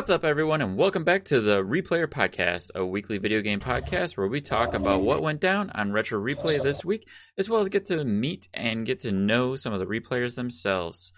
What's 0.00 0.08
up, 0.08 0.24
everyone, 0.24 0.62
and 0.62 0.78
welcome 0.78 1.04
back 1.04 1.26
to 1.26 1.42
the 1.42 1.62
Replayer 1.62 2.06
Podcast, 2.06 2.70
a 2.74 2.86
weekly 2.86 3.18
video 3.18 3.42
game 3.42 3.60
podcast 3.60 4.16
where 4.16 4.28
we 4.28 4.40
talk 4.40 4.72
about 4.72 5.02
what 5.02 5.20
went 5.22 5.42
down 5.42 5.68
on 5.74 5.92
Retro 5.92 6.18
Replay 6.18 6.62
this 6.62 6.82
week, 6.82 7.06
as 7.36 7.50
well 7.50 7.60
as 7.60 7.68
get 7.68 7.84
to 7.88 8.02
meet 8.02 8.48
and 8.54 8.86
get 8.86 9.00
to 9.00 9.12
know 9.12 9.56
some 9.56 9.74
of 9.74 9.78
the 9.78 9.84
replayers 9.84 10.36
themselves. 10.36 11.12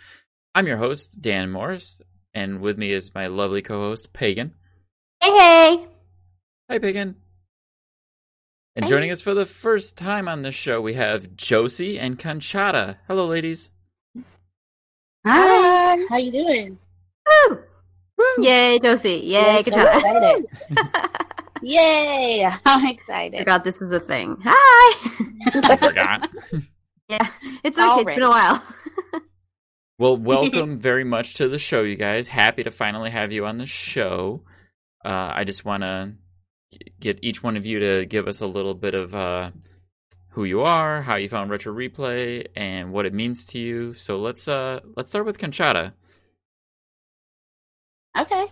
I'm 0.57 0.67
your 0.67 0.79
host, 0.79 1.23
Dan 1.23 1.53
Morris, 1.53 2.01
and 2.35 2.61
with 2.61 2.77
me 2.77 2.91
is 2.91 3.15
my 3.15 3.29
lovely 3.29 3.63
co 3.63 3.79
host, 3.79 4.13
Pagan. 4.13 4.53
Hey, 5.21 5.31
hey. 5.31 5.87
Hi, 6.69 6.79
Pagan. 6.81 7.15
And 8.75 8.85
Hey. 8.85 8.91
joining 8.91 9.13
us 9.13 9.21
for 9.21 9.33
the 9.33 9.47
first 9.47 9.97
time 9.97 10.27
on 10.27 10.43
this 10.43 10.57
show, 10.57 10.81
we 10.81 10.95
have 10.95 11.37
Yossi 11.37 12.01
and 12.01 12.19
Conchata. 12.19 12.97
Hello, 13.07 13.29
ladies. 13.29 13.71
Hi, 15.25 16.05
how 16.11 16.19
you 16.19 16.33
doing? 16.33 16.79
Woo. 17.49 17.63
Yay, 18.39 18.79
Yossi. 18.79 19.27
Yay, 19.27 19.63
Conchata. 19.63 19.97
excited. 19.97 20.47
Yay! 21.63 22.51
I'm 22.67 22.87
excited. 22.95 23.39
Forgot 23.39 23.65
this 23.65 23.79
was 23.81 23.93
a 23.93 24.01
thing. 24.01 24.37
Hi. 24.45 25.11
I 25.55 25.77
forgot. 25.77 26.31
yeah, 27.09 27.29
it's 27.63 27.79
okay. 27.79 28.01
It's 28.01 28.05
been 28.05 28.23
a 28.23 28.29
while. 28.31 28.63
Well, 29.99 30.17
welcome 30.17 30.81
very 30.81 31.05
much 31.05 31.35
to 31.35 31.49
the 31.49 31.61
show, 31.61 31.83
you 31.83 31.95
guys. 31.95 32.27
Happy 32.27 32.65
to 32.65 32.73
finally 32.73 33.11
have 33.11 33.31
you 33.31 33.47
on 33.47 33.59
the 33.59 33.67
show. 33.67 34.43
Uh, 35.05 35.31
I 35.35 35.45
just 35.45 35.65
want 35.65 35.85
to 35.85 36.15
get 36.99 37.21
each 37.23 37.43
one 37.43 37.57
of 37.57 37.65
you 37.65 37.79
to 37.79 38.07
give 38.07 38.27
us 38.27 38.41
a 38.41 38.47
little 38.47 38.75
bit 38.75 38.95
of 38.95 39.15
uh, 39.15 39.51
who 40.31 40.43
you 40.43 40.63
are, 40.63 41.03
how 41.03 41.15
you 41.15 41.29
found 41.29 41.51
retro 41.51 41.73
replay, 41.73 42.47
and 42.57 42.93
what 42.93 43.07
it 43.07 43.15
means 43.15 43.45
to 43.47 43.61
you. 43.61 43.95
So 43.95 44.17
let's 44.17 44.49
uh, 44.49 44.81
let's 44.97 45.11
start 45.11 45.27
with 45.27 45.39
Conchata. 45.39 45.93
Okay. 48.19 48.43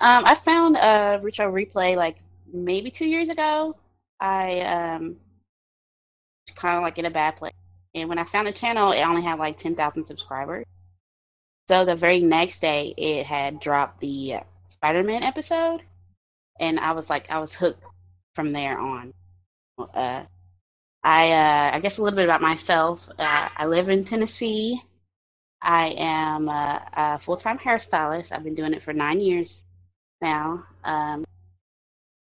Um, 0.00 0.24
I 0.24 0.34
found 0.34 0.76
a 0.76 1.20
retro 1.22 1.50
replay 1.52 1.96
like 1.96 2.16
maybe 2.52 2.90
two 2.90 3.06
years 3.06 3.28
ago. 3.28 3.76
I 4.20 4.60
um 4.60 5.16
kind 6.54 6.76
of 6.76 6.82
like 6.82 6.98
in 6.98 7.04
a 7.06 7.10
bad 7.10 7.36
place, 7.36 7.54
and 7.94 8.08
when 8.08 8.18
I 8.18 8.24
found 8.24 8.46
the 8.46 8.52
channel, 8.52 8.92
it 8.92 9.02
only 9.02 9.22
had 9.22 9.38
like 9.38 9.58
ten 9.58 9.74
thousand 9.74 10.06
subscribers. 10.06 10.64
So 11.68 11.84
the 11.84 11.96
very 11.96 12.20
next 12.20 12.60
day, 12.60 12.94
it 12.96 13.26
had 13.26 13.60
dropped 13.60 14.00
the 14.00 14.36
Spider-Man 14.68 15.22
episode, 15.22 15.82
and 16.60 16.78
I 16.78 16.92
was 16.92 17.10
like, 17.10 17.30
I 17.30 17.38
was 17.38 17.52
hooked 17.52 17.82
from 18.34 18.52
there 18.52 18.78
on. 18.78 19.12
Uh, 19.78 20.24
I 21.02 21.32
uh, 21.32 21.70
I 21.74 21.80
guess 21.80 21.98
a 21.98 22.02
little 22.02 22.16
bit 22.16 22.24
about 22.24 22.42
myself. 22.42 23.08
Uh, 23.18 23.48
I 23.56 23.66
live 23.66 23.88
in 23.88 24.04
Tennessee. 24.04 24.82
I 25.66 25.88
am 25.98 26.48
a, 26.48 26.80
a 26.96 27.18
full-time 27.18 27.58
hairstylist. 27.58 28.30
I've 28.30 28.44
been 28.44 28.54
doing 28.54 28.72
it 28.72 28.84
for 28.84 28.92
nine 28.92 29.20
years 29.20 29.64
now. 30.22 30.64
Um, 30.84 31.24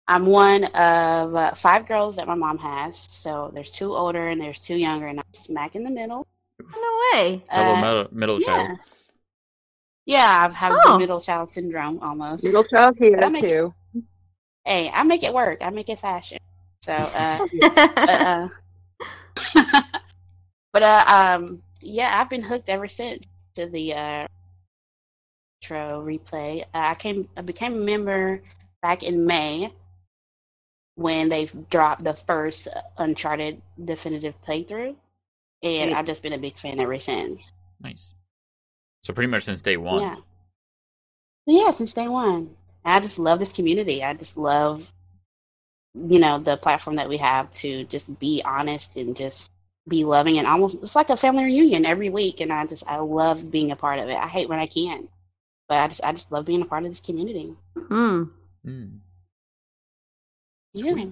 I'm 0.08 0.26
one 0.26 0.64
of 0.64 1.36
uh, 1.36 1.54
five 1.54 1.86
girls 1.88 2.16
that 2.16 2.28
my 2.28 2.34
mom 2.34 2.58
has. 2.58 2.98
So 2.98 3.52
there's 3.54 3.70
two 3.70 3.94
older 3.96 4.30
and 4.30 4.42
there's 4.42 4.62
two 4.62 4.76
younger, 4.76 5.06
and 5.08 5.20
I'm 5.20 5.26
smack 5.34 5.76
in 5.76 5.84
the 5.84 5.90
middle. 5.92 6.26
No 6.60 7.00
way. 7.14 7.44
Fellow 7.52 7.76
Uh, 7.76 7.82
middle, 7.82 8.08
middle 8.12 8.42
Yeah, 8.42 8.48
child. 8.48 8.80
yeah. 10.08 10.46
I've 10.46 10.56
had 10.56 10.72
Oh. 10.86 10.98
middle 10.98 11.22
child 11.22 11.54
syndrome 11.54 12.00
almost. 12.02 12.44
Middle 12.44 12.64
child 12.64 12.98
here 12.98 13.18
That 13.20 13.32
makes- 13.32 13.48
too. 13.48 13.72
Hey, 14.66 14.90
I 14.90 15.04
make 15.04 15.22
it 15.24 15.34
work. 15.34 15.60
I 15.62 15.70
make 15.70 15.90
it 15.90 16.00
fashion. 16.00 16.40
So, 16.82 16.94
uh, 16.94 17.48
but, 17.62 17.78
uh, 18.10 18.48
but 20.74 20.84
uh, 20.84 21.04
um, 21.08 21.62
yeah, 21.82 22.20
I've 22.20 22.30
been 22.30 22.44
hooked 22.44 22.70
ever 22.70 22.88
since 22.88 23.24
to 23.56 23.68
the 23.68 23.94
uh, 23.94 24.28
retro 25.62 26.04
replay. 26.06 26.62
Uh, 26.64 26.66
I 26.74 26.96
came, 26.96 27.28
I 27.38 27.42
became 27.42 27.74
a 27.74 27.86
member 27.86 28.42
back 28.82 29.04
in 29.04 29.26
May 29.26 29.74
when 30.96 31.30
they 31.30 31.46
dropped 31.70 32.04
the 32.04 32.14
first 32.14 32.68
Uncharted 32.98 33.62
definitive 33.84 34.36
playthrough, 34.42 34.96
and 35.64 35.92
Yeah. 35.92 36.00
I've 36.00 36.06
just 36.06 36.24
been 36.24 36.34
a 36.34 36.38
big 36.38 36.58
fan 36.58 36.80
ever 36.80 37.00
since. 37.00 37.52
Nice. 37.80 38.14
So 39.04 39.14
pretty 39.14 39.30
much 39.30 39.46
since 39.46 39.62
day 39.62 39.78
one. 39.78 40.02
Yeah, 40.02 40.16
yeah, 41.46 41.72
since 41.72 41.94
day 41.94 42.08
one. 42.08 42.56
I 42.84 43.00
just 43.00 43.20
love 43.20 43.40
this 43.40 43.52
community. 43.52 44.04
I 44.04 44.14
just 44.14 44.38
love, 44.38 44.92
you 45.94 46.20
know, 46.20 46.40
the 46.40 46.58
platform 46.58 46.96
that 46.96 47.10
we 47.10 47.18
have 47.18 47.54
to 47.56 47.84
just 47.86 48.18
be 48.20 48.42
honest 48.44 48.96
and 48.96 49.16
just 49.16 49.52
be 49.88 50.04
loving 50.04 50.38
and 50.38 50.48
almost 50.48 50.78
it's 50.84 50.96
like 50.96 51.10
a 51.10 51.18
family 51.18 51.46
reunion 51.46 51.86
every 51.86 52.10
week 52.10 52.42
and 52.42 52.52
I 52.52 52.66
just 52.66 52.84
I 52.88 52.98
love 52.98 53.50
being 53.50 53.72
a 53.72 53.76
part 53.76 54.00
of 54.00 54.10
it. 54.10 54.16
I 54.16 54.28
hate 54.28 54.50
when 54.50 54.60
I 54.60 54.68
can't. 54.68 55.10
But 55.68 55.80
I 55.80 55.88
just 55.88 56.04
I 56.04 56.12
just 56.14 56.32
love 56.32 56.46
being 56.46 56.62
a 56.62 56.66
part 56.66 56.84
of 56.86 56.92
this 56.92 57.00
community. 57.02 57.54
mm, 57.76 58.30
Hmm. 58.64 58.86
Yeah. 60.74 61.06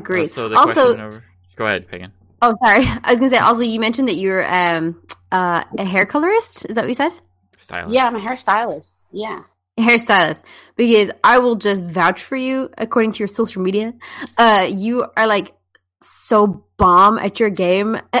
Great. 0.00 0.30
So 0.30 0.48
the 0.48 0.56
also, 0.56 0.72
question 0.72 1.00
over. 1.00 1.24
Go 1.56 1.66
ahead, 1.66 1.88
Pagan. 1.88 2.12
oh, 2.42 2.54
sorry. 2.62 2.84
I 3.04 3.12
was 3.12 3.20
gonna 3.20 3.30
say. 3.30 3.38
Also, 3.38 3.62
you 3.62 3.80
mentioned 3.80 4.08
that 4.08 4.16
you're 4.16 4.44
um 4.52 5.00
uh, 5.32 5.64
a 5.78 5.84
hair 5.84 6.06
colorist. 6.06 6.66
Is 6.66 6.76
that 6.76 6.82
what 6.82 6.88
you 6.88 6.94
said? 6.94 7.12
Stylist. 7.56 7.94
Yeah, 7.94 8.06
I'm 8.06 8.16
a 8.16 8.20
hairstylist. 8.20 8.84
Yeah. 9.10 9.42
Hairstylist. 9.78 10.42
Because 10.76 11.10
I 11.24 11.38
will 11.38 11.56
just 11.56 11.84
vouch 11.84 12.22
for 12.22 12.36
you 12.36 12.70
according 12.78 13.12
to 13.12 13.18
your 13.18 13.28
social 13.28 13.62
media. 13.62 13.92
Uh, 14.38 14.66
you 14.70 15.06
are 15.16 15.26
like 15.26 15.54
so 16.00 16.64
bomb 16.76 17.18
at 17.18 17.40
your 17.40 17.50
game 17.50 17.98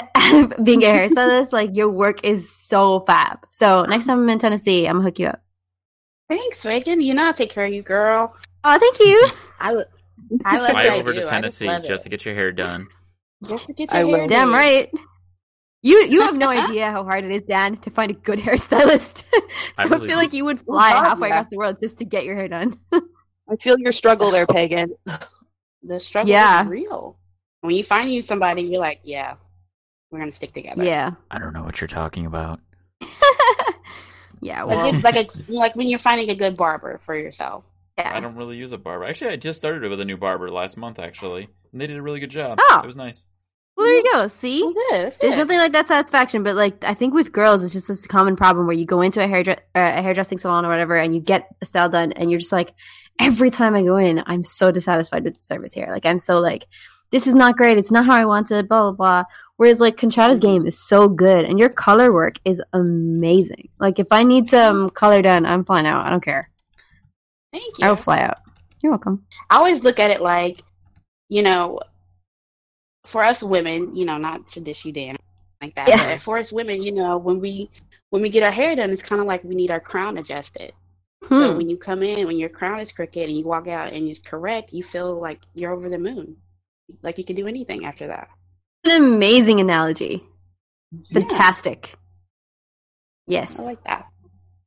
being 0.62 0.82
a 0.82 0.86
hairstylist. 0.86 1.52
like 1.52 1.76
your 1.76 1.90
work 1.90 2.24
is 2.24 2.50
so 2.50 3.00
fab. 3.00 3.46
So 3.50 3.84
next 3.84 4.04
uh-huh. 4.04 4.14
time 4.16 4.22
I'm 4.22 4.28
in 4.30 4.38
Tennessee, 4.38 4.86
I'm 4.86 4.96
gonna 4.96 5.04
hook 5.04 5.18
you 5.18 5.26
up. 5.28 5.42
Thanks, 6.28 6.64
Megan. 6.64 7.00
You 7.00 7.14
know 7.14 7.28
I 7.28 7.32
take 7.32 7.50
care 7.50 7.66
of 7.66 7.72
you, 7.72 7.82
girl. 7.82 8.34
Oh, 8.64 8.78
thank 8.78 8.98
you. 9.00 9.28
I 9.60 9.72
lo- 9.72 9.84
I 10.44 10.58
love 10.58 10.70
Fly 10.70 10.84
what 10.84 10.86
I 10.86 10.98
over 10.98 11.12
do. 11.12 11.20
to 11.20 11.26
Tennessee 11.26 11.66
love 11.66 11.84
just 11.84 12.02
to 12.04 12.08
get 12.08 12.24
your 12.24 12.34
hair 12.34 12.52
done. 12.52 12.88
Just 13.48 13.66
to 13.66 13.72
get 13.72 13.92
your 13.92 14.06
will. 14.06 14.16
hair 14.16 14.26
done. 14.26 14.28
Damn 14.28 14.48
did. 14.48 14.54
right. 14.54 14.90
You 15.82 16.04
you 16.06 16.22
have 16.22 16.34
no 16.34 16.48
idea 16.48 16.90
how 16.90 17.04
hard 17.04 17.24
it 17.24 17.30
is, 17.30 17.42
Dan, 17.42 17.76
to 17.78 17.90
find 17.90 18.10
a 18.10 18.14
good 18.14 18.40
hairstylist. 18.40 19.18
so 19.32 19.40
I 19.78 19.84
I, 19.84 19.88
feel 19.88 20.02
it. 20.02 20.16
like 20.16 20.32
you 20.32 20.44
would 20.44 20.60
fly 20.60 20.90
God, 20.90 21.04
halfway 21.04 21.28
yeah. 21.28 21.34
across 21.34 21.50
the 21.50 21.58
world 21.58 21.76
just 21.80 21.98
to 21.98 22.04
get 22.04 22.24
your 22.24 22.34
hair 22.34 22.48
done. 22.48 22.78
I 22.92 23.54
feel 23.60 23.78
your 23.78 23.92
struggle 23.92 24.32
there, 24.32 24.46
Pagan. 24.46 24.94
The 25.84 26.00
struggle 26.00 26.32
Yeah. 26.32 26.62
is 26.62 26.68
real. 26.68 27.16
When 27.66 27.74
you 27.76 27.84
find 27.84 28.10
you 28.10 28.22
somebody, 28.22 28.62
you're 28.62 28.80
like, 28.80 29.00
yeah, 29.04 29.34
we're 30.10 30.20
gonna 30.20 30.32
stick 30.32 30.54
together. 30.54 30.84
yeah. 30.84 31.12
I 31.30 31.38
don't 31.38 31.52
know 31.52 31.62
what 31.64 31.80
you're 31.80 31.88
talking 31.88 32.26
about. 32.26 32.60
yeah, 34.40 34.62
Like, 34.62 34.76
well, 34.76 34.94
it's 34.94 35.04
like 35.04 35.16
a, 35.16 35.26
like 35.52 35.76
when 35.76 35.86
you're 35.88 35.98
finding 35.98 36.30
a 36.30 36.36
good 36.36 36.56
barber 36.56 37.00
for 37.04 37.16
yourself. 37.16 37.64
yeah. 37.98 38.12
I 38.14 38.20
don't 38.20 38.36
really 38.36 38.56
use 38.56 38.72
a 38.72 38.78
barber. 38.78 39.04
Actually, 39.04 39.30
I 39.32 39.36
just 39.36 39.58
started 39.58 39.88
with 39.88 40.00
a 40.00 40.04
new 40.04 40.16
barber 40.16 40.50
last 40.50 40.76
month, 40.76 40.98
actually, 40.98 41.48
and 41.72 41.80
they 41.80 41.86
did 41.86 41.96
a 41.96 42.02
really 42.02 42.20
good 42.20 42.30
job. 42.30 42.58
Oh. 42.60 42.80
It 42.82 42.86
was 42.86 42.96
nice. 42.96 43.26
Well, 43.76 43.84
there 43.86 43.94
you 43.96 44.04
go. 44.14 44.28
See, 44.28 44.62
Well, 44.62 44.72
good. 44.90 45.06
it's 45.08 45.18
there's 45.18 45.36
nothing 45.36 45.58
like 45.58 45.72
that 45.72 45.86
satisfaction. 45.86 46.42
But 46.42 46.56
like, 46.56 46.82
I 46.82 46.94
think 46.94 47.12
with 47.12 47.30
girls, 47.32 47.62
it's 47.62 47.74
just 47.74 47.88
this 47.88 48.06
common 48.06 48.34
problem 48.34 48.66
where 48.66 48.76
you 48.76 48.86
go 48.86 49.02
into 49.02 49.22
a 49.22 49.28
hair 49.28 49.44
uh, 49.48 49.54
a 49.74 50.02
hairdressing 50.02 50.38
salon 50.38 50.64
or 50.64 50.68
whatever, 50.70 50.94
and 50.96 51.14
you 51.14 51.20
get 51.20 51.46
a 51.60 51.66
style 51.66 51.88
done, 51.90 52.12
and 52.12 52.30
you're 52.30 52.40
just 52.40 52.52
like, 52.52 52.72
every 53.20 53.50
time 53.50 53.74
I 53.74 53.82
go 53.82 53.96
in, 53.98 54.22
I'm 54.26 54.44
so 54.44 54.70
dissatisfied 54.70 55.24
with 55.24 55.34
the 55.34 55.40
service 55.40 55.74
here. 55.74 55.88
Like, 55.90 56.06
I'm 56.06 56.18
so 56.18 56.38
like, 56.40 56.66
this 57.10 57.26
is 57.26 57.34
not 57.34 57.56
great. 57.56 57.78
It's 57.78 57.90
not 57.90 58.06
how 58.06 58.14
I 58.14 58.24
want 58.24 58.50
it. 58.50 58.68
Blah 58.68 58.82
blah 58.82 58.92
blah. 58.92 59.24
Whereas 59.56 59.80
like 59.80 59.96
Conchata's 59.96 60.38
game 60.38 60.66
is 60.66 60.78
so 60.78 61.08
good, 61.08 61.44
and 61.46 61.58
your 61.58 61.70
color 61.70 62.12
work 62.12 62.36
is 62.44 62.60
amazing. 62.74 63.68
Like, 63.78 63.98
if 63.98 64.08
I 64.10 64.22
need 64.22 64.48
some 64.50 64.90
color 64.90 65.22
done, 65.22 65.46
I'm 65.46 65.64
flying 65.64 65.86
out. 65.86 66.04
I 66.04 66.10
don't 66.10 66.22
care. 66.22 66.50
Thank 67.52 67.78
you. 67.78 67.86
I 67.86 67.88
will 67.88 67.96
fly 67.96 68.18
out. 68.20 68.38
You're 68.82 68.92
welcome. 68.92 69.24
I 69.48 69.56
always 69.56 69.82
look 69.82 69.98
at 69.98 70.10
it 70.10 70.20
like, 70.20 70.62
you 71.30 71.42
know, 71.42 71.80
for 73.06 73.24
us 73.24 73.42
women, 73.42 73.94
you 73.94 74.04
know, 74.04 74.18
not 74.18 74.46
to 74.52 74.60
dish 74.60 74.84
you 74.84 74.92
Dan 74.92 75.16
like 75.62 75.74
that, 75.76 75.88
Yeah. 75.88 76.12
but 76.12 76.20
for 76.20 76.36
us 76.38 76.52
women, 76.52 76.82
you 76.82 76.92
know, 76.92 77.16
when 77.16 77.40
we 77.40 77.70
when 78.10 78.20
we 78.22 78.28
get 78.28 78.42
our 78.42 78.50
hair 78.52 78.76
done, 78.76 78.90
it's 78.90 79.02
kind 79.02 79.20
of 79.20 79.26
like 79.26 79.42
we 79.42 79.54
need 79.54 79.70
our 79.70 79.80
crown 79.80 80.18
adjusted. 80.18 80.72
So 81.28 81.52
Hmm. 81.52 81.56
when 81.56 81.70
you 81.70 81.76
come 81.78 82.02
in, 82.02 82.26
when 82.26 82.38
your 82.38 82.48
crown 82.50 82.78
is 82.80 82.92
crooked 82.92 83.22
and 83.28 83.36
you 83.36 83.44
walk 83.44 83.68
out 83.68 83.92
and 83.92 84.06
it's 84.06 84.20
correct, 84.20 84.72
you 84.72 84.82
feel 84.84 85.18
like 85.18 85.40
you're 85.54 85.72
over 85.72 85.88
the 85.88 85.98
moon, 85.98 86.36
like 87.02 87.18
you 87.18 87.24
can 87.24 87.36
do 87.36 87.46
anything 87.46 87.84
after 87.84 88.06
that. 88.08 88.28
An 88.84 89.02
amazing 89.02 89.60
analogy. 89.60 90.22
Yeah, 90.92 91.20
Fantastic. 91.20 91.94
Yes. 93.26 93.58
I 93.58 93.64
like 93.64 93.82
that. 93.84 94.06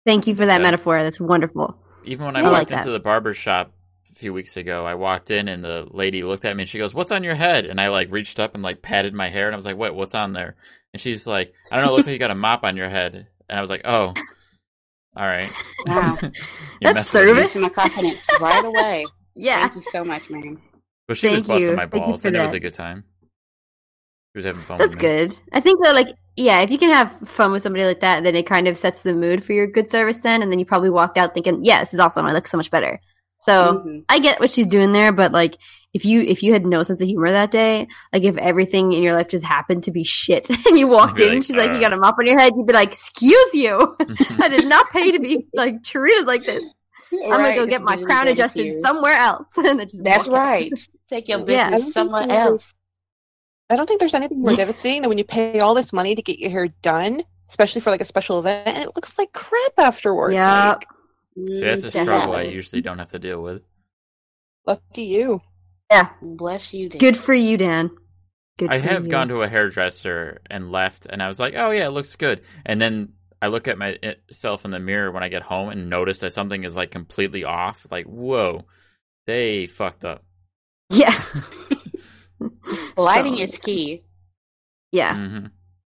Thank 0.05 0.27
you 0.27 0.35
for 0.35 0.45
that 0.45 0.57
Yeah. 0.59 0.63
metaphor. 0.63 1.01
That's 1.03 1.19
wonderful. 1.19 1.77
Even 2.03 2.25
when 2.25 2.35
I 2.35 2.39
I 2.39 2.43
walked 2.43 2.53
like 2.53 2.67
that. 2.69 2.79
into 2.79 2.91
the 2.91 2.99
barber 2.99 3.33
shop 3.33 3.71
a 4.11 4.15
few 4.15 4.33
weeks 4.33 4.57
ago, 4.57 4.85
I 4.85 4.95
walked 4.95 5.31
in 5.31 5.47
and 5.47 5.63
the 5.63 5.87
lady 5.91 6.23
looked 6.23 6.45
at 6.45 6.55
me 6.55 6.63
and 6.63 6.69
she 6.69 6.77
goes, 6.77 6.93
"What's 6.93 7.11
on 7.11 7.23
your 7.23 7.35
head?" 7.35 7.65
And 7.65 7.79
I 7.79 7.89
like 7.89 8.11
reached 8.11 8.39
up 8.39 8.53
and 8.55 8.63
like 8.63 8.81
patted 8.81 9.13
my 9.13 9.29
hair 9.29 9.45
and 9.47 9.55
I 9.55 9.57
was 9.57 9.65
like, 9.65 9.77
"What? 9.77 9.95
What's 9.95 10.15
on 10.15 10.33
there?" 10.33 10.55
And 10.93 10.99
she's 11.01 11.25
like, 11.27 11.53
"I 11.71 11.75
don't 11.75 11.85
know. 11.85 11.91
It 11.91 11.95
looks 11.95 12.07
like 12.07 12.13
you 12.13 12.19
got 12.19 12.31
a 12.31 12.35
mop 12.35 12.63
on 12.63 12.75
your 12.75 12.89
head." 12.89 13.27
And 13.47 13.57
I 13.57 13.61
was 13.61 13.69
like, 13.69 13.81
"Oh, 13.85 14.13
all 15.15 15.27
right." 15.27 15.51
Wow. 15.85 16.17
That's 16.21 16.33
messing 16.81 16.91
with 16.91 16.95
me. 16.95 17.03
service. 17.03 17.43
Boosting 17.43 17.61
my 17.61 17.69
confidence 17.69 18.19
right 18.41 18.65
away. 18.65 19.05
Yeah. 19.35 19.61
Thank 19.69 19.75
you 19.85 19.91
so 19.93 20.03
much, 20.03 20.29
ma'am. 20.29 20.61
But 21.09 21.17
she 21.17 21.27
was 21.27 21.35
Thank 21.37 21.47
busting 21.47 21.69
you. 21.71 21.75
my 21.75 21.81
Thank 21.87 21.93
you 21.95 21.99
balls, 22.01 22.21
for 22.21 22.27
and 22.29 22.37
it 22.37 22.41
was 22.41 22.53
a 22.53 22.59
good 22.61 22.73
time. 22.75 23.03
She 24.31 24.37
was 24.37 24.45
having 24.45 24.61
fun. 24.61 24.77
That's 24.77 24.91
with 24.95 25.01
me. 25.01 25.07
good. 25.27 25.39
I 25.51 25.59
think 25.59 25.83
that, 25.83 25.95
like, 25.95 26.15
yeah, 26.37 26.61
if 26.61 26.69
you 26.69 26.77
can 26.77 26.91
have 26.93 27.11
fun 27.27 27.51
with 27.51 27.63
somebody 27.63 27.83
like 27.83 28.01
that, 28.01 28.23
then 28.23 28.35
it 28.35 28.45
kind 28.45 28.67
of 28.67 28.77
sets 28.77 29.01
the 29.01 29.15
mood 29.15 29.43
for 29.43 29.53
your 29.53 29.65
good 29.67 29.89
service 29.89 30.19
then, 30.19 30.41
and 30.43 30.51
then 30.51 30.59
you 30.59 30.65
probably 30.65 30.91
walked 30.91 31.17
out 31.17 31.33
thinking, 31.33 31.65
yeah, 31.65 31.79
this 31.79 31.93
is 31.93 31.99
awesome. 31.99 32.25
I 32.27 32.31
look 32.33 32.47
so 32.47 32.57
much 32.57 32.69
better. 32.71 33.01
So 33.41 33.81
Mhm. 33.85 34.03
I 34.07 34.19
get 34.19 34.39
what 34.39 34.51
she's 34.51 34.67
doing 34.67 34.91
there, 34.93 35.11
but 35.11 35.31
like, 35.31 35.55
if 35.95 36.05
you 36.05 36.21
if 36.21 36.43
you 36.43 36.53
had 36.53 36.63
no 36.65 36.83
sense 36.83 37.01
of 37.01 37.07
humor 37.07 37.31
that 37.31 37.49
day, 37.49 37.87
like 38.13 38.23
if 38.23 38.37
everything 38.37 38.93
in 38.93 39.01
your 39.01 39.13
life 39.13 39.29
just 39.29 39.43
happened 39.43 39.85
to 39.85 39.91
be 39.91 40.03
shit, 40.03 40.47
and 40.67 40.77
you 40.77 40.87
walked 40.87 41.19
in, 41.19 41.35
like, 41.35 41.43
she's 41.43 41.55
like, 41.55 41.71
"Uh." 41.71 41.73
"You 41.73 41.79
got 41.81 41.93
a 41.93 41.97
mop 41.97 42.17
on 42.19 42.27
your 42.27 42.37
head," 42.37 42.53
you'd 42.55 42.67
be 42.67 42.73
like, 42.73 42.91
"Excuse 42.91 43.53
you, 43.55 43.95
I 44.39 44.49
did 44.49 44.67
not 44.67 44.91
pay 44.91 45.09
to 45.11 45.19
be 45.19 45.47
like 45.55 45.81
treated 45.83 46.27
like 46.27 46.43
this. 46.43 46.63
I'm 47.11 47.31
gonna 47.31 47.55
go 47.55 47.65
get 47.65 47.81
my 47.81 47.97
crown 47.97 48.27
adjusted 48.27 48.65
here. 48.65 48.81
somewhere 48.83 49.13
else." 49.15 49.47
and 49.57 49.79
just 49.79 50.03
That's 50.03 50.27
right. 50.27 50.71
Take 51.09 51.27
your 51.27 51.49
Yeah. 51.49 51.71
business 51.71 51.93
somewhere 51.93 52.29
else. 52.29 52.73
I 53.69 53.75
don't 53.75 53.87
think 53.87 53.99
there's 53.99 54.13
anything 54.13 54.41
more 54.41 54.55
devastating 54.55 55.01
than 55.01 55.09
when 55.09 55.17
you 55.17 55.23
pay 55.23 55.59
all 55.59 55.73
this 55.73 55.91
money 55.93 56.15
to 56.15 56.21
get 56.21 56.39
your 56.39 56.49
hair 56.49 56.67
done, 56.81 57.23
especially 57.47 57.81
for 57.81 57.89
like 57.91 58.01
a 58.01 58.05
special 58.05 58.39
event, 58.39 58.67
and 58.67 58.77
it 58.83 58.95
looks 58.95 59.17
like 59.17 59.31
crap 59.33 59.73
afterward. 59.77 60.33
Yep. 60.33 60.83
Like, 61.35 61.53
See, 61.53 61.59
that's 61.61 61.83
a 61.83 61.87
mm-hmm. 61.89 62.01
struggle 62.03 62.35
I 62.35 62.43
usually 62.43 62.81
don't 62.81 62.99
have 62.99 63.11
to 63.11 63.19
deal 63.19 63.41
with. 63.41 63.61
lucky 64.65 65.03
you. 65.03 65.41
Yeah. 65.91 66.09
Bless 66.21 66.73
you, 66.73 66.89
Dan. 66.89 66.99
Good 66.99 67.17
for 67.17 67.33
you, 67.33 67.57
Dan. 67.57 67.89
Good 68.59 68.69
I 68.69 68.77
have 68.77 69.05
you. 69.05 69.09
gone 69.09 69.29
to 69.29 69.41
a 69.41 69.47
hairdresser 69.47 70.41
and 70.49 70.71
left, 70.71 71.07
and 71.09 71.23
I 71.23 71.27
was 71.27 71.39
like, 71.39 71.53
"Oh 71.55 71.71
yeah, 71.71 71.87
it 71.87 71.91
looks 71.91 72.15
good." 72.17 72.41
And 72.65 72.79
then 72.81 73.13
I 73.41 73.47
look 73.47 73.67
at 73.67 73.77
myself 73.77 74.65
in 74.65 74.71
the 74.71 74.79
mirror 74.79 75.11
when 75.11 75.23
I 75.23 75.29
get 75.29 75.41
home 75.43 75.69
and 75.69 75.89
notice 75.89 76.19
that 76.19 76.33
something 76.33 76.63
is 76.65 76.75
like 76.75 76.91
completely 76.91 77.45
off. 77.45 77.87
Like, 77.89 78.05
whoa, 78.05 78.65
they 79.25 79.67
fucked 79.67 80.03
up. 80.05 80.23
Yeah. 80.89 81.13
Lighting 82.97 83.37
So, 83.37 83.43
is 83.43 83.57
key. 83.57 84.03
Yeah. 84.91 85.15
hmm 85.15 85.45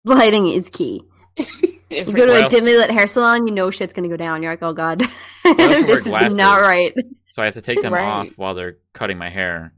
Lighting 0.06 0.48
is 0.48 0.70
key. 0.70 1.04
You 1.90 2.04
go 2.04 2.26
to 2.26 2.32
What 2.34 2.46
a 2.48 2.50
dimly 2.50 2.76
lit 2.76 2.92
hair 2.92 3.08
salon, 3.08 3.48
you 3.48 3.54
know 3.54 3.72
shit's 3.72 3.94
gonna 3.94 4.10
go 4.10 4.18
down. 4.18 4.44
You're 4.44 4.52
like, 4.52 4.62
oh 4.62 4.74
god, 4.74 5.02
also 5.46 5.58
wear 5.88 6.02
this 6.02 6.06
is 6.06 6.36
not 6.36 6.60
right. 6.60 6.94
So 7.30 7.42
I 7.42 7.46
have 7.46 7.54
to 7.54 7.62
take 7.62 7.82
them 7.82 7.94
Right. 7.94 8.04
off 8.04 8.38
while 8.38 8.56
they're 8.56 8.76
cutting 8.94 9.18
my 9.18 9.30
hair. 9.30 9.72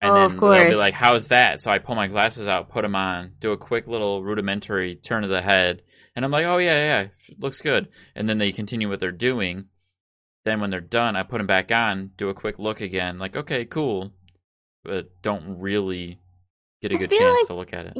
And 0.00 0.10
Oh, 0.12 0.14
then 0.16 0.24
of 0.24 0.30
they'll 0.30 0.40
be 0.40 0.74
course. 0.74 0.78
like, 0.78 0.94
"How's 0.94 1.28
that?" 1.28 1.60
So 1.60 1.70
I 1.70 1.78
pull 1.78 1.94
my 1.96 2.08
glasses 2.08 2.46
out, 2.48 2.70
put 2.70 2.80
them 2.80 2.94
on, 2.96 3.32
do 3.40 3.52
a 3.52 3.58
quick 3.58 3.86
little 3.86 4.22
rudimentary 4.24 4.96
turn 4.96 5.22
of 5.22 5.28
the 5.28 5.42
head, 5.42 5.82
and 6.16 6.24
I'm 6.24 6.30
like, 6.30 6.46
"Oh 6.46 6.56
yeah, 6.56 7.02
yeah, 7.02 7.08
looks 7.38 7.60
good." 7.60 7.88
And 8.14 8.26
then 8.26 8.38
they 8.38 8.52
continue 8.52 8.88
what 8.88 9.00
they're 9.00 9.12
doing. 9.12 9.66
Then 10.46 10.62
when 10.62 10.70
they're 10.70 10.80
done, 10.80 11.14
I 11.16 11.24
put 11.24 11.36
them 11.36 11.46
back 11.46 11.70
on, 11.70 12.12
do 12.16 12.30
a 12.30 12.34
quick 12.34 12.58
look 12.58 12.80
again, 12.80 13.18
like, 13.18 13.36
"Okay, 13.36 13.66
cool," 13.66 14.14
but 14.84 15.10
don't 15.22 15.58
really 15.60 16.18
get 16.82 16.92
a 16.92 16.96
good 16.96 17.10
chance 17.10 17.38
like- 17.40 17.46
to 17.48 17.54
look 17.54 17.72
at 17.72 17.86
it. 17.86 17.96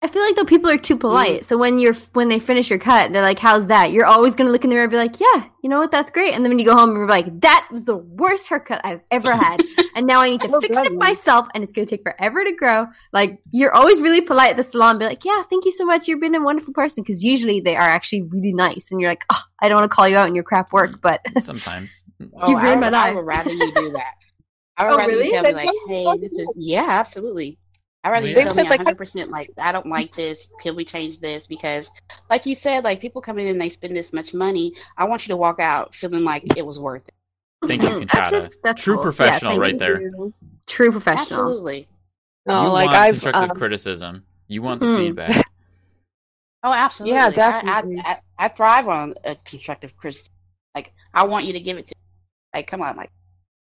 I 0.00 0.06
feel 0.06 0.22
like 0.22 0.36
though 0.36 0.44
people 0.44 0.70
are 0.70 0.78
too 0.78 0.96
polite. 0.96 1.44
So 1.44 1.58
when 1.58 1.80
you're 1.80 1.94
when 2.12 2.28
they 2.28 2.38
finish 2.38 2.70
your 2.70 2.78
cut, 2.78 3.12
they're 3.12 3.20
like, 3.20 3.40
"How's 3.40 3.66
that?" 3.66 3.90
You're 3.90 4.06
always 4.06 4.36
gonna 4.36 4.50
look 4.50 4.62
in 4.62 4.70
the 4.70 4.74
mirror 4.74 4.84
and 4.84 4.92
be 4.92 4.96
like, 4.96 5.18
"Yeah, 5.18 5.42
you 5.60 5.68
know 5.68 5.80
what? 5.80 5.90
That's 5.90 6.12
great." 6.12 6.34
And 6.34 6.44
then 6.44 6.50
when 6.52 6.60
you 6.60 6.64
go 6.64 6.74
home, 6.76 6.90
and 6.90 6.98
you're 6.98 7.08
like, 7.08 7.40
"That 7.40 7.66
was 7.72 7.84
the 7.84 7.96
worst 7.96 8.46
haircut 8.46 8.80
I've 8.84 9.00
ever 9.10 9.32
had," 9.34 9.60
and 9.96 10.06
now 10.06 10.20
I 10.20 10.30
need 10.30 10.40
to 10.42 10.54
Oh, 10.54 10.60
fix 10.60 10.78
it 10.78 10.92
no. 10.92 10.98
myself, 10.98 11.48
and 11.52 11.64
it's 11.64 11.72
gonna 11.72 11.84
take 11.88 12.04
forever 12.04 12.44
to 12.44 12.52
grow. 12.52 12.86
Like 13.12 13.40
you're 13.50 13.74
always 13.74 14.00
really 14.00 14.20
polite 14.20 14.50
at 14.50 14.56
the 14.56 14.62
salon, 14.62 15.00
be 15.00 15.04
like, 15.04 15.24
"Yeah, 15.24 15.42
thank 15.50 15.64
you 15.64 15.72
so 15.72 15.84
much. 15.84 16.06
You've 16.06 16.20
been 16.20 16.36
a 16.36 16.44
wonderful 16.44 16.74
person." 16.74 17.02
Because 17.02 17.24
usually 17.24 17.58
they 17.58 17.74
are 17.74 17.82
actually 17.90 18.22
really 18.22 18.52
nice, 18.54 18.92
and 18.92 19.00
you're 19.00 19.10
like, 19.10 19.24
"Oh, 19.32 19.42
I 19.60 19.68
don't 19.68 19.78
want 19.80 19.90
to 19.90 19.96
call 19.96 20.06
you 20.06 20.16
out 20.16 20.28
in 20.28 20.36
your 20.36 20.44
crap 20.44 20.72
work, 20.72 20.92
mm, 20.92 21.00
but 21.02 21.22
Sometimes. 21.42 22.04
Oh, 22.40 22.50
You 22.50 22.56
I 22.56 22.62
ruined 22.62 22.80
would, 22.82 22.92
my 22.92 22.98
I 22.98 23.06
life. 23.06 23.14
would 23.16 23.26
rather 23.26 23.50
you 23.52 23.72
do 23.74 23.90
that. 23.94 24.14
I 24.78 24.84
would 24.84 24.94
Oh, 24.94 24.96
rather 24.96 25.08
really? 25.12 25.26
you 25.26 25.32
tell 25.32 25.42
me 25.42 25.52
like, 25.54 25.70
hey, 25.88 26.18
this 26.18 26.32
is 26.32 26.48
yeah, 26.54 26.86
absolutely. 26.88 27.58
I'd 28.04 28.10
rather 28.10 28.28
you 28.28 28.34
They've 28.34 28.44
tell 28.44 28.54
said, 28.54 28.62
me 28.62 28.70
like, 28.70 28.78
100 28.78 28.96
percent 28.96 29.30
like 29.30 29.50
I 29.58 29.72
don't 29.72 29.86
like 29.86 30.14
this. 30.14 30.48
Can 30.62 30.76
we 30.76 30.84
change 30.84 31.18
this? 31.18 31.46
Because, 31.48 31.90
like 32.30 32.46
you 32.46 32.54
said, 32.54 32.84
like 32.84 33.00
people 33.00 33.20
come 33.20 33.38
in 33.38 33.48
and 33.48 33.60
they 33.60 33.68
spend 33.68 33.96
this 33.96 34.12
much 34.12 34.32
money. 34.34 34.72
I 34.96 35.04
want 35.06 35.26
you 35.26 35.32
to 35.32 35.36
walk 35.36 35.58
out 35.58 35.94
feeling 35.94 36.22
like 36.22 36.44
it 36.56 36.64
was 36.64 36.78
worth 36.78 37.06
it. 37.08 37.14
Thank 37.66 37.82
you. 37.82 37.88
Conchata. 37.88 38.10
Actually, 38.12 38.48
that's 38.62 38.82
True 38.84 38.94
cool. 38.94 39.02
professional 39.02 39.54
Yeah, 39.54 39.60
right 39.60 39.78
thank 39.78 39.80
there. 39.80 40.00
you. 40.00 40.32
True 40.66 40.92
professional. 40.92 41.40
Absolutely. 41.40 41.88
No, 42.46 42.66
you 42.66 42.70
like 42.70 42.86
want 42.86 42.96
I've 42.96 43.14
constructive 43.14 43.50
um, 43.50 43.56
criticism. 43.56 44.24
You 44.46 44.62
want 44.62 44.80
the 44.80 44.86
Hmm. 44.86 44.96
feedback. 44.96 45.44
Oh, 46.64 46.72
absolutely. 46.72 47.16
Yeah, 47.16 47.30
definitely. 47.30 48.00
I, 48.04 48.18
I, 48.38 48.46
I 48.46 48.48
thrive 48.48 48.88
on 48.88 49.14
a 49.24 49.36
constructive 49.44 49.96
criticism. 49.96 50.32
Like 50.74 50.92
I 51.14 51.24
want 51.24 51.46
you 51.46 51.52
to 51.52 51.60
give 51.60 51.78
it 51.78 51.86
to. 51.86 51.94
Me. 51.94 52.58
Like, 52.58 52.66
come 52.66 52.82
on, 52.82 52.96
like, 52.96 53.10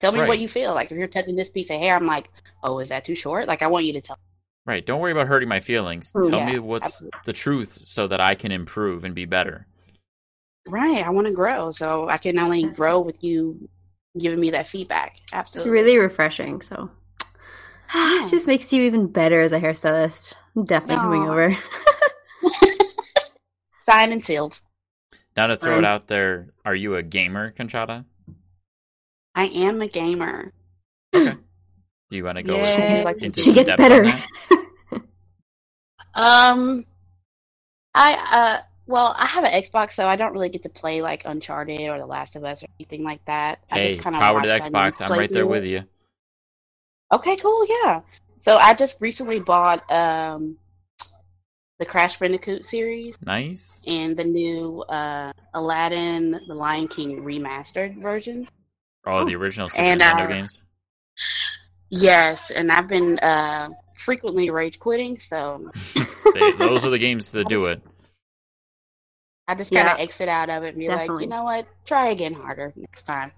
tell 0.02 0.12
me 0.12 0.18
Right. 0.20 0.28
what 0.28 0.38
you 0.40 0.48
feel. 0.48 0.74
Like, 0.74 0.90
if 0.90 0.98
you're 0.98 1.06
touching 1.08 1.36
this 1.36 1.48
piece 1.48 1.70
of 1.70 1.78
hair, 1.78 1.96
I'm 1.96 2.06
like, 2.06 2.28
oh, 2.62 2.80
is 2.80 2.90
that 2.90 3.04
too 3.04 3.14
short? 3.14 3.46
Like, 3.46 3.62
I 3.62 3.68
want 3.68 3.86
you 3.86 3.92
to 3.94 4.00
tell. 4.02 4.18
Right. 4.66 4.84
Don't 4.84 5.00
worry 5.00 5.12
about 5.12 5.28
hurting 5.28 5.48
my 5.48 5.60
feelings. 5.60 6.12
Mm, 6.12 6.28
Tell 6.28 6.38
yeah, 6.40 6.52
me 6.52 6.58
what's 6.58 6.84
absolutely. 6.86 7.20
the 7.24 7.32
truth 7.32 7.78
so 7.84 8.06
that 8.08 8.20
I 8.20 8.34
can 8.34 8.52
improve 8.52 9.04
and 9.04 9.14
be 9.14 9.24
better. 9.24 9.66
Right. 10.68 11.04
I 11.04 11.10
want 11.10 11.26
to 11.28 11.32
grow, 11.32 11.70
so 11.72 12.08
I 12.08 12.18
can 12.18 12.38
only 12.38 12.64
That's 12.64 12.76
grow 12.76 13.00
with 13.00 13.22
you 13.24 13.68
giving 14.18 14.38
me 14.40 14.50
that 14.50 14.68
feedback. 14.68 15.16
Absolutely. 15.32 15.38
It's 15.38 15.56
Absolutely. 15.56 15.72
really 15.72 15.98
refreshing. 15.98 16.62
So 16.62 16.90
Yeah. 17.94 18.24
it 18.24 18.30
just 18.30 18.46
makes 18.46 18.72
you 18.72 18.82
even 18.82 19.06
better 19.06 19.40
as 19.40 19.52
a 19.52 19.60
hairstylist. 19.60 20.34
I'm 20.56 20.64
definitely 20.64 20.96
coming 20.96 21.28
over. 21.28 21.56
signed 23.88 24.12
and 24.12 24.22
sealed. 24.24 24.60
Now 25.36 25.46
to 25.48 25.56
throw 25.56 25.78
it 25.78 25.84
out 25.84 26.08
there, 26.08 26.48
are 26.64 26.74
you 26.74 26.96
a 26.96 27.02
gamer, 27.02 27.52
Conchata? 27.52 28.04
I 29.34 29.46
am 29.46 29.82
a 29.82 29.88
gamer. 29.88 30.52
Okay. 31.14 31.36
Do 32.10 32.16
you 32.16 32.24
want 32.24 32.36
to 32.38 32.42
go 32.42 32.58
Yeah. 32.58 33.08
into, 33.10 33.24
into 33.24 33.40
She 33.42 33.52
gets 33.54 33.68
depth 33.70 33.78
better. 33.78 34.12
Um, 36.14 36.84
I 37.94 38.12
uh, 38.32 38.62
well, 38.86 39.14
I 39.18 39.24
have 39.26 39.44
an 39.44 39.52
Xbox, 39.62 39.92
so 39.92 40.06
I 40.06 40.16
don't 40.16 40.32
really 40.32 40.50
get 40.50 40.62
to 40.64 40.68
play 40.68 41.00
like 41.00 41.22
Uncharted 41.24 41.80
or 41.88 41.98
The 41.98 42.04
Last 42.06 42.36
of 42.36 42.44
Us 42.44 42.62
or 42.62 42.66
anything 42.78 43.02
like 43.02 43.24
that. 43.24 43.60
I 43.70 43.78
Hey, 43.78 43.92
just 43.94 44.04
kinda 44.04 44.18
power 44.18 44.42
to 44.42 44.46
the 44.46 44.52
watch 44.54 44.70
my 44.72 44.84
niece 44.88 44.98
Xbox. 44.98 45.04
I'm 45.06 45.18
right 45.18 45.32
there 45.32 45.46
with 45.46 45.64
you. 45.64 45.84
Okay, 47.12 47.36
cool, 47.36 47.66
yeah. 47.66 48.02
So 48.40 48.56
I 48.56 48.74
just 48.74 49.00
recently 49.00 49.40
bought 49.40 49.90
um 49.90 50.58
the 51.78 51.86
Crash 51.86 52.18
Bandicoot 52.18 52.64
series 52.66 53.16
Nice. 53.24 53.80
and 53.86 54.16
the 54.16 54.24
new 54.24 54.82
uh 54.82 55.32
Aladdin, 55.54 56.40
The 56.46 56.54
Lion 56.54 56.88
King 56.88 57.22
remastered 57.22 58.00
version. 58.02 58.46
Oh, 59.04 59.24
the 59.24 59.34
original 59.34 59.68
Super 59.68 59.82
And, 59.82 60.00
Nintendo 60.00 60.24
uh, 60.24 60.26
games. 60.28 60.60
Yes, 61.90 62.50
and 62.50 62.70
I've 62.72 62.88
been 62.88 63.18
uh 63.18 63.68
frequently 63.96 64.50
rage 64.50 64.78
quitting, 64.78 65.18
so 65.18 65.70
They, 66.34 66.52
those 66.52 66.84
are 66.84 66.90
the 66.90 66.98
games 66.98 67.30
that 67.32 67.48
do 67.48 67.66
it. 67.66 67.82
I 69.48 69.54
just 69.54 69.70
gotta 69.72 69.98
Yeah. 69.98 70.02
exit 70.02 70.28
out 70.28 70.48
of 70.50 70.62
it 70.62 70.68
and 70.68 70.78
be 70.78 70.88
like, 70.88 71.10
you 71.20 71.26
know 71.26 71.44
what? 71.44 71.66
Try 71.84 72.08
again 72.10 72.32
harder 72.32 72.72
next 72.76 73.02
time. 73.02 73.32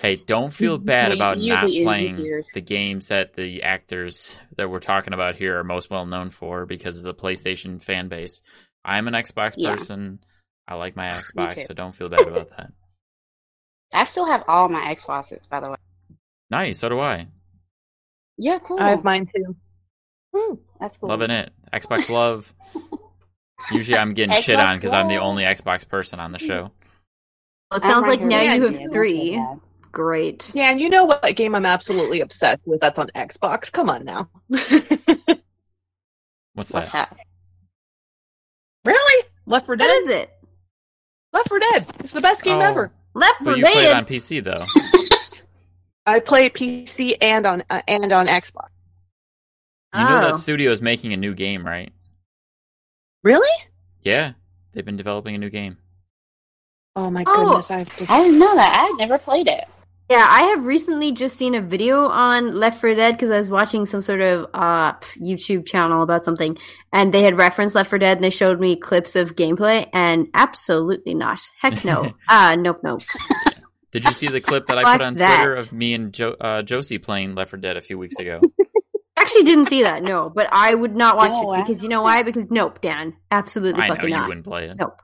Hey, 0.00 0.16
don't 0.16 0.52
feel 0.54 0.78
bad 0.78 1.12
about 1.12 1.38
usually 1.38 1.80
not 1.80 1.84
playing 1.84 2.18
years. 2.18 2.48
the 2.54 2.60
games 2.60 3.08
that 3.08 3.34
the 3.34 3.62
actors 3.64 4.34
that 4.56 4.70
we're 4.70 4.78
talking 4.80 5.12
about 5.12 5.34
here 5.36 5.58
are 5.58 5.64
most 5.64 5.90
well 5.90 6.06
known 6.06 6.30
for 6.30 6.64
because 6.66 6.96
of 6.98 7.02
the 7.04 7.14
PlayStation 7.14 7.82
fan 7.82 8.08
base. 8.08 8.40
I'm 8.84 9.08
an 9.08 9.14
Xbox 9.14 9.54
Yeah. 9.56 9.72
person. 9.74 10.20
I 10.66 10.76
like 10.76 10.96
my 10.96 11.08
Xbox, 11.08 11.66
so 11.66 11.74
don't 11.74 11.94
feel 11.94 12.08
bad 12.08 12.28
about 12.28 12.50
that. 12.56 12.72
I 13.92 14.04
still 14.04 14.26
have 14.26 14.44
all 14.48 14.68
my 14.68 14.94
Xboxes, 14.94 15.48
by 15.48 15.60
the 15.60 15.70
way. 15.70 15.76
Nice, 16.50 16.78
so 16.78 16.88
do 16.88 17.00
I. 17.00 17.26
Yeah, 18.36 18.58
cool. 18.58 18.78
I 18.80 18.90
have 18.90 19.04
mine 19.04 19.26
too. 19.34 19.56
That's 20.80 20.96
cool. 20.98 21.08
Loving 21.08 21.30
it. 21.30 21.52
Xbox 21.72 22.08
love. 22.10 22.52
Usually 23.72 23.98
I'm 23.98 24.14
getting 24.14 24.40
shit 24.42 24.60
on 24.60 24.76
because 24.76 24.92
I'm 24.92 25.08
the 25.08 25.16
only 25.16 25.42
Xbox 25.44 25.86
person 25.88 26.20
on 26.20 26.32
the 26.32 26.38
show. 26.38 26.70
Well, 27.70 27.80
it 27.80 27.82
sounds 27.82 28.06
like 28.06 28.20
now 28.20 28.40
you 28.40 28.66
have 28.66 28.92
three. 28.92 29.42
Great. 29.90 30.50
Yeah, 30.54 30.70
and 30.70 30.80
you 30.80 30.88
know 30.88 31.04
what 31.06 31.22
game 31.34 31.54
I'm 31.54 31.66
absolutely 31.66 32.20
obsessed 32.20 32.60
with 32.66 32.80
that's 32.80 32.98
on 32.98 33.08
Xbox? 33.14 33.72
Come 33.72 33.90
on 33.90 34.04
now. 34.04 34.28
What's 34.48 34.66
bad. 34.66 35.38
What's 36.54 36.70
that? 36.72 36.92
that? 36.92 37.16
really? 38.84 39.24
Left 39.46 39.66
4 39.66 39.72
What 39.74 39.78
Dead? 39.80 39.90
is 40.02 40.06
it? 40.08 40.30
Left 41.32 41.48
4 41.48 41.58
Dead. 41.58 41.86
It's 42.00 42.12
the 42.12 42.20
best 42.20 42.42
game 42.42 42.58
Oh. 42.58 42.60
ever. 42.60 42.92
Left 43.18 43.38
But 43.40 43.50
4 43.50 43.56
you 43.56 43.64
play 43.64 43.84
it 43.84 43.96
on 43.96 44.04
PC 44.06 44.42
though. 44.44 44.64
I 46.06 46.20
play 46.20 46.48
PC 46.48 47.16
and 47.20 47.46
on 47.46 47.62
uh, 47.68 47.82
and 47.86 48.12
on 48.12 48.26
Xbox. 48.28 48.68
You 49.94 50.00
know 50.04 50.18
Oh. 50.18 50.20
that 50.22 50.36
studio 50.38 50.70
is 50.70 50.80
making 50.82 51.12
a 51.12 51.16
new 51.16 51.34
game, 51.34 51.66
right? 51.66 51.92
Really? 53.24 53.48
Yeah, 54.02 54.32
they've 54.72 54.84
been 54.84 54.96
developing 54.96 55.34
a 55.34 55.38
new 55.38 55.50
game. 55.50 55.76
Oh 56.96 57.10
my 57.10 57.24
Oh. 57.26 57.44
goodness! 57.46 57.70
I've 57.70 57.94
just 57.96 58.10
I 58.10 58.22
didn't 58.22 58.38
know 58.38 58.54
that. 58.54 58.74
I 58.74 58.86
had 58.88 58.96
never 58.98 59.18
played 59.18 59.48
it. 59.48 59.64
Yeah, 60.08 60.26
I 60.26 60.44
have 60.44 60.64
recently 60.64 61.12
just 61.12 61.36
seen 61.36 61.54
a 61.54 61.60
video 61.60 62.06
on 62.06 62.54
Left 62.58 62.80
4 62.80 62.94
Dead 62.94 63.12
because 63.12 63.30
I 63.30 63.36
was 63.36 63.50
watching 63.50 63.84
some 63.84 64.00
sort 64.00 64.22
of 64.22 64.48
uh, 64.54 64.94
YouTube 65.20 65.66
channel 65.66 66.02
about 66.02 66.24
something, 66.24 66.56
and 66.94 67.12
they 67.12 67.22
had 67.22 67.36
referenced 67.36 67.74
Left 67.74 67.90
4 67.90 67.98
Dead, 67.98 68.16
and 68.16 68.24
they 68.24 68.30
showed 68.30 68.58
me 68.58 68.74
clips 68.76 69.16
of 69.16 69.36
gameplay, 69.36 69.86
and 69.92 70.28
absolutely 70.32 71.12
not. 71.12 71.40
Heck 71.60 71.84
no. 71.84 72.12
Ah, 72.26 72.54
nope, 72.58 72.80
nope. 72.82 73.02
Did 73.92 74.04
you 74.04 74.12
see 74.12 74.28
the 74.28 74.40
clip 74.40 74.66
that 74.66 74.78
I 74.78 74.92
put 74.92 75.02
on 75.02 75.16
that. 75.16 75.36
Twitter 75.36 75.54
of 75.54 75.72
me 75.72 75.92
and 75.92 76.10
jo- 76.12 76.36
uh, 76.40 76.62
Yossi 76.62 77.02
playing 77.02 77.34
Left 77.34 77.50
4 77.50 77.58
Dead 77.58 77.76
a 77.76 77.82
few 77.82 77.98
weeks 77.98 78.18
ago? 78.18 78.40
Actually, 79.18 79.42
didn't 79.42 79.68
see 79.68 79.82
that. 79.82 80.02
No, 80.02 80.30
but 80.30 80.48
I 80.50 80.74
would 80.74 80.96
not 80.96 81.18
watch 81.18 81.32
No, 81.32 81.52
it 81.52 81.66
because 81.66 81.82
you 81.82 81.90
know 81.90 82.00
why? 82.00 82.22
Because 82.22 82.46
nope, 82.50 82.80
Dan, 82.80 83.14
absolutely 83.30 83.82
I 83.82 83.88
know 83.88 83.94
fucking 83.96 84.08
you 84.08 84.14
not. 84.14 84.28
wouldn't 84.28 84.46
play 84.46 84.68
it. 84.70 84.76
Nope. 84.78 85.02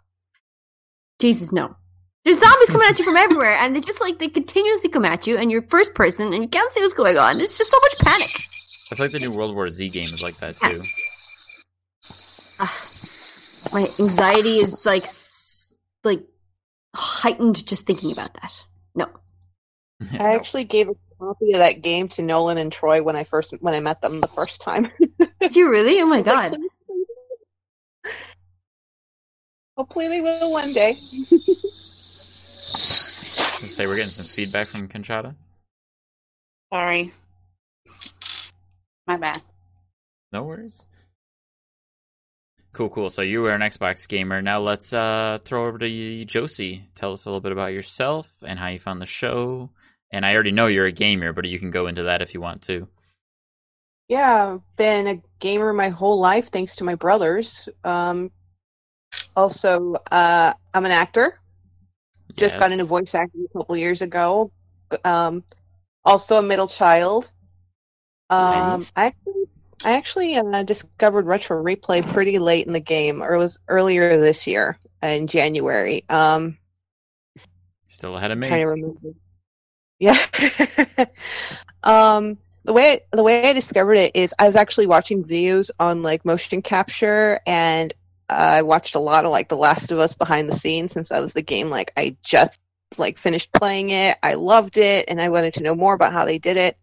Jesus, 1.19 1.53
no. 1.53 1.77
There's 2.25 2.41
zombies 2.41 2.71
coming 2.71 2.89
at 2.89 2.99
you 2.99 3.05
from 3.05 3.17
everywhere, 3.17 3.55
and 3.57 3.77
they 3.77 3.81
just 3.81 4.01
like 4.01 4.19
they 4.19 4.29
continuously 4.29 4.89
come 4.89 5.05
at 5.05 5.27
you, 5.27 5.37
and 5.37 5.51
you're 5.51 5.63
first 5.63 5.95
person, 5.95 6.33
and 6.33 6.43
you 6.43 6.49
can't 6.49 6.71
see 6.73 6.81
what's 6.81 6.95
going 6.95 7.19
on. 7.19 7.39
It's 7.39 7.59
just 7.59 7.71
so 7.71 7.79
much 7.81 7.99
panic. 7.99 8.31
I 8.91 8.95
feel 8.95 9.05
like 9.07 9.13
the 9.13 9.19
new 9.19 9.33
World 9.33 9.55
War 9.55 9.69
Z 9.69 9.87
game 9.91 10.09
is 10.13 10.23
like 10.23 10.37
that 10.39 10.57
too. 10.57 10.83
Ah, 12.61 12.73
my 13.75 13.87
anxiety 14.01 14.57
is 14.57 14.87
like 14.87 15.03
like 16.03 16.27
heightened 16.95 17.67
just 17.67 17.87
thinking 17.87 18.13
about 18.13 18.33
that. 18.35 18.53
No. 18.95 19.09
I 20.19 20.35
actually 20.35 20.65
gave 20.65 20.89
a 20.89 20.95
copy 21.19 21.53
of 21.53 21.59
that 21.59 21.83
game 21.83 22.09
to 22.11 22.23
Nolan 22.23 22.57
and 22.57 22.73
Troy 22.73 23.03
when 23.03 23.17
I 23.17 23.25
first 23.25 23.53
when 23.61 23.75
I 23.75 23.81
met 23.81 24.01
them 24.01 24.21
the 24.21 24.29
first 24.29 24.63
time. 24.63 24.91
Did 25.41 25.57
you 25.57 25.71
really? 25.71 26.01
Oh 26.01 26.07
my 26.07 26.17
I 26.17 26.19
was 26.21 26.27
like, 26.27 26.53
god. 26.53 26.59
"Please 26.59 26.71
play 26.87 26.97
this." 28.05 28.13
Hopefully 29.77 30.09
they 30.09 30.21
will 30.23 30.53
one 30.53 30.73
day. 30.73 30.95
Let's 32.75 33.77
say 33.77 33.87
we're 33.87 33.97
getting 33.97 34.11
some 34.11 34.27
feedback 34.27 34.67
from 34.67 34.89
Conchata. 34.89 35.35
Sorry. 36.73 37.13
My 39.07 39.17
bad. 39.17 39.43
No 40.33 40.43
worries. 40.43 40.85
Cool, 42.73 42.89
cool. 42.89 43.11
So 43.11 43.23
you 43.23 43.41
were 43.43 43.53
an 43.53 43.61
Xbox 43.61 44.09
gamer. 44.09 44.43
Now 44.43 44.59
let's 44.59 44.93
uh, 44.93 45.39
throw 45.45 45.69
over 45.69 45.79
to 45.79 45.89
you, 45.89 46.27
Yossi. 46.27 46.83
Tell 46.97 47.13
us 47.13 47.25
a 47.25 47.29
little 47.29 47.41
bit 47.41 47.53
about 47.53 47.73
yourself 47.73 48.29
and 48.45 48.59
how 48.59 48.67
you 48.67 48.81
found 48.81 49.01
the 49.01 49.07
show. 49.07 49.71
And 50.11 50.27
I 50.27 50.35
already 50.35 50.51
know 50.51 50.67
you're 50.67 50.87
a 50.87 50.93
gamer, 50.93 51.33
but 51.33 51.45
you 51.45 51.61
can 51.61 51.71
go 51.71 51.87
into 51.87 52.05
that 52.05 52.23
if 52.23 52.35
you 52.35 52.41
want 52.41 52.63
to. 52.63 52.89
Yeah, 54.09 54.55
I've 54.55 54.77
been 54.77 55.07
a 55.07 55.23
gamer 55.39 55.73
my 55.73 55.91
whole 55.91 56.19
life 56.19 56.51
thanks 56.51 56.77
to 56.77 56.85
my 56.85 56.97
brothers. 56.97 57.69
Um, 57.85 58.33
also, 59.37 59.95
uh, 60.11 60.53
I'm 60.75 60.85
an 60.85 60.91
actor. 60.93 61.39
Just 62.33 62.57
Yes. 62.57 62.59
got 62.59 62.73
into 62.73 62.85
voice 62.85 63.15
acting 63.15 63.47
a 63.49 63.59
couple 63.59 63.77
years 63.77 64.03
ago. 64.03 64.51
Um, 65.05 65.45
also 66.05 66.37
a 66.39 66.43
middle 66.43 66.69
child. 66.69 67.31
Um, 68.31 68.89
I 68.97 69.07
actually, 69.07 69.45
I 69.85 69.93
actually 69.97 70.37
uh, 70.37 70.63
discovered 70.65 71.27
retro 71.27 71.63
replay 71.63 72.07
pretty 72.07 72.39
late 72.39 72.67
in 72.67 72.73
the 72.73 72.81
game, 72.81 73.23
or 73.23 73.35
it 73.35 73.39
was 73.39 73.59
earlier 73.69 74.13
this 74.13 74.47
year 74.47 74.79
in 75.03 75.27
January. 75.27 76.05
Um, 76.09 76.57
Still 77.89 78.17
ahead 78.17 78.31
of 78.31 78.39
me. 78.39 78.43
trying 78.43 78.63
to 78.63 78.67
remember. 78.69 79.11
Yeah. 79.99 80.19
um, 81.85 82.39
the 82.65 82.73
way 82.73 83.01
the 83.13 83.23
way 83.23 83.41
I 83.41 83.53
discovered 83.53 83.95
it 83.95 84.13
is 84.15 84.35
I 84.39 84.47
was 84.47 84.57
actually 84.57 84.87
watching 84.87 85.25
videos 85.25 85.71
on 85.79 86.03
like 86.03 86.25
motion 86.25 86.63
capture, 86.63 87.41
and 87.47 87.93
I 88.29 88.63
watched 88.63 88.95
a 88.95 89.01
lot 89.01 89.25
of 89.25 89.31
like 89.31 89.49
The 89.49 89.57
Last 89.57 89.93
of 89.93 89.99
Us 89.99 90.15
behind 90.15 90.49
the 90.49 90.57
scenes 90.57 90.93
since 90.93 91.09
that 91.11 91.21
was 91.21 91.33
the 91.33 91.43
game 91.43 91.71
like 91.71 91.93
I 91.97 92.17
just 92.23 92.59
like 92.97 93.19
finished 93.19 93.53
playing 93.53 93.91
it. 93.91 94.19
I 94.23 94.35
loved 94.35 94.77
it, 94.79 95.07
and 95.09 95.21
I 95.21 95.29
wanted 95.29 95.55
to 95.55 95.63
know 95.63 95.75
more 95.75 95.95
about 95.95 96.13
how 96.13 96.25
they 96.25 96.39
did 96.39 96.57
it. 96.57 96.77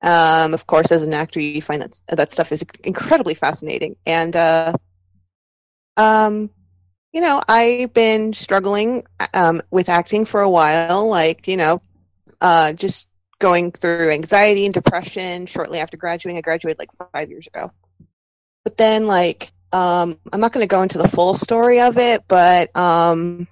Um, 0.00 0.54
of 0.54 0.66
course, 0.66 0.90
as 0.90 1.02
an 1.02 1.14
actor, 1.14 1.40
you 1.40 1.62
find 1.62 1.82
that 1.82 2.00
that 2.08 2.32
stuff 2.32 2.52
is 2.52 2.64
incredibly 2.82 3.34
fascinating, 3.34 3.96
and 4.06 4.34
uh, 4.34 4.72
um, 5.96 6.50
you 7.12 7.20
know, 7.20 7.42
I've 7.46 7.92
been 7.92 8.32
struggling 8.32 9.04
um, 9.34 9.62
with 9.70 9.88
acting 9.88 10.24
for 10.24 10.40
a 10.40 10.50
while, 10.50 11.08
like, 11.08 11.46
you 11.46 11.56
know, 11.56 11.82
uh, 12.40 12.72
just 12.72 13.06
going 13.38 13.72
through 13.72 14.10
anxiety 14.10 14.64
and 14.64 14.72
depression 14.72 15.46
shortly 15.46 15.78
after 15.78 15.96
graduating. 15.96 16.38
I 16.38 16.40
graduated 16.40 16.78
like 16.78 16.90
five 17.12 17.28
years 17.28 17.46
ago. 17.46 17.70
But 18.64 18.76
then, 18.78 19.06
like, 19.06 19.52
um, 19.72 20.18
I'm 20.32 20.40
not 20.40 20.52
going 20.52 20.62
to 20.64 20.66
go 20.68 20.82
into 20.82 20.98
the 20.98 21.08
full 21.08 21.34
story 21.34 21.80
of 21.80 21.96
it, 21.98 22.24
but 22.28 22.74
um, 22.76 23.46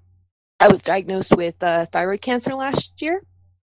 I 0.60 0.68
was 0.68 0.82
diagnosed 0.82 1.36
with 1.36 1.60
uh, 1.62 1.86
thyroid 1.86 2.20
cancer 2.22 2.54
last 2.54 3.00
year, 3.00 3.22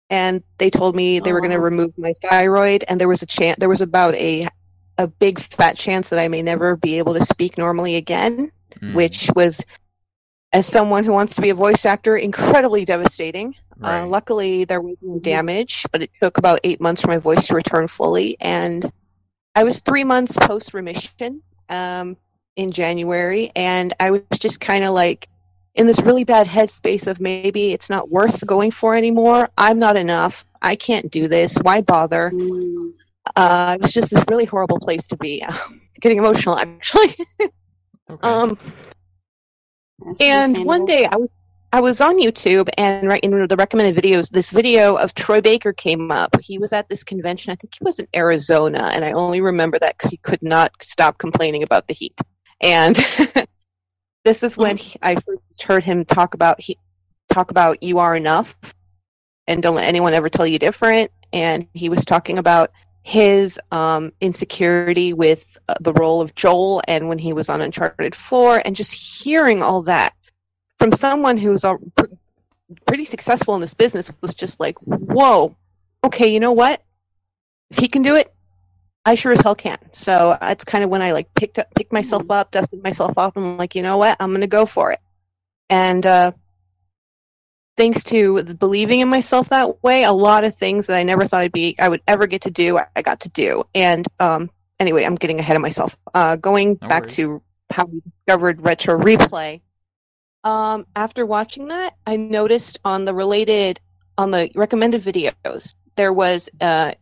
and 0.09 0.43
they 0.57 0.69
told 0.69 0.95
me 0.95 1.19
they 1.19 1.33
were 1.33 1.41
going 1.41 1.51
to 1.51 1.57
Oh. 1.57 1.61
remove 1.61 1.97
my 1.97 2.13
thyroid, 2.29 2.83
and 2.87 2.99
there 2.99 3.07
was 3.07 3.21
a 3.21 3.27
chance, 3.27 3.57
there 3.59 3.69
was 3.69 3.81
about 3.81 4.15
a 4.15 4.47
a 4.99 5.07
big 5.07 5.39
fat 5.39 5.77
chance 5.77 6.09
that 6.09 6.19
I 6.19 6.27
may 6.27 6.41
never 6.41 6.75
be 6.75 6.97
able 6.97 7.13
to 7.13 7.23
speak 7.23 7.57
normally 7.57 7.95
again 7.97 8.51
Mm, 8.81 8.93
which 8.95 9.29
was, 9.35 9.59
as 10.53 10.65
someone 10.67 11.03
who 11.03 11.11
wants 11.11 11.35
to 11.35 11.41
be 11.41 11.49
a 11.49 11.55
voice 11.55 11.85
actor, 11.85 12.17
incredibly 12.17 12.85
devastating. 12.85 13.53
right. 13.77 14.01
Uh, 14.01 14.07
luckily, 14.07 14.65
there 14.65 14.81
was 14.81 14.97
no 15.01 15.19
damage, 15.19 15.85
but 15.91 16.01
it 16.03 16.11
took 16.21 16.37
about 16.37 16.59
eight 16.63 16.79
months 16.81 17.01
for 17.01 17.07
my 17.07 17.17
voice 17.17 17.47
to 17.47 17.55
return 17.55 17.87
fully. 17.87 18.37
And 18.39 18.91
I 19.55 19.63
was 19.63 19.81
three 19.81 20.03
months 20.03 20.37
post 20.41 20.73
remission 20.73 21.41
um, 21.69 22.17
in 22.57 22.71
January, 22.71 23.51
and 23.55 23.95
I 23.99 24.11
was 24.11 24.21
just 24.39 24.59
kind 24.59 24.83
of 24.83 24.93
like 24.93 25.29
in 25.75 25.87
this 25.87 26.01
really 26.01 26.23
bad 26.23 26.47
headspace 26.47 27.07
of 27.07 27.21
maybe 27.21 27.71
it's 27.71 27.89
not 27.89 28.09
worth 28.09 28.45
going 28.45 28.71
for 28.71 28.95
anymore. 28.95 29.47
I'm 29.57 29.79
not 29.79 29.95
enough. 29.95 30.43
I 30.61 30.75
can't 30.75 31.09
do 31.09 31.27
this. 31.27 31.55
Why 31.61 31.81
bother? 31.81 32.31
Mm. 32.31 32.93
Uh, 33.35 33.77
it 33.79 33.81
was 33.81 33.93
just 33.93 34.09
this 34.09 34.23
really 34.27 34.45
horrible 34.45 34.79
place 34.79 35.07
to 35.07 35.17
be. 35.17 35.45
Getting 36.01 36.17
emotional, 36.17 36.57
actually. 36.57 37.15
okay. 37.39 37.49
Um, 38.21 38.57
That's 39.99 40.17
and 40.19 40.65
one 40.65 40.85
day 40.85 41.05
I 41.05 41.15
was 41.15 41.29
I 41.73 41.81
was 41.81 41.99
on 41.99 42.17
YouTube 42.17 42.69
and 42.77 43.07
right 43.09 43.21
in 43.21 43.31
the 43.45 43.55
recommended 43.57 44.01
videos, 44.01 44.29
this 44.29 44.51
video 44.51 44.95
of 44.95 45.13
Troy 45.13 45.41
Baker 45.41 45.73
came 45.73 46.11
up. 46.11 46.33
He 46.39 46.57
was 46.57 46.71
at 46.71 46.87
this 46.87 47.03
convention. 47.03 47.51
I 47.51 47.55
think 47.55 47.73
he 47.77 47.83
was 47.83 47.99
in 47.99 48.07
Arizona, 48.15 48.89
and 48.93 49.03
I 49.03 49.11
only 49.11 49.41
remember 49.41 49.77
that 49.79 49.97
because 49.97 50.09
he 50.09 50.17
could 50.17 50.41
not 50.41 50.71
stop 50.81 51.17
complaining 51.17 51.63
about 51.63 51.87
the 51.87 51.93
heat. 51.93 52.17
And 52.61 52.95
this 54.25 54.43
is 54.43 54.57
when 54.57 54.77
he, 54.77 54.97
I 55.01 55.15
first 55.15 55.63
heard 55.63 55.83
him 55.83 56.05
talk 56.05 56.33
about 56.33 56.59
he 56.59 56.77
talk 57.29 57.51
about 57.51 57.83
you 57.83 57.99
are 57.99 58.15
enough, 58.15 58.55
and 59.47 59.61
don't 59.61 59.75
let 59.75 59.87
anyone 59.87 60.13
ever 60.13 60.29
tell 60.29 60.47
you 60.47 60.59
different. 60.59 61.11
And 61.33 61.67
he 61.73 61.89
was 61.89 62.05
talking 62.05 62.37
about 62.37 62.71
his 63.03 63.59
um, 63.71 64.11
insecurity 64.21 65.13
with 65.13 65.45
uh, 65.69 65.75
the 65.81 65.93
role 65.93 66.21
of 66.21 66.35
Joel 66.35 66.81
and 66.87 67.07
when 67.07 67.17
he 67.17 67.33
was 67.33 67.49
on 67.49 67.61
Uncharted 67.61 68.15
4, 68.15 68.63
and 68.65 68.75
just 68.75 68.91
hearing 68.91 69.63
all 69.63 69.81
that 69.83 70.13
from 70.79 70.91
someone 70.91 71.37
who's 71.37 71.63
pr- 71.95 72.05
pretty 72.85 73.05
successful 73.05 73.55
in 73.55 73.61
this 73.61 73.73
business 73.73 74.11
was 74.21 74.35
just 74.35 74.59
like, 74.59 74.77
whoa, 74.79 75.55
okay, 76.03 76.27
you 76.27 76.39
know 76.39 76.51
what? 76.51 76.81
If 77.71 77.79
he 77.79 77.87
can 77.87 78.01
do 78.01 78.15
it, 78.15 78.33
I 79.07 79.15
sure 79.15 79.31
as 79.31 79.39
hell 79.39 79.55
can. 79.55 79.77
So 79.93 80.37
that's 80.41 80.65
kind 80.65 80.83
of 80.83 80.89
when 80.89 81.01
I 81.01 81.13
like 81.13 81.33
picked 81.33 81.59
up, 81.59 81.73
picked 81.75 81.93
myself 81.93 82.29
up, 82.29 82.51
dusted 82.51 82.83
myself 82.83 83.17
off, 83.17 83.37
and 83.37 83.45
I'm 83.45 83.57
like, 83.57 83.73
you 83.73 83.81
know 83.81 83.97
what? 83.97 84.17
I'm 84.19 84.33
gonna 84.33 84.47
go 84.47 84.65
for 84.65 84.91
it. 84.91 84.99
And 85.69 86.05
uh, 86.05 86.33
thanks 87.77 88.03
to 88.05 88.43
believing 88.43 88.99
in 88.99 89.07
myself 89.07 89.47
that 89.49 89.81
way, 89.81 90.03
a 90.03 90.11
lot 90.11 90.43
of 90.43 90.55
things 90.55 90.87
that 90.87 90.97
I 90.97 91.03
never 91.03 91.25
thought 91.25 91.41
I'd 91.41 91.53
be, 91.53 91.73
I 91.79 91.87
would 91.87 92.01
ever 92.05 92.27
get 92.27 92.41
to 92.41 92.51
do, 92.51 92.77
I, 92.77 92.87
I 92.97 93.01
got 93.01 93.21
to 93.21 93.29
do. 93.29 93.63
And 93.73 94.05
um, 94.19 94.49
anyway, 94.79 95.05
I'm 95.05 95.15
getting 95.15 95.39
ahead 95.39 95.55
of 95.55 95.61
myself. 95.61 95.95
Uh, 96.13 96.35
going 96.35 96.77
No 96.81 96.87
back 96.89 97.03
worries. 97.03 97.15
to 97.15 97.41
how 97.69 97.85
we 97.85 98.01
discovered 98.01 98.61
retro 98.61 98.99
replay. 98.99 99.61
Um, 100.43 100.85
after 100.95 101.25
watching 101.25 101.69
that, 101.69 101.95
I 102.05 102.17
noticed 102.17 102.79
on 102.83 103.05
the 103.05 103.13
related, 103.13 103.79
on 104.17 104.31
the 104.31 104.49
recommended 104.55 105.01
videos, 105.01 105.75
there 105.95 106.11
was 106.13 106.49
uh, 106.59 106.93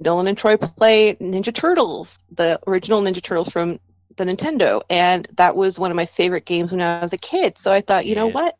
Nolan 0.00 0.26
and 0.26 0.38
Troy 0.38 0.56
play 0.56 1.14
Ninja 1.16 1.54
Turtles, 1.54 2.18
the 2.32 2.58
original 2.66 3.02
Ninja 3.02 3.22
Turtles 3.22 3.50
from 3.50 3.78
the 4.16 4.24
Nintendo, 4.24 4.82
and 4.90 5.28
that 5.34 5.54
was 5.54 5.78
one 5.78 5.90
of 5.90 5.96
my 5.96 6.06
favorite 6.06 6.44
games 6.46 6.72
when 6.72 6.80
I 6.80 7.00
was 7.00 7.12
a 7.12 7.18
kid. 7.18 7.58
So 7.58 7.70
I 7.70 7.80
thought, 7.80 8.06
you 8.06 8.14
know 8.14 8.26
what? 8.26 8.56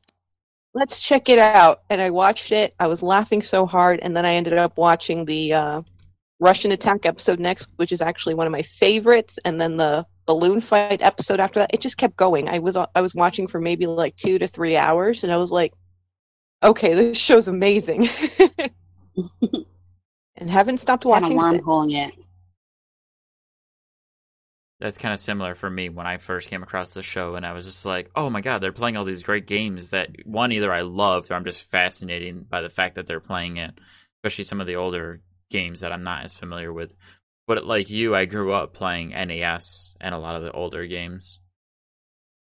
Let's 0.75 1.01
check 1.01 1.29
it 1.29 1.39
out. 1.39 1.83
And 1.91 2.01
I 2.01 2.11
watched 2.11 2.53
it. 2.53 2.75
I 2.79 2.87
was 2.87 3.03
laughing 3.03 3.43
so 3.43 3.67
hard, 3.67 4.01
and 4.01 4.17
then 4.17 4.25
I 4.25 4.35
ended 4.35 4.55
up 4.55 4.77
watching 4.77 5.25
the 5.25 5.55
uh, 5.55 5.83
Rush'n 6.41 6.73
Attack 6.73 7.07
episode 7.07 7.41
next, 7.41 7.69
which 7.77 7.93
is 7.93 8.01
actually 8.01 8.35
one 8.35 8.47
of 8.47 8.53
my 8.53 8.63
favorites, 8.63 9.39
and 9.45 9.61
then 9.61 9.77
the 9.77 10.07
balloon 10.27 10.61
fight 10.61 11.03
episode 11.03 11.41
after 11.41 11.61
that. 11.61 11.75
It 11.75 11.81
just 11.81 11.97
kept 11.97 12.17
going. 12.17 12.49
I 12.49 12.59
was 12.59 12.77
I 12.77 13.01
was 13.01 13.15
watching 13.15 13.47
for 13.47 13.61
maybe 13.61 13.87
like 13.87 14.17
two 14.17 14.39
to 14.39 14.47
three 14.47 14.77
hours, 14.77 15.25
and 15.25 15.33
I 15.33 15.39
was 15.39 15.51
like, 15.51 15.73
okay, 16.63 16.95
this 16.95 17.19
show's 17.19 17.49
amazing. 17.49 18.09
and 20.41 20.51
haven't 20.51 20.79
stopped 20.81 21.05
Kind 21.05 21.25
of 21.27 21.37
watching 21.37 21.41
since. 21.41 21.63
wormholing 21.63 22.09
it. 22.09 22.15
That's 24.81 24.99
kind 24.99 25.13
of 25.13 25.21
similar 25.21 25.55
for 25.55 25.69
me 25.69 25.91
when 25.91 26.07
I 26.07 26.17
first 26.17 26.49
came 26.49 26.63
across 26.63 26.93
the 26.93 27.03
show, 27.03 27.35
and 27.35 27.45
I 27.45 27.53
was 27.53 27.67
just 27.67 27.85
like, 27.85 28.11
"Oh 28.17 28.31
my 28.31 28.41
god, 28.41 28.61
they're 28.63 28.73
playing 28.73 28.97
all 28.97 29.05
these 29.05 29.23
great 29.23 29.47
games 29.47 29.91
that 29.91 30.09
one 30.25 30.53
either 30.53 30.73
I 30.73 30.81
loved 30.83 31.31
or 31.31 31.35
I'm 31.35 31.45
just 31.45 31.65
fascinated 31.71 32.49
by 32.49 32.63
the 32.63 32.71
fact 32.71 32.95
that 32.95 33.07
they're 33.07 33.21
playing 33.21 33.59
it, 33.59 33.79
especially 34.19 34.45
some 34.45 34.61
of 34.61 34.67
the 34.67 34.77
older 34.77 35.21
games 35.51 35.81
that 35.81 35.93
I'm 35.93 36.03
not 36.03 36.25
as 36.25 36.35
familiar 36.35 36.73
with." 36.73 36.93
But 37.47 37.67
like 37.67 37.91
you, 37.91 38.15
I 38.15 38.25
grew 38.27 38.53
up 38.55 38.73
playing 38.75 39.11
NES 39.11 39.97
and 40.01 40.15
a 40.15 40.19
lot 40.19 40.37
of 40.37 40.43
the 40.43 40.53
older 40.53 40.87
games, 40.87 41.41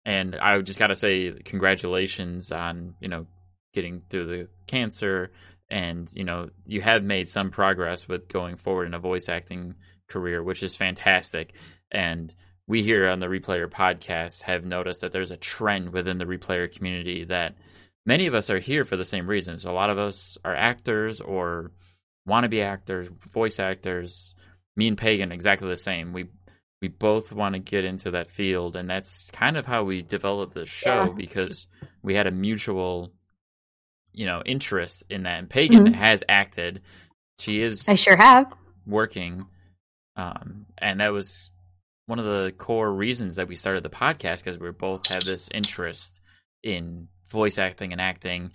and 0.04 0.34
I 0.34 0.60
just 0.62 0.78
got 0.80 0.88
to 0.88 0.96
say 0.96 1.32
congratulations 1.44 2.50
on 2.50 2.94
you 3.00 3.08
know 3.08 3.26
getting 3.72 4.02
through 4.10 4.26
the 4.26 4.48
cancer, 4.66 5.30
and 5.68 6.08
you 6.14 6.24
know 6.24 6.50
you 6.64 6.80
have 6.80 7.02
made 7.02 7.28
some 7.28 7.50
progress 7.50 8.06
with 8.08 8.28
going 8.28 8.56
forward 8.56 8.86
in 8.86 8.94
a 8.94 8.98
voice 8.98 9.28
acting 9.28 9.74
career, 10.08 10.42
which 10.42 10.62
is 10.62 10.76
fantastic. 10.76 11.52
And 11.90 12.34
we 12.68 12.82
here 12.82 13.08
on 13.08 13.20
the 13.20 13.26
Replayer 13.26 13.68
podcast 13.68 14.42
have 14.42 14.64
noticed 14.64 15.00
that 15.02 15.12
there's 15.12 15.30
a 15.30 15.36
trend 15.36 15.92
within 15.92 16.18
the 16.18 16.24
Replayer 16.24 16.72
community 16.72 17.24
that 17.24 17.54
many 18.04 18.26
of 18.26 18.34
us 18.34 18.50
are 18.50 18.58
here 18.58 18.84
for 18.84 18.96
the 18.96 19.04
same 19.04 19.28
reasons. 19.28 19.64
A 19.64 19.72
lot 19.72 19.90
of 19.90 19.98
us 19.98 20.36
are 20.44 20.54
actors 20.54 21.20
or 21.20 21.70
want 22.26 22.44
to 22.44 22.48
be 22.48 22.62
actors, 22.62 23.08
voice 23.32 23.60
actors. 23.60 24.34
Me 24.76 24.88
and 24.88 24.98
Pagan 24.98 25.32
exactly 25.32 25.68
the 25.68 25.76
same. 25.76 26.12
We 26.12 26.26
we 26.82 26.88
both 26.88 27.32
want 27.32 27.54
to 27.54 27.58
get 27.58 27.84
into 27.86 28.10
that 28.12 28.30
field, 28.30 28.76
and 28.76 28.88
that's 28.90 29.30
kind 29.30 29.56
of 29.56 29.64
how 29.64 29.84
we 29.84 30.02
developed 30.02 30.52
this 30.54 30.68
show 30.68 31.06
Yeah. 31.06 31.12
because 31.16 31.68
we 32.02 32.14
had 32.14 32.26
a 32.26 32.30
mutual, 32.30 33.12
you 34.16 34.26
know, 34.26 34.42
interest 34.44 35.04
in 35.08 35.22
that. 35.22 35.38
And 35.38 35.48
Pagan 35.48 35.86
Mhm. 35.88 35.94
has 35.94 36.24
acted. 36.28 36.82
She 37.38 37.62
is 37.62 37.88
I 37.88 37.94
sure 37.94 38.16
have. 38.16 38.52
working 38.86 39.46
um, 40.16 40.64
and 40.78 41.00
that 41.00 41.12
was 41.12 41.50
one 42.06 42.18
of 42.18 42.24
the 42.24 42.52
core 42.56 42.90
reasons 42.92 43.36
that 43.36 43.46
we 43.48 43.54
started 43.54 43.82
the 43.84 43.90
podcast 43.90 44.42
because 44.42 44.58
we 44.58 44.70
both 44.70 45.06
have 45.08 45.22
this 45.24 45.48
interest 45.52 46.20
in 46.62 47.08
voice 47.28 47.58
acting 47.58 47.92
and 47.92 48.00
acting 48.00 48.50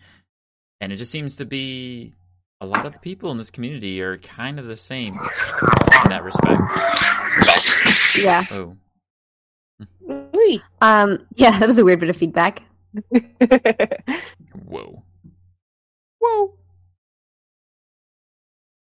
and 0.82 0.92
it 0.92 0.96
just 0.96 1.12
seems 1.12 1.36
to 1.36 1.46
be 1.46 2.16
a 2.62 2.66
lot 2.66 2.86
of 2.88 2.94
the 2.94 3.00
people 3.00 3.30
in 3.32 3.38
this 3.38 3.52
community 3.52 4.02
are 4.02 4.18
kind 4.18 4.58
of 4.60 4.66
the 4.66 4.76
same 4.76 5.14
in 5.14 6.10
that 6.10 6.24
respect 6.24 6.62
Yeah. 8.18 8.44
oh 8.52 8.76
Whee! 10.34 10.62
Um. 10.82 11.26
Yeah, 11.36 11.58
that 11.60 11.68
was 11.68 11.78
a 11.78 11.84
weird 11.86 12.00
bit 12.00 12.10
of 12.10 12.18
feedback. 12.18 12.62
whoa 14.66 15.04
Whoa. 16.22 16.54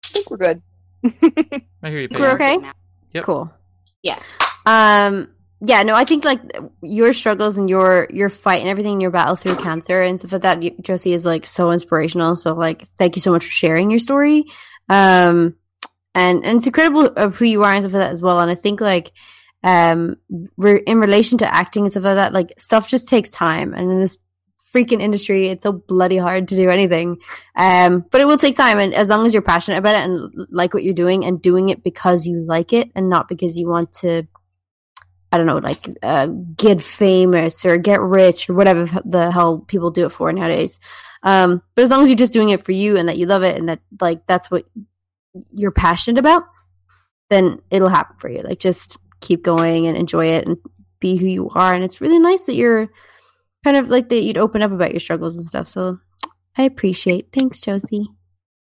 I 0.05 0.07
think 0.09 0.29
we're 0.29 0.38
good. 0.38 0.61
i 1.83 1.89
hear 1.89 2.01
you 2.01 2.07
We're 2.11 2.31
okay? 2.33 2.57
Yep. 3.13 3.23
Cool. 3.23 3.51
Yeah. 4.03 4.19
Um. 4.65 5.29
Yeah. 5.61 5.83
No, 5.83 5.96
I 5.96 6.05
think 6.05 6.25
like 6.25 6.41
your 6.81 7.13
struggles 7.13 7.57
and 7.57 7.70
your 7.70 8.07
your 8.11 8.29
fight 8.29 8.59
and 8.59 8.70
everything, 8.70 8.94
in 8.94 9.01
your 9.01 9.11
battle 9.11 9.35
through 9.35 9.55
cancer 9.55 10.01
and 10.01 10.20
stuff 10.20 10.33
like 10.33 10.41
that, 10.44 10.61
you- 10.63 10.72
Yossi 10.81 11.13
is 11.13 11.25
like 11.25 11.46
so 11.46 11.72
inspirational. 11.72 12.35
So 12.35 12.53
like, 12.53 12.87
thank 12.98 13.15
you 13.15 13.22
so 13.22 13.31
much 13.31 13.46
for 13.46 13.51
sharing 13.51 13.89
your 13.89 14.00
story. 14.00 14.46
Um. 14.89 15.55
And 16.13 16.44
and 16.44 16.57
it's 16.57 16.65
incredible 16.67 17.05
of 17.05 17.35
who 17.37 17.46
you 17.46 17.63
are 17.63 17.74
and 17.74 17.83
stuff 17.83 17.94
like 17.94 18.01
that 18.01 18.11
as 18.11 18.22
well. 18.22 18.39
And 18.39 18.51
I 18.51 18.55
think 18.55 18.81
like, 18.81 19.13
um 19.63 20.17
we're 20.57 20.75
in 20.77 21.00
relation 21.00 21.37
to 21.37 21.55
acting 21.55 21.83
and 21.83 21.91
stuff 21.91 22.03
like 22.03 22.15
that, 22.15 22.33
like 22.33 22.53
stuff 22.59 22.89
just 22.89 23.07
takes 23.07 23.31
time. 23.31 23.74
And 23.74 23.89
in 23.89 24.00
this 24.01 24.17
freaking 24.74 25.01
industry, 25.01 25.50
it's 25.50 25.64
so 25.64 25.72
bloody 25.72 26.18
hard 26.18 26.48
to 26.50 26.55
do 26.55 26.70
anything. 26.70 27.18
Um, 27.55 28.05
but 28.12 28.22
it 28.22 28.25
will 28.25 28.38
take 28.38 28.55
time, 28.55 28.79
and 28.79 28.94
as 28.94 29.10
long 29.10 29.25
as 29.25 29.34
you're 29.34 29.42
passionate 29.42 29.77
about 29.77 29.96
it 29.96 30.03
and 30.03 30.48
like 30.50 30.74
what 30.74 30.84
you're 30.84 30.94
doing, 30.94 31.25
and 31.25 31.42
doing 31.42 31.70
it 31.70 31.84
because 31.84 32.25
you 32.25 32.44
like 32.46 32.74
it, 32.74 32.92
and 32.96 33.10
not 33.10 33.27
because 33.27 33.57
you 33.57 33.68
want 33.68 33.94
to, 33.94 34.27
I 35.31 35.38
don't 35.38 35.48
know, 35.48 35.57
like 35.57 35.90
uh, 36.01 36.27
get 36.27 36.81
famous 36.81 37.66
or 37.66 37.77
get 37.77 38.01
rich 38.01 38.50
or 38.50 38.53
whatever 38.53 38.86
the 39.05 39.31
hell 39.31 39.60
people 39.60 39.92
do 39.92 40.05
it 40.05 40.12
for 40.12 40.31
nowadays. 40.31 40.79
Um, 41.24 41.62
but 41.75 41.84
as 41.84 41.92
long 41.92 42.03
as 42.03 42.10
you're 42.10 42.18
just 42.18 42.34
doing 42.34 42.50
it 42.50 42.64
for 42.64 42.72
you 42.72 42.98
and 42.98 43.07
that 43.07 43.18
you 43.18 43.25
love 43.27 43.44
it 43.44 43.57
and 43.57 43.70
that 43.70 43.79
like 44.00 44.25
that's 44.25 44.50
what 44.50 44.66
you're 45.53 45.72
passionate 45.72 46.20
about, 46.20 46.44
then 47.29 47.62
it'll 47.70 47.90
happen 47.90 48.18
for 48.18 48.29
you. 48.29 48.42
Like 48.42 48.60
just 48.60 48.98
keep 49.20 49.44
going 49.44 49.88
and 49.88 49.96
enjoy 49.96 50.27
it 50.27 50.48
and 50.48 50.57
be 51.00 51.18
who 51.18 51.27
you 51.27 51.50
are. 51.50 51.74
And 51.74 51.84
it's 51.84 52.01
really 52.01 52.20
nice 52.20 52.44
that 52.44 52.55
you're 52.55 52.90
kind 53.63 53.77
of 53.77 53.89
like 53.89 54.09
that 54.09 54.21
you'd 54.21 54.37
open 54.37 54.61
up 54.61 54.71
about 54.71 54.91
your 54.91 55.00
struggles 55.00 55.37
and 55.37 55.45
stuff. 55.45 55.67
So 55.67 56.00
I 56.57 56.63
appreciate. 56.63 57.29
Thanks, 57.31 57.59
Yossi. 57.61 58.05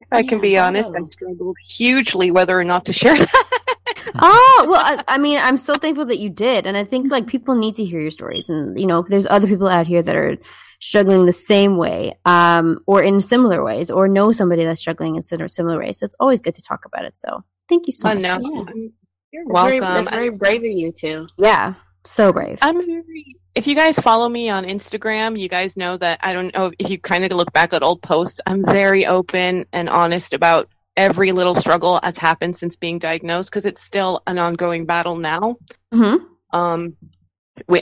If 0.02 0.08
I 0.12 0.24
can 0.24 0.38
Yeah, 0.38 0.41
be 0.41 0.58
honest, 0.58 0.86
I 0.86 0.91
bravo. 0.91 1.10
struggled 1.10 1.56
hugely 1.69 2.32
whether 2.32 2.60
or 2.60 2.63
not 2.63 2.86
to 2.86 2.93
share 2.93 3.17
that. 3.17 3.50
oh 4.19 4.65
well 4.69 4.82
I, 4.84 5.04
I 5.15 5.17
mean 5.17 5.38
i'm 5.38 5.58
so 5.58 5.76
thankful 5.76 6.06
that 6.06 6.19
you 6.19 6.30
did 6.30 6.65
and 6.67 6.76
i 6.76 6.84
think 6.84 7.10
like 7.10 7.26
people 7.26 7.56
need 7.56 7.76
to 7.76 7.86
hear 7.86 8.00
your 8.02 8.12
stories 8.12 8.50
and 8.50 8.78
you 8.78 8.86
know 8.86 9.06
there's 9.08 9.26
other 9.26 9.48
people 9.48 9.67
out 9.67 9.88
here 9.88 10.02
that 10.02 10.15
are 10.15 10.38
struggling 10.80 11.26
the 11.26 11.32
same 11.34 11.78
way 11.78 12.13
um 12.26 12.80
or 12.86 13.02
in 13.02 13.22
similar 13.22 13.63
ways 13.63 13.89
or 13.89 14.08
know 14.10 14.32
somebody 14.32 14.65
that's 14.65 14.82
struggling 14.82 15.15
in 15.15 15.22
similar 15.24 15.48
similar 15.48 15.80
ways 15.80 16.00
so 16.00 16.06
it's 16.06 16.15
always 16.19 16.41
good 16.41 16.54
to 16.56 16.62
talk 16.62 16.86
about 16.86 17.06
it 17.06 17.17
so 17.17 17.43
thank 17.69 17.88
you 17.88 17.93
so 17.93 18.10
Oh, 18.10 18.13
much 18.13 18.24
no. 18.24 18.39
Yeah. 18.41 18.63
You're 19.32 19.46
That's 19.48 19.62
very, 19.62 19.80
welcome. 19.80 19.93
that's 19.96 20.10
very 20.10 20.30
brave 20.30 20.63
of 20.63 20.72
you 20.72 20.91
too. 20.91 21.28
yeah 21.38 21.74
so 22.04 22.34
brave 22.34 22.60
I'm 22.62 22.86
very. 22.86 23.38
If 23.56 23.68
you 23.68 23.76
guys 23.76 24.00
follow 24.00 24.28
me 24.28 24.50
on 24.50 24.66
Instagram, 24.66 25.39
you 25.39 25.48
guys 25.48 25.78
know 25.78 25.96
that 25.98 26.20
I 26.24 26.34
don't 26.34 26.54
know 26.56 26.72
if 26.80 26.89
you 26.89 26.98
kind 26.98 27.24
of 27.24 27.32
look 27.34 27.54
back 27.54 27.72
at 27.74 27.84
old 27.84 28.02
posts. 28.02 28.42
I'm 28.48 28.66
very 28.66 29.06
open 29.06 29.66
and 29.74 29.89
honest 29.89 30.34
about 30.34 30.70
every 30.98 31.32
little 31.32 31.54
struggle 31.56 32.00
that's 32.02 32.18
happened 32.18 32.56
since 32.56 32.76
being 32.76 32.98
diagnosed 32.98 33.52
because 33.52 33.66
it's 33.66 33.84
still 33.84 34.22
an 34.26 34.39
ongoing 34.39 34.86
battle 34.86 35.16
now. 35.16 35.58
hmm 35.94 36.16
Um, 36.52 36.96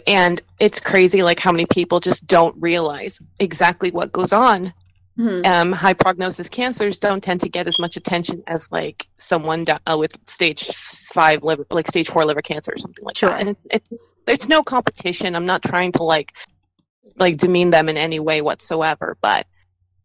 and 0.07 0.41
it's 0.60 0.81
crazy 0.81 1.23
like 1.23 1.39
how 1.39 1.53
many 1.53 1.65
people 1.65 2.01
just 2.01 2.27
don't 2.27 2.55
realize 2.60 3.19
exactly 3.39 3.91
what 3.91 4.12
goes 4.12 4.34
on. 4.34 4.73
hmm 5.15 5.45
Um, 5.45 5.71
high 5.71 5.93
prognosis 5.93 6.49
cancers 6.49 6.99
don't 6.99 7.23
tend 7.23 7.39
to 7.41 7.49
get 7.49 7.67
as 7.67 7.79
much 7.79 7.95
attention 7.95 8.43
as 8.47 8.69
like 8.73 9.07
someone 9.17 9.65
uh, 9.69 9.97
with 9.97 10.17
stage 10.27 10.65
five 11.13 11.43
liver, 11.43 11.65
like 11.69 11.88
stage 11.88 12.10
four 12.10 12.25
liver 12.25 12.41
cancer 12.41 12.73
or 12.73 12.77
something 12.77 13.05
like 13.05 13.15
Sure. 13.15 13.29
that. 13.29 13.39
And 13.39 13.49
it, 13.49 13.57
it, 13.71 13.99
there's 14.25 14.47
no 14.49 14.63
competition. 14.63 15.36
I'm 15.36 15.45
not 15.45 15.62
trying 15.63 15.91
to 15.93 16.03
like 16.03 16.34
like 17.17 17.38
demean 17.38 17.71
them 17.71 17.89
in 17.89 17.97
any 17.97 18.19
way 18.19 18.41
whatsoever, 18.41 19.17
but 19.21 19.47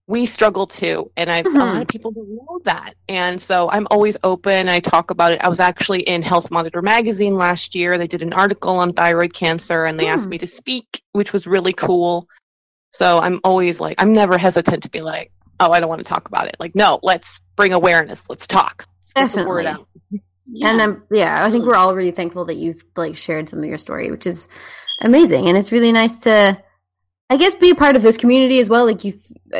we 0.09 0.25
struggle 0.25 0.67
too, 0.67 1.11
and 1.17 1.31
I 1.31 1.41
a 1.41 1.43
Mhm. 1.43 1.59
lot 1.59 1.83
of 1.83 1.89
people 1.89 2.13
don't 2.13 2.29
know 2.29 2.61
that, 2.65 2.95
and 3.09 3.41
so 3.41 3.69
I'm 3.71 3.87
always 3.91 4.17
open. 4.23 4.69
I 4.69 4.79
talk 4.81 5.11
about 5.11 5.33
it. 5.33 5.41
I 5.45 5.49
was 5.49 5.61
actually 5.61 6.03
in 6.03 6.23
Health 6.23 6.51
Monitor 6.51 6.81
magazine 6.81 7.35
last 7.35 7.75
year. 7.75 7.99
They 7.99 8.07
did 8.07 8.23
an 8.23 8.33
article 8.33 8.79
on 8.79 8.93
thyroid 8.93 9.35
cancer, 9.35 9.85
and 9.85 9.99
they 9.99 10.07
asked 10.07 10.25
Hmm. 10.25 10.31
me 10.31 10.39
to 10.39 10.47
speak, 10.47 11.03
which 11.13 11.33
was 11.33 11.47
really 11.47 11.73
cool. 11.73 12.29
So 12.91 13.19
I'm 13.19 13.41
always 13.45 13.81
like, 13.81 14.01
I'm 14.01 14.13
never 14.13 14.39
hesitant 14.39 14.85
to 14.85 14.91
be 14.91 15.01
like, 15.01 15.33
oh, 15.61 15.73
I 15.73 15.81
don't 15.81 15.89
want 15.89 15.99
to 15.99 16.05
talk 16.09 16.29
about 16.29 16.47
it. 16.47 16.57
Like, 16.61 16.75
no, 16.75 17.01
let's 17.03 17.41
bring 17.57 17.73
awareness. 17.73 18.31
Let's 18.31 18.47
talk. 18.47 18.87
Let's 19.01 19.13
get 19.13 19.43
the 19.43 19.49
word 19.49 19.67
out. 19.67 19.89
Yeah. 20.49 20.71
and 20.71 20.83
i'm 20.83 21.03
yeah 21.11 21.45
i 21.45 21.51
think 21.51 21.65
we're 21.65 21.75
all 21.75 21.95
really 21.95 22.13
thankful 22.13 22.45
that 22.47 22.55
you've 22.55 22.85
like 22.97 23.17
shared 23.17 23.49
some 23.49 23.59
of 23.61 23.65
your 23.65 23.79
story 23.79 24.11
which 24.11 24.27
is 24.27 24.49
amazing 25.01 25.49
and 25.49 25.59
it's 25.59 25.73
really 25.73 25.93
nice 25.93 26.19
to 26.19 26.63
i 27.31 27.37
guess 27.37 27.55
be 27.57 27.71
a 27.71 27.75
part 27.75 27.97
of 27.97 28.03
this 28.03 28.17
community 28.17 28.61
as 28.61 28.69
well 28.69 28.87
like 28.87 29.05
you 29.05 29.13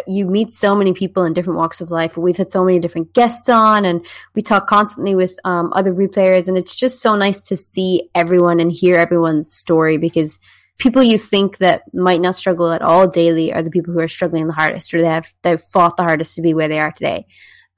you 0.07 0.27
meet 0.27 0.53
so 0.53 0.77
many 0.77 0.93
people 0.93 1.25
in 1.25 1.33
different 1.33 1.59
walks 1.59 1.81
of 1.81 1.91
life 1.91 2.17
we've 2.17 2.37
had 2.37 2.51
so 2.51 2.65
many 2.65 2.79
different 2.79 3.13
guests 3.15 3.49
on 3.49 3.85
and 3.85 4.07
we 4.35 4.43
talk 4.43 4.67
constantly 4.67 5.15
with 5.15 5.39
um, 5.45 5.73
other 5.75 5.93
replayers 5.93 6.49
and 6.49 6.57
it's 6.57 6.75
just 6.75 7.01
so 7.01 7.17
nice 7.17 7.43
to 7.43 7.57
see 7.57 8.09
everyone 8.15 8.61
and 8.61 8.71
hear 8.71 8.97
everyone's 8.97 9.53
story 9.53 9.99
because 9.99 10.39
people 10.79 11.03
you 11.03 11.19
think 11.19 11.59
that 11.59 11.83
might 11.95 12.21
not 12.21 12.37
struggle 12.37 12.71
at 12.71 12.83
all 12.83 13.09
daily 13.09 13.53
are 13.53 13.63
the 13.63 13.71
people 13.71 13.93
who 13.93 14.01
are 14.01 14.09
struggling 14.09 14.47
the 14.47 14.53
hardest 14.53 14.93
or 14.93 15.01
they 15.01 15.09
have 15.09 15.33
they've 15.43 15.61
fought 15.61 15.97
the 15.97 16.03
hardest 16.03 16.37
to 16.37 16.43
be 16.43 16.55
where 16.55 16.69
they 16.69 16.79
are 16.79 16.93
today. 16.93 17.27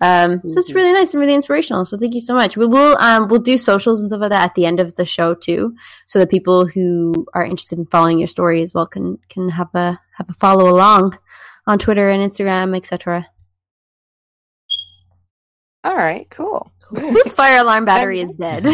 Um, 0.00 0.40
so 0.46 0.60
it's 0.60 0.70
Mhm. 0.70 0.74
really 0.76 0.92
nice 0.92 1.12
and 1.12 1.20
really 1.20 1.34
inspirational. 1.34 1.84
So 1.84 1.98
thank 1.98 2.14
you 2.14 2.20
so 2.20 2.32
much. 2.34 2.56
We 2.56 2.66
will 2.66 2.96
um 3.00 3.26
we'll 3.28 3.40
do 3.40 3.58
socials 3.58 4.00
and 4.00 4.08
stuff 4.08 4.20
like 4.20 4.30
that 4.30 4.44
at 4.44 4.54
the 4.54 4.64
end 4.64 4.78
of 4.78 4.94
the 4.94 5.04
show 5.04 5.34
too, 5.34 5.74
so 6.06 6.18
that 6.20 6.30
people 6.30 6.66
who 6.66 7.26
are 7.34 7.44
interested 7.44 7.78
in 7.78 7.86
following 7.86 8.18
your 8.18 8.28
story 8.28 8.62
as 8.62 8.72
well 8.72 8.86
can 8.86 9.18
can 9.28 9.48
have 9.48 9.74
a 9.74 9.98
have 10.16 10.28
a 10.30 10.34
follow 10.34 10.68
along 10.70 11.18
on 11.66 11.78
Twitter 11.80 12.06
and 12.08 12.22
Instagram, 12.22 12.76
etc. 12.76 13.26
All 15.84 15.96
right, 15.96 16.28
cool. 16.30 16.70
Whose 16.90 17.34
fire 17.34 17.58
alarm 17.60 17.84
battery 17.84 18.20
is 18.20 18.34
dead? 18.38 18.66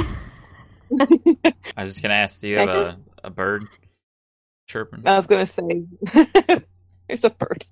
I 0.92 1.82
was 1.82 1.92
just 1.94 2.02
gonna 2.02 2.14
ask, 2.14 2.40
do 2.40 2.48
you 2.48 2.58
have 2.58 2.68
a, 2.68 2.98
a 3.24 3.30
bird 3.30 3.66
chirping? 4.68 5.02
I 5.06 5.14
was 5.16 5.26
gonna 5.26 5.46
say, 5.46 5.84
there's 7.08 7.24
a 7.24 7.30
bird. 7.30 7.64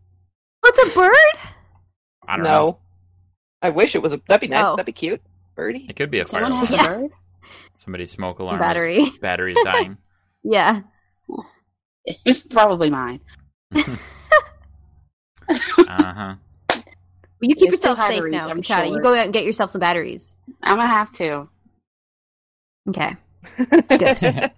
What's 0.60 0.78
a 0.78 0.88
bird? 0.94 1.14
I 2.26 2.36
don't 2.36 2.44
no, 2.44 2.50
know. 2.50 2.78
I 3.62 3.70
wish 3.70 3.94
it 3.94 4.02
was 4.02 4.12
a. 4.12 4.20
That'd 4.28 4.40
be 4.40 4.48
nice. 4.48 4.64
Oh. 4.66 4.76
That'd 4.76 4.86
be 4.86 4.92
cute. 4.92 5.22
Birdie. 5.54 5.86
It 5.88 5.96
could 5.96 6.10
be 6.10 6.18
a 6.20 6.24
fire 6.24 6.42
Someone 6.44 6.66
alarm. 6.68 6.68
Yeah. 6.72 6.84
a 6.84 6.98
bird. 7.00 7.10
Somebody's 7.74 8.10
smoke 8.10 8.38
alarm. 8.38 8.56
is- 8.56 8.60
Battery. 8.60 9.12
Battery's 9.20 9.56
dying. 9.64 9.96
Yeah. 10.42 10.80
It's 12.24 12.42
probably 12.42 12.90
mine. 12.90 13.20
uh 13.76 13.84
huh. 15.48 16.34
Well, 16.68 16.82
you 17.42 17.54
keep 17.54 17.72
It's 17.72 17.84
yourself 17.84 17.98
safe 18.08 18.24
now, 18.24 18.48
I'm 18.48 18.60
Conchata. 18.60 18.90
You 18.90 19.00
go 19.00 19.14
out 19.14 19.24
and 19.26 19.32
get 19.32 19.44
yourself 19.44 19.70
some 19.70 19.80
batteries. 19.80 20.34
I'm 20.64 20.76
gonna 20.78 20.88
have 20.88 21.12
to. 21.12 21.48
Okay. 22.88 23.16
Good. 23.98 24.50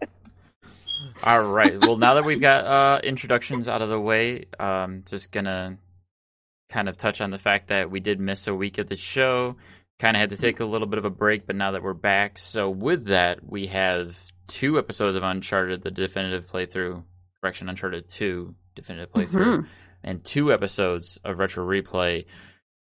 All 1.23 1.43
right. 1.43 1.79
Well, 1.81 1.97
now 1.99 2.15
that 2.15 2.25
we've 2.25 2.41
got 2.41 2.65
uh, 2.65 3.01
introductions 3.05 3.69
out 3.69 3.83
of 3.83 3.89
the 3.91 4.01
way, 4.01 4.47
um, 4.59 5.03
just 5.07 5.31
gonna 5.33 5.77
kind 6.71 6.89
of 6.89 6.97
touch 6.97 7.21
on 7.21 7.31
the 7.31 7.39
fact 7.39 7.69
that 7.69 7.91
we 7.91 8.01
did 8.01 8.21
miss 8.21 8.47
a 8.47 8.55
week 8.55 8.79
of 8.79 8.89
the 8.89 8.97
show. 8.97 9.57
Kind 10.01 10.17
of 10.17 10.21
had 10.21 10.31
to 10.31 10.37
take 10.37 10.61
a 10.61 10.65
little 10.65 10.89
bit 10.89 10.99
of 10.99 11.05
a 11.05 11.11
break, 11.11 11.47
but 11.47 11.55
now 11.57 11.71
that 11.73 11.83
we're 11.83 11.95
back, 11.95 12.37
so 12.37 12.69
with 12.69 13.07
that, 13.07 13.39
we 13.49 13.67
have 13.69 14.19
two 14.49 14.77
episodes 14.79 15.15
of 15.17 15.23
Uncharted, 15.23 15.83
the 15.83 15.91
definitive 15.91 16.47
playthrough. 16.51 17.03
Correction, 17.41 17.69
Uncharted 17.69 18.09
Two 18.09 18.55
definitive 18.75 19.13
playthrough, 19.13 19.59
Mhm. 19.61 19.67
and 20.03 20.25
two 20.25 20.53
episodes 20.53 21.19
of 21.25 21.39
retro 21.39 21.65
replay, 21.65 22.25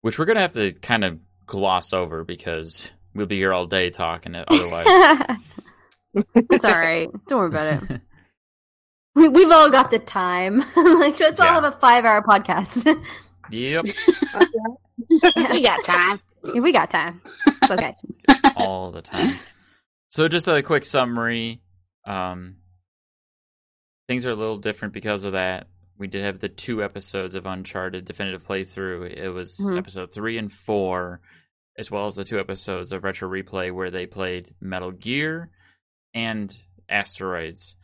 which 0.02 0.18
we're 0.18 0.26
gonna 0.26 0.40
have 0.40 0.54
to 0.54 0.72
kind 0.74 1.04
of 1.04 1.20
gloss 1.46 1.94
over 1.94 2.24
because 2.24 2.90
we'll 3.14 3.28
be 3.28 3.36
here 3.38 3.54
all 3.54 3.68
day 3.68 3.92
talking 3.92 4.34
it 4.34 4.46
otherwise. 4.48 4.88
it's 6.36 6.66
all 6.66 6.72
right. 6.80 7.10
Don't 7.28 7.38
worry 7.40 7.48
about 7.50 7.84
it. 7.92 8.02
We, 9.14 9.28
we've 9.30 9.52
all 9.52 9.70
got 9.70 9.92
the 9.92 10.00
time. 10.00 10.60
like, 10.76 11.20
let's 11.20 11.40
all 11.40 11.48
have 11.62 11.64
a 11.66 11.72
five-hour 11.74 12.24
podcast. 12.24 12.86
yep, 13.51 13.86
we 15.36 15.62
got 15.63 15.84
time. 15.86 16.19
we 16.53 16.71
got 16.71 16.89
time. 16.89 17.21
It's 17.47 17.71
okay. 17.71 17.95
all 18.55 18.91
the 18.91 19.01
time. 19.01 19.38
So 20.10 20.27
just 20.27 20.47
a 20.47 20.62
quick 20.63 20.86
summary. 20.86 21.62
Um, 22.05 22.58
things 24.08 24.25
are 24.25 24.31
a 24.31 24.36
little 24.36 24.58
different 24.58 24.93
because 24.93 25.23
of 25.23 25.34
that. 25.34 25.67
We 25.97 26.08
did 26.08 26.23
have 26.25 26.39
the 26.39 26.49
two 26.49 26.84
episodes 26.84 27.36
of 27.36 27.45
Uncharted 27.45 28.05
definitive 28.05 28.43
playthrough. 28.43 29.10
It 29.12 29.29
was 29.29 29.58
Mhm. 29.60 29.77
episode 29.77 30.13
three 30.13 30.38
and 30.38 30.51
four, 30.51 31.21
as 31.77 31.89
well 31.89 32.08
as 32.08 32.15
the 32.15 32.23
two 32.25 32.39
episodes 32.39 32.91
of 32.91 33.03
Retro 33.03 33.29
Replay 33.29 33.71
where 33.73 33.91
they 33.91 34.05
played 34.05 34.53
Metal 34.62 34.91
Gear 34.91 35.49
and 36.13 36.55
Asteroids. 36.89 37.75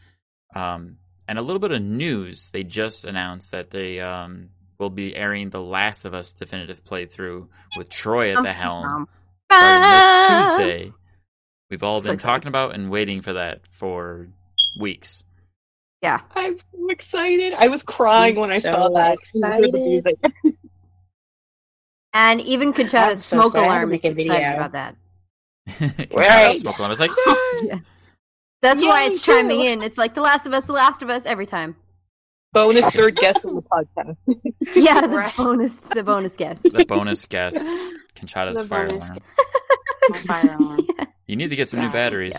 Um, 0.56 0.98
and 1.28 1.40
a 1.40 1.42
little 1.42 1.60
bit 1.60 1.72
of 1.72 1.82
news. 1.82 2.50
They 2.50 2.64
just 2.64 3.06
announced 3.06 3.52
that 3.52 3.70
they 3.70 4.00
um, 4.02 4.50
will 4.82 4.90
be 4.90 5.16
airing 5.16 5.50
the 5.52 5.62
Last 5.62 6.04
of 6.06 6.14
Us 6.14 6.34
definitive 6.34 6.84
playthrough 6.84 7.48
with 7.78 7.90
Troy 7.90 8.36
at 8.36 8.44
the 8.44 8.52
helm 8.52 8.86
Um, 8.86 9.08
ah! 9.52 10.56
this 10.58 10.58
Tuesday. 10.58 10.92
We've 11.70 11.84
all 11.84 12.00
So 12.00 12.06
been 12.08 12.16
excited. 12.16 12.28
talking 12.34 12.48
about 12.50 12.74
and 12.76 12.90
waiting 12.90 13.22
for 13.22 13.34
that 13.34 13.62
for 13.72 14.28
weeks. 14.78 15.24
Yeah. 16.02 16.20
I'm 16.36 16.58
so 16.58 16.64
excited. 16.90 17.54
I 17.54 17.68
was 17.68 17.84
crying 17.84 18.36
when 18.36 18.52
I 18.52 18.58
So 18.58 18.72
saw 18.72 18.90
that. 18.90 19.18
excited. 19.22 20.18
And 22.14 22.42
even 22.42 22.70
I'm 22.70 22.74
Conchata's 22.74 23.24
so 23.24 23.38
smoke 23.38 23.54
sad 23.54 23.66
alarm 23.68 23.94
is 23.94 24.04
make 24.04 24.04
a 24.04 24.08
excited 24.10 24.28
video. 24.34 24.54
about 24.56 24.72
that. 24.74 24.96
Right. 26.14 26.58
Smoke 26.60 26.78
alarm. 26.80 26.90
I 26.90 26.92
was 26.92 27.00
like, 27.00 27.12
"Yay!" 27.64 27.82
That's 28.62 28.84
Yeah, 28.84 28.90
why 28.90 29.04
it's 29.06 29.22
chiming 29.22 29.62
too. 29.62 29.66
in. 29.68 29.82
It's 29.82 29.98
like 29.98 30.14
The 30.16 30.22
Last 30.22 30.46
of 30.46 30.54
Us, 30.54 30.66
The 30.66 30.74
Last 30.74 31.02
of 31.04 31.10
Us 31.10 31.26
every 31.26 31.46
time. 31.46 31.76
Bonus 32.54 32.86
third 32.94 33.16
guest 33.16 33.40
on 33.46 33.56
the 33.56 33.62
podcast. 33.62 34.18
Yeah, 34.76 35.02
the 35.08 35.18
Right. 35.18 35.36
bonus, 35.38 35.78
the 35.80 36.04
bonus 36.04 36.36
guest. 36.36 36.64
the 36.64 36.86
bonus 36.86 37.26
guest, 37.26 37.58
Conchata's 38.16 38.58
The 38.62 38.68
fire 38.68 38.88
bonus 38.88 39.04
alarm. 39.06 39.20
My 40.10 40.18
fire 40.24 40.58
alarm. 40.60 40.88
You 41.28 41.36
need 41.36 41.50
to 41.50 41.56
get 41.56 41.70
some 41.70 41.80
new 41.80 41.86
Yeah. 41.88 41.92
batteries. 41.92 42.36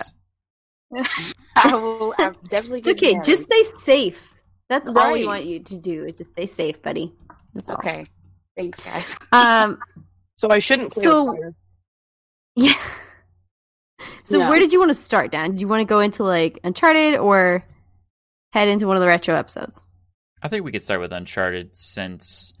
I 1.55 1.75
will. 1.75 2.13
I'm 2.19 2.35
definitely. 2.49 2.79
It's 2.79 2.89
okay. 2.89 2.99
getting 2.99 3.23
Just 3.23 3.43
stay 3.45 3.63
safe. 3.77 4.29
That's 4.69 4.87
all 4.87 5.13
we 5.13 5.25
want 5.25 5.45
you 5.45 5.59
to 5.59 5.75
do. 5.77 6.05
Is 6.05 6.15
just 6.15 6.31
stay 6.31 6.45
safe, 6.45 6.81
buddy. 6.83 7.13
That's 7.53 7.69
all. 7.69 7.77
Okay. 7.77 8.05
Thanks, 8.55 8.79
guys. 8.81 9.15
Um. 9.31 9.79
So 10.35 10.49
I 10.49 10.59
shouldn't 10.59 10.93
So- 10.93 11.27
fire. 11.27 11.53
Yeah. 12.55 12.73
So 14.25 14.37
No. 14.39 14.49
where 14.49 14.59
did 14.59 14.71
you 14.73 14.79
want 14.79 14.89
to 14.89 14.95
start, 14.95 15.31
Dan? 15.31 15.55
Do 15.55 15.61
you 15.61 15.67
want 15.67 15.81
to 15.81 15.85
go 15.85 15.99
into 15.99 16.23
like 16.23 16.59
Uncharted 16.63 17.15
or 17.19 17.63
head 18.51 18.67
into 18.67 18.85
one 18.87 18.95
of 18.95 19.01
the 19.01 19.07
retro 19.07 19.35
episodes? 19.35 19.81
I 20.43 20.49
think 20.49 20.65
we 20.65 20.71
could 20.73 20.83
start 20.83 20.99
with 20.99 21.13
Uncharted 21.13 21.77
since, 21.77 22.53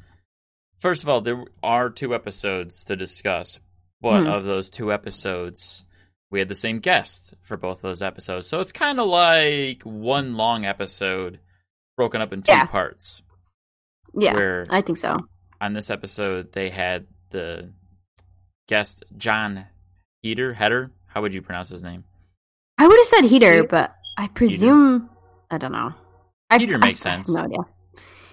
first 0.79 1.03
of 1.03 1.09
all, 1.09 1.19
there 1.21 1.43
are 1.61 1.89
two 1.89 2.15
episodes 2.15 2.85
to 2.85 2.95
discuss. 2.95 3.59
But 4.01 4.21
Hmm. 4.23 4.27
of 4.29 4.43
those 4.45 4.69
two 4.69 4.91
episodes, 4.91 5.85
we 6.31 6.39
had 6.39 6.49
the 6.49 6.55
same 6.55 6.79
guest 6.79 7.33
for 7.41 7.55
both 7.57 7.81
those 7.81 8.01
episodes. 8.01 8.47
So 8.47 8.59
it's 8.59 8.71
kind 8.71 8.99
of 8.99 9.07
like 9.07 9.83
one 9.83 10.35
long 10.35 10.65
episode 10.65 11.39
broken 11.97 12.21
up 12.21 12.33
in 12.33 12.41
two 12.41 12.51
Yeah. 12.53 12.65
parts. 12.65 13.21
Yeah, 14.13 14.33
Where 14.33 14.65
I 14.69 14.81
think 14.81 14.97
so. 14.97 15.19
on 15.61 15.73
this 15.73 15.89
episode 15.89 16.51
they 16.53 16.69
had 16.69 17.07
the 17.31 17.71
guest 18.67 19.03
John 19.17 19.65
Heater 20.21 20.53
Header. 20.53 20.91
How 21.07 21.21
would 21.21 21.33
you 21.33 21.41
pronounce 21.41 21.69
his 21.69 21.83
name? 21.83 22.03
I 22.77 22.87
would 22.87 22.97
have 22.97 23.07
said 23.07 23.23
heater, 23.25 23.53
Heater. 23.53 23.67
but 23.67 23.95
I 24.17 24.27
presume 24.27 25.09
I 25.49 25.57
don't 25.57 25.71
know. 25.71 25.93
I, 26.53 26.57
Heater 26.59 26.75
I- 26.75 26.85
makes 26.87 27.05
I 27.05 27.09
sense. 27.15 27.29
no 27.29 27.41
idea. 27.41 27.57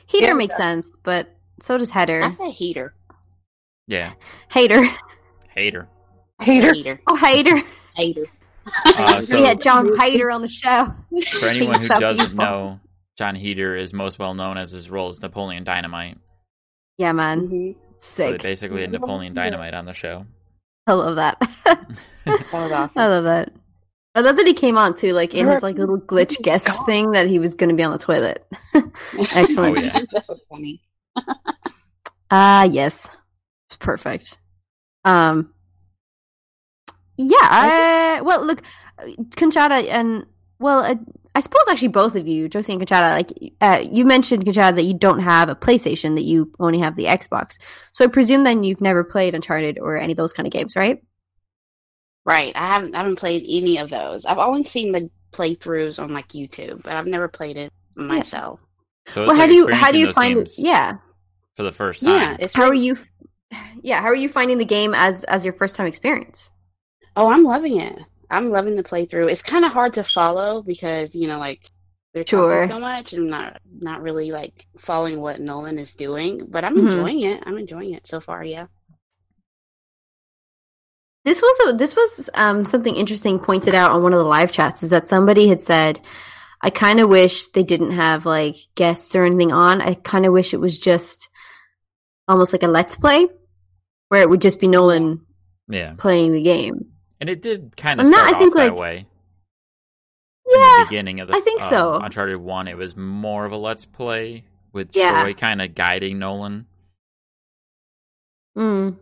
Heater 0.07 0.27
Yeah, 0.29 0.35
makes 0.35 0.57
sense, 0.57 0.87
but 1.03 1.35
so 1.61 1.79
does 1.79 1.91
header. 1.91 2.23
I 2.25 2.35
said 2.35 2.51
heater. 2.53 2.95
Yeah, 3.87 4.13
Hater. 4.51 4.85
Hater. 5.55 5.89
Hater. 6.41 6.73
Heater. 6.75 7.01
Oh, 7.09 7.17
hater. 7.17 7.63
Hater. 7.95 8.27
Uh, 8.87 9.21
so 9.23 9.37
we 9.37 9.43
had 9.45 9.61
John 9.61 9.97
Hater 9.99 10.31
on 10.31 10.43
the 10.43 10.49
show. 10.49 10.95
for 11.39 11.47
anyone 11.47 11.81
who 11.81 11.89
so 11.89 11.99
doesn't 11.99 12.25
evil. 12.33 12.37
know, 12.37 12.81
Jon 13.19 13.35
Heder 13.35 13.75
is 13.75 13.93
most 13.93 14.19
well 14.19 14.35
known 14.35 14.59
as 14.59 14.71
his 14.71 14.89
role 14.91 15.09
as 15.09 15.21
Napoleon 15.21 15.65
Dynamite. 15.65 16.19
Yeah, 16.99 17.11
man. 17.13 17.49
Mhm. 17.49 17.75
So 17.99 18.37
basically 18.39 18.83
had 18.83 18.93
Napoleon 18.93 19.35
Dynamite 19.35 19.75
on 19.75 19.87
the 19.87 19.93
show. 19.93 20.25
I 20.87 20.93
love 20.93 21.17
that. 21.17 21.39
That 21.65 22.53
was 22.53 22.71
awesome. 22.73 22.93
I 23.01 23.07
love 23.09 23.25
that. 23.25 23.53
I 24.15 24.21
love 24.21 24.37
that 24.37 24.47
he 24.47 24.55
came 24.55 24.77
on 24.77 24.95
too, 24.97 25.13
like 25.13 25.35
in 25.35 25.47
his 25.47 25.63
like 25.63 25.77
little 25.77 25.99
glitch 25.99 26.41
guest 26.43 26.67
God. 26.67 26.85
thing 26.85 27.13
that 27.13 27.29
he 27.29 27.39
was 27.39 27.55
going 27.55 27.71
to 27.71 27.77
be 27.77 27.83
on 27.83 27.93
the 27.93 27.99
toilet. 27.99 28.45
Excellent. 29.35 29.79
Oh, 29.79 29.83
yeah. 29.83 30.01
That's 30.13 30.27
so 30.27 30.39
funny. 30.49 30.83
Ah, 32.33 32.63
yes, 32.63 33.09
perfect. 33.81 34.39
Um, 35.05 35.53
yeah. 37.17 37.39
I, 37.43 38.21
well, 38.23 38.47
look, 38.47 38.63
Conchata 39.31 39.89
and 39.89 40.27
well, 40.61 40.79
uh, 40.79 40.95
I 41.35 41.41
suppose 41.41 41.63
actually 41.69 41.89
both 41.89 42.15
of 42.15 42.29
you, 42.29 42.49
Yossi 42.49 42.69
and 42.69 42.81
Conchata, 42.81 43.17
like 43.17 43.53
uh, 43.61 43.83
you 43.91 44.05
mentioned 44.05 44.45
Conchata 44.45 44.77
that 44.77 44.85
you 44.85 44.95
don't 44.95 45.21
have 45.21 45.49
a 45.49 45.57
PlayStation, 45.57 46.15
that 46.17 46.23
you 46.23 46.53
only 46.61 46.79
have 46.79 46.97
the 46.97 47.07
Xbox. 47.07 47.59
So 47.93 48.05
I 48.05 48.09
presume 48.09 48.45
then 48.45 48.63
you've 48.63 48.81
never 48.81 49.03
played 49.03 49.35
Uncharted 49.35 49.79
or 49.81 49.97
any 49.97 50.13
of 50.13 50.17
those 50.17 50.33
kind 50.33 50.47
of 50.47 50.53
games, 50.53 50.77
right? 50.77 51.03
Right. 52.31 52.53
I 52.57 52.73
haven't. 52.75 52.95
I 52.95 52.99
haven't 52.99 53.17
played 53.17 53.45
any 53.49 53.79
of 53.79 53.91
those. 53.91 54.25
I've 54.25 54.39
only 54.39 54.65
seen 54.65 54.93
the 54.93 55.11
playthroughs 55.33 56.03
on 56.03 56.13
like 56.13 56.29
YouTube, 56.29 56.83
but 56.85 56.93
I've 56.93 57.07
never 57.07 57.29
played 57.29 57.57
it 57.57 57.73
myself. 57.97 58.61
So 59.09 59.23
it's 59.25 59.29
well, 59.29 59.37
how 59.37 59.47
do 59.47 59.55
you 59.55 59.69
how 59.73 59.91
do 59.91 59.99
you 59.99 60.13
find 60.13 60.49
Yeah. 60.57 60.99
for 61.57 61.65
the 61.65 61.73
first 61.73 62.03
time. 62.03 62.21
Yeah. 62.21 62.37
It's 62.39 62.55
How 62.55 62.65
are 62.67 62.75
you? 62.75 62.97
Yeah, 63.83 64.01
how 64.01 64.07
are 64.09 64.15
you 64.15 64.29
finding 64.29 64.59
the 64.59 64.65
game 64.65 64.95
as 64.95 65.25
as 65.25 65.45
your 65.45 65.55
first 65.55 65.75
time 65.75 65.87
experience? 65.87 66.51
Oh, 67.17 67.29
I'm 67.29 67.43
loving 67.45 67.81
it. 67.81 67.99
I'm 68.31 68.51
loving 68.51 68.77
the 68.77 68.85
playthrough. 68.85 69.29
It's 69.31 69.43
kind 69.43 69.65
of 69.65 69.73
hard 69.73 69.95
to 69.95 70.05
follow 70.05 70.63
because 70.63 71.17
you 71.17 71.27
know, 71.27 71.39
like 71.39 71.69
they're 72.15 72.27
Sure. 72.27 72.67
talking 72.69 72.77
so 72.77 72.81
much, 72.81 73.13
and 73.13 73.23
I'm 73.25 73.31
not 73.31 73.61
not 73.81 74.03
really 74.03 74.31
like 74.31 74.67
following 74.79 75.21
what 75.21 75.41
Nolan 75.41 75.79
is 75.81 75.95
doing. 75.95 76.47
But 76.49 76.65
I'm 76.65 76.77
Mhm. 76.77 76.93
enjoying 76.93 77.21
it. 77.23 77.43
I'm 77.47 77.59
enjoying 77.59 77.95
it 77.95 78.07
so 78.07 78.21
far. 78.21 78.45
Yeah. 78.45 78.67
This 81.25 81.41
was 81.43 81.69
a, 81.75 81.77
this 81.77 81.95
was 81.95 82.31
um, 82.35 82.65
something 82.65 82.95
interesting 82.95 83.39
pointed 83.39 83.75
out 83.75 83.91
on 83.91 84.03
one 84.03 84.13
of 84.15 84.19
the 84.19 84.25
live 84.25 84.53
chats 84.53 84.83
is 84.83 84.91
that 84.91 85.07
somebody 85.09 85.49
had 85.49 85.63
said 85.63 86.01
I 86.63 86.71
kind 86.71 87.01
of 87.01 87.09
wish 87.09 87.47
they 87.49 87.63
didn't 87.63 87.93
have 87.93 88.25
like 88.27 88.57
guests 88.75 89.15
or 89.15 89.25
anything 89.25 89.53
on. 89.53 89.81
I 89.83 89.95
kind 89.95 90.25
of 90.27 90.33
wish 90.33 90.53
it 90.55 90.61
was 90.61 90.79
just 90.81 91.29
almost 92.29 92.53
like 92.53 92.63
a 92.63 92.69
let's 92.69 92.97
play 92.97 93.27
where 94.09 94.23
it 94.23 94.29
would 94.31 94.41
just 94.41 94.61
be 94.61 94.69
Nolan 94.69 95.25
Yeah, 95.69 95.95
playing 95.99 96.33
the 96.33 96.43
game. 96.43 96.87
and 97.21 97.29
it 97.31 97.43
did 97.43 97.77
kind 97.77 98.01
of 98.01 98.07
I'm 98.07 98.11
not- 98.11 98.21
start 98.29 98.35
I 98.35 98.39
think, 98.39 98.53
off 98.57 98.59
that 98.59 98.71
like- 98.73 98.81
way. 98.81 99.07
Yeah, 100.53 100.85
beginning 100.89 101.21
of 101.21 101.29
the 101.29 101.37
I 101.37 101.41
think 101.41 101.63
um, 101.63 101.71
so. 101.71 101.95
Uncharted 102.03 102.39
One, 102.39 102.67
it 102.67 102.77
was 102.77 102.97
more 102.97 103.45
of 103.45 103.53
a 103.53 103.57
let's 103.57 103.85
play 103.85 104.45
with 104.73 104.91
Yeah. 104.97 105.23
Troy 105.23 105.33
kind 105.35 105.63
of 105.63 105.75
guiding 105.77 106.19
Nolan. 106.19 106.67
Mm. 108.59 108.97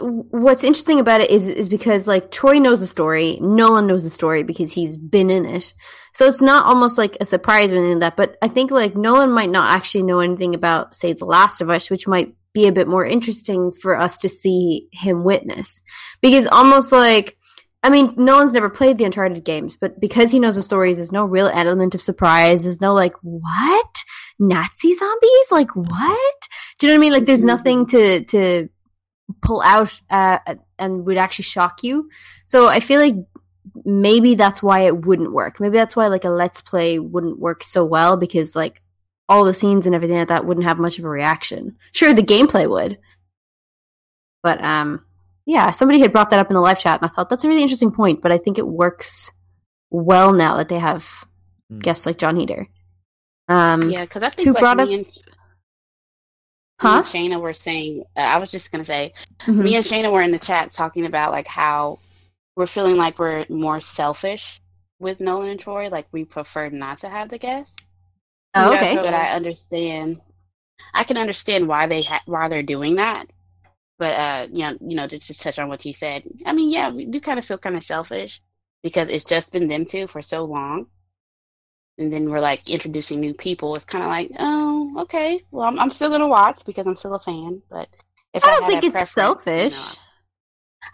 What's 0.00 0.62
interesting 0.62 1.00
about 1.00 1.20
it 1.20 1.30
is 1.30 1.48
is 1.48 1.68
because 1.68 2.06
like 2.06 2.30
Troy 2.30 2.58
knows 2.58 2.80
the 2.80 2.86
story, 2.86 3.38
Nolan 3.40 3.86
knows 3.86 4.04
the 4.04 4.10
story 4.10 4.44
because 4.44 4.72
he's 4.72 4.96
been 4.96 5.30
in 5.30 5.44
it. 5.44 5.72
So 6.14 6.26
it's 6.26 6.42
not 6.42 6.66
almost 6.66 6.96
like 6.96 7.16
a 7.20 7.26
surprise 7.26 7.72
or 7.72 7.76
anything 7.76 8.00
like 8.00 8.00
that. 8.00 8.16
But 8.16 8.36
I 8.40 8.48
think 8.48 8.70
like 8.70 8.96
Nolan 8.96 9.32
might 9.32 9.50
not 9.50 9.72
actually 9.72 10.04
know 10.04 10.20
anything 10.20 10.54
about, 10.54 10.94
say, 10.94 11.12
The 11.12 11.24
Last 11.24 11.60
of 11.60 11.70
Us, 11.70 11.90
which 11.90 12.06
might 12.06 12.34
be 12.52 12.66
a 12.66 12.72
bit 12.72 12.88
more 12.88 13.04
interesting 13.04 13.72
for 13.72 13.96
us 13.96 14.18
to 14.18 14.28
see 14.28 14.88
him 14.92 15.24
witness. 15.24 15.80
Because 16.20 16.46
almost 16.46 16.92
like 16.92 17.36
I 17.82 17.88
mean, 17.88 18.14
Nolan's 18.16 18.52
never 18.52 18.68
played 18.68 18.98
the 18.98 19.04
Uncharted 19.04 19.42
games, 19.42 19.76
but 19.76 19.98
because 19.98 20.30
he 20.30 20.38
knows 20.38 20.56
the 20.56 20.62
stories, 20.62 20.98
there's 20.98 21.12
no 21.12 21.24
real 21.24 21.50
element 21.52 21.94
of 21.94 22.02
surprise. 22.02 22.62
There's 22.64 22.80
no 22.80 22.92
like, 22.92 23.14
what? 23.22 24.04
Nazi 24.38 24.94
zombies? 24.94 25.50
Like 25.50 25.74
what? 25.74 26.48
Do 26.78 26.86
you 26.86 26.92
know 26.92 26.98
what 26.98 26.98
I 26.98 27.00
mean? 27.00 27.12
Like 27.12 27.26
there's 27.26 27.40
mm-hmm. 27.40 27.46
nothing 27.46 27.86
to 27.86 28.24
to 28.24 28.68
pull 29.42 29.60
out 29.62 29.98
uh, 30.10 30.38
and 30.78 31.04
would 31.06 31.16
actually 31.16 31.44
shock 31.44 31.82
you. 31.82 32.08
So 32.44 32.66
I 32.68 32.80
feel 32.80 33.00
like 33.00 33.16
maybe 33.84 34.34
that's 34.34 34.62
why 34.62 34.80
it 34.80 35.04
wouldn't 35.06 35.32
work. 35.32 35.60
Maybe 35.60 35.76
that's 35.76 35.94
why 35.96 36.06
like 36.08 36.24
a 36.24 36.30
let's 36.30 36.60
play 36.62 36.98
wouldn't 36.98 37.38
work 37.38 37.62
so 37.62 37.84
well 37.84 38.16
because 38.16 38.56
like 38.56 38.80
all 39.28 39.44
the 39.44 39.54
scenes 39.54 39.86
and 39.86 39.94
everything 39.94 40.16
like 40.16 40.28
that 40.28 40.44
wouldn't 40.46 40.66
have 40.66 40.78
much 40.78 40.98
of 40.98 41.04
a 41.04 41.08
reaction. 41.08 41.76
Sure, 41.92 42.12
the 42.14 42.22
gameplay 42.22 42.68
would, 42.68 42.98
but 44.42 44.62
um, 44.62 45.04
yeah, 45.46 45.70
somebody 45.70 46.00
had 46.00 46.12
brought 46.12 46.30
that 46.30 46.38
up 46.38 46.50
in 46.50 46.54
the 46.54 46.60
live 46.60 46.78
chat, 46.78 47.00
and 47.00 47.08
I 47.10 47.12
thought 47.12 47.28
that's 47.30 47.44
a 47.44 47.48
really 47.48 47.62
interesting 47.62 47.92
point. 47.92 48.22
But 48.22 48.32
I 48.32 48.38
think 48.38 48.58
it 48.58 48.66
works 48.66 49.30
well 49.90 50.32
now 50.32 50.56
that 50.56 50.68
they 50.68 50.78
have 50.78 51.08
Hmm. 51.70 51.78
guests 51.78 52.06
like 52.06 52.18
Jon 52.18 52.36
Heder. 52.36 52.66
Um, 53.48 53.90
Yeah, 53.90 54.02
because 54.02 54.22
I 54.24 54.30
think 54.30 54.48
Who 54.48 54.54
like 54.54 54.60
brought 54.60 54.76
me 54.78 55.00
up- 55.00 55.06
and, 56.80 56.88
me 56.88 56.90
huh? 56.90 56.96
and 56.98 57.06
Shayna 57.06 57.40
were 57.40 57.54
saying. 57.54 58.04
Uh, 58.16 58.20
I 58.20 58.38
was 58.38 58.50
just 58.50 58.70
gonna 58.72 58.84
say, 58.84 59.12
Mhm. 59.40 59.62
me 59.64 59.76
and 59.76 59.84
Shayna 59.84 60.12
were 60.12 60.22
in 60.22 60.30
the 60.32 60.38
chat 60.38 60.72
talking 60.72 61.06
about 61.06 61.32
like 61.32 61.46
how 61.46 61.98
we're 62.56 62.66
feeling 62.66 62.96
like 62.96 63.18
we're 63.18 63.46
more 63.48 63.80
selfish 63.80 64.60
with 64.98 65.20
Nolan 65.20 65.50
and 65.50 65.60
Troy. 65.60 65.88
Like 65.88 66.06
we 66.12 66.24
prefer 66.24 66.68
not 66.70 66.98
to 67.00 67.08
have 67.08 67.30
the 67.30 67.38
guests. 67.38 67.76
Oh, 68.54 68.72
okay. 68.74 68.96
But 68.96 69.14
I 69.14 69.30
understand. 69.30 70.20
I 70.94 71.04
can 71.04 71.16
understand 71.16 71.68
why 71.68 71.86
they 71.86 72.02
ha- 72.02 72.22
why 72.26 72.48
they're 72.48 72.62
doing 72.62 72.96
that. 72.96 73.26
But 73.98 74.14
uh, 74.14 74.48
you 74.52 74.62
know, 74.62 74.78
you 74.80 74.96
know, 74.96 75.06
just 75.06 75.28
to 75.28 75.34
touch 75.38 75.58
on 75.58 75.68
what 75.68 75.84
you 75.84 75.92
said. 75.92 76.24
I 76.46 76.52
mean, 76.52 76.70
yeah, 76.70 76.90
we 76.90 77.04
do 77.04 77.20
kind 77.20 77.38
of 77.38 77.44
feel 77.44 77.58
kind 77.58 77.76
of 77.76 77.84
selfish 77.84 78.40
because 78.82 79.08
it's 79.10 79.26
just 79.26 79.52
been 79.52 79.68
them 79.68 79.84
two 79.84 80.06
for 80.06 80.22
so 80.22 80.44
long, 80.44 80.86
and 82.00 82.12
then 82.12 82.30
we're 82.30 82.40
like 82.40 82.68
introducing 82.68 83.20
new 83.20 83.34
people. 83.34 83.76
It's 83.76 83.84
kind 83.84 84.02
of 84.02 84.08
like, 84.10 84.30
oh, 84.38 85.02
okay, 85.02 85.44
well, 85.50 85.66
I'm, 85.66 85.78
I'm 85.78 85.90
still 85.90 86.10
gonna 86.10 86.28
watch 86.28 86.60
because 86.64 86.86
I'm 86.86 86.96
still 86.96 87.14
a 87.14 87.20
fan. 87.20 87.62
But 87.70 87.88
if 88.34 88.44
I 88.44 88.48
I, 88.48 88.50
don't 88.52 88.66
think 88.66 88.84
it's 88.84 88.92
preference, 88.92 89.16
you 89.16 89.22
know, 89.22 89.68
selfish. 89.68 89.98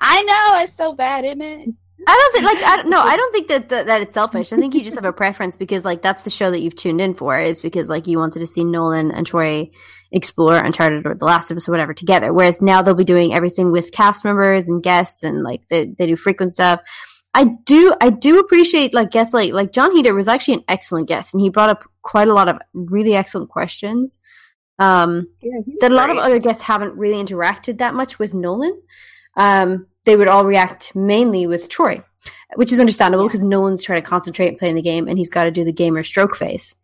I 0.01 0.23
know 0.23 0.65
it's 0.65 0.77
so 0.77 0.93
bad, 0.93 1.25
isn't 1.25 1.41
it? 1.41 1.69
I 2.09 2.15
don't 2.15 2.33
think 2.33 2.45
like 2.45 2.63
I 2.65 2.77
don't 2.77 2.89
no, 2.91 3.01
I 3.01 3.17
don't 3.17 3.33
think 3.33 3.49
that, 3.49 3.69
that 3.71 3.87
that 3.87 4.01
it's 4.03 4.15
selfish. 4.15 4.53
I 4.53 4.57
think 4.57 4.75
you 4.75 4.83
just 4.83 4.97
have 4.97 5.05
a 5.05 5.13
preference 5.13 5.57
because 5.57 5.85
like 5.85 6.03
that's 6.03 6.23
the 6.23 6.31
show 6.31 6.51
that 6.51 6.61
you've 6.61 6.77
tuned 6.77 7.01
in 7.01 7.15
for 7.15 7.39
is 7.39 7.63
because 7.63 7.89
like 7.89 8.07
you 8.07 8.19
wanted 8.19 8.41
to 8.41 8.47
see 8.47 8.65
Nolan 8.65 9.13
and 9.13 9.27
Troy 9.27 9.71
explore 10.13 10.57
Uncharted 10.57 11.07
or 11.07 11.15
The 11.15 11.25
Last 11.25 11.51
of 11.51 11.57
Us 11.57 11.69
or 11.69 11.73
whatever 11.73 11.95
together. 11.95 12.33
Whereas 12.33 12.61
now 12.61 12.83
they'll 12.83 12.95
be 12.95 13.05
doing 13.05 13.33
everything 13.33 13.73
with 13.73 13.93
cast 13.93 14.25
members 14.25 14.69
and 14.69 14.83
guests 14.83 15.23
and 15.23 15.43
like 15.43 15.63
they 15.69 15.87
they 15.87 16.07
do 16.07 16.17
frequent 16.17 16.53
stuff. 16.53 16.81
I 17.37 17.45
do 17.67 17.95
I 18.01 18.11
do 18.11 18.39
appreciate 18.41 18.95
like 18.95 19.11
guests 19.11 19.35
like 19.35 19.53
like 19.53 19.71
Jon 19.73 19.95
Heder 19.95 20.15
was 20.15 20.27
actually 20.29 20.55
an 20.55 20.65
excellent 20.69 21.07
guest 21.09 21.35
and 21.35 21.41
he 21.41 21.51
brought 21.51 21.71
up 21.71 21.85
quite 22.03 22.29
a 22.29 22.33
lot 22.35 22.49
of 22.49 22.59
really 22.73 23.15
excellent 23.15 23.51
questions. 23.51 24.19
Um 24.79 25.29
Yeah, 25.43 25.61
that 25.81 25.93
a 25.93 25.95
lot 25.95 26.11
of 26.11 26.17
other 26.17 26.39
guests 26.39 26.63
haven't 26.63 26.95
really 26.97 27.23
interacted 27.23 27.79
that 27.79 27.95
much 27.95 28.19
with 28.19 28.35
Nolan. 28.35 28.81
Um, 29.37 29.87
they 30.07 30.17
would 30.17 30.29
all 30.29 30.47
react 30.47 30.95
mainly 30.97 31.47
with 31.47 31.69
Troy, 31.69 32.03
which 32.55 32.73
is 32.73 32.81
understandable 32.81 33.25
Yeah. 33.25 33.29
because 33.29 33.43
Nolan's 33.43 33.85
trying 33.85 34.03
to 34.03 34.09
concentrate 34.09 34.49
and 34.49 34.59
playing 34.59 34.77
the 34.77 34.83
game, 34.83 35.07
and 35.09 35.19
he's 35.19 35.29
got 35.29 35.45
to 35.45 35.51
do 35.51 35.63
the 35.65 35.73
gamer 35.73 36.03
stroke 36.03 36.35
face. 36.37 36.75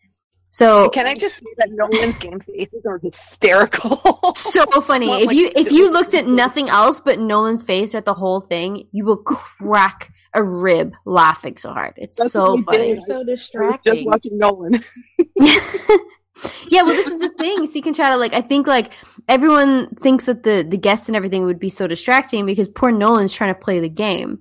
So 0.51 0.91
Can 0.91 1.07
I 1.07 1.15
just 1.15 1.37
say 1.37 1.47
that 1.57 1.71
Nolan's 1.71 2.19
game 2.19 2.41
faces 2.41 2.85
are 2.85 2.99
hysterical? 2.99 4.35
so 4.37 4.67
funny. 4.83 5.09
If 5.23 5.33
you 5.33 5.51
if 5.57 5.73
you 5.73 5.91
looked 5.91 6.13
at 6.13 6.27
nothing 6.27 6.69
else 6.69 7.01
but 7.01 7.19
Nolan's 7.19 7.65
face 7.65 7.95
at 7.95 8.05
the 8.05 8.13
whole 8.13 8.43
thing, 8.43 8.87
you 8.93 9.07
will 9.07 9.17
crack 9.17 10.12
a 10.35 10.43
rib 10.43 10.95
laughing 11.05 11.57
so 11.57 11.73
hard. 11.73 11.95
It's 11.97 12.17
That's 12.17 12.33
so 12.33 12.61
funny. 12.63 12.95
did. 12.95 13.05
so 13.05 13.21
I 13.21 13.25
was 13.25 13.79
just 13.85 14.07
watching 14.07 14.39
Nolan. 14.39 14.85
yeah, 15.37 16.83
well, 16.83 16.95
this 16.95 17.07
is 17.07 17.19
the 17.19 17.31
thing. 17.39 17.67
So 17.67 17.75
you 17.75 17.83
can 17.83 17.95
try 17.95 18.11
to 18.11 18.17
like. 18.17 18.33
I 18.33 18.41
think 18.41 18.67
like 18.67 18.93
everyone 19.29 19.95
thinks 19.97 20.27
that 20.27 20.43
the 20.43 20.67
the 20.69 20.77
guests 20.77 21.09
and 21.09 21.17
everything 21.17 21.45
would 21.45 21.59
be 21.59 21.69
so 21.69 21.87
distracting 21.87 22.47
because 22.47 22.69
poor 22.69 22.91
Nolan's 22.91 23.33
trying 23.33 23.55
to 23.55 23.61
play 23.61 23.81
the 23.81 23.89
game. 23.89 24.41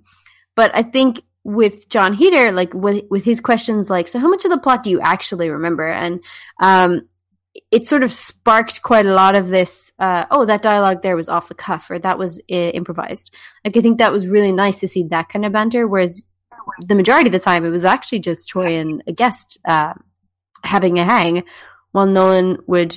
But 0.55 0.71
I 0.75 0.83
think 0.83 1.21
with 1.43 1.89
Jon 1.89 2.13
Heder, 2.13 2.51
like 2.51 2.73
with 2.73 3.03
with 3.09 3.23
his 3.23 3.39
questions, 3.39 3.89
like, 3.89 4.07
so 4.07 4.19
how 4.19 4.29
much 4.29 4.45
of 4.45 4.51
the 4.51 4.59
plot 4.59 4.83
do 4.83 4.89
you 4.89 5.01
actually 5.01 5.49
remember? 5.49 5.89
And 5.89 6.21
um, 6.59 7.07
it 7.71 7.87
sort 7.87 8.03
of 8.03 8.11
sparked 8.11 8.81
quite 8.81 9.05
a 9.05 9.13
lot 9.13 9.35
of 9.35 9.47
this. 9.47 9.91
Uh, 9.97 10.25
oh, 10.29 10.45
that 10.45 10.61
dialogue 10.61 11.01
there 11.01 11.15
was 11.15 11.29
off 11.29 11.47
the 11.47 11.55
cuff, 11.55 11.89
or 11.89 11.97
that 11.99 12.19
was 12.19 12.39
uh, 12.51 12.55
improvised. 12.55 13.33
Like 13.63 13.77
I 13.77 13.81
think 13.81 13.97
that 13.97 14.11
was 14.11 14.27
really 14.27 14.51
nice 14.51 14.81
to 14.81 14.87
see 14.87 15.03
that 15.09 15.29
kind 15.29 15.45
of 15.45 15.53
banter. 15.53 15.87
Whereas 15.87 16.23
the 16.81 16.95
majority 16.95 17.29
of 17.29 17.33
the 17.33 17.39
time, 17.39 17.65
it 17.65 17.69
was 17.69 17.85
actually 17.85 18.19
just 18.19 18.49
Troy 18.49 18.77
and 18.77 19.01
a 19.07 19.13
guest 19.13 19.57
uh, 19.65 19.93
having 20.63 20.99
a 20.99 21.05
hang, 21.05 21.43
while 21.93 22.05
Nolan 22.05 22.57
would 22.67 22.95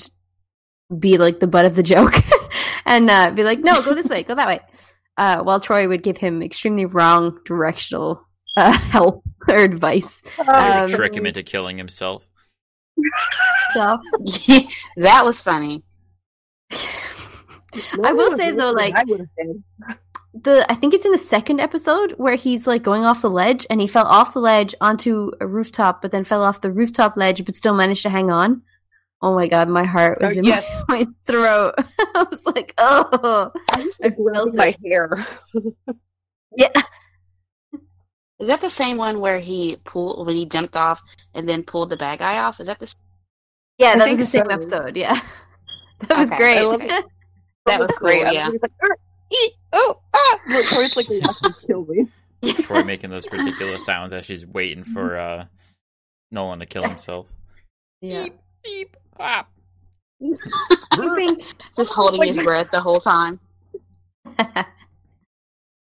be 0.99 1.19
like 1.19 1.41
the 1.41 1.47
butt 1.47 1.65
of 1.65 1.77
the 1.77 1.83
joke 1.83 2.15
and 2.85 3.09
uh, 3.09 3.31
be 3.31 3.45
like, 3.45 3.61
"No, 3.61 3.81
go 3.81 3.95
this 3.95 4.09
way, 4.09 4.25
go 4.25 4.35
that 4.35 4.49
way," 4.49 4.61
uh, 5.17 5.43
while 5.45 5.61
Troy 5.61 5.87
would 5.87 6.03
give 6.03 6.17
him 6.17 6.43
extremely 6.43 6.85
wrong 6.85 7.39
directional 7.45 8.27
uh, 8.57 8.73
help 8.73 9.23
or 9.49 9.59
advice. 9.59 10.21
Um, 10.47 10.91
trick 10.91 11.15
him 11.15 11.27
into 11.27 11.45
killing 11.45 11.79
himself. 11.79 12.29
So 13.73 13.99
that 14.97 15.25
was 15.25 15.41
funny. 15.41 15.85
I 16.73 18.13
will 18.13 18.37
say, 18.37 18.53
though, 18.53 18.71
like- 18.71 18.95
I 18.95 19.05
would 19.05 19.21
have 19.21 19.29
been. 19.37 19.65
the 20.35 20.67
I 20.71 20.75
think 20.75 20.95
it's 20.95 21.05
in 21.05 21.13
the 21.13 21.19
second 21.19 21.61
episode 21.61 22.13
where 22.17 22.37
he's 22.37 22.67
like 22.67 22.83
going 22.83 23.05
off 23.05 23.23
the 23.23 23.31
ledge 23.31 23.67
and 23.71 23.81
he 23.81 23.87
fell 23.87 24.07
off 24.07 24.33
the 24.35 24.41
ledge 24.41 24.75
onto 24.81 25.31
a 25.41 25.47
rooftop, 25.47 26.03
but 26.03 26.11
then 26.13 26.25
fell 26.25 26.43
off 26.43 26.61
the 26.61 26.73
rooftop 26.73 27.17
ledge, 27.17 27.45
but 27.45 27.55
still 27.55 27.75
managed 27.75 28.03
to 28.03 28.11
hang 28.11 28.31
on. 28.31 28.63
Oh 29.23 29.35
my 29.35 29.49
god, 29.49 29.69
my 29.69 29.85
heart 29.85 30.21
was 30.21 30.37
Oh, 30.37 30.39
in 30.39 30.45
yes. 30.45 30.65
my, 30.89 30.99
my 30.99 31.07
throat. 31.27 31.75
I 32.15 32.27
was 32.31 32.45
like, 32.47 32.75
oh, 32.79 33.51
I 33.73 34.11
felt 34.11 34.17
Grabbing 34.17 34.49
it. 34.49 34.55
my 34.55 34.77
hair. 34.85 35.27
Yeah, 36.57 36.83
Is 38.45 38.49
that 38.49 38.61
the 38.61 38.69
same 38.69 38.99
one 38.99 39.21
where 39.21 39.41
he 39.41 39.79
pulled 39.85 40.27
when 40.27 40.37
he 40.37 40.45
jumped 40.45 40.77
off 40.77 41.01
and 41.33 41.49
then 41.49 41.63
pulled 41.63 41.89
the 41.89 41.97
bad 41.97 42.19
guy 42.19 42.37
off? 42.41 42.61
Is 42.61 42.67
that 42.67 42.79
the? 42.79 42.93
yeah, 43.79 43.97
that 43.97 44.11
was 44.11 44.19
the 44.19 44.27
same 44.27 44.45
so. 44.45 44.51
episode. 44.51 44.97
Yeah, 44.99 45.19
that 46.09 46.19
was 46.19 46.27
Okay. 46.27 46.37
great. 46.37 46.59
I 46.59 46.63
love 46.63 46.83
it. 46.83 47.05
That 47.67 47.81
was 47.81 47.91
great. 47.93 48.23
cool, 48.23 48.33
yeah. 48.35 48.49
I 48.49 48.51
like, 48.51 48.73
"Er, 48.83 48.97
oh, 49.73 49.99
ah! 50.13 50.39
Look, 50.51 50.67
Tori's 50.67 50.95
like, 50.99 51.09
"Yes, 51.09 51.41
you 51.43 51.51
killed 51.67 51.89
me." 51.89 52.07
Troy 52.63 52.85
making 52.85 53.09
those 53.09 53.25
ridiculous 53.33 53.87
sounds 53.87 54.13
as 54.13 54.27
she's 54.27 54.45
waiting 54.45 54.85
for 54.85 55.17
uh, 55.17 55.47
Nolan 56.31 56.59
to 56.59 56.67
kill 56.67 56.87
himself. 56.87 57.27
yeah. 58.03 58.25
Beep, 58.25 58.35
beep, 58.63 58.97
ah. 59.19 59.47
Just 61.75 61.91
holding 61.95 62.23
his 62.35 62.37
breath 62.45 62.71
the 62.71 62.83
whole 62.83 63.01
time. 63.01 63.41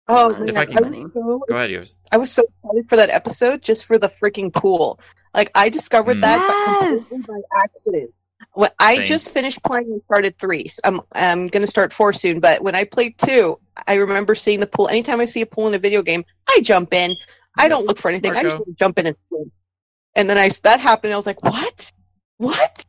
Oh, 0.06 0.30
If 0.30 0.38
man, 0.40 0.56
I 0.56 0.60
I, 0.60 0.66
can- 0.66 1.02
was 1.02 1.12
so, 1.14 1.40
Go 1.48 1.54
ahead, 1.56 1.70
yours. 1.70 1.96
I 2.12 2.16
was 2.18 2.30
so 2.30 2.42
excited 2.42 2.88
for 2.88 2.96
that 2.96 3.10
episode 3.10 3.62
just 3.62 3.86
for 3.86 3.96
the 3.98 4.08
freaking 4.08 4.52
pool. 4.52 5.00
Like 5.32 5.50
I 5.54 5.68
discovered 5.70 6.18
Mm. 6.18 6.22
that 6.22 6.80
Yes. 7.10 7.26
by 7.26 7.34
accident. 7.62 8.10
When 8.52 8.70
I 8.78 8.96
Same. 8.96 9.06
just 9.06 9.30
finished 9.30 9.62
playing 9.64 9.86
and 9.90 10.02
started 10.04 10.38
three. 10.38 10.68
So 10.68 10.80
I'm 10.84 11.00
I'm 11.12 11.46
gonna 11.48 11.66
start 11.66 11.92
four 11.92 12.12
soon. 12.12 12.38
But 12.40 12.62
when 12.62 12.74
I 12.74 12.84
played 12.84 13.16
two, 13.18 13.58
I 13.86 13.94
remember 13.94 14.34
seeing 14.34 14.60
the 14.60 14.66
pool. 14.66 14.88
Anytime 14.88 15.20
I 15.20 15.24
see 15.24 15.40
a 15.40 15.46
pool 15.46 15.66
in 15.68 15.74
a 15.74 15.78
video 15.78 16.02
game, 16.02 16.24
I 16.48 16.60
jump 16.60 16.92
in. 16.92 17.16
I 17.56 17.68
don't 17.68 17.86
look 17.86 17.98
for 17.98 18.10
anything. 18.10 18.32
I 18.32 18.42
just 18.42 18.58
jump 18.74 18.98
in 18.98 19.06
and 19.06 19.16
swim. 19.28 19.50
And 20.14 20.28
then 20.28 20.36
I 20.38 20.50
that 20.64 20.80
happened. 20.80 21.14
I 21.14 21.16
was 21.16 21.26
like, 21.26 21.42
what? 21.42 21.90
What? 22.36 22.84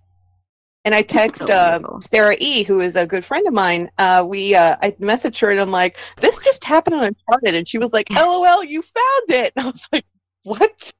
And 0.86 0.94
I 0.94 1.02
text 1.02 1.48
so 1.48 1.54
uh. 1.54 2.00
Sarah 2.00 2.38
E, 2.40 2.62
who 2.64 2.80
is 2.80 2.96
a 2.96 3.08
good 3.08 3.26
friend 3.26 3.46
of 3.48 3.54
mine. 3.54 3.90
Uh, 3.98 4.24
we 4.26 4.54
uh, 4.54 4.78
I 4.84 4.92
messaged 4.92 5.42
her 5.42 5.50
and 5.50 5.60
I'm 5.60 5.72
like, 5.72 5.98
this 6.18 6.38
just 6.40 6.64
happened 6.64 6.96
on 6.96 7.04
Uncharted, 7.06 7.56
and 7.56 7.68
she 7.68 7.80
was 7.80 7.92
like, 7.92 8.10
LOL, 8.12 8.64
you 8.64 8.84
found 8.84 9.30
it. 9.30 9.54
And 9.56 9.66
I 9.66 9.70
was 9.70 9.88
like, 9.92 10.06
what? 10.44 10.94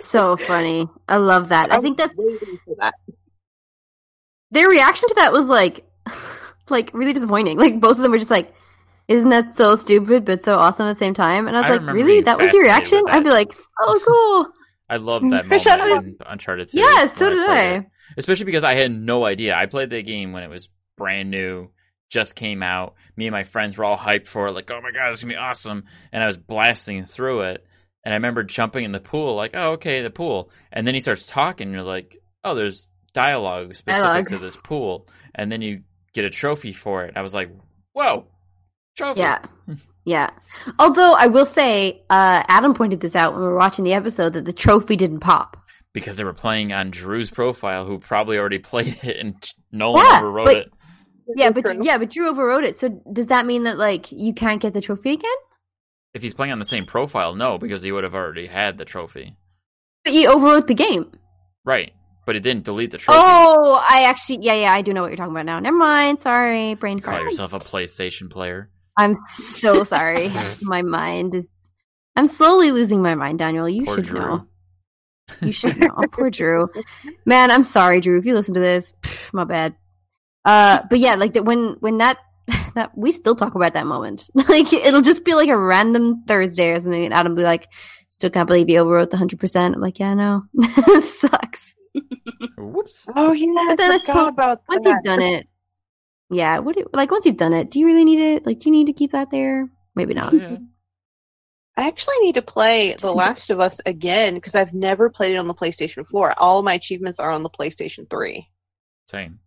so 0.00 0.36
funny. 0.36 0.88
I 1.08 1.16
love 1.16 1.48
that. 1.50 1.70
I 1.70 1.76
was 1.76 1.84
think 1.84 1.98
that's 1.98 2.14
that. 2.78 2.94
their 4.50 4.68
reaction 4.68 5.08
to 5.08 5.14
that 5.18 5.32
was 5.32 5.48
like 5.48 5.84
like 6.68 6.92
really 6.92 7.12
disappointing. 7.12 7.58
Like 7.58 7.80
both 7.80 7.96
of 7.96 8.02
them 8.02 8.10
were 8.10 8.18
just 8.18 8.30
like, 8.30 8.52
"Isn't 9.06 9.28
that 9.28 9.54
so 9.54 9.76
stupid 9.76 10.24
but 10.24 10.42
so 10.42 10.58
awesome 10.58 10.86
at 10.86 10.94
the 10.94 10.98
same 10.98 11.14
time?" 11.14 11.46
And 11.46 11.56
I 11.56 11.60
was 11.60 11.70
I 11.70 11.76
like, 11.76 11.94
"Really? 11.94 12.22
That 12.22 12.38
was 12.38 12.52
your 12.52 12.64
reaction?" 12.64 13.04
I'd 13.08 13.22
be 13.22 13.30
like, 13.30 13.52
"So 13.52 14.00
cool." 14.00 14.48
I 14.88 14.96
love 14.96 15.22
that 15.30 15.46
Fish 15.46 15.66
moment 15.66 15.92
out 15.92 15.98
of 15.98 16.04
in 16.04 16.16
Uncharted 16.26 16.70
2. 16.70 16.78
yeah, 16.80 17.06
so 17.06 17.30
did 17.30 17.46
played 17.46 17.84
I. 17.84 17.86
Especially 18.16 18.44
because 18.44 18.64
I 18.64 18.74
had 18.74 18.92
no 18.92 19.24
idea. 19.24 19.56
I 19.56 19.66
played 19.66 19.90
the 19.90 20.02
game 20.02 20.32
when 20.32 20.42
it 20.42 20.50
was 20.50 20.68
brand 20.96 21.30
new, 21.30 21.70
just 22.10 22.34
came 22.34 22.62
out. 22.62 22.94
Me 23.16 23.26
and 23.26 23.32
my 23.32 23.44
friends 23.44 23.76
were 23.76 23.84
all 23.84 23.96
hyped 23.96 24.28
for 24.28 24.46
it, 24.46 24.52
like, 24.52 24.70
oh 24.70 24.80
my 24.80 24.90
god, 24.90 25.10
it's 25.10 25.22
gonna 25.22 25.32
be 25.32 25.38
awesome. 25.38 25.84
And 26.12 26.22
I 26.22 26.26
was 26.26 26.36
blasting 26.36 27.04
through 27.04 27.42
it. 27.42 27.66
And 28.04 28.14
I 28.14 28.16
remember 28.16 28.42
jumping 28.42 28.84
in 28.84 28.92
the 28.92 29.00
pool, 29.00 29.36
like, 29.36 29.50
oh, 29.54 29.72
okay, 29.72 30.02
the 30.02 30.10
pool. 30.10 30.50
And 30.72 30.86
then 30.86 30.94
he 30.94 31.00
starts 31.00 31.26
talking, 31.26 31.68
and 31.68 31.74
you're 31.74 31.84
like, 31.84 32.16
oh, 32.42 32.54
there's 32.54 32.88
dialogue 33.12 33.74
specific 33.74 34.04
Dialogue. 34.04 34.28
to 34.28 34.38
this 34.38 34.56
pool. 34.56 35.06
And 35.34 35.52
then 35.52 35.60
you 35.62 35.82
get 36.14 36.24
a 36.24 36.30
trophy 36.30 36.72
for 36.72 37.04
it. 37.04 37.14
I 37.16 37.22
was 37.22 37.34
like, 37.34 37.50
whoa, 37.92 38.26
trophy. 38.96 39.20
Yeah. 39.20 39.44
Yeah. 40.06 40.30
Although 40.78 41.12
I 41.12 41.26
will 41.26 41.44
say, 41.44 42.02
uh, 42.08 42.42
Adam 42.48 42.72
pointed 42.72 43.00
this 43.00 43.14
out 43.14 43.34
when 43.34 43.42
we 43.42 43.48
were 43.48 43.56
watching 43.56 43.84
the 43.84 43.92
episode 43.92 44.32
that 44.32 44.46
the 44.46 44.52
trophy 44.52 44.96
didn't 44.96 45.20
pop. 45.20 45.59
Because 45.92 46.16
they 46.16 46.24
were 46.24 46.32
playing 46.32 46.72
on 46.72 46.90
Drew's 46.90 47.30
profile, 47.30 47.84
who 47.84 47.98
probably 47.98 48.38
already 48.38 48.58
played 48.72 48.98
it, 49.02 49.16
and 49.16 49.34
Nolan 49.72 50.04
Yeah, 50.04 50.20
overwrote 50.22 50.44
but- 50.44 50.56
it. 50.56 50.72
Yeah, 51.36 51.50
but 51.50 51.84
yeah, 51.84 51.96
but 51.98 52.10
Drew 52.10 52.28
overrode 52.28 52.64
it. 52.64 52.76
So 52.76 52.88
does 53.12 53.28
that 53.28 53.46
mean 53.46 53.62
that 53.62 53.78
like 53.78 54.10
you 54.10 54.34
can't 54.34 54.60
get 54.60 54.72
the 54.72 54.80
trophy 54.80 55.12
again? 55.12 55.30
If 56.12 56.22
he's 56.22 56.34
playing 56.34 56.50
on 56.52 56.58
the 56.58 56.64
same 56.64 56.86
profile, 56.86 57.36
no, 57.36 57.56
because 57.56 57.84
he 57.84 57.92
would 57.92 58.02
have 58.02 58.16
already 58.16 58.46
had 58.46 58.78
the 58.78 58.84
trophy. 58.84 59.36
But 60.02 60.12
you 60.12 60.28
overwrote 60.28 60.66
the 60.66 60.74
game. 60.74 61.12
Right. 61.64 61.92
But 62.26 62.34
it 62.34 62.40
didn't 62.40 62.64
delete 62.64 62.90
the 62.90 62.98
trophy. 62.98 63.16
Oh, 63.22 63.74
I 63.88 64.04
actually, 64.08 64.38
yeah, 64.42 64.54
yeah, 64.54 64.72
I 64.72 64.82
do 64.82 64.92
know 64.92 65.02
what 65.02 65.08
you're 65.10 65.16
talking 65.16 65.30
about 65.32 65.46
now. 65.46 65.60
Never 65.60 65.76
mind. 65.76 66.20
Sorry, 66.20 66.74
brain 66.74 66.98
you 66.98 67.02
call 67.02 67.20
yourself 67.20 67.52
a 67.52 67.60
PlayStation 67.60 68.28
player. 68.28 68.68
I'm 68.96 69.16
so 69.28 69.84
sorry. 69.84 70.32
my 70.62 70.82
mind 70.82 71.36
is. 71.36 71.46
I'm 72.16 72.26
slowly 72.26 72.72
losing 72.72 73.02
my 73.02 73.14
mind, 73.14 73.38
Daniel. 73.38 73.68
You 73.68 73.84
Poor 73.84 73.96
should 73.96 74.06
Drew. 74.06 74.20
know. 74.20 74.46
You 75.40 75.52
should 75.52 75.78
know. 75.78 75.94
Poor 76.12 76.30
Drew. 76.30 76.68
Man, 77.24 77.50
I'm 77.50 77.64
sorry, 77.64 78.00
Drew. 78.00 78.18
If 78.18 78.24
you 78.26 78.34
listen 78.34 78.54
to 78.54 78.60
this, 78.60 78.94
pff, 79.02 79.32
my 79.32 79.44
bad. 79.44 79.74
Uh, 80.44 80.80
but 80.88 80.98
yeah, 80.98 81.14
like 81.16 81.34
that 81.34 81.44
when 81.44 81.76
when 81.80 81.98
that 81.98 82.18
that 82.74 82.96
we 82.96 83.12
still 83.12 83.34
talk 83.36 83.54
about 83.54 83.74
that 83.74 83.86
moment. 83.86 84.28
Like 84.48 84.72
it'll 84.72 85.02
just 85.02 85.24
be 85.24 85.34
like 85.34 85.48
a 85.48 85.56
random 85.58 86.24
Thursday 86.26 86.70
or 86.70 86.80
something, 86.80 87.04
and 87.04 87.14
Adam 87.14 87.32
will 87.32 87.36
be 87.36 87.42
like, 87.42 87.68
"Still 88.08 88.30
can't 88.30 88.48
believe 88.48 88.68
you 88.68 88.80
overwrote 88.82 89.10
the 89.10 89.16
hundred 89.16 89.38
percent." 89.38 89.74
I'm 89.74 89.80
like, 89.80 89.98
"Yeah, 89.98 90.14
no, 90.14 90.44
it 90.54 91.04
sucks." 91.04 91.74
Whoops. 92.56 93.06
Oh 93.14 93.32
yeah, 93.32 93.46
But 93.68 93.78
then 93.78 93.90
I 93.90 93.94
I 93.94 93.98
suppose 93.98 94.28
about 94.28 94.62
Once 94.68 94.84
that. 94.84 94.90
you've 94.90 95.02
done 95.04 95.22
it, 95.22 95.48
yeah. 96.30 96.58
What 96.60 96.76
do, 96.76 96.86
like 96.92 97.10
once 97.10 97.26
you've 97.26 97.36
done 97.36 97.52
it, 97.52 97.70
do 97.70 97.78
you 97.80 97.86
really 97.86 98.04
need 98.04 98.20
it? 98.20 98.46
Like, 98.46 98.60
do 98.60 98.68
you 98.68 98.72
need 98.72 98.86
to 98.86 98.92
keep 98.92 99.12
that 99.12 99.30
there? 99.30 99.70
Maybe 99.94 100.14
not. 100.14 100.32
Yeah. 100.32 100.56
I 101.80 101.86
actually 101.86 102.18
need 102.20 102.34
to 102.34 102.42
play 102.42 102.92
The 102.92 102.98
Just- 102.98 103.16
Last 103.16 103.50
of 103.50 103.58
Us 103.58 103.80
again 103.86 104.34
because 104.34 104.54
I've 104.54 104.74
never 104.74 105.08
played 105.08 105.34
it 105.34 105.38
on 105.38 105.46
the 105.48 105.54
PlayStation 105.54 106.06
4. 106.06 106.34
All 106.38 106.62
my 106.62 106.74
achievements 106.74 107.18
are 107.18 107.30
on 107.30 107.42
the 107.42 107.48
PlayStation 107.48 108.08
3. 108.10 108.46
Same. 109.08 109.38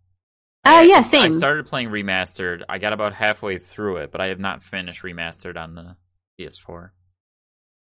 Uh, 0.66 0.70
I- 0.70 0.82
yeah, 0.82 1.02
same. 1.02 1.32
I 1.32 1.36
started 1.36 1.66
playing 1.66 1.90
remastered. 1.90 2.62
I 2.68 2.78
got 2.78 2.92
about 2.92 3.14
halfway 3.14 3.58
through 3.58 3.98
it, 3.98 4.10
but 4.10 4.20
I 4.20 4.28
have 4.28 4.40
not 4.40 4.64
finished 4.64 5.02
remastered 5.04 5.56
on 5.56 5.76
the 5.76 5.96
PS4. 6.40 6.90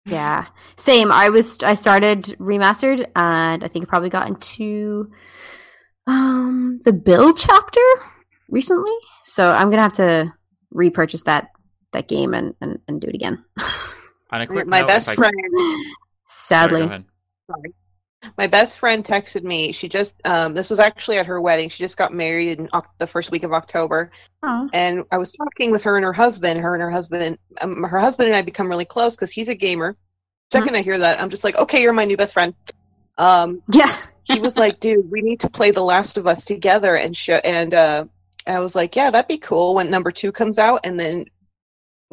Yeah, 0.07 0.47
same. 0.77 1.13
I 1.13 1.31
was 1.31 1.63
I 1.63 1.75
started 1.75 2.25
remastered, 2.39 3.07
and 3.17 3.65
I 3.65 3.69
think 3.69 3.87
I 3.87 3.89
probably 3.89 4.11
got 4.11 4.29
into 4.29 5.11
um 6.07 6.79
the 6.85 6.93
Bill 6.93 7.33
chapter 7.33 7.81
recently. 8.51 8.93
So 9.25 9.51
I'm 9.51 9.71
gonna 9.71 9.81
have 9.81 9.95
to 9.95 10.35
repurchase 10.71 11.23
that 11.23 11.49
that 11.93 12.09
game 12.09 12.35
and 12.35 12.55
and, 12.61 12.81
and 12.87 13.01
do 13.01 13.07
it 13.07 13.15
again. 13.15 13.43
On 14.31 14.41
a 14.41 14.47
quick 14.47 14.67
My 14.67 14.81
note, 14.81 14.89
best 14.89 15.09
if 15.09 15.13
I- 15.13 15.15
friend, 15.17 15.35
Sorry, 16.29 16.69
go 16.71 16.77
Sadly, 16.79 16.81
ahead. 16.83 17.05
my 18.39 18.47
best 18.47 18.79
friend 18.79 19.05
texted 19.05 19.43
me. 19.45 19.71
She 19.73 19.89
just 19.89 20.15
um, 20.25 20.55
this 20.55 20.71
was 20.71 20.79
actually 20.79 21.19
at 21.19 21.27
her 21.27 21.41
wedding. 21.41 21.69
She 21.69 21.83
just 21.85 21.97
got 21.97 22.13
married 22.13 22.59
in 22.59 22.69
Oc- 22.73 22.89
the 22.99 23.07
first 23.07 23.31
week 23.31 23.43
of 23.43 23.53
October, 23.53 24.11
Aw. 24.43 24.69
and 24.73 25.05
I 25.11 25.19
was 25.19 25.33
talking 25.33 25.71
with 25.71 25.83
her 25.83 25.97
and 25.97 26.05
her 26.05 26.13
husband. 26.13 26.59
Her 26.61 26.75
and 26.75 26.83
her 26.83 26.91
husband, 26.91 27.39
um, 27.61 27.83
her 27.85 27.99
husband 28.01 28.29
and 28.29 28.37
I 28.37 28.43
become 28.43 28.69
really 28.69 28.85
close 28.87 29.15
because 29.15 29.31
he's 29.31 29.49
a 29.49 29.55
gamer. 29.55 29.97
Second 30.53 30.75
I 30.77 30.83
hear 30.83 30.99
that, 30.99 31.21
I'm 31.21 31.31
just 31.31 31.45
like, 31.45 31.57
okay, 31.57 31.83
you're 31.83 31.93
my 31.93 32.05
new 32.05 32.17
best 32.17 32.33
friend. 32.33 32.55
Um, 33.19 33.63
yeah. 33.73 33.97
he 34.25 34.41
was 34.41 34.57
like, 34.57 34.81
dude, 34.81 35.11
we 35.11 35.21
need 35.21 35.41
to 35.41 35.51
play 35.51 35.71
The 35.71 35.83
Last 35.83 36.17
of 36.19 36.27
Us 36.27 36.45
together 36.45 36.97
and 36.97 37.17
show. 37.17 37.37
And 37.37 37.75
uh, 37.75 38.05
I 38.47 38.59
was 38.61 38.75
like, 38.75 38.95
yeah, 38.97 39.11
that'd 39.11 39.29
be 39.29 39.39
cool 39.39 39.75
when 39.75 39.91
number 39.91 40.11
two 40.13 40.33
comes 40.33 40.59
out. 40.59 40.81
And 40.85 40.99
then, 40.99 41.27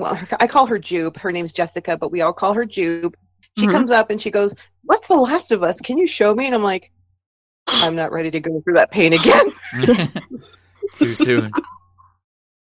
well, 0.01 0.19
I 0.39 0.47
call 0.47 0.65
her 0.65 0.79
Jube. 0.79 1.17
Her 1.17 1.31
name's 1.31 1.53
Jessica, 1.53 1.95
but 1.97 2.11
we 2.11 2.21
all 2.21 2.33
call 2.33 2.53
her 2.53 2.65
Jube. 2.65 3.15
She 3.57 3.67
Mhm. 3.67 3.71
comes 3.71 3.91
up 3.91 4.09
and 4.09 4.21
she 4.21 4.31
goes, 4.31 4.55
"What's 4.83 5.07
The 5.07 5.15
Last 5.15 5.51
of 5.51 5.63
Us? 5.63 5.79
Can 5.79 5.97
you 5.97 6.07
show 6.07 6.33
me?" 6.35 6.45
And 6.45 6.55
I'm 6.55 6.63
like, 6.63 6.91
I'm 7.83 7.95
not 7.95 8.11
ready 8.11 8.31
to 8.31 8.39
go 8.39 8.61
through 8.61 8.73
that 8.75 8.91
pain 8.91 9.13
again. 9.13 9.51
Too 10.95 11.15
soon. 11.15 11.51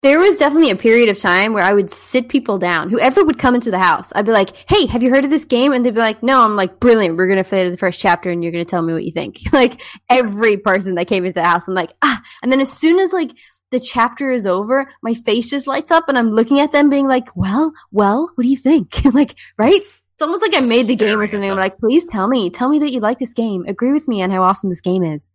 There 0.03 0.18
was 0.18 0.38
definitely 0.38 0.70
a 0.70 0.76
period 0.76 1.11
of 1.11 1.18
time 1.18 1.53
where 1.53 1.62
I 1.62 1.74
would 1.74 1.90
sit 1.90 2.29
people 2.29 2.59
down. 2.59 2.88
Whoever 2.88 3.22
would 3.22 3.38
come 3.38 3.55
into 3.55 3.70
the 3.70 3.79
house, 3.79 4.12
I'd 4.14 4.24
be 4.24 4.33
like, 4.33 4.50
"Hey, 4.66 4.87
have 4.87 5.03
you 5.03 5.11
heard 5.11 5.24
of 5.24 5.31
this 5.31 5.44
game?" 5.44 5.72
And 5.72 5.85
they'd 5.85 5.92
be 5.94 6.00
like, 6.00 6.22
"No." 6.22 6.40
I'm 6.40 6.57
like, 6.57 6.81
"Brilliant! 6.81 7.18
We're 7.18 7.29
gonna 7.29 7.44
play 7.44 7.68
the 7.68 7.76
first 7.76 8.00
chapter, 8.00 8.31
and 8.31 8.42
you're 8.42 8.53
gonna 8.53 8.64
tell 8.64 8.81
me 8.81 8.94
what 8.94 9.05
you 9.05 9.12
think." 9.12 9.38
like 9.53 9.83
every 10.09 10.57
person 10.57 10.94
that 10.94 11.07
came 11.07 11.24
into 11.26 11.38
the 11.38 11.46
house, 11.46 11.68
I'm 11.68 11.74
like, 11.74 11.92
"Ah!" 12.03 12.22
And 12.42 12.50
then 12.50 12.62
as 12.62 12.72
soon 12.72 12.98
as 12.98 13.12
like 13.12 13.31
the 13.70 13.80
chapter 13.80 14.30
is 14.30 14.46
over, 14.46 14.90
my 15.02 15.14
face 15.14 15.50
just 15.50 15.66
lights 15.66 15.90
up, 15.90 16.09
and 16.09 16.18
I'm 16.18 16.30
looking 16.30 16.61
at 16.61 16.72
them, 16.72 16.90
being 16.90 17.06
like, 17.06 17.35
"Well, 17.37 17.72
well, 17.90 18.30
what 18.35 18.44
do 18.44 18.50
you 18.50 18.56
think?" 18.56 19.04
like, 19.14 19.37
right? 19.59 19.80
It's 20.12 20.22
almost 20.22 20.42
like 20.42 20.54
I 20.54 20.61
made 20.61 20.87
the 20.87 20.96
game 20.96 21.18
or 21.18 21.26
something. 21.26 21.50
I'm 21.50 21.56
like, 21.56 21.78
"Please 21.78 22.04
tell 22.04 22.28
me, 22.28 22.50
tell 22.50 22.68
me 22.68 22.78
that 22.80 22.92
you 22.92 23.00
like 23.00 23.18
this 23.18 23.33
game. 23.33 23.64
Agree 23.66 23.92
with 23.92 24.09
me 24.09 24.22
on 24.22 24.30
how 24.30 24.42
awesome 24.42 24.70
this 24.70 24.80
game 24.80 25.02
is." 25.02 25.35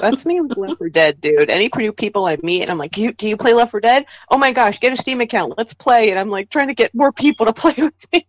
That's 0.00 0.26
me 0.26 0.40
with 0.40 0.56
Left 0.56 0.78
4 0.78 0.88
Dead, 0.88 1.20
dude. 1.20 1.50
Any 1.50 1.70
new 1.76 1.92
people 1.92 2.26
I 2.26 2.36
meet, 2.42 2.62
and 2.62 2.70
I'm 2.70 2.78
like, 2.78 2.92
do 2.92 3.02
you, 3.02 3.12
do 3.12 3.28
you 3.28 3.36
play 3.36 3.54
Left 3.54 3.70
4 3.70 3.80
Dead? 3.80 4.06
Oh 4.28 4.36
my 4.36 4.52
gosh, 4.52 4.80
get 4.80 4.92
a 4.92 4.96
Steam 4.96 5.20
account. 5.20 5.54
Let's 5.56 5.74
play. 5.74 6.10
And 6.10 6.18
I'm 6.18 6.30
like 6.30 6.50
trying 6.50 6.68
to 6.68 6.74
get 6.74 6.94
more 6.94 7.12
people 7.12 7.46
to 7.46 7.52
play 7.52 7.74
with 7.76 8.12
me. 8.12 8.26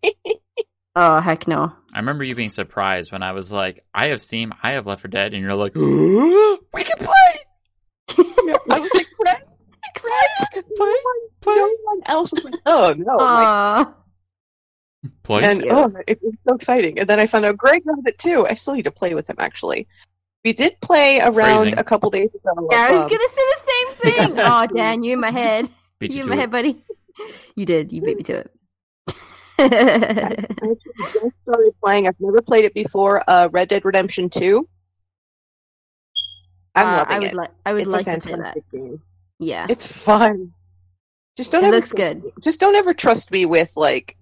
Oh 0.95 1.19
heck 1.19 1.47
no! 1.47 1.71
I 1.91 1.99
remember 1.99 2.23
you 2.23 2.35
being 2.35 2.51
surprised 2.51 3.11
when 3.11 3.23
I 3.23 3.31
was 3.31 3.51
like, 3.51 3.83
I 3.95 4.07
have 4.07 4.21
Steam, 4.21 4.53
I 4.61 4.73
have 4.73 4.85
Left 4.85 5.01
4 5.01 5.09
Dead, 5.09 5.33
and 5.33 5.41
you're 5.41 5.55
like, 5.55 5.73
we 5.75 6.83
can 6.83 6.97
play! 6.99 7.39
I 8.17 8.79
was 8.79 8.91
like, 8.93 9.07
Fred, 9.21 9.43
Fred, 9.97 10.63
no 10.77 10.85
one, 10.85 11.15
play. 11.41 11.55
no 11.55 11.77
one 11.83 12.01
else 12.05 12.31
was 12.31 12.43
like, 12.43 12.55
oh 12.65 12.93
no. 12.97 13.17
I'm 13.19 13.85
like, 13.85 13.93
Play? 15.23 15.43
and 15.43 15.65
Yeah. 15.65 15.87
oh, 15.93 15.93
it 16.07 16.19
was 16.21 16.33
so 16.41 16.55
exciting. 16.55 16.99
And 16.99 17.09
then 17.09 17.19
I 17.19 17.27
found 17.27 17.45
out 17.45 17.57
Greg 17.57 17.83
had 17.85 18.07
it 18.07 18.17
too. 18.17 18.45
I 18.47 18.55
still 18.55 18.73
need 18.73 18.83
to 18.83 18.91
play 18.91 19.13
with 19.13 19.29
him 19.29 19.35
actually. 19.39 19.87
We 20.45 20.53
did 20.53 20.79
play 20.81 21.19
around 21.21 21.63
Phrasing. 21.63 21.79
a 21.79 21.83
couple 21.83 22.09
days 22.09 22.33
ago. 22.35 22.67
Yeah, 22.71 22.87
I 22.89 22.91
was 22.91 23.01
um, 23.03 23.09
gonna 23.09 23.29
say 23.29 23.41
the 23.55 23.61
same 23.61 24.13
thing. 24.29 24.39
oh, 24.45 24.67
Dan, 24.67 25.03
you 25.03 25.13
in 25.13 25.19
my 25.19 25.31
head. 25.31 25.69
Beat 25.99 26.11
You 26.11 26.17
you 26.17 26.23
in 26.23 26.29
my 26.29 26.35
it. 26.35 26.39
head, 26.39 26.51
buddy. 26.51 26.83
You 27.55 27.65
did. 27.65 27.91
You 27.93 28.01
beat 28.01 28.17
me 28.17 28.23
to 28.23 28.33
it. 28.39 28.51
I 29.59 29.63
actually 29.65 30.77
just 30.97 31.35
started 31.43 31.73
playing. 31.83 32.07
I've 32.07 32.19
never 32.19 32.41
played 32.41 32.65
it 32.65 32.73
before. 32.73 33.23
Uh, 33.27 33.49
Red 33.51 33.69
Dead 33.69 33.85
Redemption 33.85 34.29
Two. 34.29 34.67
I'm 36.75 36.87
Uh, 36.87 36.97
loving 36.97 37.15
I 37.15 37.19
would 37.19 37.27
it. 37.29 37.33
like. 37.35 37.51
I 37.65 37.73
would 37.73 37.81
it's 37.83 37.91
like 37.91 38.07
a 38.07 38.15
to 38.15 38.21
play 38.21 38.31
that. 38.31 38.37
fantastic 38.37 38.71
game. 38.71 39.01
Yeah, 39.39 39.67
It's 39.69 39.85
fun. 39.87 40.53
Just 41.35 41.51
don't 41.51 41.63
it 41.63 41.67
ever 41.67 41.75
looks 41.77 41.91
good. 41.91 42.23
just 42.41 42.59
don't 42.59 42.75
ever 42.75 42.93
trust 42.93 43.31
me 43.31 43.45
with 43.45 43.71
like 43.75 44.15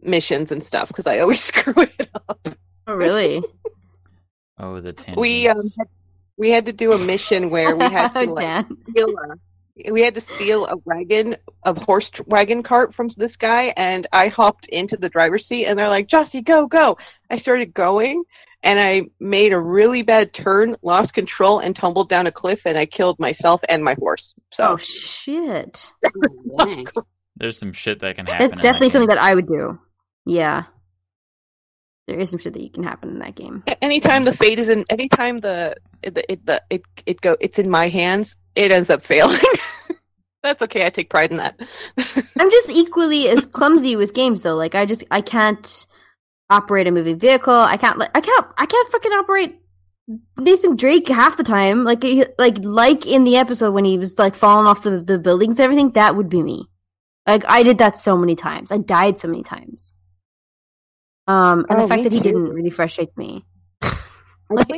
missions 0.00 0.50
and 0.52 0.62
stuff 0.62 0.88
because 0.88 1.06
I 1.06 1.20
always 1.20 1.42
screw 1.44 1.74
it 1.82 2.08
up. 2.28 2.48
Oh, 2.88 2.94
really? 2.94 3.42
Oh, 4.58 4.80
the 4.80 4.92
tangents. 4.92 5.20
We 5.20 5.48
um 5.48 5.70
had, 5.78 5.88
we 6.36 6.50
had 6.50 6.66
to 6.66 6.72
do 6.72 6.92
a 6.92 6.98
mission 6.98 7.50
where 7.50 7.76
we 7.76 7.84
had 7.84 8.08
to 8.14 8.24
like 8.30 8.44
Dan. 8.68 8.78
steal 8.90 9.14
a, 9.18 9.92
we 9.92 10.00
had 10.02 10.14
to 10.14 10.20
steal 10.20 10.66
a 10.66 10.76
wagon 10.84 11.36
a 11.64 11.78
horse 11.78 12.10
tr- 12.10 12.22
wagon 12.26 12.62
cart 12.62 12.94
from 12.94 13.08
this 13.16 13.36
guy 13.36 13.74
and 13.76 14.06
I 14.12 14.28
hopped 14.28 14.66
into 14.68 14.96
the 14.96 15.08
driver's 15.10 15.46
seat 15.46 15.66
and 15.66 15.78
they're 15.78 15.88
like 15.90 16.08
Yossi 16.08 16.42
go 16.42 16.66
go 16.66 16.96
I 17.30 17.36
started 17.36 17.74
going 17.74 18.24
and 18.66 18.80
I 18.80 19.02
made 19.20 19.52
a 19.52 19.60
really 19.60 20.02
bad 20.02 20.32
turn 20.32 20.76
lost 20.82 21.14
control 21.14 21.60
and 21.60 21.74
tumbled 21.74 22.08
down 22.08 22.26
a 22.26 22.32
cliff 22.32 22.62
and 22.66 22.76
I 22.76 22.84
killed 22.84 23.18
myself 23.18 23.62
and 23.68 23.84
my 23.84 23.94
horse 23.94 24.34
so 24.50 24.72
Oh 24.72 24.76
shit! 24.76 25.92
Oh, 26.58 26.84
There's 27.36 27.58
some 27.58 27.72
shit 27.72 28.00
that 28.00 28.16
can 28.16 28.26
happen. 28.26 28.48
That's 28.48 28.60
definitely 28.60 28.90
something 28.90 29.08
that 29.08 29.18
I 29.18 29.34
would 29.34 29.46
do. 29.46 29.78
Yeah, 30.24 30.64
there 32.06 32.18
is 32.18 32.30
some 32.30 32.38
shit 32.38 32.54
that 32.54 32.62
you 32.62 32.70
can 32.70 32.82
happen 32.82 33.10
in 33.10 33.18
that 33.18 33.34
game. 33.34 33.62
Anytime 33.82 34.24
the 34.24 34.32
fate 34.32 34.58
is 34.58 34.68
in 34.68 34.84
anytime 34.88 35.40
the 35.40 35.76
it 36.02 36.18
it 36.28 36.46
the, 36.46 36.62
it, 36.70 36.82
it 37.04 37.20
go 37.20 37.36
it's 37.40 37.58
in 37.58 37.70
my 37.70 37.88
hands 37.88 38.36
it 38.54 38.70
ends 38.70 38.90
up 38.90 39.04
failing 39.04 39.40
that's 40.42 40.62
okay 40.62 40.86
i 40.86 40.90
take 40.90 41.10
pride 41.10 41.30
in 41.30 41.38
that 41.38 41.58
I'm 42.38 42.50
just 42.50 42.70
equally 42.70 43.28
as 43.28 43.44
clumsy 43.46 43.96
with 43.96 44.14
games 44.14 44.42
though. 44.42 44.56
Like 44.56 44.74
I 44.74 44.84
just 44.84 45.04
I 45.10 45.20
can't 45.20 45.86
operate 46.50 46.86
a 46.86 46.90
moving 46.92 47.18
vehicle. 47.18 47.52
I 47.54 47.76
can't. 47.76 47.98
like 47.98 48.10
I 48.14 48.20
can't. 48.20 48.46
I 48.56 48.66
can't 48.66 48.92
fucking 48.92 49.12
operate 49.12 49.58
Nathan 50.38 50.76
Drake 50.76 51.08
half 51.08 51.36
the 51.36 51.42
time. 51.44 51.84
Like 51.84 52.04
like 52.38 52.58
like 52.60 53.06
in 53.06 53.24
the 53.24 53.36
episode 53.36 53.72
when 53.72 53.84
he 53.84 53.98
was 53.98 54.18
like 54.18 54.34
falling 54.34 54.66
off 54.66 54.82
the 54.82 55.00
the 55.00 55.18
buildings 55.18 55.58
and 55.58 55.64
everything. 55.64 55.92
That 55.92 56.16
would 56.16 56.28
be 56.28 56.42
me. 56.42 56.68
Like 57.26 57.44
I 57.48 57.62
did 57.62 57.78
that 57.78 57.98
so 57.98 58.16
many 58.16 58.36
times. 58.36 58.70
I 58.70 58.78
died 58.78 59.18
so 59.18 59.28
many 59.28 59.42
times. 59.42 59.94
Um, 61.26 61.66
and 61.68 61.80
Oh, 61.80 61.82
the 61.82 61.88
fact 61.88 62.04
that 62.04 62.12
he 62.12 62.18
too. 62.18 62.24
didn't 62.24 62.50
really 62.50 62.70
frustrates 62.70 63.16
me. 63.16 63.44
Like, 64.48 64.68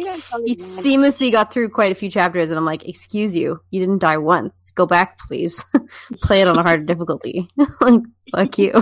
He 0.46 0.56
seamlessly 0.56 1.30
got 1.30 1.52
through 1.52 1.68
quite 1.68 1.92
a 1.92 1.94
few 1.94 2.10
chapters, 2.10 2.48
and 2.48 2.56
I'm 2.58 2.64
like, 2.64 2.88
"Excuse 2.88 3.36
you, 3.36 3.60
you 3.70 3.80
didn't 3.80 3.98
die 4.00 4.16
once. 4.16 4.72
Go 4.74 4.86
back, 4.86 5.18
please. 5.18 5.62
Play 6.22 6.40
it 6.40 6.48
on 6.48 6.56
a 6.58 6.62
harder 6.62 6.84
difficulty. 6.84 7.50
like, 7.82 8.00
fuck 8.34 8.56
you. 8.56 8.72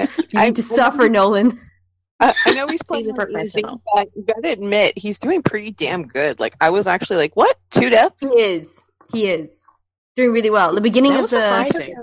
You 0.00 0.06
I- 0.34 0.46
need 0.46 0.56
to 0.56 0.62
suffer, 0.64 1.08
Nolan." 1.08 1.60
I, 2.20 2.34
I 2.46 2.52
know 2.54 2.66
he's 2.68 2.82
playing 2.86 3.04
He's 3.06 3.12
easy, 3.12 3.14
professional. 3.62 3.82
but 3.94 4.08
you 4.14 4.22
gotta 4.24 4.50
admit 4.50 4.96
he's 4.96 5.18
doing 5.18 5.42
pretty 5.42 5.70
damn 5.72 6.06
good. 6.06 6.38
Like 6.40 6.54
I 6.60 6.70
was 6.70 6.86
actually 6.86 7.16
like, 7.16 7.34
what? 7.36 7.56
Two 7.70 7.90
deaths? 7.90 8.20
He 8.20 8.26
is. 8.40 8.76
He 9.12 9.28
is 9.28 9.64
doing 10.16 10.32
really 10.32 10.50
well. 10.50 10.74
The 10.74 10.80
beginning 10.80 11.14
That 11.14 11.24
of 11.24 11.30
the 11.30 11.40
surprising. 11.40 11.96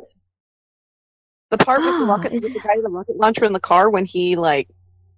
The 1.49 1.57
part 1.57 1.79
with 1.81 1.97
the 1.99 2.05
rocket, 2.05 2.33
with 2.33 2.41
the 2.41 2.59
guy 2.59 2.75
with 2.75 2.83
the 2.83 2.89
rocket 2.89 3.15
launcher 3.17 3.45
in 3.45 3.53
the 3.53 3.59
car 3.59 3.89
when 3.89 4.05
he 4.05 4.35
like, 4.35 4.67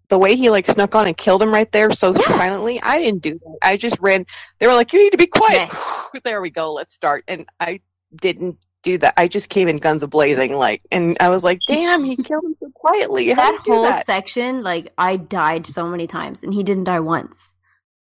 the 0.10 0.18
way 0.18 0.36
he 0.36 0.50
like 0.50 0.66
snuck 0.68 0.96
on 0.96 1.08
and 1.08 1.16
killed 1.16 1.42
him 1.42 1.54
right 1.54 1.72
there 1.72 1.92
so 1.92 2.14
Yeah. 2.16 2.28
silently. 2.38 2.82
I 2.82 2.98
didn't 2.98 3.22
do 3.22 3.34
that. 3.40 3.58
I 3.64 3.78
just 3.78 3.98
ran. 4.00 4.26
They 4.60 4.68
were 4.68 4.74
like, 4.74 4.92
you 4.92 5.00
need 5.00 5.12
to 5.12 5.18
be 5.18 5.28
quiet. 5.28 5.70
Yes. 5.72 6.06
there 6.24 6.42
we 6.42 6.50
go. 6.50 6.72
Let's 6.74 6.94
start. 6.94 7.24
And 7.28 7.48
I 7.60 7.80
didn't 8.16 8.58
do 8.92 8.98
that. 9.00 9.14
I 9.18 9.28
just 9.28 9.50
came 9.50 9.68
in 9.68 9.78
guns 9.78 10.04
a 10.04 10.08
blazing, 10.08 10.54
like, 10.54 10.82
and 10.92 11.18
I 11.20 11.30
was 11.30 11.44
like, 11.44 11.60
damn, 11.68 12.04
he 12.04 12.16
killed 12.16 12.44
him 12.44 12.56
so 12.60 12.70
quietly. 12.74 13.30
How 13.30 13.36
that 13.36 13.52
did 13.52 13.60
you 13.60 13.64
do 13.66 13.72
whole 13.74 13.84
that? 13.84 14.06
section, 14.06 14.64
like 14.64 14.94
I 14.98 15.18
died 15.18 15.66
so 15.68 15.88
many 15.88 16.08
times, 16.08 16.44
and 16.44 16.54
he 16.54 16.64
didn't 16.64 16.86
die 16.86 17.00
once. 17.00 17.54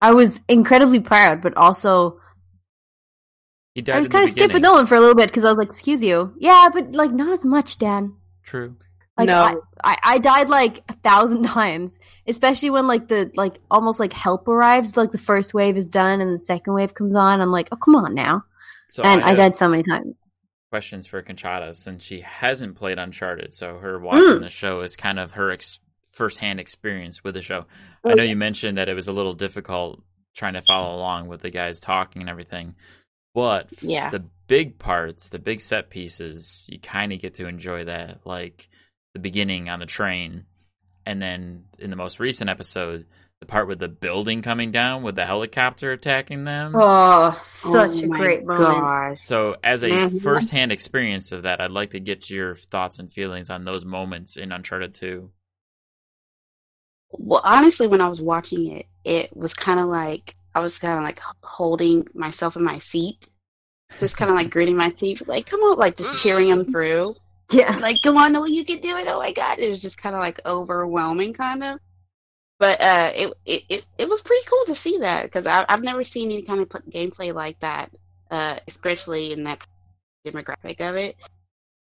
I 0.01 0.13
was 0.13 0.41
incredibly 0.49 1.01
proud, 1.01 1.41
but 1.43 1.57
also 1.57 2.21
He 3.75 3.83
died 3.83 3.97
I 3.97 3.99
was 4.01 4.09
kind 4.09 4.25
of 4.25 4.31
stiff 4.31 4.43
with 4.43 4.49
beginning. 4.53 4.63
Nolan 4.63 4.87
for 4.87 4.97
a 4.97 5.01
little 5.01 5.15
bit 5.15 5.29
because 5.29 5.45
I 5.45 5.49
was 5.49 5.59
like, 5.59 5.69
"Excuse 5.69 6.03
you, 6.03 6.35
yeah, 6.39 6.69
but 6.73 6.95
like 6.95 7.11
not 7.13 7.33
as 7.33 7.45
much, 7.45 7.79
Dan." 7.79 8.15
True. 8.43 8.77
Like 9.17 9.29
No. 9.29 9.63
I, 9.85 9.93
I, 9.93 10.15
I 10.15 10.19
died 10.19 10.51
like 10.51 10.83
a 10.89 10.95
thousand 10.95 11.45
times, 11.61 11.99
especially 12.27 12.71
when 12.71 12.87
like 12.87 13.09
the 13.09 13.31
like 13.35 13.61
almost 13.71 14.01
like 14.01 14.13
help 14.13 14.49
arrives. 14.49 14.97
Like 14.97 15.13
the 15.13 15.19
first 15.19 15.55
wave 15.55 15.77
is 15.77 15.89
done 15.89 16.21
and 16.21 16.35
the 16.35 16.39
second 16.39 16.75
wave 16.75 16.95
comes 16.95 17.15
on. 17.15 17.41
I'm 17.41 17.53
like, 17.53 17.69
oh 17.73 17.77
come 17.77 17.97
on 17.97 18.15
now, 18.15 18.45
So 18.91 19.03
and 19.03 19.23
I, 19.23 19.29
have 19.29 19.37
died 19.37 19.57
so 19.57 19.69
many 19.69 19.85
times. 19.85 20.15
Questions 20.75 21.07
for 21.07 21.23
Conchata 21.23 21.77
since 21.77 22.03
she 22.03 22.21
hasn't 22.23 22.75
played 22.75 22.99
Uncharted, 22.99 23.55
so 23.55 23.79
her 23.79 23.97
watching 23.97 24.25
Mm. 24.25 24.41
the 24.41 24.51
show 24.51 24.81
is 24.81 24.97
kind 24.97 25.21
of 25.21 25.31
her 25.33 25.53
ex- 25.53 25.79
first-hand 26.11 26.59
experience 26.59 27.23
with 27.23 27.35
the 27.35 27.43
show. 27.43 27.65
I 28.05 28.15
know 28.15 28.25
you 28.25 28.35
mentioned 28.35 28.79
that 28.79 28.89
it 28.89 28.95
was 28.95 29.07
a 29.07 29.13
little 29.13 29.35
difficult 29.35 30.03
trying 30.35 30.55
to 30.55 30.63
follow 30.63 30.97
along 30.97 31.29
with 31.29 31.43
the 31.43 31.51
guys 31.51 31.79
talking 31.79 32.23
and 32.23 32.29
everything, 32.29 32.75
but 33.35 33.69
Yeah. 33.83 34.11
the 34.11 34.25
big 34.49 34.77
parts, 34.81 35.29
the 35.29 35.39
big 35.39 35.61
set 35.61 35.91
pieces, 35.91 36.69
you 36.69 36.81
kind 36.81 37.13
of 37.13 37.21
get 37.21 37.35
to 37.35 37.47
enjoy 37.47 37.85
that, 37.85 38.27
like 38.27 38.69
the 39.13 39.21
beginning 39.21 39.69
on 39.69 39.79
the 39.79 39.87
train, 39.87 40.45
and 41.07 41.23
then 41.23 41.67
in 41.79 41.91
the 41.91 41.97
most 41.97 42.19
recent 42.19 42.51
episode, 42.51 43.07
the 43.47 43.51
part 43.51 43.69
with 43.69 43.79
the 43.79 43.89
building 43.89 44.43
coming 44.43 44.73
down 44.73 45.03
with 45.03 45.17
the 45.17 45.27
helicopter 45.27 45.93
attacking 45.93 46.45
them. 46.45 46.75
Oh, 46.75 47.41
such 47.45 48.03
Oh 48.03 48.03
a 48.03 48.09
my 48.09 48.19
great 48.19 48.45
moment. 48.45 48.91
gosh. 48.91 49.21
So, 49.21 49.57
as 49.63 49.85
a 49.85 49.89
Mhm. 49.91 50.21
first-hand 50.23 50.73
experience 50.73 51.31
of 51.33 51.43
that, 51.43 51.61
I'd 51.61 51.71
like 51.71 51.91
to 51.91 52.01
get 52.01 52.31
your 52.31 52.55
thoughts 52.55 52.99
and 52.99 53.13
feelings 53.13 53.51
on 53.51 53.65
those 53.65 53.85
moments 53.85 54.37
in 54.37 54.53
Uncharted 54.53 54.95
2. 54.95 55.31
Well, 57.13 57.41
honestly, 57.45 57.87
when 57.87 58.01
I 58.01 58.09
was 58.09 58.21
watching 58.21 58.67
it, 58.73 58.87
it 59.05 59.35
was 59.37 59.55
kind 59.55 59.81
of 59.81 59.87
like 59.87 60.35
I 60.55 60.61
was 60.61 60.79
kind 60.79 60.95
of 60.99 61.03
like 61.05 61.21
holding 61.43 62.07
myself 62.15 62.57
in 62.57 62.63
my 62.65 62.79
seat, 62.79 63.29
just 64.01 64.17
kind 64.17 64.31
of 64.31 64.37
like 64.37 64.51
gritting 64.51 64.77
my 64.77 64.91
teeth, 64.91 65.23
like 65.29 65.47
come 65.47 65.61
on, 65.61 65.79
like 65.79 65.97
just 65.97 66.23
cheering 66.23 66.49
them 66.49 66.67
through, 66.67 67.15
Yeah, 67.53 67.77
like 67.81 68.03
come 68.03 68.17
on, 68.17 68.33
Noah, 68.33 68.51
you 68.51 68.65
can 68.65 68.81
do 68.81 68.97
it. 68.99 69.07
Oh 69.09 69.21
my 69.21 69.33
god, 69.33 69.59
it 69.61 69.69
was 69.71 69.83
just 69.83 69.99
kind 69.99 70.15
of 70.17 70.21
like 70.21 70.41
overwhelming, 70.47 71.35
kind 71.35 71.63
of. 71.65 71.81
But 72.59 72.81
uh, 72.81 73.13
it, 73.15 73.35
it 73.47 73.87
it 73.99 74.09
was 74.09 74.23
pretty 74.23 74.47
cool 74.49 74.65
to 74.67 74.75
see 74.75 74.99
that 74.99 75.25
because 75.25 75.47
I've 75.47 75.83
never 75.83 76.05
seen 76.05 76.31
any 76.33 76.43
kind 76.43 76.61
of 76.61 76.69
pl- 76.71 76.83
gameplay 76.91 77.35
like 77.35 77.59
that, 77.61 77.91
uh, 78.31 78.59
especially 78.69 79.33
in 79.33 79.45
that 79.45 79.67
demographic 80.27 80.81
of 80.81 80.97
it. 80.97 81.17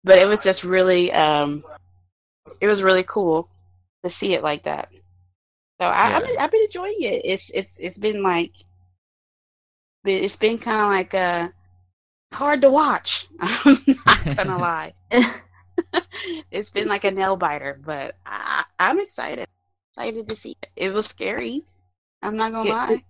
But 0.04 0.20
it 0.20 0.26
was 0.28 0.40
just 0.40 0.64
really 0.64 1.12
um, 1.12 1.64
it 2.62 2.68
was 2.68 2.84
really 2.84 3.04
cool 3.04 3.50
to 4.04 4.10
see 4.10 4.34
it 4.34 4.44
like 4.44 4.64
that. 4.64 4.90
So 5.82 5.88
I, 5.88 6.16
I've, 6.18 6.22
Yeah. 6.22 6.26
been, 6.26 6.38
I've 6.40 6.52
been 6.52 6.64
enjoying 6.64 6.98
it. 7.02 7.22
It's 7.26 7.50
it's 7.52 7.72
it's 7.78 7.98
been 7.98 8.24
like, 8.24 8.52
it's 10.06 10.36
been 10.36 10.58
kind 10.58 10.82
of 10.82 10.88
like 10.88 11.14
uh 11.14 11.50
hard 12.34 12.62
to 12.62 12.70
watch. 12.70 13.28
I'm 13.40 13.78
not 14.08 14.20
gonna 14.38 14.58
lie. 14.60 14.94
it's 16.52 16.72
been 16.72 16.88
like 16.88 17.04
a 17.04 17.12
nail 17.12 17.36
biter, 17.38 17.80
but 17.84 18.16
I, 18.26 18.64
I'm 18.80 19.00
excited. 19.00 19.48
Excited 19.98 20.30
to 20.30 20.36
see 20.36 20.56
it. 20.62 20.70
It 20.76 20.94
was 20.94 21.08
scary. 21.08 21.64
I'm 22.22 22.38
not 22.38 22.52
gonna 22.52 22.70
Yeah, 22.70 22.76
lie. 22.76 23.04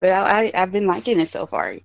But 0.00 0.10
I, 0.10 0.46
I 0.46 0.52
I've 0.54 0.72
been 0.72 0.86
liking 0.86 1.20
it 1.20 1.28
so 1.28 1.46
far. 1.46 1.76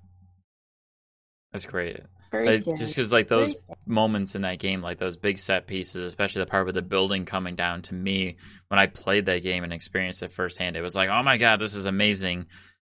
That's 1.51 1.65
great. 1.65 1.99
Very 2.32 2.47
Like, 2.47 2.63
just 2.65 2.95
because, 2.95 3.11
like, 3.11 3.28
those 3.28 3.51
Very 3.51 3.78
moments 3.88 4.36
in 4.36 4.43
that 4.43 4.59
game, 4.59 4.82
like 4.82 4.99
those 4.99 5.17
big 5.17 5.39
set 5.39 5.67
pieces, 5.67 6.05
especially 6.05 6.41
the 6.41 6.45
part 6.49 6.65
with 6.65 6.76
the 6.76 6.82
building 6.82 7.26
coming 7.26 7.55
down, 7.55 7.82
to 7.84 7.93
me, 7.95 8.38
when 8.67 8.80
I 8.80 8.86
played 8.88 9.26
that 9.26 9.43
game 9.43 9.63
and 9.63 9.74
experienced 9.74 10.22
it 10.24 10.32
firsthand, 10.32 10.76
it 10.78 10.82
was 10.82 10.95
like, 10.95 11.09
oh 11.09 11.24
my 11.24 11.38
god, 11.38 11.59
this 11.59 11.76
is 11.76 11.86
amazing. 11.86 12.45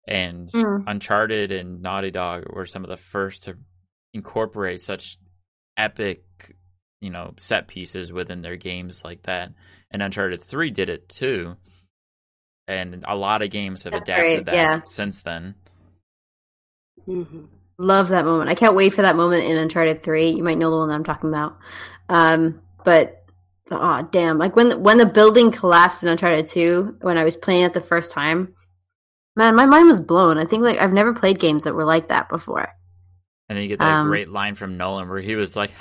And 0.07 0.49
Mm. 0.49 0.83
Uncharted 0.87 1.51
and 1.51 1.81
Naughty 1.81 2.11
Dog 2.11 2.45
were 2.53 2.65
some 2.65 2.83
of 2.83 2.89
the 2.89 2.97
first 2.97 3.43
to 3.43 3.57
incorporate 4.13 4.81
such 4.81 5.17
epic, 5.77 6.23
you 6.99 7.09
know, 7.11 7.33
set 7.37 7.67
pieces 7.67 8.11
within 8.11 8.41
their 8.41 8.57
games 8.57 9.03
like 9.05 9.23
that. 9.23 9.51
And 9.91 10.01
Uncharted 10.01 10.43
3 10.43 10.71
did 10.71 10.89
it 10.89 11.09
too. 11.09 11.57
And 12.67 13.03
a 13.07 13.15
lot 13.15 13.41
of 13.41 13.49
games 13.49 13.83
have 13.83 13.93
That's 13.93 14.03
adapted 14.03 14.45
that 14.45 14.53
yeah. 14.55 14.81
since 14.85 15.21
then. 15.21 15.55
hmm 17.05 17.45
love 17.79 18.09
that 18.09 18.25
moment. 18.25 18.49
I 18.49 18.55
can't 18.55 18.75
wait 18.75 18.93
for 18.93 19.01
that 19.01 19.15
moment 19.15 19.45
in 19.45 19.57
Uncharted 19.57 20.03
Three. 20.03 20.29
You 20.31 20.43
might 20.43 20.57
know 20.57 20.69
the 20.69 20.77
one 20.77 20.89
that 20.89 20.95
I'm 20.95 21.03
talking 21.03 21.29
about. 21.29 21.57
Um, 22.09 22.61
but 22.83 23.23
oh 23.71 24.07
damn, 24.11 24.37
like 24.37 24.55
when 24.55 24.83
when 24.83 24.97
the 24.97 25.05
building 25.05 25.51
collapsed 25.51 26.03
in 26.03 26.09
Uncharted 26.09 26.47
Two, 26.47 26.97
when 27.01 27.17
I 27.17 27.23
was 27.23 27.37
playing 27.37 27.63
it 27.63 27.73
the 27.73 27.81
first 27.81 28.11
time, 28.11 28.53
man, 29.35 29.55
my 29.55 29.65
mind 29.65 29.87
was 29.87 30.01
blown. 30.01 30.37
I 30.37 30.45
think 30.45 30.61
like 30.61 30.77
I've 30.77 30.93
never 30.93 31.13
played 31.13 31.39
games 31.39 31.63
that 31.63 31.73
were 31.73 31.85
like 31.85 32.09
that 32.09 32.29
before. 32.29 32.69
And 33.47 33.57
then 33.57 33.63
you 33.63 33.69
get 33.69 33.79
that 33.79 33.93
Um, 33.95 34.07
great 34.09 34.29
line 34.29 34.53
from 34.53 34.77
Nolan 34.77 35.09
where 35.09 35.21
he 35.21 35.35
was 35.35 35.55
like, 35.55 35.71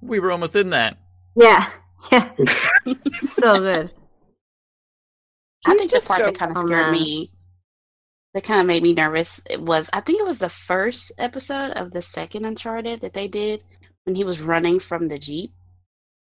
we 0.00 0.20
were 0.20 0.30
almost 0.30 0.54
in 0.54 0.70
that. 0.70 0.98
Yeah, 1.34 1.68
yeah, 2.12 2.30
so 3.20 3.58
good. 3.58 3.92
I 5.66 5.72
He's 5.72 5.78
think 5.78 5.90
the 5.90 5.96
just 5.96 6.08
part 6.08 6.20
so- 6.20 6.26
that 6.26 6.38
kind 6.38 6.56
oh, 6.56 6.60
of 6.60 6.66
scared 6.66 6.82
man. 6.86 6.92
me, 6.92 7.30
that 8.34 8.44
kind 8.44 8.60
of 8.60 8.66
made 8.66 8.82
me 8.82 8.94
nervous, 8.94 9.40
it 9.48 9.60
was 9.60 9.88
I 9.92 10.00
think 10.00 10.20
it 10.20 10.26
was 10.26 10.38
the 10.38 10.48
first 10.48 11.12
episode 11.18 11.72
of 11.72 11.90
the 11.90 12.02
second 12.02 12.44
Uncharted 12.44 13.00
that 13.00 13.12
they 13.12 13.26
did 13.28 13.64
when 14.04 14.14
he 14.14 14.24
was 14.24 14.40
running 14.40 14.78
from 14.78 15.08
the 15.08 15.18
jeep. 15.18 15.52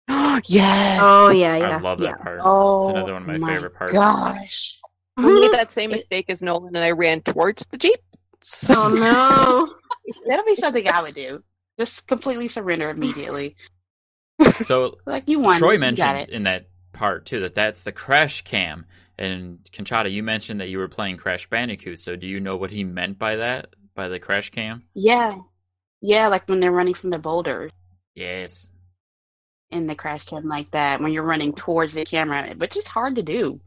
yes. 0.45 0.99
Oh 1.03 1.29
yeah, 1.29 1.57
yeah, 1.57 1.77
I 1.77 1.79
love 1.79 1.99
yeah. 1.99 2.11
that 2.11 2.21
part. 2.21 2.39
Oh, 2.43 2.89
it's 2.89 2.97
another 2.97 3.13
one 3.13 3.29
of 3.29 3.39
my, 3.41 3.53
favorite 3.53 3.75
parts. 3.75 3.93
Gosh, 3.93 4.79
I 5.17 5.21
made 5.21 5.53
that 5.53 5.71
same 5.71 5.91
mistake 5.91 6.25
as 6.29 6.41
Nolan, 6.41 6.75
and 6.75 6.85
I 6.85 6.91
ran 6.91 7.21
towards 7.21 7.65
the 7.67 7.77
jeep. 7.77 7.99
oh 8.69 8.89
no. 8.89 9.75
that'll 10.27 10.45
be 10.45 10.55
something 10.55 10.87
I 10.87 11.01
would 11.01 11.15
do. 11.15 11.43
Just 11.77 12.07
completely 12.07 12.47
surrender 12.47 12.89
immediately. 12.89 13.55
So 14.63 14.97
Like 15.05 15.27
you 15.27 15.39
won, 15.39 15.59
Troy 15.59 15.77
mentioned 15.77 16.17
it. 16.17 16.29
in 16.29 16.43
that 16.43 16.67
part 16.93 17.25
too 17.25 17.41
that 17.41 17.55
that's 17.55 17.83
the 17.83 17.91
crash 17.91 18.43
cam. 18.43 18.85
And 19.17 19.59
Conchata, 19.73 20.09
you 20.11 20.23
mentioned 20.23 20.61
that 20.61 20.69
you 20.69 20.77
were 20.77 20.87
playing 20.87 21.17
Crash 21.17 21.49
Bandicoot. 21.49 21.99
So 21.99 22.15
do 22.15 22.25
you 22.25 22.39
know 22.39 22.55
what 22.55 22.71
he 22.71 22.83
meant 22.85 23.19
by 23.19 23.35
that? 23.35 23.75
By 23.93 24.07
the 24.07 24.19
crash 24.19 24.49
cam? 24.49 24.83
Yeah, 24.93 25.37
yeah, 26.01 26.27
like 26.27 26.47
when 26.47 26.61
they're 26.61 26.71
running 26.71 26.93
from 26.93 27.09
the 27.09 27.19
boulders 27.19 27.71
Yes. 28.15 28.69
in 29.71 29.87
the 29.87 29.95
crash 29.95 30.23
cam 30.25 30.47
like 30.47 30.67
that. 30.71 31.01
When 31.01 31.11
you're 31.11 31.23
running 31.25 31.53
towards 31.53 31.93
the 31.93 32.05
camera, 32.05 32.53
which 32.57 32.77
is 32.77 32.87
hard 32.87 33.15
to 33.15 33.23
do 33.23 33.59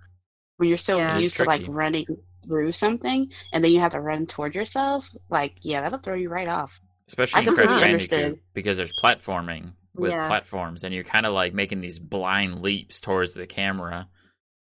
when 0.57 0.69
you're 0.71 0.79
so 0.79 0.97
Yeah. 0.97 1.19
Used 1.19 1.37
to 1.37 1.45
like 1.45 1.65
running 1.69 2.07
through 2.47 2.73
something, 2.73 3.31
and 3.53 3.63
then 3.63 3.71
you 3.73 3.81
have 3.81 3.93
to 3.93 4.01
run 4.01 4.25
towards 4.27 4.55
yourself. 4.55 5.09
Like, 5.29 5.53
yeah, 5.61 5.83
that'll 5.83 5.99
throw 5.99 6.15
you 6.15 6.29
right 6.31 6.49
off. 6.49 6.81
Especially 7.09 7.41
I 7.45 7.49
in 7.49 7.55
Crash 7.55 7.67
Bandicoot 7.69 8.13
understood. 8.13 8.41
because 8.55 8.77
there's 8.79 8.93
platforming 8.95 9.73
with 9.95 10.11
Yeah. 10.11 10.27
platforms 10.27 10.85
and 10.85 10.95
you're 10.95 11.05
kind 11.05 11.27
of 11.27 11.33
like 11.35 11.53
making 11.55 11.81
these 11.81 11.99
blind 11.99 12.63
leaps 12.63 13.01
towards 13.01 13.35
the 13.35 13.47
camera, 13.47 14.09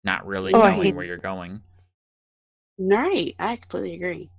not 0.05 0.27
really 0.27 0.53
Oh, 0.53 0.59
knowing 0.59 0.83
hate- 0.83 0.95
where 0.95 1.05
you're 1.05 1.17
going. 1.19 1.63
Right, 2.79 3.35
I 3.39 3.57
completely 3.57 3.95
agree. 3.95 4.31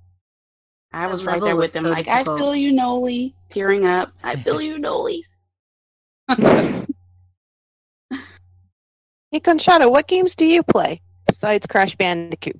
I 0.91 1.05
That 1.07 1.11
was 1.11 1.25
right 1.25 1.41
there 1.41 1.55
with 1.55 1.71
them, 1.73 1.84
so 1.84 1.89
like, 1.89 2.07
I 2.07 2.23
feel 2.23 2.55
you, 2.55 2.71
Noli, 2.71 3.34
tearing 3.49 3.86
up. 3.86 4.11
I 4.23 4.36
feel 4.36 4.61
you, 4.61 4.77
Noli. 4.79 5.25
Hey, 9.31 9.39
Conchata, 9.39 9.89
what 9.89 10.07
games 10.07 10.36
do 10.36 10.45
you 10.45 10.61
play 10.63 11.01
besides 11.27 11.65
Crash 11.65 11.95
Bandicoot? 11.95 12.59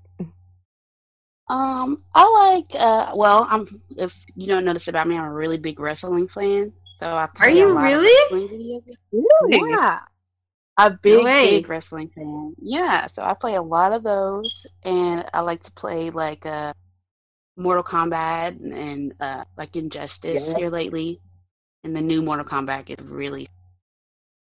Um, 1.50 2.04
I 2.16 2.56
like. 2.56 2.74
Uh, 2.82 3.12
well, 3.16 3.46
I'm. 3.50 3.82
If 3.98 4.16
you 4.36 4.48
don't 4.48 4.66
notice 4.66 4.88
about 4.88 5.08
me, 5.08 5.18
I'm 5.18 5.26
a 5.26 5.32
really 5.34 5.58
big 5.58 5.80
wrestling 5.80 6.28
fan. 6.28 6.74
So 7.04 7.18
I 7.18 7.28
play 7.28 7.58
you 7.58 7.70
a 7.70 7.74
lot 7.74 7.84
really? 7.84 8.14
wrestling 8.32 8.50
video 8.50 8.80
games. 8.80 8.98
Really? 9.12 9.70
Yeah, 9.72 10.00
a 10.78 10.90
big, 10.92 11.24
way. 11.26 11.50
big 11.50 11.68
wrestling 11.68 12.10
fan. 12.16 12.56
Yeah, 12.62 13.08
so 13.08 13.22
I 13.22 13.34
play 13.34 13.56
a 13.56 13.62
lot 13.62 13.92
of 13.92 14.04
those, 14.04 14.66
and 14.84 15.26
I 15.34 15.42
like 15.42 15.62
to 15.64 15.72
play 15.74 16.12
like 16.12 16.46
uh, 16.46 16.72
Mortal 17.58 17.84
Kombat 17.84 18.58
and 18.74 19.14
uh, 19.20 19.44
like 19.58 19.76
Injustice 19.76 20.48
Yeah. 20.48 20.58
here 20.58 20.70
lately. 20.70 21.20
And 21.84 21.94
the 21.94 22.00
new 22.02 22.22
Mortal 22.22 22.46
Kombat 22.46 22.90
is 22.90 23.06
really 23.06 23.50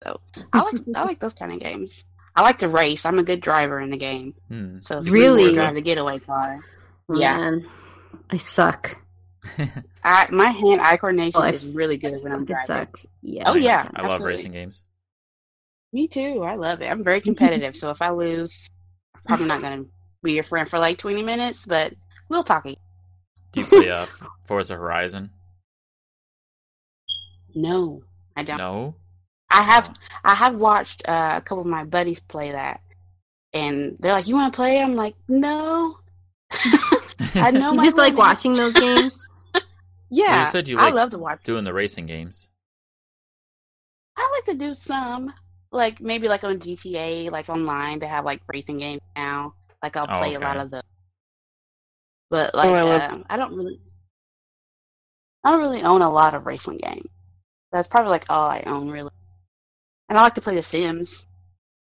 so. 0.04 0.20
I 0.54 0.62
like 0.62 0.76
I 0.96 1.04
like 1.06 1.20
those 1.20 1.34
kind 1.34 1.52
of 1.52 1.60
games. 1.60 2.04
I 2.36 2.43
like 2.43 2.60
to 2.60 2.68
race. 2.70 3.06
I'm 3.06 3.18
a 3.18 3.24
good 3.24 3.41
driver 3.41 3.80
in 3.80 3.89
the 3.89 3.98
game. 3.98 4.36
Hmm. 4.50 4.78
So 4.82 5.02
Really? 5.02 5.56
drive 5.56 5.74
the 5.74 5.82
getaway 5.82 6.20
car. 6.20 6.60
Yeah. 7.12 7.38
Man, 7.38 7.68
I 8.30 8.38
suck. 8.38 8.98
I, 10.04 10.28
my 10.32 10.50
hand-eye 10.50 10.98
coordination 10.98 11.39
Well, 11.41 11.50
I 11.50 11.54
is 11.54 11.66
really 11.68 11.98
good 11.98 12.22
when 12.24 12.32
I 12.32 12.36
I'm 12.36 12.46
driving. 12.46 12.66
suck. 12.66 13.00
Yeah. 13.22 13.43
Oh, 13.48 13.56
yeah. 13.56 13.89
I 13.96 14.08
love 14.08 14.22
racing 14.22 14.52
games. 14.52 14.84
Me 15.93 16.08
too. 16.08 16.43
I 16.43 16.56
love 16.56 16.82
it. 16.82 16.88
I'm 16.88 17.04
very 17.04 17.22
competitive, 17.22 17.76
so 17.76 17.89
if 17.89 18.02
I 18.02 18.10
lose, 18.10 18.68
I'm 19.16 19.22
probably 19.26 19.48
not 19.48 19.62
going 19.62 19.84
to 19.86 19.89
be 20.24 20.34
your 20.34 20.43
friend 20.43 20.70
for 20.70 20.78
like 20.78 20.98
20 20.98 21.24
minutes, 21.24 21.66
but 21.66 21.93
we'll 22.30 22.43
talk. 22.43 22.66
again. 22.66 22.78
Do 23.52 23.62
you 23.62 23.66
play 23.66 23.89
uh, 23.91 24.06
Forza 24.43 24.76
Horizon? 24.76 25.30
No, 27.56 28.04
I 28.36 28.43
don't. 28.43 28.58
No. 28.58 28.96
I 29.50 29.62
have 29.62 29.93
I 30.26 30.36
have 30.36 30.56
watched 30.56 31.08
uh, 31.08 31.36
a 31.38 31.41
couple 31.41 31.62
of 31.62 31.68
my 31.68 31.86
buddies 31.86 32.20
play 32.20 32.52
that, 32.52 32.82
and 33.54 33.96
they're 34.00 34.12
like, 34.12 34.28
"You 34.28 34.36
want 34.36 34.52
to 34.52 34.56
play?" 34.58 34.82
I'm 34.82 34.96
like, 34.96 35.16
"No." 35.30 35.98
I 37.36 37.52
know 37.52 37.70
You 37.72 37.78
my 37.78 37.86
just 37.86 37.96
like 37.98 38.18
watching 38.18 38.54
those 38.54 38.74
games? 38.74 39.18
Yeah, 40.16 40.49
said 40.49 40.68
you 40.70 40.78
I 40.80 40.91
love 40.91 41.09
to 41.11 41.18
watch. 41.18 41.43
doing 41.43 41.66
the 41.66 41.74
racing 41.74 42.05
games. 42.05 42.47
I 44.18 44.32
like 44.34 44.45
to 44.45 44.66
do 44.66 44.74
some, 44.74 45.34
like 45.72 45.99
maybe 45.99 46.30
like 46.30 46.43
on 46.45 46.59
GTA, 46.59 47.30
like 47.32 47.49
online. 47.49 47.99
They 47.99 48.07
have 48.07 48.24
like 48.24 48.41
racing 48.47 48.78
games 48.78 49.01
now. 49.16 49.53
Like 49.84 49.97
I'll 49.97 50.07
Oh, 50.09 50.20
play 50.20 50.36
a 50.36 50.39
lot 50.39 50.57
of 50.57 50.72
those. 50.72 50.82
But 52.30 52.55
like, 52.55 52.70
I 52.70 52.82
love- 52.84 53.11
um, 53.11 53.26
I 53.30 53.36
don't 53.38 53.55
really, 53.55 53.80
I 55.43 55.51
don't 55.51 55.59
really 55.59 55.84
own 55.84 56.01
a 56.01 56.09
lot 56.09 56.34
of 56.34 56.45
racing 56.45 56.78
games. 56.78 57.09
That's 57.74 57.88
probably 57.89 58.11
like 58.11 58.26
all 58.30 58.47
I 58.47 58.63
own 58.66 58.89
really. 58.89 59.11
And 60.07 60.18
I 60.18 60.22
like 60.24 60.36
to 60.36 60.41
play 60.41 60.55
The 60.55 60.61
Sims. 60.61 61.26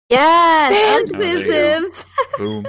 Yes, 0.09 0.69
Sims. 0.73 1.13
Oh, 1.15 1.19
The 1.19 1.25
there 1.25 1.47
you 1.47 1.53
Sims. 1.53 2.05
Boom. 2.39 2.65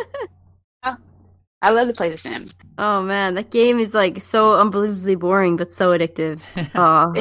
I 1.66 1.72
love 1.72 1.88
to 1.88 1.94
play 1.94 2.10
The 2.10 2.18
Sims. 2.18 2.54
Oh 2.78 3.02
man, 3.02 3.36
that 3.36 3.50
game 3.52 3.80
is 3.80 3.94
like 3.94 4.22
so 4.22 4.54
unbelievably 4.60 5.16
boring, 5.16 5.56
but 5.58 5.72
so 5.72 5.98
addictive. 5.98 6.42
Oh, 6.76 7.14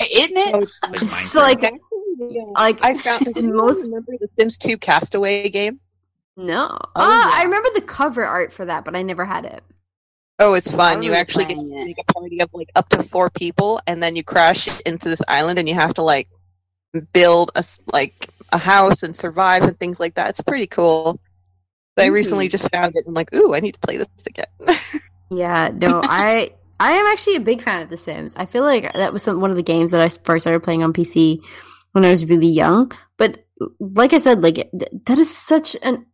Isn't 0.00 0.36
it? 0.36 0.68
It's 0.94 1.34
like 1.34 1.62
like 1.62 1.80
like 2.56 2.84
I 2.84 2.98
found. 2.98 3.24
Did 3.34 3.36
you 3.36 3.54
most 3.54 3.84
remember 3.84 4.12
the 4.20 4.28
Sims 4.38 4.58
2 4.58 4.76
Castaway 4.78 5.48
game? 5.48 5.78
no. 6.36 6.68
Oh, 6.72 6.88
Oh, 6.96 7.30
I 7.34 7.44
remember 7.44 7.68
the 7.74 7.82
cover 7.82 8.24
art 8.26 8.52
for 8.52 8.64
that, 8.64 8.84
but 8.84 8.96
I 8.96 9.02
never 9.02 9.24
had 9.24 9.44
it. 9.44 9.62
Oh, 10.38 10.54
it's 10.54 10.72
I 10.72 10.76
fun. 10.76 11.02
You 11.02 11.12
actually 11.12 11.44
get 11.44 11.54
to 11.56 11.84
make 11.84 11.98
a 11.98 12.12
party 12.12 12.40
of 12.40 12.50
like 12.52 12.70
up 12.74 12.88
to 12.90 13.02
four 13.04 13.30
people, 13.30 13.80
and 13.86 14.02
then 14.02 14.16
you 14.16 14.24
crash 14.24 14.68
into 14.86 15.08
this 15.08 15.22
island, 15.28 15.58
and 15.58 15.68
you 15.68 15.74
have 15.74 15.94
to 15.94 16.02
like 16.02 16.28
build 17.12 17.52
a 17.54 17.58
s- 17.58 17.78
like 17.92 18.28
a 18.52 18.58
house 18.58 19.02
and 19.02 19.14
survive 19.14 19.62
and 19.62 19.78
things 19.78 20.00
like 20.00 20.14
that. 20.14 20.30
It's 20.30 20.40
pretty 20.40 20.66
cool. 20.66 21.20
But 21.96 22.04
I 22.04 22.08
recently 22.08 22.48
Mhm. 22.48 22.52
just 22.52 22.68
found 22.72 22.92
it 22.96 23.04
and 23.06 23.14
like, 23.14 23.32
ooh, 23.34 23.54
I 23.54 23.60
need 23.60 23.72
to 23.72 23.80
play 23.80 23.96
this 23.98 24.08
again. 24.26 24.46
Yeah, 25.30 25.70
no, 25.74 26.02
I 26.04 26.50
I 26.78 26.92
am 26.92 27.06
actually 27.06 27.36
a 27.36 27.40
big 27.40 27.62
fan 27.62 27.80
of 27.80 27.88
The 27.88 27.96
Sims. 27.96 28.34
I 28.36 28.44
feel 28.44 28.62
like 28.64 28.92
that 28.92 29.14
was 29.14 29.22
some, 29.22 29.40
one 29.40 29.48
of 29.50 29.56
the 29.56 29.62
games 29.62 29.92
that 29.92 30.00
I 30.02 30.10
first 30.10 30.42
started 30.42 30.62
playing 30.62 30.82
on 30.82 30.92
PC 30.92 31.40
when 31.92 32.04
I 32.04 32.10
was 32.10 32.26
really 32.26 32.48
young. 32.48 32.92
But 33.16 33.42
like 33.80 34.12
I 34.12 34.18
said, 34.18 34.42
like 34.42 34.56
th- 34.56 34.92
that 35.06 35.18
is 35.18 35.34
such 35.34 35.74
an 35.82 36.04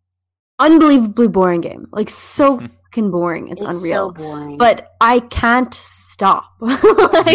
unbelievably 0.60 1.28
boring 1.28 1.62
game. 1.62 1.88
Like 1.90 2.10
so 2.10 2.60
fucking 2.90 3.10
boring. 3.10 3.48
It's, 3.48 3.60
It's 3.62 3.70
unreal. 3.70 4.08
so 4.08 4.10
boring. 4.12 4.56
but 4.56 4.92
I 5.00 5.20
can't 5.20 5.72
stop. 5.74 6.44
like 6.60 6.74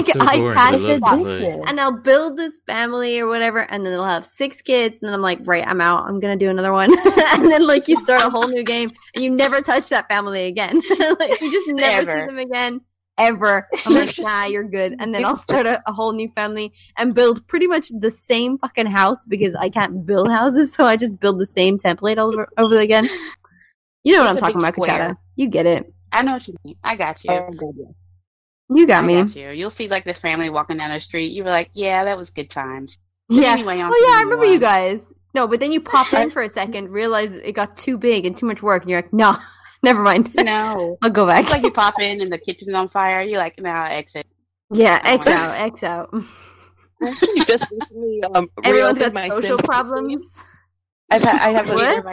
It's 0.10 0.14
so 0.14 0.20
I 0.20 0.38
boring, 0.38 0.58
can't 0.58 0.76
I 0.76 0.98
stop. 0.98 1.20
And 1.68 1.80
I'll 1.80 2.02
build 2.02 2.38
this 2.38 2.60
family 2.68 3.20
or 3.20 3.28
whatever, 3.28 3.60
and 3.60 3.86
then 3.86 3.94
they'll 3.94 4.04
have 4.06 4.26
six 4.26 4.62
kids, 4.62 5.00
and 5.02 5.08
then 5.08 5.14
I'm 5.14 5.22
like, 5.22 5.40
right, 5.46 5.66
I'm 5.66 5.80
out. 5.82 6.06
I'm 6.08 6.20
gonna 6.20 6.36
do 6.38 6.50
another 6.50 6.74
one, 6.74 6.92
and 7.18 7.52
then 7.52 7.66
like 7.66 7.88
you 7.88 8.00
start 8.00 8.24
a 8.24 8.30
whole 8.30 8.48
new 8.48 8.64
game, 8.64 8.92
and 9.16 9.24
you 9.24 9.30
never 9.30 9.62
touch 9.62 9.90
that 9.90 10.10
family 10.10 10.46
again. 10.48 10.82
like 11.20 11.40
you 11.42 11.52
just 11.52 11.68
never 11.70 12.12
Ever. 12.12 12.22
see 12.22 12.26
them 12.36 12.40
again, 12.40 12.82
ever. 13.18 13.68
I'm 13.86 13.94
like, 13.94 14.16
nah, 14.20 14.46
you're 14.46 14.64
good. 14.68 14.96
And 15.00 15.14
then 15.16 15.24
I'll 15.24 15.38
start 15.38 15.66
a, 15.66 15.82
a 15.88 15.94
whole 15.94 16.12
new 16.14 16.30
family 16.36 16.74
and 16.98 17.14
build 17.16 17.48
pretty 17.48 17.68
much 17.68 17.90
the 17.98 18.12
same 18.12 18.58
fucking 18.58 18.88
house 18.88 19.24
because 19.24 19.56
I 19.56 19.70
can't 19.70 20.06
build 20.06 20.30
houses, 20.30 20.74
so 20.74 20.86
I 20.86 20.98
just 20.98 21.20
build 21.20 21.40
the 21.40 21.46
same 21.46 21.78
template 21.78 22.18
all 22.18 22.34
over, 22.34 22.50
over 22.58 22.78
again. 22.80 23.08
You 24.04 24.14
know 24.14 24.20
what 24.22 24.30
I'm 24.30 24.38
talking 24.38 24.58
about, 24.58 24.74
square. 24.74 24.90
Conchata. 24.90 25.18
You 25.36 25.48
get 25.50 25.66
it. 25.66 25.94
I 26.12 26.24
know 26.24 26.34
what 26.34 26.48
you 26.48 26.56
mean. 26.64 26.76
I 26.84 26.96
got 26.96 27.24
you. 27.24 27.32
You 28.70 28.88
got 28.88 29.04
I 29.04 29.08
me. 29.08 29.24
got 29.24 29.36
you. 29.36 29.50
You'll 29.52 29.70
see 29.70 29.88
like 29.88 30.04
this 30.06 30.20
family 30.20 30.50
walking 30.50 30.78
down 30.78 30.92
the 30.92 31.00
street. 31.00 31.32
You 31.32 31.44
were 31.44 31.50
like, 31.52 31.70
yeah, 31.74 32.04
that 32.06 32.18
was 32.18 32.30
good 32.30 32.50
times. 32.50 32.98
Yeah. 33.30 33.54
Anyway, 33.54 33.76
Oh 33.82 34.06
yeah, 34.06 34.20
I 34.20 34.22
remember 34.24 34.46
you 34.46 34.60
guys. 34.60 35.12
No, 35.34 35.48
but 35.48 35.60
then 35.62 35.72
you 35.72 35.80
pop 35.82 36.14
in 36.14 36.30
for 36.30 36.42
a 36.42 36.50
second, 36.62 36.90
realize 36.90 37.34
it 37.34 37.54
got 37.54 37.78
too 37.78 37.98
big 37.98 38.26
and 38.26 38.36
too 38.36 38.46
much 38.46 38.62
work, 38.62 38.84
and 38.84 38.92
you're 38.92 39.02
like, 39.02 39.14
no, 39.14 39.38
never 39.84 40.02
mind. 40.04 40.36
No. 40.36 40.98
I'll 41.02 41.10
go 41.10 41.26
back. 41.26 41.44
It's 41.44 41.52
like 41.52 41.64
you 41.64 41.72
pop 41.72 42.00
in 42.02 42.20
and 42.22 42.32
the 42.32 42.38
kitchen's 42.38 42.74
on 42.76 42.90
fire. 42.90 43.22
You're 43.22 43.40
like, 43.40 43.60
nah, 43.60 43.86
exit. 43.86 44.28
yeah, 44.74 45.00
Oh, 45.06 45.10
X 45.14 45.28
out, 45.28 45.56
X 45.56 45.84
out. 45.84 46.10
You 47.02 47.46
just 47.46 47.66
recently 47.72 48.22
um, 48.36 48.50
Everyone's 48.64 49.00
got 49.00 49.14
my 49.14 49.30
social 49.30 49.58
Sims 49.58 49.62
problems. 49.64 50.22
I've 51.10 51.24
ha- 51.24 51.40
I 51.42 51.50
have 51.52 51.70
a 51.70 51.74
What? 51.76 52.06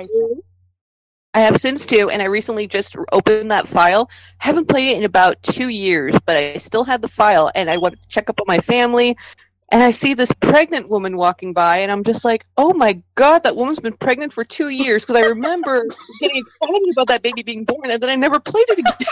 I 1.32 1.40
have 1.40 1.60
Sims 1.60 1.86
2, 1.86 2.10
and 2.10 2.20
I 2.20 2.24
recently 2.24 2.66
just 2.66 2.96
opened 3.12 3.52
that 3.52 3.68
file. 3.68 4.10
Haven't 4.38 4.68
played 4.68 4.88
it 4.88 4.96
in 4.96 5.04
about 5.04 5.40
two 5.42 5.68
years, 5.68 6.16
but 6.26 6.36
I 6.36 6.56
still 6.56 6.82
had 6.82 7.02
the 7.02 7.08
file, 7.08 7.52
and 7.54 7.70
I 7.70 7.76
wanted 7.76 8.02
to 8.02 8.08
check 8.08 8.28
up 8.28 8.40
on 8.40 8.46
my 8.48 8.58
family. 8.58 9.16
And 9.72 9.80
I 9.80 9.92
see 9.92 10.14
this 10.14 10.32
pregnant 10.40 10.88
woman 10.88 11.16
walking 11.16 11.52
by, 11.52 11.78
and 11.78 11.92
I'm 11.92 12.02
just 12.02 12.24
like, 12.24 12.44
"Oh 12.56 12.74
my 12.74 13.00
god, 13.14 13.44
that 13.44 13.54
woman's 13.54 13.78
been 13.78 13.96
pregnant 13.96 14.32
for 14.32 14.42
two 14.42 14.70
years!" 14.70 15.04
Because 15.04 15.22
I 15.22 15.28
remember 15.28 15.86
getting 16.20 16.42
excited 16.44 16.88
about 16.92 17.06
that 17.06 17.22
baby 17.22 17.44
being 17.44 17.64
born, 17.64 17.88
and 17.88 18.02
then 18.02 18.10
I 18.10 18.16
never 18.16 18.40
played 18.40 18.66
it 18.68 18.80
again. 18.80 19.06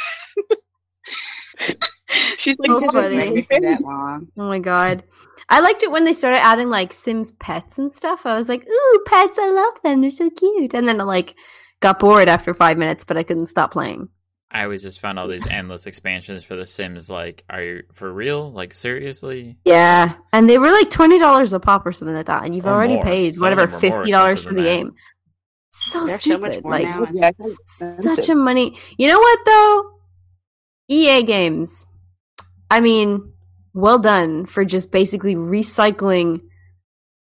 She's 2.37 2.59
like, 2.59 2.71
So 2.71 2.91
funny. 2.91 3.17
my 3.17 3.43
Pregnant 3.43 3.81
that 3.81 3.83
long. 3.83 4.27
Oh 4.37 4.49
my 4.49 4.59
god. 4.59 5.05
I 5.51 5.61
liked 5.61 5.83
it 5.83 5.91
when 5.91 6.05
they 6.05 6.13
started 6.13 6.43
adding 6.43 6.69
like 6.69 6.93
Sims 6.93 7.31
pets 7.33 7.79
and 7.79 7.91
stuff. 7.91 8.27
I 8.27 8.37
was 8.37 8.49
like, 8.49 8.67
ooh, 8.69 9.03
pets, 9.07 9.39
I 9.39 9.51
love 9.51 9.81
them. 9.83 10.01
They're 10.01 10.11
so 10.11 10.29
cute. 10.29 10.75
And 10.75 10.89
then 10.89 10.99
like 10.99 11.35
got 11.81 11.99
bored 11.99 12.29
after 12.29 12.55
five 12.55 12.79
minutes, 12.79 13.05
but 13.05 13.17
I 13.17 13.23
couldn't 13.23 13.47
stop 13.47 13.73
playing. 13.73 14.09
I 14.51 14.63
always 14.65 14.83
just 14.83 14.99
found 15.01 15.19
all 15.19 15.29
these 15.29 15.47
endless 15.47 15.87
expansions 15.87 16.43
for 16.43 16.57
The 16.57 16.65
Sims. 16.65 17.11
Like, 17.11 17.45
are 17.51 17.63
you 17.63 17.83
for 17.93 18.11
real? 18.11 18.51
Like, 18.51 18.73
seriously? 18.73 19.59
Yeah. 19.67 20.15
And 20.33 20.49
they 20.49 20.57
were 20.57 20.71
like 20.71 20.89
twenty 20.91 21.19
dollars 21.19 21.53
a 21.53 21.61
pop 21.61 21.85
or 21.85 21.93
something 21.93 22.15
like 22.17 22.27
that. 22.27 22.45
And 22.45 22.55
you've 22.55 22.65
Or 22.67 22.71
already 22.73 22.95
more. 22.95 23.05
paid 23.05 23.35
Some 23.35 23.43
whatever 23.43 23.63
them 23.67 23.69
are 23.71 23.73
more 23.73 23.81
fifty 23.81 24.11
dollars 24.11 24.43
for 24.45 24.55
the 24.55 24.63
that. 24.63 24.63
game. 24.63 24.95
So 25.71 26.07
There's 26.07 26.23
so 26.23 26.31
stupid. 26.37 26.41
much 26.41 26.65
like 26.65 26.85
now. 26.85 27.07
Yeah, 27.13 27.31
it's 27.39 27.47
s- 27.47 27.59
expensive. 27.61 28.25
such 28.25 28.29
a 28.31 28.35
money. 28.35 28.77
You 28.97 29.09
know 29.09 29.19
what 29.19 29.39
though? 29.45 29.91
EA 30.89 31.23
games. 31.25 31.87
I 32.71 32.81
mean, 32.81 33.33
well 33.75 33.99
done 33.99 34.47
for 34.47 34.65
just 34.65 34.91
basically 34.91 35.35
recycling 35.37 36.41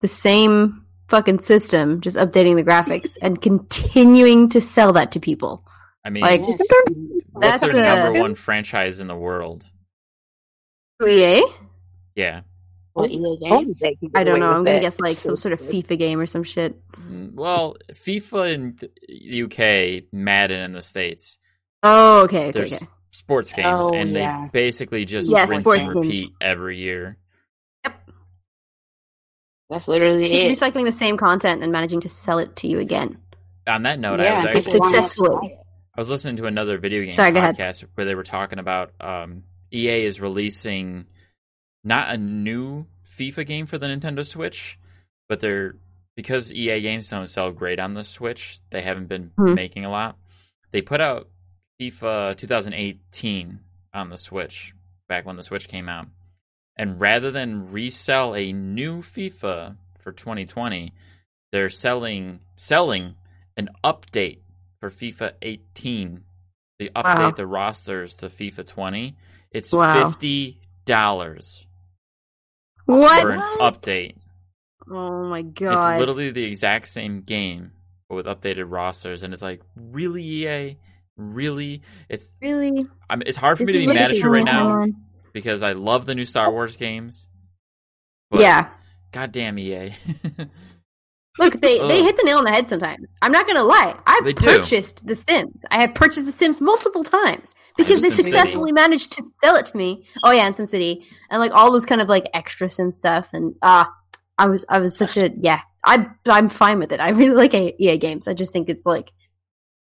the 0.00 0.08
same 0.08 0.83
fucking 1.08 1.40
system, 1.40 2.00
just 2.00 2.16
updating 2.16 2.56
the 2.56 2.64
graphics 2.64 3.16
and 3.22 3.40
continuing 3.40 4.48
to 4.50 4.60
sell 4.60 4.92
that 4.94 5.12
to 5.12 5.20
people. 5.20 5.64
I 6.04 6.10
mean, 6.10 6.22
Like, 6.22 6.40
Yes. 6.42 6.58
what's 7.32 7.46
that's 7.60 7.62
their 7.72 7.76
a- 7.76 8.04
number 8.04 8.20
one 8.20 8.34
franchise 8.34 9.00
in 9.00 9.06
the 9.06 9.16
world? 9.16 9.64
EA? 11.06 11.42
Yeah. 12.14 12.42
What 12.92 13.10
EA 13.10 13.36
game? 13.40 13.52
Only 13.52 13.74
they 13.80 13.94
can 13.96 14.08
get 14.08 14.20
I 14.20 14.24
don't 14.24 14.38
know. 14.40 14.50
I'm 14.50 14.64
gonna 14.64 14.78
it. 14.78 14.82
guess 14.82 15.00
like 15.00 15.12
It's 15.12 15.20
some 15.22 15.36
sort 15.36 15.52
of 15.52 15.58
good. 15.60 15.70
FIFA 15.86 15.98
game 15.98 16.20
or 16.20 16.26
some 16.26 16.44
shit. 16.44 16.76
Mm, 16.96 17.34
Well, 17.34 17.76
FIFA 17.92 18.52
in 18.54 18.78
the 19.08 19.42
UK, 19.42 20.04
Madden 20.12 20.60
in 20.60 20.72
the 20.72 20.80
States. 20.82 21.38
Oh, 21.82 22.22
okay, 22.24 22.48
okay, 22.48 22.52
There's 22.52 22.72
okay. 22.74 22.86
sports 23.10 23.50
games, 23.52 23.66
Oh, 23.68 23.92
and 23.94 24.12
yeah. 24.12 24.44
they 24.52 24.60
basically 24.66 25.04
just 25.04 25.28
Yeah, 25.28 25.46
rinse 25.48 25.62
sports 25.62 25.82
and 25.82 25.94
games. 25.94 26.06
repeat 26.06 26.30
every 26.40 26.78
year. 26.78 27.18
That's 29.74 29.88
literally 29.88 30.28
Just 30.28 30.62
it. 30.62 30.72
recycling 30.72 30.84
the 30.84 30.92
same 30.92 31.16
content 31.16 31.62
and 31.64 31.72
managing 31.72 32.00
to 32.02 32.08
sell 32.08 32.38
it 32.38 32.54
to 32.56 32.68
you 32.68 32.78
again. 32.78 33.18
On 33.66 33.82
that 33.82 33.98
note, 33.98 34.20
yeah, 34.20 34.46
I 34.48 34.54
was 34.54 34.64
people 34.66 34.84
actually. 34.86 34.98
Successfully. 35.00 35.56
I 35.96 36.00
was 36.00 36.08
listening 36.10 36.36
to 36.36 36.46
another 36.46 36.78
video 36.78 37.02
game 37.04 37.14
Sorry, 37.14 37.32
go 37.32 37.40
ahead. 37.40 37.56
podcast 37.56 37.84
where 37.94 38.04
they 38.04 38.14
were 38.14 38.22
talking 38.22 38.58
about 38.60 38.92
um, 39.00 39.42
EA 39.72 40.04
is 40.04 40.20
releasing 40.20 41.06
not 41.82 42.14
a 42.14 42.16
new 42.16 42.86
FIFA 43.18 43.46
game 43.46 43.66
for 43.66 43.78
the 43.78 43.86
Nintendo 43.86 44.24
Switch, 44.24 44.78
but 45.28 45.40
they're 45.40 45.74
because 46.16 46.52
EA 46.52 46.80
games 46.80 47.08
don't 47.08 47.26
sell 47.28 47.50
great 47.50 47.80
on 47.80 47.94
the 47.94 48.04
Switch, 48.04 48.60
they 48.70 48.80
haven't 48.82 49.08
been 49.08 49.32
Hmm. 49.36 49.54
making 49.54 49.84
a 49.84 49.90
lot. 49.90 50.16
They 50.70 50.82
put 50.82 51.00
out 51.00 51.28
FIFA 51.80 52.36
2018 52.36 53.58
on 53.92 54.08
the 54.08 54.18
Switch 54.18 54.72
back 55.08 55.26
when 55.26 55.34
the 55.36 55.42
Switch 55.42 55.66
came 55.68 55.88
out. 55.88 56.06
And 56.76 57.00
rather 57.00 57.30
than 57.30 57.70
resell 57.70 58.34
a 58.34 58.52
new 58.52 59.00
FIFA 59.02 59.76
for 60.00 60.12
2020, 60.12 60.92
they're 61.52 61.70
selling 61.70 62.40
selling 62.56 63.14
an 63.56 63.68
update 63.84 64.40
for 64.80 64.90
FIFA 64.90 65.32
18. 65.42 66.24
They 66.78 66.88
update 66.88 67.04
Wow. 67.04 67.30
the 67.32 67.46
rosters 67.46 68.16
to 68.16 68.26
FIFA 68.28 68.66
20. 68.66 69.16
It's 69.52 69.72
Wow. 69.72 70.10
fifty 70.10 70.60
dollars 70.84 71.66
What? 72.86 73.22
for 73.22 73.30
an 73.30 73.40
update. 73.60 74.16
Oh 74.90 75.24
my 75.24 75.42
god! 75.42 75.92
It's 75.94 76.00
literally 76.00 76.30
the 76.32 76.44
exact 76.44 76.88
same 76.88 77.22
game, 77.22 77.70
but 78.08 78.16
with 78.16 78.26
updated 78.26 78.70
rosters, 78.70 79.22
and 79.22 79.32
it's 79.32 79.40
like, 79.42 79.62
really, 79.76 80.22
EA, 80.22 80.76
really? 81.16 81.82
It's 82.08 82.32
really? 82.42 82.86
I 83.08 83.16
mean, 83.16 83.24
it's 83.26 83.38
hard 83.38 83.56
for 83.58 83.64
me 83.64 83.72
to 83.72 83.78
be 83.78 83.86
mad 83.86 84.10
at 84.10 84.16
you 84.16 84.28
right 84.28 84.44
now 84.44 84.84
because 85.34 85.62
I 85.62 85.72
love 85.72 86.06
the 86.06 86.14
new 86.14 86.24
Star 86.24 86.50
Wars 86.50 86.78
games. 86.78 87.28
But 88.30 88.40
yeah. 88.40 88.70
goddamn 89.12 89.58
EA. 89.58 89.92
Look, 91.38 91.54
they 91.60 91.78
they 91.78 92.02
hit 92.04 92.16
the 92.16 92.22
nail 92.22 92.38
on 92.38 92.44
the 92.44 92.52
head 92.52 92.68
sometimes. 92.68 93.08
I'm 93.20 93.32
not 93.32 93.46
gonna 93.46 93.64
lie. 93.64 93.96
I 94.06 94.32
purchased 94.36 95.04
The 95.04 95.16
Sims. 95.16 95.56
I 95.68 95.80
have 95.80 95.92
purchased 95.94 96.26
The 96.26 96.32
Sims 96.32 96.60
multiple 96.60 97.02
times 97.02 97.56
because 97.76 98.02
they 98.02 98.10
Sim 98.10 98.18
City. 98.18 98.30
successfully 98.30 98.70
managed 98.70 99.12
to 99.14 99.24
sell 99.42 99.56
it 99.56 99.66
to 99.66 99.76
me. 99.76 100.06
Oh 100.22 100.30
yeah, 100.30 100.46
and 100.46 100.54
SimCity 100.54 101.02
and 101.30 101.40
like 101.40 101.50
all 101.52 101.72
those 101.72 101.86
kind 101.86 102.00
of 102.00 102.08
like 102.08 102.30
extra 102.32 102.70
Sim 102.70 102.92
stuff. 102.92 103.30
And 103.32 103.56
ah, 103.62 103.92
I 104.38 104.46
was 104.46 104.64
I 104.68 104.78
was 104.78 104.96
such 104.96 105.16
a 105.16 105.28
yeah. 105.40 105.60
I 105.84 106.06
I'm 106.26 106.48
fine 106.48 106.78
with 106.78 106.92
it. 106.92 107.00
I 107.00 107.08
really 107.10 107.34
like 107.34 107.52
EA 107.52 107.98
games. 107.98 108.28
I 108.28 108.34
just 108.34 108.52
think 108.52 108.68
it's 108.68 108.86
like 108.86 109.10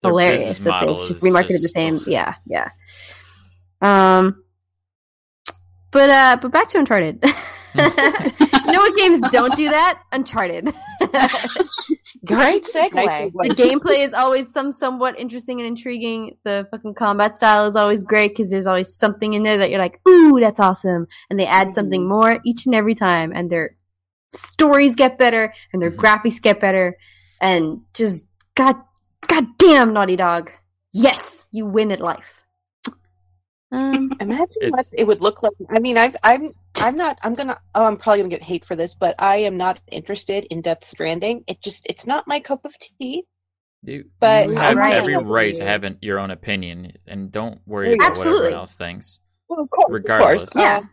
Their 0.03 0.11
hilarious 0.11 0.59
that 0.65 0.85
they've 0.85 1.09
just 1.09 1.23
remarketed 1.23 1.51
just- 1.51 1.63
the 1.63 1.69
same. 1.69 2.01
Yeah, 2.09 2.35
yeah. 2.45 2.71
Um, 3.81 4.43
but 5.97 6.11
uh, 6.11 6.37
but 6.43 6.53
back 6.53 6.69
to 6.69 6.79
Uncharted. 6.79 7.19
you 7.25 8.73
know 8.73 8.81
what 8.81 8.97
games 8.99 9.19
don't 9.31 9.57
do 9.57 9.71
that? 9.71 10.03
Uncharted. 10.13 10.67
Great 12.27 12.67
Nice 12.75 12.91
segue. 12.93 13.33
the 13.33 13.55
gameplay 13.55 14.05
is 14.05 14.13
always 14.13 14.53
some 14.53 14.73
somewhat 14.73 15.19
interesting 15.19 15.59
and 15.59 15.67
intriguing. 15.67 16.37
The 16.45 16.69
fucking 16.71 16.97
combat 16.97 17.35
style 17.35 17.65
is 17.65 17.77
always 17.77 18.03
great 18.03 18.33
because 18.33 18.51
there's 18.51 18.67
always 18.67 18.95
something 18.95 19.33
in 19.33 19.43
there 19.43 19.57
that 19.57 19.71
you're 19.71 19.79
like, 19.79 20.01
ooh, 20.07 20.39
that's 20.39 20.61
awesome. 20.61 21.07
And 21.31 21.41
they 21.41 21.47
add 21.47 21.73
something 21.73 22.07
more 22.07 22.41
each 22.45 22.67
and 22.67 22.75
every 22.75 22.95
time, 22.95 23.33
and 23.35 23.49
their 23.51 23.75
stories 24.35 24.97
get 24.97 25.17
better, 25.19 25.55
and 25.73 25.81
their 25.81 25.91
graphics 25.91 26.43
get 26.43 26.61
better, 26.61 26.99
and 27.41 27.81
just 27.95 28.23
god, 28.55 28.77
god 29.29 29.47
damn, 29.57 29.95
Naughty 29.95 30.17
Dog, 30.17 30.53
yes, 30.93 31.47
you 31.53 31.65
win 31.65 31.91
at 31.91 32.01
life. 32.01 32.46
Um, 33.73 34.11
Imagine 34.21 34.71
what 34.71 34.87
it 34.93 35.07
would 35.07 35.21
look 35.21 35.43
like. 35.43 35.53
I 35.71 35.79
mean, 35.81 35.99
I've, 35.99 36.17
I'm, 36.23 36.53
I'm 36.77 36.97
not. 36.97 37.19
I'm 37.23 37.35
gonna. 37.35 37.59
Oh, 37.75 37.85
I'm 37.85 37.97
probably 37.97 38.21
gonna 38.21 38.31
get 38.31 38.43
hate 38.43 38.65
for 38.65 38.77
this, 38.77 38.95
but 38.95 39.15
I 39.19 39.39
am 39.39 39.57
not 39.57 39.81
interested 39.91 40.45
in 40.45 40.61
Death 40.63 40.87
Stranding. 40.87 41.43
It 41.47 41.61
just, 41.63 41.85
it's 41.87 42.07
not 42.07 42.29
my 42.29 42.39
cup 42.39 42.65
of 42.65 42.77
tea. 42.79 43.25
You, 43.83 44.05
But 44.21 44.49
you 44.49 44.53
I'm 44.57 44.59
have 44.59 44.77
right. 44.77 44.95
every 44.95 45.17
right 45.17 45.57
to 45.57 45.65
have 45.65 45.85
an, 45.85 45.99
your 46.01 46.19
own 46.19 46.31
opinion, 46.31 46.93
and 47.07 47.33
don't 47.33 47.61
worry 47.67 47.95
about 47.95 48.03
what 48.03 48.11
Absolutely. 48.11 48.37
everyone 48.47 48.59
else 48.59 48.75
thinks. 48.75 49.21
Well, 49.49 49.61
of 49.61 49.71
course, 49.71 49.87
Regardless. 49.91 50.43
of 50.45 50.51
course. 50.51 50.63
Yeah. 50.63 50.79
Um, 50.79 50.91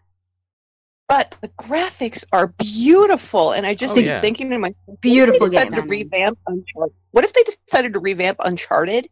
but 1.09 1.35
the 1.41 1.49
graphics 1.49 2.23
are 2.31 2.47
beautiful, 2.57 3.51
and 3.51 3.67
I 3.67 3.73
just 3.73 3.91
Oh, 3.91 3.95
keep 3.95 4.05
yeah. 4.05 4.21
thinking 4.21 4.49
to 4.49 4.57
myself, 4.57 4.75
what 4.85 4.93
if 4.95 5.01
Beautiful 5.01 5.47
they 5.49 5.57
decided 5.57 5.75
to 5.75 5.81
revamp 5.81 6.39
Uncharted. 6.47 6.95
What 7.11 7.25
if 7.25 7.33
they 7.33 7.43
decided 7.43 7.93
to 7.93 7.99
revamp 7.99 8.37
Uncharted 8.43 9.09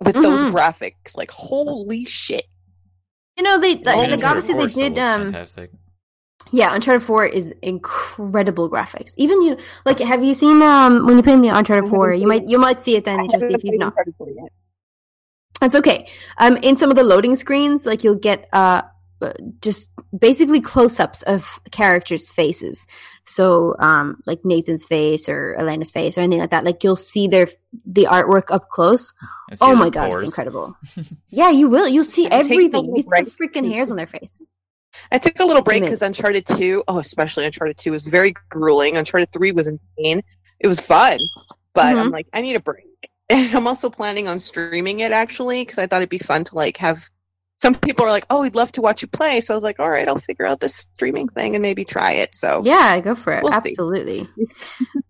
with 0.00 0.14
those 0.14 0.40
Mhm. 0.40 0.52
graphics? 0.52 1.16
Like, 1.16 1.30
holy 1.30 2.06
shit! 2.06 2.46
You 3.38 3.44
know 3.44 3.58
they 3.58 3.82
I 3.86 3.96
mean, 3.96 4.10
like, 4.10 4.24
obviously 4.24 4.54
they 4.54 4.66
did 4.66 4.94
looks 4.94 4.98
um 4.98 5.22
fantastic. 5.24 5.70
Yeah, 6.50 6.74
Uncharted 6.74 7.02
Four 7.02 7.26
is 7.26 7.52
incredible 7.62 8.70
graphics. 8.70 9.12
Even 9.16 9.42
you 9.42 9.56
like, 9.84 9.98
have 9.98 10.22
you 10.24 10.34
seen 10.34 10.62
um 10.62 11.06
when 11.06 11.16
you 11.16 11.22
play 11.22 11.34
in 11.34 11.40
the 11.40 11.48
Uncharted 11.48 11.86
I 11.86 11.90
Four? 11.90 12.14
You 12.14 12.26
might 12.26 12.48
you 12.48 12.58
might 12.58 12.80
see 12.80 12.96
it 12.96 13.04
then, 13.04 13.20
I 13.20 13.26
just 13.26 13.46
if 13.46 13.64
you've 13.64 13.78
not. 13.78 13.88
Uncharted 13.88 14.14
4 14.18 14.28
yet. 14.30 14.52
That's 15.60 15.74
okay. 15.74 16.08
Um, 16.38 16.56
in 16.58 16.76
some 16.76 16.90
of 16.90 16.96
the 16.96 17.02
loading 17.02 17.34
screens, 17.36 17.84
like 17.84 18.04
you'll 18.04 18.14
get 18.14 18.48
uh, 18.52 18.82
just 19.60 19.88
basically 20.16 20.60
close-ups 20.60 21.22
of 21.22 21.60
characters' 21.70 22.30
faces. 22.30 22.86
So 23.24 23.74
um, 23.78 24.22
like 24.26 24.44
Nathan's 24.44 24.86
face 24.86 25.28
or 25.28 25.54
Elena's 25.58 25.90
face 25.90 26.16
or 26.16 26.20
anything 26.22 26.40
like 26.40 26.50
that. 26.50 26.64
Like 26.64 26.82
you'll 26.84 26.96
see 26.96 27.28
their 27.28 27.48
the 27.84 28.04
artwork 28.04 28.50
up 28.50 28.68
close. 28.70 29.12
Oh 29.60 29.74
my 29.74 29.90
god, 29.90 30.06
pores. 30.06 30.22
it's 30.22 30.28
incredible. 30.28 30.76
yeah, 31.30 31.50
you 31.50 31.68
will. 31.68 31.88
You'll 31.88 32.04
see 32.04 32.24
And 32.26 32.34
it 32.34 32.36
takes 32.36 32.50
a 32.50 32.52
everything. 32.54 32.96
You 32.96 33.02
see 33.02 33.22
the 33.24 33.30
freaking 33.30 33.70
hairs 33.72 33.90
on 33.90 33.96
their 33.96 34.06
face. 34.06 34.40
I 35.12 35.18
took 35.18 35.38
a 35.40 35.44
little 35.44 35.62
break 35.62 35.82
because 35.82 36.02
Uncharted 36.02 36.46
2, 36.46 36.84
oh, 36.88 36.98
especially 36.98 37.44
Uncharted 37.44 37.78
2, 37.78 37.92
was 37.92 38.06
very 38.06 38.34
grueling. 38.48 38.96
Uncharted 38.96 39.32
3 39.32 39.52
was 39.52 39.66
insane. 39.68 40.22
It 40.60 40.66
was 40.66 40.80
fun, 40.80 41.18
but 41.72 41.94
Mhm. 41.94 42.00
I'm 42.00 42.10
like, 42.10 42.26
I 42.32 42.40
need 42.40 42.56
a 42.56 42.60
break. 42.60 42.84
And 43.30 43.54
I'm 43.54 43.66
also 43.66 43.90
planning 43.90 44.26
on 44.26 44.40
streaming 44.40 45.00
it 45.00 45.12
actually 45.12 45.62
because 45.62 45.76
I 45.76 45.86
thought 45.86 45.98
it'd 45.98 46.08
be 46.08 46.18
fun 46.18 46.44
to 46.44 46.54
like 46.54 46.78
have. 46.78 47.08
Some 47.60 47.74
people 47.74 48.04
are 48.06 48.10
like, 48.10 48.26
"Oh, 48.30 48.42
we'd 48.42 48.54
love 48.54 48.70
to 48.72 48.80
watch 48.80 49.02
you 49.02 49.08
play," 49.08 49.40
so 49.40 49.52
I 49.52 49.56
was 49.56 49.64
like, 49.64 49.80
"All 49.80 49.90
right, 49.90 50.06
I'll 50.06 50.18
figure 50.18 50.46
out 50.46 50.60
this 50.60 50.76
streaming 50.76 51.28
thing 51.28 51.54
and 51.56 51.62
maybe 51.62 51.84
try 51.84 52.12
it." 52.12 52.34
So 52.36 52.62
Yeah, 52.64 53.00
go 53.00 53.14
for 53.14 53.32
it. 53.32 53.42
We'll. 53.42 53.52
Absolutely. 53.52 54.20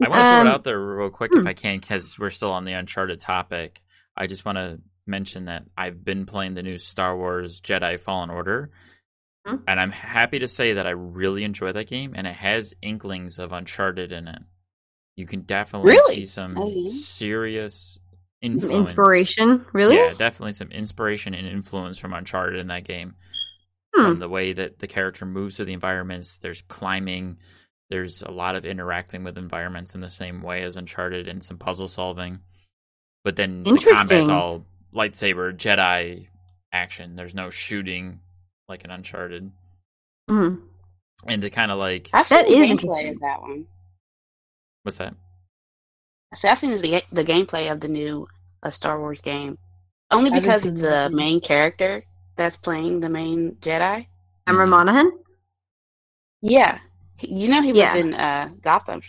I 0.03 0.09
want 0.09 0.15
to 0.15 0.15
throw 0.15 0.41
Um, 0.41 0.47
it 0.47 0.51
out 0.51 0.65
there 0.65 0.79
real 0.81 1.11
quick 1.11 1.33
hmm. 1.33 1.41
if 1.41 1.47
I 1.47 1.53
can, 1.55 1.79
because 1.79 2.19
we're 2.19 2.31
still 2.31 2.53
on 2.53 2.65
the 2.65 2.73
Uncharted 2.73 3.21
topic. 3.21 3.81
I 4.17 4.27
just 4.27 4.45
want 4.45 4.57
to 4.57 4.81
mention 5.07 5.45
that 5.47 5.65
I've 5.77 6.05
been 6.05 6.27
playing 6.27 6.55
the 6.55 6.63
new 6.63 6.79
Star 6.79 7.17
Wars 7.17 7.61
Jedi 7.61 8.01
Fallen 8.01 8.31
Order, 8.31 8.71
Hmm. 9.47 9.57
and 9.69 9.79
I'm 9.81 9.93
happy 9.93 10.39
to 10.41 10.49
say 10.49 10.75
that 10.75 10.87
I 10.87 10.91
really 10.91 11.45
enjoy 11.45 11.73
that 11.73 11.87
game, 11.89 12.13
and 12.17 12.27
it 12.27 12.35
has 12.35 12.75
inklings 12.83 13.39
of 13.39 13.53
Uncharted 13.53 14.11
in 14.13 14.27
it. 14.29 14.43
You 15.17 15.27
can 15.27 15.43
definitely 15.43 15.91
Really? 15.93 16.15
see 16.15 16.27
some 16.27 16.57
Oh, 16.57 16.69
yeah? 16.69 16.91
serious 16.93 17.99
Some 18.03 18.08
influence. 18.43 18.89
inspiration, 18.91 19.67
really? 19.73 19.97
Yeah, 19.97 20.15
definitely 20.15 20.53
some 20.53 20.71
inspiration 20.71 21.35
and 21.35 21.47
influence 21.47 21.99
from 21.99 22.13
Uncharted 22.13 22.59
in 22.61 22.69
that 22.69 22.85
game. 22.85 23.15
Hmm. 23.95 24.03
From 24.03 24.17
the 24.17 24.29
way 24.29 24.53
that 24.53 24.79
the 24.79 24.87
character 24.87 25.25
moves 25.27 25.57
through 25.57 25.67
the 25.67 25.73
environments, 25.73 26.37
there's 26.39 26.63
climbing, 26.63 27.39
there's 27.91 28.23
a 28.23 28.31
lot 28.31 28.55
of 28.55 28.65
interacting 28.65 29.25
with 29.25 29.39
environments 29.39 29.95
in 29.95 30.01
the 30.01 30.09
same 30.11 30.43
way 30.43 30.63
as 30.63 30.77
Uncharted 30.77 31.27
and 31.27 31.43
some 31.43 31.59
puzzle 31.59 31.89
solving. 31.89 32.41
But 33.25 33.37
then 33.37 33.63
the 33.63 33.77
combat's 33.79 34.29
all 34.29 34.67
lightsaber, 34.95 35.57
Jedi 35.57 36.29
action. 36.73 37.17
There's 37.17 37.35
no 37.35 37.51
shooting 37.51 38.21
like 38.69 38.85
an 38.85 38.91
Uncharted. 38.91 39.51
Mhm. 40.31 40.63
And 41.27 41.43
to 41.43 41.51
kind 41.51 41.71
of 41.73 41.79
like 41.79 42.11
I've 42.13 42.29
That 42.29 42.47
seen 42.47 42.63
is 42.63 42.81
the 42.83 42.87
gameplay 42.89 43.01
interesting. 43.01 43.15
of 43.15 43.21
that 43.21 43.41
one. 43.43 43.67
what's 44.83 44.99
that? 44.99 45.15
So 46.35 46.49
I've 46.49 46.59
seen 46.59 46.81
the 46.81 47.03
the 47.13 47.25
gameplay 47.25 47.71
of 47.73 47.81
the 47.81 47.89
new 47.89 48.29
uh, 48.63 48.71
Star 48.71 48.99
Wars 49.01 49.21
game, 49.21 49.59
only 50.11 50.31
because 50.31 50.65
of 50.65 50.77
the 50.77 51.05
one. 51.05 51.15
main 51.15 51.41
character 51.41 52.03
that's 52.37 52.57
playing 52.57 53.01
the 53.01 53.09
main 53.09 53.57
Jedi. 53.61 54.07
Cameron 54.47 54.69
Mhm. 54.69 54.71
Monaghan? 54.71 55.13
Yeah, 56.41 56.79
you 57.21 57.49
know 57.49 57.63
he 57.63 57.73
was 57.73 57.95
in 57.95 58.15
uh, 58.15 58.51
Gotham. 58.61 59.01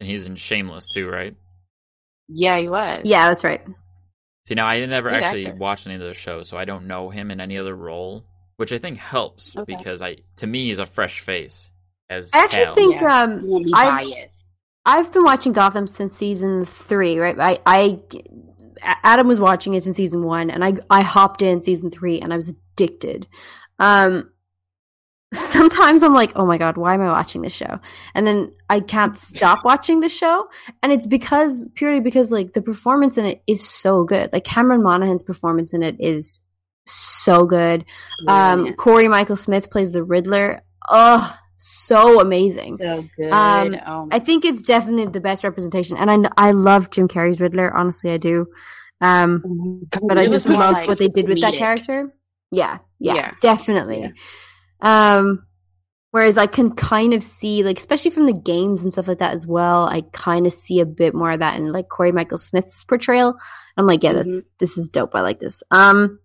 And 0.00 0.08
he's 0.08 0.26
in 0.26 0.36
Shameless 0.36 0.88
too, 0.92 1.08
right? 1.08 1.36
Yeah, 2.28 2.56
he 2.58 2.68
was. 2.68 3.02
Yeah, 3.04 3.28
that's 3.28 3.44
right. 3.44 3.62
See, 4.46 4.54
now 4.54 4.66
I 4.66 4.84
never 4.86 5.10
Good 5.10 5.22
actually 5.22 5.46
actor. 5.48 5.58
watched 5.58 5.86
any 5.86 5.94
of 5.96 6.00
those 6.00 6.16
shows, 6.16 6.48
so 6.48 6.56
I 6.56 6.64
don't 6.64 6.86
know 6.86 7.10
him 7.10 7.30
in 7.30 7.40
any 7.40 7.58
other 7.58 7.74
role, 7.76 8.24
which 8.56 8.72
I 8.72 8.78
think 8.78 8.98
helps 8.98 9.56
Okay. 9.56 9.76
because 9.76 10.00
I, 10.02 10.16
to 10.36 10.46
me, 10.46 10.66
he's 10.68 10.78
a 10.78 10.86
fresh 10.86 11.20
face. 11.20 11.70
As 12.10 12.30
I 12.34 12.38
actually 12.38 12.64
Cal. 12.64 12.74
think 12.74 12.94
Yeah. 13.00 13.22
um 13.22 13.40
You 13.44 13.50
won't 13.50 13.64
be 13.64 13.72
I've- 14.84 15.10
been 15.10 15.24
watching 15.24 15.52
Gotham 15.52 15.86
since 15.86 16.16
season 16.16 16.64
three, 16.64 17.18
right? 17.18 17.36
I, 17.38 17.60
I 17.66 17.98
Adam 18.82 19.28
was 19.28 19.40
watching 19.40 19.74
it 19.74 19.86
in 19.86 19.94
season 19.94 20.24
one, 20.24 20.50
and 20.50 20.64
I 20.64 20.74
I 20.90 21.02
hopped 21.02 21.42
in 21.42 21.62
season 21.62 21.90
three, 21.90 22.20
and 22.20 22.32
I 22.32 22.36
was 22.36 22.48
addicted. 22.48 23.26
Um, 23.78 24.30
sometimes 25.32 26.02
I'm 26.02 26.14
like, 26.14 26.32
oh 26.36 26.46
my 26.46 26.58
god, 26.58 26.76
why 26.76 26.94
am 26.94 27.00
I 27.02 27.08
watching 27.12 27.42
this 27.42 27.52
show? 27.52 27.78
And 28.14 28.26
then 28.26 28.52
I 28.68 28.80
can't 28.80 29.16
stop 29.16 29.64
watching 29.64 30.00
the 30.00 30.08
show, 30.08 30.48
and 30.82 30.92
it's 30.92 31.06
because 31.06 31.68
purely 31.74 32.00
because 32.00 32.30
like 32.32 32.52
the 32.52 32.62
performance 32.62 33.18
in 33.18 33.24
it 33.24 33.42
is 33.46 33.66
so 33.68 34.04
good. 34.04 34.32
Like 34.32 34.44
Cameron 34.44 34.82
Monaghan's 34.82 35.22
performance 35.22 35.72
in 35.72 35.82
it 35.82 35.96
is 36.00 36.40
so 36.86 37.44
good. 37.44 37.84
Um. 38.26 38.74
Corey 38.74 39.08
Michael 39.08 39.36
Smith 39.36 39.70
plays 39.70 39.92
the 39.92 40.02
Riddler. 40.02 40.62
Oh, 40.88 41.36
so 41.64 42.20
amazing. 42.20 42.76
so 42.78 43.04
good. 43.16 43.32
um, 43.32 43.76
oh, 43.86 44.08
I 44.10 44.18
think 44.18 44.44
it's 44.44 44.62
definitely 44.62 45.06
the 45.06 45.20
best 45.20 45.44
representation, 45.44 45.96
and 45.96 46.26
I 46.36 46.48
I 46.48 46.50
love 46.52 46.90
Jim 46.90 47.08
Carrey's 47.08 47.40
Riddler. 47.40 47.72
Honestly, 47.76 48.10
I 48.10 48.16
do. 48.16 48.46
Um, 49.00 49.82
but 50.02 50.18
I 50.18 50.26
just 50.28 50.48
love 50.48 50.74
like 50.74 50.88
what 50.88 50.98
they 50.98 51.08
did 51.08 51.28
with 51.28 51.40
that 51.40 51.54
character. 51.54 52.14
Yeah, 52.50 52.78
yeah, 52.98 53.14
Yeah. 53.14 53.30
definitely. 53.40 54.00
Yeah. 54.02 55.16
Um, 55.18 55.46
Whereas 56.10 56.36
I 56.36 56.44
can 56.46 56.72
kind 56.76 57.14
of 57.14 57.22
see, 57.22 57.62
like, 57.64 57.78
especially 57.78 58.10
from 58.10 58.26
the 58.26 58.34
games 58.34 58.82
and 58.82 58.92
stuff 58.92 59.08
like 59.08 59.20
that 59.20 59.32
as 59.32 59.46
well, 59.46 59.86
I 59.88 60.02
kind 60.12 60.46
of 60.46 60.52
see 60.52 60.80
a 60.80 60.84
bit 60.84 61.14
more 61.14 61.30
of 61.30 61.38
that 61.40 61.56
in 61.56 61.72
like 61.72 61.88
Corey 61.88 62.12
Michael 62.12 62.36
Smith's 62.36 62.84
portrayal. 62.84 63.34
I'm 63.78 63.86
like, 63.86 64.02
yeah, 64.02 64.12
this 64.12 64.28
Mhm. 64.28 64.42
this 64.58 64.76
is 64.76 64.88
dope. 64.88 65.14
I 65.14 65.22
like 65.22 65.40
this. 65.40 65.62
Um, 65.70 66.18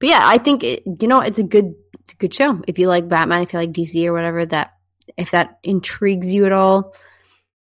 but 0.00 0.10
yeah, 0.10 0.20
I 0.22 0.36
think 0.36 0.62
it, 0.62 0.82
you 1.00 1.08
know 1.08 1.20
it's 1.20 1.38
a 1.38 1.42
good 1.44 1.72
it's 2.02 2.12
a 2.12 2.16
good 2.16 2.34
show. 2.34 2.62
If 2.68 2.78
you 2.78 2.88
like 2.88 3.08
Batman, 3.08 3.42
if 3.42 3.52
you 3.52 3.58
like 3.58 3.72
DC 3.72 4.04
or 4.06 4.12
whatever, 4.12 4.44
that 4.46 4.72
if 5.16 5.30
that 5.32 5.58
intrigues 5.62 6.32
you 6.32 6.46
at 6.46 6.52
all, 6.52 6.94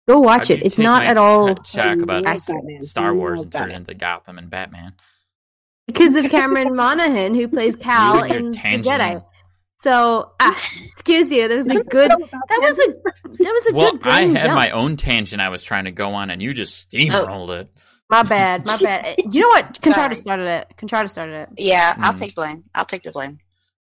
go 0.07 0.19
watch 0.19 0.49
it. 0.49 0.63
It's 0.65 0.77
not 0.77 1.03
at 1.03 1.17
all 1.17 1.55
ch- 1.55 1.75
about. 1.77 2.39
Star 2.81 3.13
Wars 3.13 3.37
love 3.39 3.43
and 3.45 3.51
turn 3.51 3.71
it 3.71 3.75
into 3.75 3.93
Gotham 3.93 4.37
and 4.37 4.49
Batman. 4.49 4.93
because 5.87 6.15
of 6.15 6.25
Cameron 6.31 6.75
Monaghan 6.75 7.35
who 7.35 7.47
plays 7.47 7.75
Cal 7.75 8.23
in 8.23 8.51
the 8.51 8.57
tangent. 8.57 8.85
Jedi. 9.01 9.25
So, 9.77 10.31
ah, 10.39 10.57
excuse 10.91 11.29
you. 11.29 11.47
That 11.49 11.57
was 11.57 11.67
a 11.69 11.83
good. 11.83 12.09
That 12.09 12.59
was 12.61 12.79
a 12.79 12.93
that 13.43 13.51
was 13.51 13.65
a 13.71 13.75
Well, 13.75 13.91
good. 13.97 14.07
I 14.07 14.21
had 14.27 14.43
jump. 14.43 14.55
my 14.55 14.69
own 14.71 14.95
tangent 14.95 15.41
I 15.41 15.49
was 15.49 15.63
trying 15.63 15.85
to 15.85 15.91
go 15.91 16.13
on, 16.13 16.29
and 16.29 16.41
you 16.41 16.53
just 16.53 16.89
steamrolled 16.89 17.59
it. 17.59 17.69
My 18.09 18.23
bad. 18.23 18.65
My 18.65 18.77
bad. 18.77 19.15
You 19.31 19.41
know 19.41 19.47
what? 19.49 19.81
Conchata 19.81 20.15
started 20.15 20.45
it. 20.47 20.67
Conchata 20.77 21.09
started 21.09 21.33
it. 21.33 21.49
Yeah, 21.57 21.95
I'll 21.97 22.13
Hmm. 22.13 22.19
take 22.19 22.35
blame. 22.35 22.63
I'll 22.73 22.85
take 22.85 23.03
the 23.03 23.11
blame. 23.11 23.39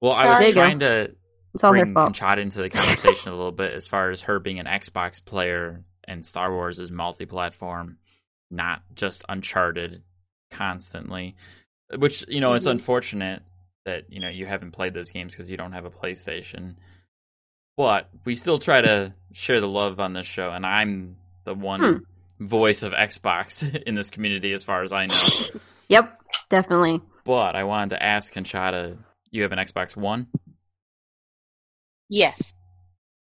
Well, 0.02 0.14
I 0.14 0.40
was 0.40 0.54
go. 0.54 0.62
trying 0.62 0.80
to 0.80 1.12
It's 1.54 1.64
all 1.64 1.72
bring. 1.72 1.94
Conchata 1.94 2.38
into 2.40 2.60
the 2.62 2.70
conversation 2.70 3.32
a 3.32 3.36
little 3.36 3.52
bit 3.52 3.74
as 3.74 3.88
far 3.88 4.12
as 4.12 4.22
her 4.24 4.40
being 4.40 4.60
an 4.60 4.66
Xbox 4.66 5.24
player 5.24 5.84
and 6.08 6.26
Star 6.26 6.52
Wars 6.54 6.80
is 6.80 6.92
multi-platform, 6.92 7.98
not 8.52 8.82
just 8.94 9.24
Uncharted 9.30 10.04
constantly. 10.52 11.36
Which 11.96 12.26
you 12.28 12.42
know, 12.42 12.54
it's 12.54 12.66
Mhm. 12.66 12.72
unfortunate 12.72 13.44
that 13.86 14.12
you 14.12 14.20
know 14.20 14.30
you 14.30 14.46
haven't 14.46 14.72
played 14.72 14.94
those 14.94 15.12
games 15.12 15.34
because 15.34 15.50
you 15.52 15.58
don't 15.58 15.74
have 15.74 15.86
a 15.86 15.92
PlayStation. 15.92 16.76
But 17.78 18.10
we 18.24 18.36
still 18.36 18.58
try 18.58 18.82
to 18.82 19.14
share 19.34 19.60
the 19.62 19.68
love 19.68 20.00
on 20.00 20.14
this 20.14 20.26
show, 20.26 20.50
and 20.52 20.66
I'm 20.66 21.18
the 21.44 21.54
one 21.54 21.82
Hmm. 22.40 22.46
voice 22.46 22.84
of 22.84 22.94
Xbox 22.94 23.64
in 23.88 23.96
this 23.96 24.10
community, 24.10 24.52
as 24.54 24.64
far 24.64 24.82
as 24.84 24.92
I 24.92 25.06
know. 25.08 25.60
Yep, 25.90 26.22
definitely. 26.50 27.02
but 27.26 27.56
I 27.56 27.64
wanted 27.66 27.92
to 27.92 28.04
ask 28.04 28.34
Conchata, 28.34 28.98
you 29.32 29.44
have 29.44 29.52
an 29.52 29.60
Xbox 29.60 29.96
One? 29.96 30.28
Yes. 32.10 32.54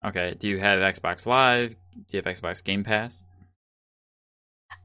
Okay. 0.04 0.34
Do 0.38 0.48
you 0.48 0.58
have 0.58 0.80
Xbox 0.94 1.26
Live? 1.26 1.70
Do 2.08 2.16
you 2.16 2.22
have 2.24 2.34
Xbox 2.36 2.62
Game 2.64 2.84
Pass? 2.84 3.22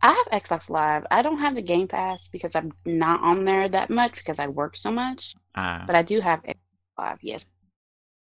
I 0.02 0.12
have 0.30 0.44
Xbox 0.44 0.70
Live. 0.70 1.06
I 1.10 1.22
don't 1.24 1.40
have 1.40 1.56
the 1.56 1.62
Game 1.62 1.88
Pass 1.88 2.28
because 2.30 2.56
I'm 2.56 2.72
not 2.86 3.22
on 3.22 3.46
there 3.46 3.68
that 3.68 3.90
much 3.90 4.16
because 4.18 4.38
I 4.40 4.48
work 4.48 4.78
so 4.78 4.92
much. 4.92 5.34
Ah. 5.56 5.84
But 5.88 5.96
I 5.96 6.04
do 6.04 6.20
have 6.20 6.44
Xbox 6.44 6.56
Live. 6.98 7.18
Yes. 7.22 7.46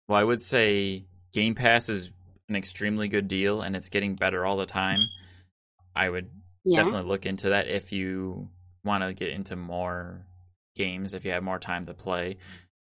well, 0.07 0.19
I 0.19 0.23
would 0.23 0.41
say 0.41 1.05
Game 1.33 1.55
Pass 1.55 1.89
is 1.89 2.11
an 2.49 2.55
extremely 2.55 3.07
good 3.07 3.27
deal, 3.27 3.61
and 3.61 3.75
it's 3.75 3.89
getting 3.89 4.13
better 4.15 4.45
all 4.45 4.57
the 4.57 4.67
time. 4.67 4.99
I 5.95 6.09
would 6.09 6.29
Yeah. 6.63 6.83
definitely 6.83 7.09
look 7.09 7.25
into 7.25 7.49
that 7.49 7.67
if 7.67 7.91
you 7.91 8.49
want 8.83 9.03
to 9.03 9.13
get 9.15 9.29
into 9.29 9.55
more 9.55 10.23
games, 10.75 11.15
if 11.15 11.25
you 11.25 11.31
have 11.31 11.41
more 11.41 11.57
time 11.57 11.87
to 11.87 11.93
play. 11.95 12.37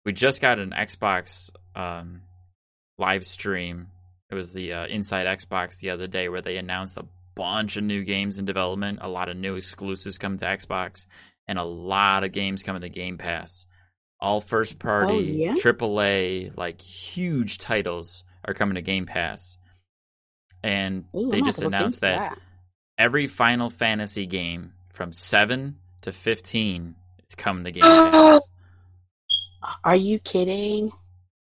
We 0.08 0.14
just 0.14 0.40
got 0.40 0.58
an 0.58 0.72
Xbox 0.72 1.50
um, 1.76 2.22
live 2.98 3.26
stream. 3.26 3.88
It 4.32 4.36
was 4.36 4.54
the 4.54 4.72
uh, 4.72 4.88
Inside 4.88 5.26
Xbox 5.26 5.80
the 5.80 5.90
other 5.90 6.08
day 6.08 6.30
where 6.30 6.42
they 6.42 6.56
announced 6.56 6.96
a 6.96 7.04
bunch 7.36 7.76
of 7.76 7.84
new 7.84 8.06
games 8.06 8.40
in 8.40 8.46
development, 8.46 9.00
a 9.02 9.10
lot 9.10 9.28
of 9.28 9.36
new 9.36 9.58
exclusives 9.58 10.18
coming 10.18 10.40
to 10.40 10.46
Xbox, 10.46 11.08
and 11.46 11.60
a 11.60 11.66
lot 11.66 12.24
of 12.24 12.32
games 12.32 12.64
coming 12.64 12.84
to 12.84 12.90
Game 12.90 13.18
Pass. 13.18 13.66
All 14.22 14.40
first 14.40 14.80
party, 14.80 15.40
yeah? 15.40 15.56
AAA, 15.56 16.56
like 16.56 16.80
huge 16.80 17.58
titles 17.58 18.24
are 18.46 18.54
coming 18.54 18.76
to 18.76 18.82
Game 18.82 19.08
Pass. 19.08 19.58
And 20.64 21.04
Ooh, 21.14 21.32
they 21.32 21.40
I'm 21.40 21.44
just 21.44 21.58
have 21.58 21.64
to 21.64 21.70
look 21.70 21.74
announced 21.80 22.02
into 22.02 22.18
that 22.18 22.40
every 22.98 23.28
Final 23.28 23.70
Fantasy 23.70 24.26
game 24.26 24.72
from 24.94 25.12
7 25.12 25.76
to 26.04 26.14
15 26.14 26.96
is 27.28 27.36
coming 27.36 27.66
to 27.66 27.72
Game 27.74 27.84
Pass. 27.84 28.42
Are 29.84 29.96
you 29.96 30.20
kidding? 30.20 30.92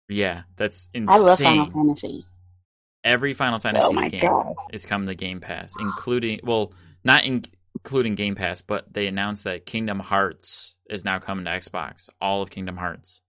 Yeah, 0.08 0.44
that's 0.56 0.90
insane. 0.94 1.16
I 1.16 1.20
love 1.20 1.40
Final 1.40 1.72
Fantasy. 1.72 2.24
Every 3.04 3.34
Final 3.34 3.58
oh 3.58 3.60
Fantasy 3.60 3.96
Oh 3.96 4.10
game 4.10 4.20
god. 4.20 4.56
is 4.74 4.86
coming 4.86 5.08
to 5.08 5.16
Game 5.16 5.40
Pass, 5.40 5.74
including 5.80 6.40
well, 6.44 6.74
not 7.04 7.24
in, 7.24 7.44
including 7.76 8.16
Game 8.16 8.36
Pass, 8.36 8.62
but 8.62 8.92
they 8.92 9.08
announced 9.08 9.44
that 9.44 9.66
Kingdom 9.66 10.00
Hearts 10.00 10.76
is 10.90 11.06
now 11.06 11.20
coming 11.20 11.46
to 11.46 11.52
Xbox. 11.52 12.10
All 12.20 12.42
of 12.42 12.50
Kingdom 12.50 12.78
Hearts. 12.78 13.22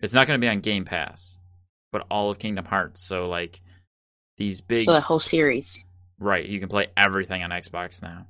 It's 0.00 0.12
not 0.12 0.26
going 0.26 0.38
to 0.40 0.44
be 0.44 0.48
on 0.48 0.60
Game 0.60 0.84
Pass, 0.84 1.38
but 1.92 2.06
all 2.10 2.30
of 2.30 2.38
Kingdom 2.38 2.64
Hearts. 2.64 3.02
So 3.02 3.28
like 3.28 3.60
these 4.36 4.60
big 4.60 4.84
So 4.84 4.92
the 4.92 5.00
whole 5.00 5.20
series. 5.20 5.78
Right, 6.18 6.46
you 6.46 6.60
can 6.60 6.68
play 6.68 6.88
everything 6.96 7.42
on 7.42 7.50
Xbox 7.50 8.02
now. 8.02 8.26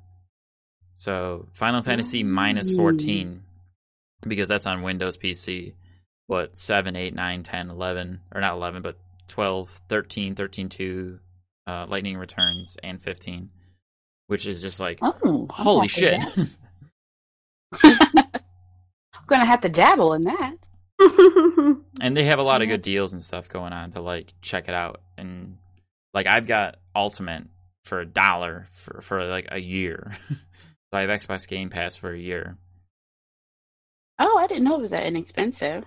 So 0.95 1.47
Final 1.53 1.83
Fantasy 1.83 2.23
minus 2.23 2.71
mm. 2.71 2.77
14 2.77 3.43
because 4.21 4.47
that's 4.47 4.65
on 4.65 4.81
Windows 4.81 5.17
PC. 5.17 5.73
What 6.27 6.57
7, 6.57 6.95
8, 6.95 7.15
9, 7.15 7.43
10, 7.43 7.69
11 7.69 8.19
or 8.35 8.41
not 8.41 8.53
11 8.53 8.81
but 8.81 8.97
12, 9.29 9.69
13, 9.87 10.35
13 10.35 10.69
2 10.69 11.19
uh, 11.67 11.85
Lightning 11.87 12.17
Returns 12.17 12.77
and 12.83 13.01
15 13.01 13.49
which 14.27 14.45
is 14.45 14.61
just 14.61 14.79
like 14.79 14.99
Oh, 15.01 15.47
holy 15.49 15.87
shit. 15.87 16.19
have 16.19 16.33
to 16.35 16.49
dab- 18.13 18.43
I'm 19.13 19.25
gonna 19.27 19.45
have 19.45 19.61
to 19.61 19.69
dabble 19.69 20.13
in 20.13 20.23
that. 20.25 20.55
and 22.01 22.17
they 22.17 22.25
have 22.25 22.39
a 22.39 22.43
lot 22.43 22.61
of 22.61 22.67
good 22.67 22.81
deals 22.81 23.13
and 23.13 23.21
stuff 23.21 23.47
going 23.49 23.73
on 23.73 23.91
to 23.91 24.01
like 24.01 24.33
check 24.41 24.67
it 24.67 24.73
out 24.73 25.01
and 25.17 25.57
like 26.13 26.27
I've 26.27 26.47
got 26.47 26.77
Ultimate 26.95 27.43
for 27.85 27.99
a 28.01 28.05
dollar 28.05 28.67
for 28.71 29.01
for 29.01 29.25
like 29.25 29.47
a 29.51 29.59
year. 29.59 30.11
so 30.29 30.35
I 30.93 31.01
have 31.01 31.09
Xbox 31.09 31.47
Game 31.47 31.69
Pass 31.69 31.95
for 31.95 32.11
a 32.11 32.19
year. 32.19 32.57
Oh, 34.19 34.37
I 34.37 34.47
didn't 34.47 34.63
know 34.63 34.75
it 34.75 34.81
was 34.81 34.91
that 34.91 35.05
inexpensive. 35.05 35.83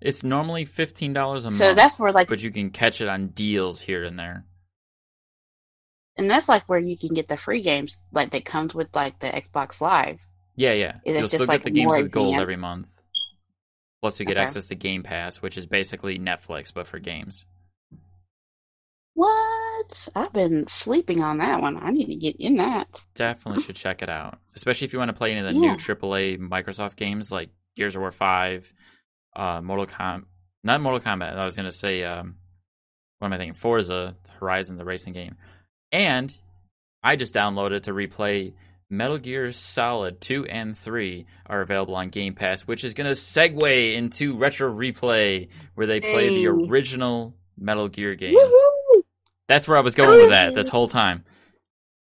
It's 0.00 0.22
normally 0.22 0.64
fifteen 0.64 1.12
dollars 1.12 1.44
a 1.44 1.50
month. 1.50 1.58
So 1.58 1.74
that's 1.74 1.98
where 1.98 2.12
like, 2.12 2.28
but 2.28 2.40
you 2.42 2.50
can 2.50 2.70
catch 2.70 3.00
it 3.00 3.08
on 3.08 3.28
deals 3.28 3.80
here 3.80 4.04
and 4.04 4.18
there. 4.18 4.44
and 6.16 6.30
that's 6.30 6.48
like 6.48 6.68
where 6.68 6.78
you 6.78 6.96
can 6.96 7.14
get 7.14 7.28
the 7.28 7.36
free 7.36 7.62
games 7.62 8.00
like 8.12 8.30
that 8.30 8.44
comes 8.44 8.74
with 8.74 8.88
like 8.94 9.18
the 9.20 9.28
Xbox 9.28 9.80
Live. 9.80 10.18
Yeah, 10.54 10.72
yeah. 10.72 10.96
It's 11.04 11.18
You'll 11.18 11.20
just, 11.28 11.34
still 11.34 11.46
like, 11.46 11.62
the 11.64 11.70
games 11.70 11.92
with 11.94 12.10
gold 12.10 12.34
every 12.34 12.56
month. 12.56 13.02
Plus, 14.00 14.18
you 14.20 14.26
get 14.26 14.36
Okay. 14.36 14.44
access 14.44 14.66
to 14.66 14.74
Game 14.74 15.02
Pass, 15.02 15.42
which 15.42 15.58
is 15.58 15.66
basically 15.66 16.18
Netflix 16.18 16.72
but 16.72 16.86
for 16.86 16.98
games. 16.98 17.44
What? 19.14 19.55
I've 20.14 20.32
been 20.32 20.66
sleeping 20.66 21.22
on 21.22 21.38
that 21.38 21.60
one. 21.60 21.76
I 21.82 21.90
need 21.90 22.06
to 22.06 22.14
get 22.14 22.36
in 22.36 22.56
that. 22.56 22.86
Definitely 23.14 23.62
should 23.62 23.76
check 23.76 24.02
it 24.02 24.08
out, 24.08 24.38
especially 24.54 24.86
if 24.86 24.92
you 24.92 24.98
want 24.98 25.08
to 25.10 25.14
play 25.16 25.30
any 25.32 25.40
of 25.40 25.46
the 25.46 25.52
Yeah. 25.52 25.72
new 25.72 25.76
AAA 25.76 26.36
Microsoft 26.38 26.96
games 26.96 27.30
like 27.32 27.50
Gears 27.76 27.94
of 27.96 28.00
War 28.00 28.10
Five, 28.12 28.72
uh, 29.34 29.60
Mortal 29.60 29.86
Kombat. 29.86 30.24
Not 30.64 30.80
Mortal 30.80 31.00
Kombat. 31.00 31.36
I 31.36 31.44
was 31.44 31.56
gonna 31.56 31.72
say, 31.72 32.02
um, 32.04 32.36
what 33.18 33.26
am 33.26 33.32
I 33.32 33.38
thinking? 33.38 33.54
Forza 33.54 34.16
Horizon, 34.40 34.76
the 34.76 34.84
racing 34.84 35.12
game, 35.12 35.36
and 35.92 36.36
I 37.02 37.16
just 37.16 37.34
downloaded 37.34 37.82
to 37.84 37.92
replay 37.92 38.52
Metal 38.90 39.18
Gear 39.18 39.50
Solid 39.52 40.20
2 40.20 40.46
and 40.46 40.76
3 40.78 41.26
are 41.46 41.60
available 41.60 41.96
on 41.96 42.08
Game 42.08 42.34
Pass, 42.34 42.62
which 42.62 42.84
is 42.84 42.94
going 42.94 43.06
to 43.08 43.14
segue 43.20 43.94
into 43.94 44.36
Retro 44.36 44.72
Replay, 44.72 45.48
where 45.74 45.86
they 45.88 45.98
play 46.00 46.28
the 46.28 46.46
original 46.46 47.34
Metal 47.58 47.88
Gear 47.88 48.14
game. 48.14 48.34
Woohoo! 48.36 48.68
That's 49.48 49.68
where 49.68 49.76
I 49.76 49.80
was 49.80 49.94
going 49.94 50.18
with 50.18 50.30
that 50.30 50.54
this 50.54 50.68
whole 50.68 50.88
time. 50.88 51.24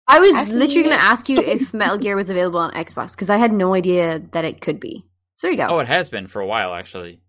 I 0.08 0.20
was 0.20 0.36
Actually, 0.36 0.58
literally 0.58 0.84
going 0.84 0.98
to 0.98 1.04
ask 1.04 1.30
you 1.30 1.38
if 1.38 1.74
Metal 1.74 1.98
Gear 1.98 2.16
was 2.16 2.30
available 2.30 2.60
on 2.60 2.72
Xbox 2.74 3.12
because 3.12 3.30
I 3.30 3.38
had 3.38 3.54
no 3.54 3.74
idea 3.74 4.22
that 4.34 4.46
it 4.46 4.60
could 4.62 4.80
be. 4.80 5.06
So 5.38 5.48
there 5.48 5.52
you 5.52 5.58
go. 5.58 5.68
Oh, 5.68 5.80
it 5.80 5.88
has 5.88 6.10
been 6.10 6.28
for 6.28 6.42
a 6.42 6.46
while, 6.46 6.74
actually. 6.74 7.22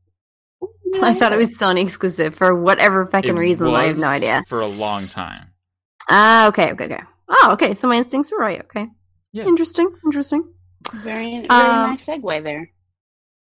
I 1.03 1.15
thought 1.15 1.33
it 1.33 1.39
was 1.39 1.57
Sony 1.57 1.83
exclusive 1.83 2.35
for 2.35 2.55
whatever 2.55 3.07
fucking 3.07 3.31
It 3.31 3.39
reason. 3.39 3.69
I 3.69 3.85
have 3.85 3.99
no 3.99 4.09
idea. 4.09 4.43
For 4.49 4.61
a 4.61 4.67
long 4.67 5.07
time. 5.07 5.53
Ah, 6.09 6.49
okay, 6.49 6.73
okay, 6.73 6.85
okay. 6.87 7.01
Oh, 7.29 7.51
okay. 7.53 7.75
So 7.75 7.89
my 7.89 7.97
instincts 7.97 8.31
were 8.33 8.39
right. 8.39 8.61
Okay. 8.63 8.87
Yeah. 9.33 9.45
Interesting. 9.45 9.89
Interesting. 10.05 10.53
Very, 10.93 11.31
very 11.31 11.47
Um, 11.49 11.91
nice 11.91 12.05
segue 12.05 12.43
there. 12.43 12.71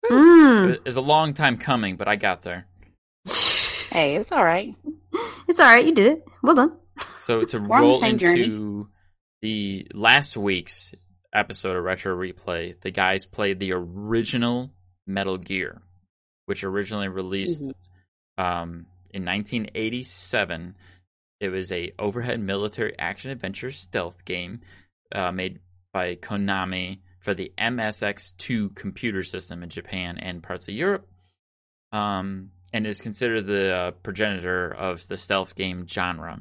Mm. 0.04 0.74
It 0.74 0.84
was 0.84 0.96
a 0.96 1.00
long 1.00 1.32
time 1.34 1.56
coming, 1.56 1.96
but 1.96 2.06
I 2.06 2.16
got 2.16 2.42
there. 2.42 2.66
Hey, 3.92 4.16
it's 4.16 4.32
all 4.32 4.44
right. 4.44 4.74
It's 5.48 5.60
all 5.60 5.66
right. 5.66 5.84
You 5.84 5.94
did 5.94 6.12
it. 6.12 6.24
Well 6.42 6.54
done. 6.54 6.72
So 7.20 7.44
to 7.44 7.58
We're 7.58 7.76
on 7.76 7.82
the 7.82 7.88
roll 7.88 8.04
into 8.04 8.18
journey. 8.18 8.84
the 9.42 9.86
last 9.94 10.36
week's 10.36 10.94
episode 11.32 11.76
of 11.76 11.84
Retro 11.84 12.16
Replay, 12.16 12.80
the 12.80 12.90
guys 12.90 13.26
played 13.26 13.58
the 13.60 13.72
original 13.72 14.72
Metal 15.06 15.36
Gear, 15.36 15.82
which 16.46 16.64
originally 16.64 17.08
released 17.08 17.62
Mhm. 17.62 17.72
um, 18.42 18.86
in 19.10 19.24
1987. 19.24 20.74
It 21.40 21.48
was 21.50 21.70
a 21.72 21.92
overhead 21.98 22.40
military 22.40 22.98
action 22.98 23.30
adventure 23.30 23.70
stealth 23.72 24.24
game 24.24 24.60
uh, 25.14 25.32
made 25.32 25.60
by 25.92 26.14
Konami 26.16 27.00
for 27.20 27.34
the 27.34 27.52
MSX2 27.58 28.74
computer 28.74 29.22
system 29.22 29.62
in 29.62 29.68
Japan 29.68 30.16
and 30.18 30.42
parts 30.42 30.66
of 30.68 30.74
Europe. 30.74 31.06
Um, 31.92 32.52
and 32.72 32.86
is 32.86 33.00
considered 33.00 33.46
the 33.46 33.74
uh, 33.74 33.90
progenitor 33.90 34.72
of 34.72 35.06
the 35.08 35.16
stealth 35.18 35.54
game 35.54 35.86
genre. 35.86 36.40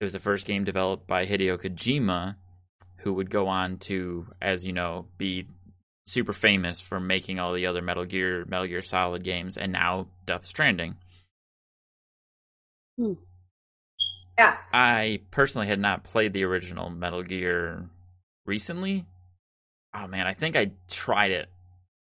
It 0.00 0.04
was 0.04 0.12
the 0.12 0.20
first 0.20 0.46
game 0.46 0.64
developed 0.64 1.06
by 1.06 1.24
Hideo 1.24 1.58
Kojima, 1.58 2.36
who 2.98 3.14
would 3.14 3.30
go 3.30 3.48
on 3.48 3.78
to, 3.78 4.26
as 4.42 4.66
you 4.66 4.72
know, 4.72 5.06
be 5.16 5.46
super 6.06 6.34
famous 6.34 6.80
for 6.80 7.00
making 7.00 7.38
all 7.38 7.54
the 7.54 7.66
other 7.66 7.80
Metal 7.80 8.04
Gear, 8.04 8.44
Metal 8.46 8.66
Gear 8.66 8.82
Solid 8.82 9.24
games, 9.24 9.56
and 9.56 9.72
now 9.72 10.08
Death 10.26 10.44
Stranding. 10.44 10.96
Hmm. 12.98 13.14
Yes. 14.38 14.60
I 14.74 15.20
personally 15.30 15.66
had 15.66 15.80
not 15.80 16.04
played 16.04 16.34
the 16.34 16.44
original 16.44 16.90
Metal 16.90 17.22
Gear 17.22 17.88
recently. 18.44 19.06
Oh 19.94 20.06
man, 20.06 20.26
I 20.26 20.34
think 20.34 20.56
I 20.56 20.72
tried 20.88 21.30
it 21.30 21.48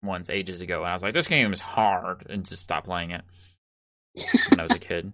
once 0.03 0.29
ages 0.29 0.61
ago, 0.61 0.79
and 0.83 0.89
I 0.89 0.93
was 0.93 1.03
like, 1.03 1.13
"This 1.13 1.27
game 1.27 1.51
is 1.53 1.59
hard," 1.59 2.25
and 2.29 2.45
just 2.45 2.63
stopped 2.63 2.85
playing 2.87 3.11
it 3.11 3.21
when 4.49 4.59
I 4.59 4.63
was 4.63 4.71
a 4.71 4.79
kid. 4.79 5.11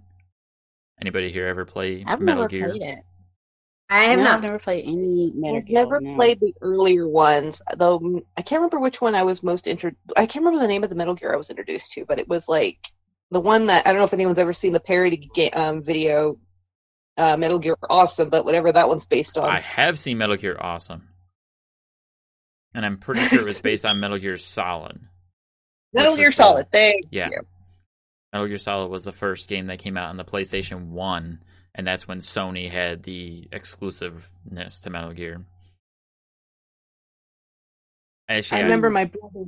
Anybody 1.00 1.32
here 1.32 1.48
ever 1.48 1.66
play 1.66 2.04
I've 2.08 2.20
Metal 2.20 2.44
never 2.44 2.48
Gear? 2.50 2.70
played 2.70 2.82
it. 2.82 3.00
I 3.90 4.04
have 4.06 4.18
No, 4.18 4.24
not. 4.26 4.36
I've 4.36 4.42
never 4.42 4.60
played 4.60 4.86
any 4.86 5.32
Metal 5.36 5.58
I've 5.58 5.66
Gear. 5.66 5.76
never 5.76 6.02
no. 6.02 6.16
played 6.16 6.40
the 6.40 6.54
earlier 6.62 7.08
ones, 7.08 7.62
though 7.78 8.00
mm, 8.00 8.26
I 8.36 8.42
can't 8.42 8.60
remember 8.60 8.80
which 8.80 9.00
one 9.00 9.16
I 9.16 9.24
was 9.24 9.44
most 9.44 9.68
intro. 9.68 9.92
I 10.18 10.26
can't 10.26 10.44
remember 10.44 10.60
the 10.60 10.68
name 10.68 10.84
of 10.84 10.90
the 10.90 10.96
Metal 10.96 11.16
Gear 11.16 11.34
I 11.34 11.38
was 11.38 11.50
introduced 11.50 11.92
to, 11.94 12.06
but 12.06 12.20
it 12.20 12.28
was 12.28 12.50
like 12.50 12.80
the 13.32 13.40
one 13.40 13.68
that 13.68 13.86
I 13.86 13.92
don't 13.92 14.00
know 14.00 14.06
if 14.06 14.14
anyone's 14.14 14.40
ever 14.40 14.54
seen 14.54 14.74
the 14.74 14.80
parody 14.80 15.30
ga- 15.34 15.52
um, 15.52 15.82
video, 15.84 16.38
uh, 17.18 17.38
Metal 17.38 17.60
Gear 17.60 17.76
Awesome, 17.90 18.30
but 18.30 18.44
whatever 18.44 18.72
that 18.72 18.90
one's 18.90 19.06
based 19.06 19.38
on. 19.38 19.48
I 19.50 19.60
have 19.62 19.98
seen 20.00 20.18
Metal 20.18 20.36
Gear 20.38 20.58
Awesome, 20.60 21.08
and 22.78 22.86
I'm 22.86 22.98
pretty 23.00 23.22
sure 23.28 23.40
it 23.42 23.46
was 23.46 23.60
based 23.64 23.86
on 23.86 24.00
Metal 24.00 24.20
Gear 24.20 24.38
Solid. 24.38 25.00
Metal 25.94 26.16
Gear 26.16 26.30
the- 26.30 26.36
Solid. 26.36 26.68
Thank 26.72 27.08
Yeah. 27.12 27.30
you. 27.32 27.42
Metal 28.32 28.48
Gear 28.48 28.60
Solid 28.60 28.90
was 28.90 29.04
the 29.04 29.12
first 29.12 29.48
game 29.48 29.66
that 29.68 29.80
came 29.80 29.98
out 29.98 30.10
on 30.10 30.18
the 30.18 30.24
PlayStation 30.24 30.90
1, 30.90 31.44
and 31.74 31.88
that's 31.88 32.08
when 32.08 32.20
Sony 32.20 32.70
had 32.70 33.02
the 33.02 33.48
exclusiveness 33.52 34.82
to 34.82 34.90
Metal 34.92 35.12
Gear. 35.14 35.44
Actually, 38.30 38.60
I 38.60 38.64
remember 38.64 38.90
my 38.90 39.06
brother 39.06 39.44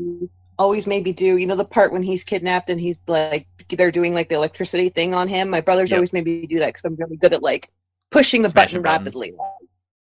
always 0.57 0.87
made 0.87 1.03
me 1.03 1.11
do, 1.13 1.37
you 1.37 1.45
know, 1.45 1.55
the 1.55 1.65
part 1.65 1.91
when 1.91 2.01
he's 2.03 2.23
kidnapped 2.23 2.69
and 2.69 2.79
he's 2.79 2.97
like, 3.07 3.45
they're 3.69 3.91
doing 3.91 4.13
like 4.13 4.29
the 4.29 4.35
electricity 4.35 4.89
thing 4.89 5.13
on 5.13 5.27
him. 5.27 5.49
My 5.49 5.61
brother's 5.61 5.91
Yep. 5.91 5.97
always 5.97 6.13
made 6.13 6.25
me 6.25 6.47
do 6.47 6.59
that 6.59 6.67
because 6.67 6.85
I'm 6.85 6.95
really 6.95 7.17
good 7.17 7.33
at 7.33 7.43
like 7.43 7.69
pushing 8.09 8.41
the 8.41 8.49
Smashing 8.49 8.81
button 8.81 9.03
buttons. 9.03 9.15
rapidly. 9.15 9.33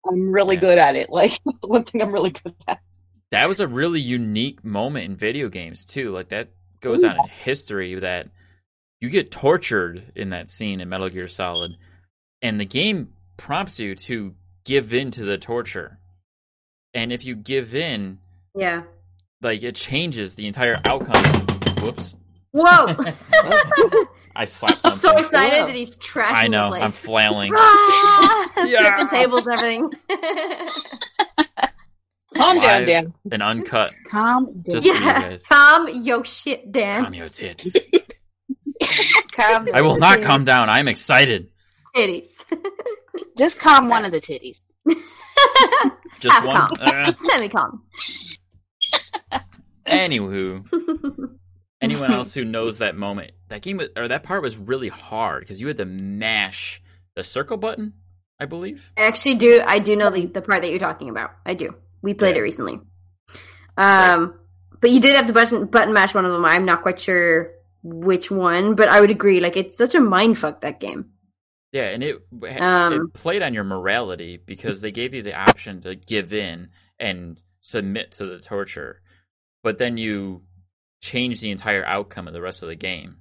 I'm 0.06 0.32
really 0.32 0.56
Yeah. 0.56 0.62
good 0.62 0.78
at 0.80 0.96
it. 0.96 1.10
Like, 1.10 1.40
that's 1.46 1.60
the 1.60 1.68
one 1.68 1.84
thing 1.86 2.02
I'm 2.02 2.12
really 2.12 2.32
good 2.32 2.56
at. 2.68 2.82
That 3.34 3.48
was 3.50 3.60
a 3.60 3.68
really 3.68 4.00
unique 4.00 4.64
moment 4.64 5.06
in 5.06 5.16
video 5.16 5.50
games 5.50 5.86
too. 5.86 6.12
Like 6.12 6.30
that 6.30 6.50
goes 6.82 7.02
down 7.02 7.16
in 7.18 7.28
history 7.44 7.96
that 7.96 8.28
you 9.02 9.10
get 9.10 9.32
tortured 9.32 10.12
in 10.16 10.30
that 10.30 10.50
scene 10.52 10.80
in 10.80 10.88
Metal 10.88 11.10
Gear 11.10 11.28
Solid, 11.28 11.76
and 12.44 12.60
the 12.60 12.66
game 12.66 13.10
prompts 13.36 13.80
you 13.80 13.96
to 13.96 14.36
give 14.66 14.94
in 14.94 15.10
to 15.12 15.26
the 15.26 15.38
torture. 15.40 15.98
And 16.94 17.12
if 17.12 17.26
you 17.26 17.36
give 17.36 17.74
in, 17.74 18.20
Yeah. 18.56 18.84
like 19.42 19.64
it 19.64 19.74
changes 19.76 20.36
the 20.36 20.46
entire 20.46 20.80
outcome. 20.86 21.24
Whoops! 21.82 22.16
Whoa! 22.52 22.96
I 24.36 24.46
slapped 24.46 24.82
I'm 24.84 24.96
so 24.96 25.18
excited 25.18 25.60
Whoa. 25.62 25.66
that 25.68 25.76
he's 25.76 25.96
trashing 25.96 26.34
I 26.34 26.48
know. 26.50 26.70
the. 26.72 26.82
I'm 26.82 26.92
flailing. 26.92 27.52
Ah! 27.58 28.66
Yeah. 28.68 28.96
Flipping 28.98 29.20
tables, 29.20 29.48
everything. 29.48 29.90
Calm 32.36 32.60
down, 32.60 32.80
Live 32.80 32.88
Dan. 32.88 33.14
and 33.32 33.44
uncut. 33.44 33.94
Calm 34.10 34.46
down. 34.62 34.82
Just 34.82 34.88
for 34.88 34.94
you 34.94 35.00
yeah. 35.00 35.38
Calm 35.50 35.88
your 35.90 36.26
shit, 36.26 36.72
Dan. 36.72 37.04
Calm 37.04 37.14
your 37.14 37.30
tits. 37.30 37.72
calm 39.32 39.68
I 39.74 39.82
will 39.82 39.98
not 39.98 40.22
calm 40.22 40.44
down. 40.44 40.70
I'm 40.70 40.88
excited. 40.88 41.50
Titties. 41.96 42.28
Just 43.38 43.60
calm 43.60 43.90
one 43.90 44.06
of 44.06 44.12
the 44.12 44.20
titties. 44.22 44.60
Just 46.20 46.34
Half 46.36 46.46
one. 46.48 46.56
calm. 46.56 46.70
Uh, 46.82 47.14
Semi 47.30 47.50
calm. 47.50 47.84
anywho, 49.88 50.64
anyone 51.82 52.12
else 52.12 52.34
who 52.34 52.46
knows 52.46 52.80
that 52.80 52.96
moment, 52.96 53.32
that 53.50 53.62
game 53.62 53.78
was- 53.78 53.90
or 53.96 54.08
that 54.08 54.24
part 54.24 54.42
was 54.42 54.58
really 54.58 54.88
hard 54.88 55.42
because 55.42 55.60
you 55.62 55.68
had 55.68 55.78
to 55.78 55.86
mash 55.86 56.82
the 57.16 57.24
circle 57.24 57.58
button, 57.58 57.94
I 58.40 58.46
believe. 58.46 58.92
I 58.98 59.04
actually 59.04 59.36
do. 59.36 59.62
I 59.66 59.80
do 59.80 59.96
know 59.96 60.10
the, 60.10 60.26
the 60.26 60.42
part 60.42 60.62
that 60.62 60.70
you're 60.70 60.80
talking 60.80 61.10
about. 61.10 61.32
I 61.46 61.54
do. 61.54 61.76
We 62.04 62.14
played 62.14 62.36
Yeah. 62.36 62.42
it 62.42 62.44
recently. 62.44 62.80
Um, 63.78 64.40
but 64.80 64.92
you 64.92 65.00
did 65.00 65.16
have 65.16 65.28
to 65.28 65.34
button 65.34 65.66
button 65.66 65.94
mash 65.94 66.14
one 66.14 66.26
of 66.26 66.34
them. 66.34 66.46
I'm 66.46 66.66
not 66.66 66.84
quite 66.84 67.00
sure 67.00 67.54
which 67.82 68.30
one, 68.30 68.76
but 68.76 68.90
I 68.90 69.02
would 69.02 69.10
agree. 69.10 69.40
Like 69.40 69.58
it's 69.58 69.78
such 69.78 69.96
a 69.96 70.00
mind 70.00 70.38
fuck 70.38 70.62
that 70.62 70.80
game. 70.80 71.12
Yeah, 71.72 71.86
and 71.86 72.04
it 72.04 72.18
Um, 72.60 72.94
it 72.94 73.14
played 73.14 73.42
on 73.42 73.56
your 73.56 73.64
morality 73.64 74.38
because 74.38 74.82
they 74.82 74.92
gave 74.92 75.16
you 75.16 75.24
the 75.24 75.34
option 75.36 75.82
to 75.82 75.96
give 75.96 76.32
in 76.34 76.70
and 77.00 77.42
submit 77.62 78.12
to 78.14 78.26
the 78.28 78.40
torture, 78.40 79.02
but 79.64 79.80
then 79.80 79.98
you 79.98 80.44
change 81.02 81.42
the 81.42 81.50
entire 81.50 81.84
outcome 81.84 82.28
of 82.28 82.34
the 82.34 82.42
rest 82.42 82.62
of 82.62 82.70
the 82.70 82.76
game. 82.76 83.18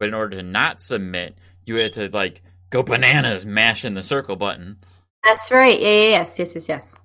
But 0.00 0.08
in 0.08 0.14
order 0.14 0.38
to 0.38 0.42
not 0.42 0.82
submit, 0.82 1.38
you 1.64 1.76
had 1.76 1.92
to 1.94 2.08
like 2.08 2.42
go 2.70 2.82
bananas 2.82 3.46
mashing 3.46 3.94
the 3.94 4.02
circle 4.02 4.36
button. 4.36 4.78
That's 5.22 5.50
right. 5.50 5.78
Yeah, 5.80 5.88
yes, 5.88 6.38
yes, 6.38 6.54
yes, 6.54 6.68
yes. 6.68 6.96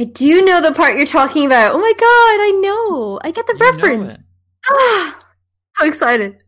I 0.00 0.04
do 0.04 0.42
know 0.44 0.60
the 0.62 0.72
part 0.72 0.96
you're 0.96 1.06
talking 1.06 1.44
about. 1.46 1.72
Oh 1.74 1.78
my 1.78 1.92
god, 1.92 2.04
I 2.06 2.50
know. 2.62 3.20
I 3.22 3.30
get 3.32 3.46
the 3.46 3.54
You 3.54 3.58
reference. 3.60 4.22
Ah, 4.70 5.18
so 5.74 5.86
excited. 5.86 6.42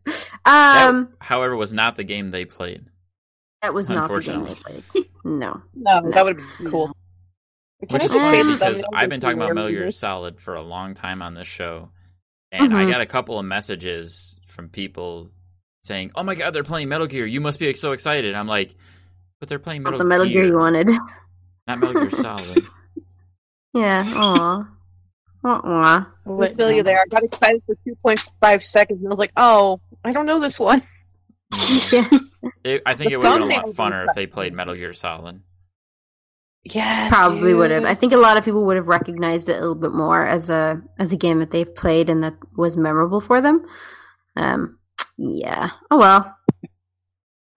That, 0.45 0.89
Um, 0.89 1.09
however, 1.19 1.55
was 1.55 1.71
not 1.73 1.95
the 1.95 2.03
game 2.03 2.29
they 2.29 2.45
played. 2.45 2.83
that 3.61 3.73
was 3.73 3.87
not 3.87 4.07
the 4.11 4.19
game 4.19 4.35
I 4.35 4.49
unfortunately. 4.49 4.83
played. 4.91 5.09
No. 5.23 5.61
No, 5.75 6.09
that 6.11 6.25
would 6.25 6.37
be 6.37 6.43
cool. 6.69 6.87
No. 6.87 6.93
Which 7.89 8.03
is 8.05 8.11
funny 8.11 8.53
because 8.53 8.83
I've 8.93 9.09
been 9.09 9.19
talking 9.19 9.37
about 9.37 9.53
Metal 9.55 9.69
Gear. 9.69 9.91
Solid 9.91 10.39
for 10.39 10.55
a 10.55 10.61
long 10.61 10.93
time 10.93 11.21
on 11.21 11.33
this 11.33 11.47
show, 11.47 11.89
and 12.51 12.73
I 12.73 12.83
Mhm. 12.83 12.91
got 12.91 13.01
a 13.01 13.05
couple 13.05 13.37
of 13.37 13.45
messages 13.45 14.39
from 14.47 14.69
people 14.69 15.29
saying, 15.83 16.11
"Oh 16.15 16.23
my 16.23 16.33
god, 16.35 16.51
they're 16.53 16.63
playing 16.63 16.87
Metal 16.89 17.07
Gear! 17.07 17.25
You 17.25 17.41
must 17.41 17.59
be 17.59 17.73
so 17.73 17.91
excited!" 17.91 18.35
I'm 18.35 18.47
like, 18.47 18.73
"But 19.41 19.49
they're 19.49 19.59
playing 19.59 19.83
Not 19.83 19.91
Metal, 19.91 19.99
the 19.99 20.05
Metal 20.05 20.25
Gear. 20.25 20.43
Gear, 20.43 20.51
you 20.51 20.57
wanted. 20.57 20.87
not 21.67 21.79
Metal 21.79 21.93
Gear 22.07 22.09
Solid." 22.21 22.65
Yeah. 23.73 24.03
Aw. 24.05 24.67
Aw. 25.45 26.09
I 26.41 26.53
feel 26.53 26.71
you 26.71 26.83
there. 26.83 26.99
I 26.99 27.05
got 27.09 27.23
excited 27.23 27.61
for 27.65 27.75
2.5 27.87 28.63
seconds 28.63 28.99
and 28.99 29.07
I 29.07 29.09
was 29.09 29.19
like, 29.19 29.33
oh, 29.35 29.81
I 30.03 30.11
don't 30.13 30.25
know 30.25 30.39
this 30.39 30.59
one. 30.59 30.83
Yeah. 31.91 32.09
It- 32.63 32.81
I 32.85 32.95
think 32.95 33.09
The 33.09 33.13
it 33.13 33.17
would 33.17 33.25
have 33.27 33.39
been 33.39 33.41
a 33.43 33.45
lot 33.55 33.65
thumbnail 33.65 33.73
funner 33.73 34.05
if 34.07 34.15
they 34.15 34.25
played 34.25 34.53
Metal 34.53 34.73
Gear 34.75 34.91
Solid. 34.93 35.41
Yeah, 36.65 37.09
Probably 37.09 37.53
would 37.53 37.71
have. 37.71 37.83
I 37.83 37.93
think 37.93 38.13
a 38.13 38.17
lot 38.17 38.37
of 38.37 38.45
people 38.45 38.65
would 38.65 38.77
have 38.77 38.87
recognized 38.87 39.49
it 39.49 39.57
a 39.57 39.59
little 39.59 39.75
bit 39.75 39.91
more 39.91 40.25
as 40.25 40.49
a 40.49 40.81
as 40.97 41.11
a 41.11 41.17
game 41.17 41.39
that 41.39 41.51
they've 41.51 41.75
played 41.75 42.09
and 42.09 42.23
that 42.23 42.35
was 42.55 42.77
memorable 42.77 43.19
for 43.21 43.41
them. 43.41 43.65
Um. 44.37 44.79
Yeah. 45.17 45.71
Oh 45.91 45.97
well. 45.97 46.35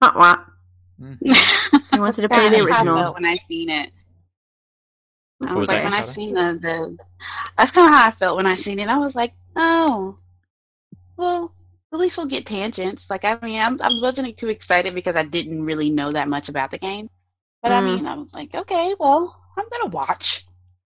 Not 0.01 0.15
what. 0.17 0.39
I 1.01 1.99
wanted 1.99 2.21
to 2.23 2.29
play 2.29 2.49
the 2.49 2.57
That's 2.57 2.69
how 2.69 2.77
I 2.77 2.81
original. 2.81 3.13
when 3.13 3.25
I 3.25 3.39
seen 3.47 3.69
it. 3.69 3.91
I 5.45 5.55
was 5.55 5.67
was 5.67 5.67
like 5.67 5.83
when 5.83 5.93
I 5.93 6.01
seen 6.03 6.33
the, 6.35 6.59
the 6.61 6.97
that's 7.57 7.71
kind 7.71 7.87
of 7.89 7.93
how 7.95 8.07
I 8.07 8.11
felt 8.11 8.37
when 8.37 8.45
I 8.47 8.55
seen 8.57 8.79
it. 8.79 8.89
I 8.89 8.97
was 8.99 9.15
like, 9.15 9.33
oh, 9.55 10.19
well, 11.17 11.53
at 11.93 11.99
least 11.99 12.17
we'll 12.17 12.27
get 12.27 12.45
tangents. 12.45 13.09
Like 13.09 13.25
I 13.25 13.37
mean, 13.41 13.59
I'm, 13.59 13.81
I 13.81 13.89
wasn't 13.99 14.37
too 14.37 14.49
excited 14.49 14.95
because 14.95 15.15
I 15.15 15.23
didn't 15.25 15.63
really 15.65 15.89
know 15.89 16.11
that 16.13 16.29
much 16.29 16.49
about 16.49 16.71
the 16.71 16.77
game. 16.79 17.09
But 17.63 17.73
I 17.73 17.81
Mm. 17.81 17.81
mean, 17.81 18.07
I 18.07 18.15
was 18.15 18.33
like, 18.33 18.55
okay, 18.55 18.95
well, 18.99 19.35
I'm 19.57 19.69
gonna 19.71 19.91
watch. 19.91 20.45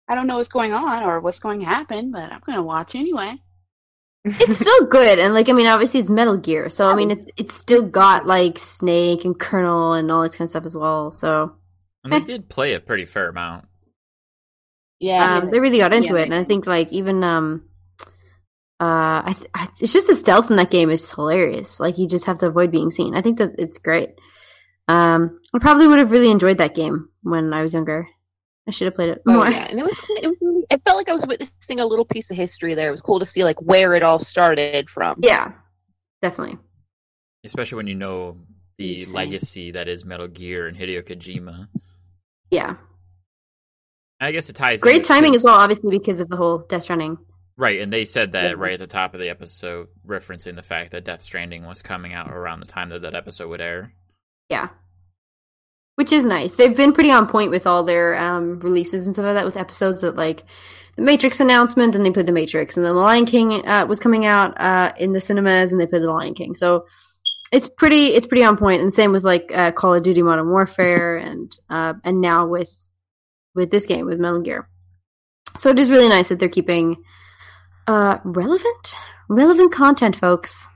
I 0.09 0.14
don't 0.16 0.26
know 0.28 0.39
what's 0.39 0.51
going 0.51 0.72
on 0.74 1.05
or 1.05 1.20
what's 1.20 1.41
going 1.41 1.61
to 1.61 1.66
happen, 1.66 2.12
but 2.12 2.32
I'm 2.32 2.41
gonna 2.47 2.62
watch 2.64 2.95
anyway. 2.97 3.36
It's 4.41 4.55
still 4.57 4.86
good, 4.86 5.18
and 5.18 5.34
like 5.34 5.49
I 5.49 5.53
mean, 5.53 5.66
obviously 5.66 5.99
it's 6.01 6.09
Metal 6.09 6.36
Gear, 6.36 6.68
so 6.70 6.89
I 6.89 6.95
mean, 6.95 7.11
it's 7.11 7.26
it's 7.36 7.55
still 7.55 7.82
got 7.82 8.26
like 8.26 8.59
Snake 8.59 9.24
and 9.24 9.39
Colonel 9.39 9.95
and 9.95 10.11
all 10.12 10.22
this 10.22 10.36
kind 10.36 10.47
of 10.47 10.51
stuff 10.51 10.64
as 10.64 10.76
well. 10.76 11.11
So 11.11 11.57
And 12.03 12.12
they 12.12 12.20
did 12.20 12.49
play 12.49 12.74
a 12.74 12.80
pretty 12.80 13.05
fair 13.05 13.28
amount. 13.28 13.68
Yeah, 15.01 15.38
um, 15.38 15.51
they 15.51 15.61
really 15.61 15.78
got 15.78 15.92
into 15.94 16.14
Yeah, 16.14 16.22
it, 16.22 16.24
and 16.24 16.34
I 16.34 16.44
think 16.44 16.66
like 16.66 16.92
even 16.92 17.22
um, 17.22 17.68
uh, 18.80 19.22
I, 19.26 19.34
th- 19.36 19.51
I 19.55 19.68
it's 19.80 19.92
just 19.92 20.09
the 20.09 20.14
stealth 20.16 20.51
in 20.51 20.57
that 20.57 20.70
game 20.70 20.90
is 20.90 21.11
hilarious. 21.11 21.80
Like 21.80 21.99
you 21.99 22.07
just 22.09 22.26
have 22.26 22.38
to 22.38 22.46
avoid 22.46 22.70
being 22.70 22.90
seen. 22.90 23.14
I 23.14 23.22
think 23.22 23.38
that 23.38 23.53
it's 23.59 23.78
great. 23.78 24.11
Um, 24.88 25.38
I 25.55 25.59
probably 25.59 25.86
would 25.88 25.99
have 25.99 26.11
really 26.11 26.30
enjoyed 26.30 26.59
that 26.59 26.74
game 26.74 27.09
when 27.22 27.53
I 27.53 27.62
was 27.62 27.74
younger. 27.74 28.09
I 28.66 28.70
should 28.70 28.86
have 28.86 28.94
played 28.94 29.11
it 29.11 29.22
Oh, 29.26 29.32
more. 29.32 29.49
yeah, 29.49 29.66
and 29.68 29.78
it 29.78 29.84
was 29.84 30.01
it 30.09 30.36
it 30.70 30.82
felt 30.84 30.96
like 30.96 31.09
I 31.09 31.14
was 31.14 31.26
witnessing 31.26 31.80
a 31.80 31.86
little 31.86 32.05
piece 32.05 32.30
of 32.30 32.36
history 32.36 32.74
there. 32.74 32.88
It 32.88 32.92
was 32.92 33.03
cool 33.03 33.18
to 33.20 33.26
see 33.26 33.42
like 33.44 33.61
where 33.62 33.94
it 33.94 34.03
all 34.03 34.18
started 34.18 34.88
from. 34.90 35.18
yeah, 35.22 35.53
definitely. 36.22 36.59
especially 37.44 37.76
when 37.76 37.86
you 37.86 37.94
know 37.94 38.36
the 38.78 39.05
legacy 39.07 39.72
that 39.72 39.88
is 39.88 40.05
Metal 40.05 40.28
Gear 40.28 40.68
and 40.68 40.76
Hideo 40.76 41.03
Kojima. 41.03 41.68
Yeah, 42.51 42.76
I 44.20 44.32
guess 44.32 44.48
it 44.48 44.56
ties. 44.56 44.80
great 44.80 44.96
in 44.96 45.02
timing 45.02 45.34
as 45.34 45.42
well. 45.42 45.54
Obviously 45.54 45.96
because 45.98 46.20
of 46.20 46.28
the 46.28 46.36
whole 46.36 46.58
Death 46.58 46.82
Stranding 46.84 47.18
Right, 47.56 47.80
and 47.80 47.92
they 47.92 48.04
said 48.04 48.32
that 48.32 48.50
Yeah. 48.50 48.54
right 48.56 48.74
at 48.74 48.78
the 48.78 48.86
top 48.86 49.14
of 49.14 49.20
the 49.20 49.30
episode, 49.30 49.88
referencing 50.06 50.54
the 50.54 50.62
fact 50.62 50.92
that 50.92 51.04
Death 51.04 51.22
Stranding 51.22 51.66
was 51.66 51.82
coming 51.82 52.12
out 52.14 52.30
around 52.30 52.60
the 52.60 52.66
time 52.66 52.90
that 52.90 53.02
that 53.02 53.16
episode 53.16 53.48
would 53.48 53.60
air. 53.60 53.92
Yeah. 54.48 54.68
Which 55.96 56.12
is 56.12 56.24
nice. 56.24 56.54
They've 56.54 56.76
been 56.76 56.92
pretty 56.92 57.10
on 57.10 57.26
point 57.26 57.50
with 57.50 57.66
all 57.66 57.82
their 57.82 58.16
um, 58.16 58.60
releases 58.60 59.06
and 59.06 59.14
stuff 59.14 59.24
like 59.24 59.34
that 59.34 59.44
with 59.44 59.56
episodes 59.56 60.02
that 60.02 60.14
like 60.14 60.44
the 60.94 61.02
Matrix 61.02 61.40
announcement 61.40 61.96
and 61.96 62.06
they 62.06 62.12
put 62.12 62.26
the 62.26 62.32
Matrix 62.32 62.76
and 62.76 62.86
then 62.86 62.94
the 62.94 63.00
Lion 63.00 63.26
King 63.26 63.66
uh, 63.66 63.86
was 63.88 63.98
coming 63.98 64.24
out 64.24 64.60
uh, 64.60 64.92
in 64.96 65.12
the 65.12 65.20
cinemas 65.20 65.72
and 65.72 65.80
they 65.80 65.86
put 65.86 66.00
the 66.00 66.12
Lion 66.12 66.34
King. 66.34 66.54
So 66.54 66.86
it's 67.50 67.66
pretty 67.68 68.14
it's 68.14 68.28
pretty 68.28 68.44
on 68.44 68.54
point. 68.56 68.60
point 68.60 68.82
and 68.82 68.94
same 68.94 69.10
with 69.10 69.24
like 69.24 69.50
uh, 69.52 69.72
Call 69.72 69.94
of 69.94 70.04
Duty 70.04 70.22
Modern 70.22 70.48
Warfare 70.48 71.16
and 71.16 71.52
uh, 71.68 71.94
and 72.04 72.20
now 72.20 72.46
with 72.46 72.72
with 73.59 73.70
this 73.70 73.86
game 73.86 74.06
with 74.06 74.18
Metal 74.18 74.40
Gear. 74.40 74.68
So 75.56 75.70
it 75.70 75.78
is 75.78 75.90
really 75.90 76.09
nice 76.09 76.28
that 76.28 76.38
they're 76.38 76.48
keeping 76.48 76.96
uh 77.86 78.18
relevant 78.24 78.96
relevant 79.28 79.72
content 79.72 80.16
folks. 80.16 80.68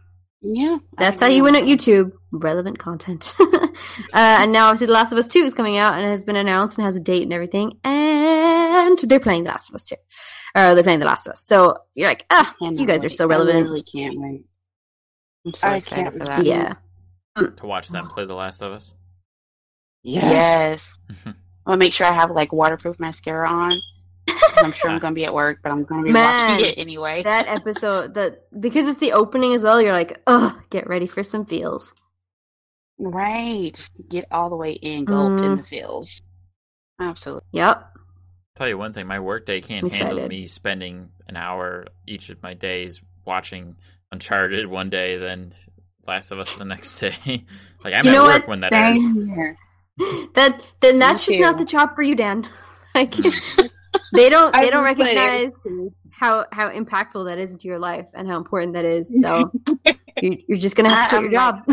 Yeah. 0.43 0.79
That's 0.99 1.21
how 1.21 1.29
you 1.29 1.45
win 1.45 1.55
at. 1.55 1.63
YouTube. 1.63 2.13
Relevant 2.33 2.79
content. 2.79 3.35
uh, 3.41 3.69
and 4.13 4.53
now 4.53 4.67
obviously 4.67 4.89
The 4.89 4.93
Last 4.93 5.13
of 5.13 5.19
Us 5.19 5.29
2 5.29 5.39
is 5.41 5.55
coming 5.55 5.77
out 5.77 5.95
and 5.95 6.05
it 6.05 6.11
has 6.11 6.25
been 6.25 6.37
announced 6.37 6.79
and 6.79 6.85
has 6.85 6.97
a 6.97 7.01
date 7.01 7.23
and 7.23 7.33
everything. 7.33 7.79
And 7.85 8.99
they're 8.99 9.21
playing 9.21 9.45
The 9.45 9.51
Last 9.51 9.69
of 9.69 9.77
Us 9.77 9.87
2. 9.87 9.95
Or 10.57 10.75
they're 10.75 10.83
playing 10.83 10.99
The 10.99 11.07
Last 11.07 11.27
of 11.27 11.35
Us. 11.35 11.45
So 11.47 11.79
you're 11.95 12.09
like, 12.09 12.27
ah, 12.31 12.55
you 12.61 12.87
guys 12.87 13.05
are 13.05 13.09
so 13.09 13.27
relevant. 13.29 13.57
I 13.57 13.61
really 13.61 13.85
can't 13.85 14.19
wait. 14.19 14.45
I'm 15.47 15.55
so 15.55 15.69
I 15.69 15.77
excited 15.77 16.05
can't 16.05 16.19
for 16.19 16.25
that. 16.25 16.45
yeah. 16.45 16.75
To 17.37 17.67
watch 17.67 17.89
them 17.89 18.09
play 18.09 18.27
The 18.27 18.35
Last 18.35 18.63
of 18.63 18.73
Us. 18.73 18.93
Yes. 20.03 20.93
I'll 21.67 21.77
make 21.77 21.93
sure 21.93 22.07
I 22.07 22.13
have 22.13 22.31
like 22.31 22.53
waterproof 22.53 22.99
mascara 23.01 23.49
on. 23.49 23.79
I'm 24.59 24.73
sure 24.73 24.91
I'm 24.91 24.99
gonna 25.01 25.15
be 25.15 25.25
at 25.25 25.35
work, 25.35 25.59
but 25.63 25.73
I'm 25.73 25.85
gonna 25.85 26.03
be 26.05 26.13
Man, 26.13 26.53
watching 26.53 26.71
it 26.71 26.79
anyway. 26.79 27.23
That 27.25 27.49
episode, 27.49 28.15
that 28.15 28.47
because 28.61 28.87
it's 28.87 29.01
the 29.01 29.13
opening 29.13 29.55
as 29.55 29.63
well, 29.63 29.81
you're 29.81 29.93
like, 29.93 30.21
oh, 30.27 30.57
get 30.71 30.87
ready 30.89 31.07
for 31.07 31.23
some 31.23 31.45
feels. 31.47 31.93
right. 32.99 33.77
Get 34.09 34.27
all 34.31 34.51
the 34.51 34.57
way 34.57 34.79
engulfed 34.81 35.43
in 35.45 35.57
Mm. 35.57 35.63
the 35.63 35.65
feels. 35.69 36.23
Absolutely. 37.01 37.49
Yep. 37.53 37.89
Tell 38.55 38.69
you 38.69 38.79
one 38.79 38.93
thing, 38.93 39.07
my 39.07 39.19
workday 39.19 39.61
can't 39.61 39.85
I'm 39.87 39.91
handle 39.91 40.29
me 40.29 40.47
spending 40.47 41.09
an 41.27 41.37
hour 41.37 41.87
each 42.07 42.29
of 42.31 42.43
my 42.43 42.55
days 42.55 43.01
watching 43.25 43.77
Uncharted 44.13 44.67
one 44.67 44.91
day, 44.91 45.17
then 45.17 45.55
Last 46.07 46.31
of 46.33 46.39
Us 46.39 46.55
the 46.55 46.65
next 46.67 47.01
day. 47.01 47.45
like 47.83 47.95
I'm 47.95 48.05
You 48.05 48.11
at 48.17 48.23
work 48.23 48.33
what? 48.43 48.49
when 48.49 48.61
that 48.61 48.73
airs. 48.75 49.03
Same 49.03 49.27
here. 49.35 49.57
That 50.35 50.63
then 50.81 50.99
that's 50.99 51.27
just 51.27 51.39
not 51.39 51.59
the 51.59 51.65
job 51.65 51.95
for 51.95 52.03
you, 52.03 52.15
Dan. 52.15 52.49
like 52.95 53.15
they 54.15 54.31
don't 54.31 54.53
they 54.55 54.71
don't 54.71 54.85
recognize 54.85 55.53
how 56.11 56.47
how 56.53 56.71
impactful 56.71 57.27
that 57.27 57.39
is 57.39 57.57
to 57.57 57.69
your 57.69 57.79
life 57.79 58.07
and 58.15 58.27
how 58.29 58.37
important 58.37 58.73
that 58.75 58.85
is. 58.85 59.21
So 59.21 59.51
you, 60.23 60.39
you're 60.49 60.59
just 60.59 60.77
gonna 60.77 60.89
have 60.89 61.11
to 61.11 61.19
quit 61.19 61.33
your 61.33 61.41
job. 61.41 61.65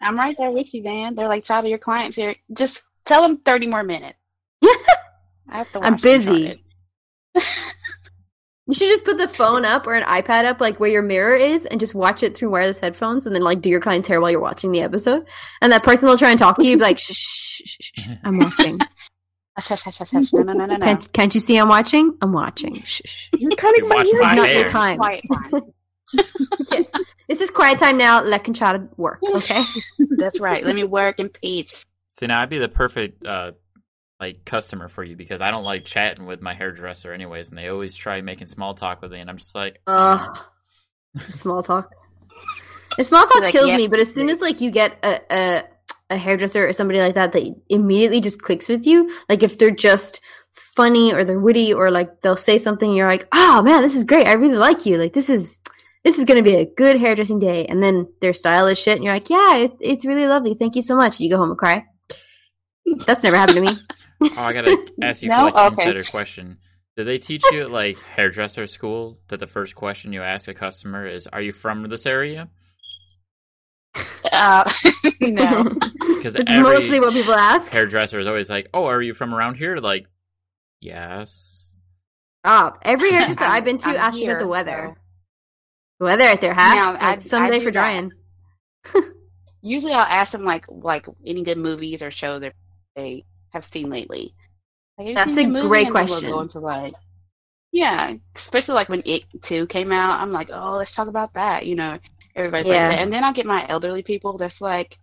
I'm 0.00 0.16
right 0.16 0.36
there 0.38 0.50
with 0.50 0.72
you, 0.72 0.82
Dan. 0.82 1.14
They're 1.14 1.28
like, 1.28 1.50
out 1.50 1.66
your 1.66 1.78
clients 1.78 2.16
here. 2.16 2.34
Just 2.52 2.82
tell 3.04 3.22
them 3.22 3.38
30 3.38 3.66
more 3.66 3.82
minutes. 3.82 4.18
I 4.62 5.58
have 5.58 5.70
to 5.72 5.80
I'm 5.80 5.96
busy. 5.96 6.64
Uncharted. 8.66 8.68
You 8.68 8.74
should 8.74 8.88
just 8.88 9.04
put 9.04 9.18
the 9.18 9.28
phone 9.28 9.64
up 9.64 9.86
or 9.86 9.94
an 9.94 10.04
iPad 10.04 10.44
up, 10.44 10.60
like 10.60 10.80
where 10.80 10.90
your 10.90 11.02
mirror 11.02 11.34
is, 11.34 11.64
and 11.66 11.80
just 11.80 11.94
watch 11.94 12.22
it 12.22 12.36
through 12.36 12.50
wireless 12.50 12.78
headphones, 12.78 13.26
and 13.26 13.34
then 13.34 13.42
like 13.42 13.60
do 13.60 13.70
your 13.70 13.80
client's 13.80 14.08
hair 14.08 14.20
while 14.20 14.30
you're 14.30 14.40
watching 14.40 14.72
the 14.72 14.80
episode. 14.80 15.26
And 15.60 15.72
that 15.72 15.82
person 15.82 16.08
will 16.08 16.18
try 16.18 16.30
and 16.30 16.38
talk 16.38 16.58
to 16.58 16.66
you, 16.66 16.76
be 16.76 16.82
like, 16.82 16.98
shh, 16.98 17.12
shh, 17.12 17.62
shh, 17.64 17.76
shh, 17.80 17.92
shh, 18.02 18.08
I'm 18.24 18.38
watching. 18.38 18.78
No, 20.32 20.42
no, 20.42 20.52
no, 20.52 20.66
no, 20.66 20.76
no. 20.76 20.84
Can't, 20.84 21.12
can't 21.12 21.32
you 21.32 21.40
see 21.40 21.56
I'm 21.56 21.68
watching? 21.68 22.18
I'm 22.20 22.32
watching. 22.32 22.74
Shh, 22.82 23.02
shh. 23.04 23.28
You're 23.38 23.54
cutting 23.54 23.88
my 23.88 23.94
watching 23.94 24.14
ears. 24.14 24.34
not 24.34 24.52
your 24.52 24.68
time. 24.68 24.98
Quiet 24.98 25.24
time. 25.32 25.62
This 27.28 27.40
is 27.40 27.50
quiet 27.50 27.78
time 27.78 27.96
now. 27.96 28.22
Let 28.22 28.44
Conchata 28.44 28.88
work, 28.98 29.20
okay? 29.22 29.62
That's 30.18 30.40
right. 30.40 30.64
Let 30.64 30.74
me 30.74 30.84
work 30.84 31.18
in 31.18 31.28
peace. 31.30 31.86
See 32.10 32.26
now 32.26 32.42
I'd 32.42 32.50
be 32.50 32.58
the 32.58 32.68
perfect 32.68 33.24
uh 33.26 33.52
like 34.20 34.44
customer 34.44 34.88
for 34.88 35.02
you 35.04 35.16
because 35.16 35.40
I 35.40 35.50
don't 35.50 35.64
like 35.64 35.84
chatting 35.84 36.26
with 36.26 36.40
my 36.40 36.54
hairdresser 36.54 37.12
anyways, 37.12 37.50
and 37.50 37.58
they 37.58 37.68
always 37.68 37.96
try 37.96 38.20
making 38.20 38.46
small 38.46 38.74
talk 38.74 39.02
with 39.02 39.12
me, 39.12 39.20
and 39.20 39.28
I'm 39.28 39.36
just 39.36 39.54
like, 39.54 39.80
Ugh. 39.86 40.38
small 41.30 41.62
talk. 41.62 41.92
The 42.96 43.04
small 43.04 43.26
talk 43.26 43.42
Like, 43.42 43.52
kills 43.52 43.68
yeah, 43.68 43.76
me, 43.76 43.88
but 43.88 43.98
as 44.00 44.12
soon 44.12 44.28
as 44.28 44.40
like 44.40 44.60
you 44.60 44.70
get 44.70 44.98
a, 45.02 45.20
a 45.30 45.64
a 46.10 46.16
hairdresser 46.16 46.66
or 46.66 46.72
somebody 46.72 47.00
like 47.00 47.14
that 47.14 47.32
that 47.32 47.42
immediately 47.68 48.20
just 48.20 48.40
clicks 48.40 48.68
with 48.68 48.86
you, 48.86 49.10
like 49.28 49.42
if 49.42 49.58
they're 49.58 49.70
just 49.70 50.20
funny 50.52 51.12
or 51.12 51.24
they're 51.24 51.40
witty 51.40 51.72
or 51.74 51.90
like 51.90 52.20
they'll 52.20 52.36
say 52.36 52.58
something, 52.58 52.92
you're 52.92 53.08
like, 53.08 53.26
oh 53.32 53.62
man, 53.62 53.82
this 53.82 53.96
is 53.96 54.04
great. 54.04 54.28
I 54.28 54.34
really 54.34 54.56
like 54.56 54.86
you. 54.86 54.96
Like 54.98 55.12
this 55.12 55.28
is 55.28 55.58
this 56.04 56.18
is 56.18 56.24
gonna 56.24 56.42
be 56.42 56.54
a 56.54 56.66
good 56.66 57.00
hairdressing 57.00 57.40
day. 57.40 57.66
And 57.66 57.82
then 57.82 58.06
their 58.20 58.34
style 58.34 58.66
is 58.68 58.78
shit, 58.78 58.94
and 58.96 59.04
you're 59.04 59.14
like, 59.14 59.30
yeah, 59.30 59.56
it, 59.56 59.72
it's 59.80 60.04
really 60.06 60.26
lovely. 60.26 60.54
Thank 60.54 60.76
you 60.76 60.82
so 60.82 60.94
much. 60.94 61.18
You 61.18 61.30
go 61.30 61.38
home 61.38 61.50
and 61.50 61.58
cry. 61.58 61.84
That's 63.06 63.22
never 63.22 63.36
happened 63.36 63.56
to 63.56 63.62
me. 63.74 63.78
oh, 64.22 64.30
I 64.36 64.52
gotta 64.52 64.86
ask 65.02 65.22
you 65.22 65.28
No? 65.28 65.38
for 65.38 65.44
like 65.46 65.54
an 65.54 65.72
Okay. 65.72 65.82
insider 65.82 66.04
question. 66.04 66.58
Did 66.96 67.04
they 67.06 67.18
teach 67.18 67.42
you 67.50 67.62
at 67.62 67.70
like 67.70 67.98
hairdresser 68.00 68.66
school 68.66 69.18
that 69.28 69.40
the 69.40 69.46
first 69.48 69.74
question 69.74 70.12
you 70.12 70.22
ask 70.22 70.46
a 70.48 70.54
customer 70.54 71.06
is, 71.06 71.26
"Are 71.26 71.40
you 71.40 71.52
from 71.52 71.88
this 71.88 72.06
area?" 72.06 72.48
Uh, 74.32 74.70
no. 75.20 75.72
Because 76.16 76.36
It's 76.36 76.50
every 76.50 76.62
mostly 76.62 77.00
what 77.00 77.12
people 77.12 77.34
ask. 77.34 77.70
hairdresser 77.70 78.18
is 78.18 78.26
always 78.26 78.48
like, 78.48 78.68
"Oh, 78.72 78.86
are 78.86 79.02
you 79.02 79.12
from 79.12 79.34
around 79.34 79.56
here?" 79.56 79.76
Like, 79.76 80.06
yes. 80.80 81.76
Stop. 82.46 82.78
Every 82.82 83.10
hairdresser 83.10 83.42
I'm- 83.44 83.52
I've 83.52 83.64
been 83.64 83.76
to 83.78 83.88
I'm 83.90 83.96
asks 83.96 84.22
about 84.22 84.38
the 84.38 84.46
weather. 84.46 84.94
so- 84.94 85.00
The 85.98 86.04
weather 86.06 86.24
at 86.24 86.40
their 86.40 86.54
house. 86.54 86.74
Now, 86.76 86.92
like, 86.92 87.02
I- 87.02 87.18
someday 87.18 87.56
I 87.56 87.60
for 87.60 87.70
drying. 87.70 88.10
Usually 89.60 89.92
I'll 89.92 90.00
ask 90.00 90.32
them 90.32 90.44
like 90.44 90.64
like 90.68 91.06
any 91.26 91.42
good 91.42 91.58
movies 91.58 92.02
or 92.02 92.10
shows 92.10 92.40
that 92.42 92.52
they 92.96 93.24
have 93.54 93.64
seen 93.64 93.88
lately. 93.88 94.34
Like, 94.98 95.14
That's 95.14 95.30
a 95.36 95.44
great 95.46 95.46
And 95.46 95.56
then 95.56 95.66
we'll 95.66 95.90
question. 95.90 96.30
Go 96.30 96.40
into 96.40 96.60
like, 96.60 96.94
yeah, 97.72 98.14
especially 98.36 98.74
like 98.74 98.88
when 98.88 99.02
It 99.06 99.24
Two 99.42 99.66
came 99.66 99.90
out. 99.92 100.20
I'm 100.20 100.30
like, 100.30 100.50
oh, 100.52 100.72
let's 100.72 100.94
talk 100.94 101.08
about 101.08 101.32
that. 101.34 101.66
You 101.66 101.74
know, 101.76 101.98
everybody's 102.36 102.66
Yeah. 102.66 102.88
like 102.88 102.96
that, 102.96 103.02
and 103.02 103.12
then 103.12 103.24
I'll 103.24 103.32
get 103.32 103.46
my 103.46 103.66
elderly 103.68 104.02
people 104.02 104.36
that's 104.36 104.60
like, 104.60 104.98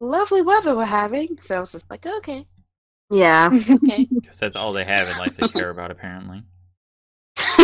lovely 0.00 0.42
weather 0.42 0.76
we're 0.76 0.84
having. 0.84 1.38
So 1.40 1.62
it's 1.62 1.72
just 1.72 1.84
like, 1.90 2.06
okay, 2.06 2.46
Yeah. 3.10 3.50
okay. 3.70 4.04
Because 4.12 4.38
that's 4.38 4.56
all 4.56 4.72
they 4.72 4.84
have 4.84 5.08
in 5.08 5.16
life 5.18 5.36
they 5.36 5.48
care 5.48 5.70
about, 5.70 5.90
apparently. 5.90 6.42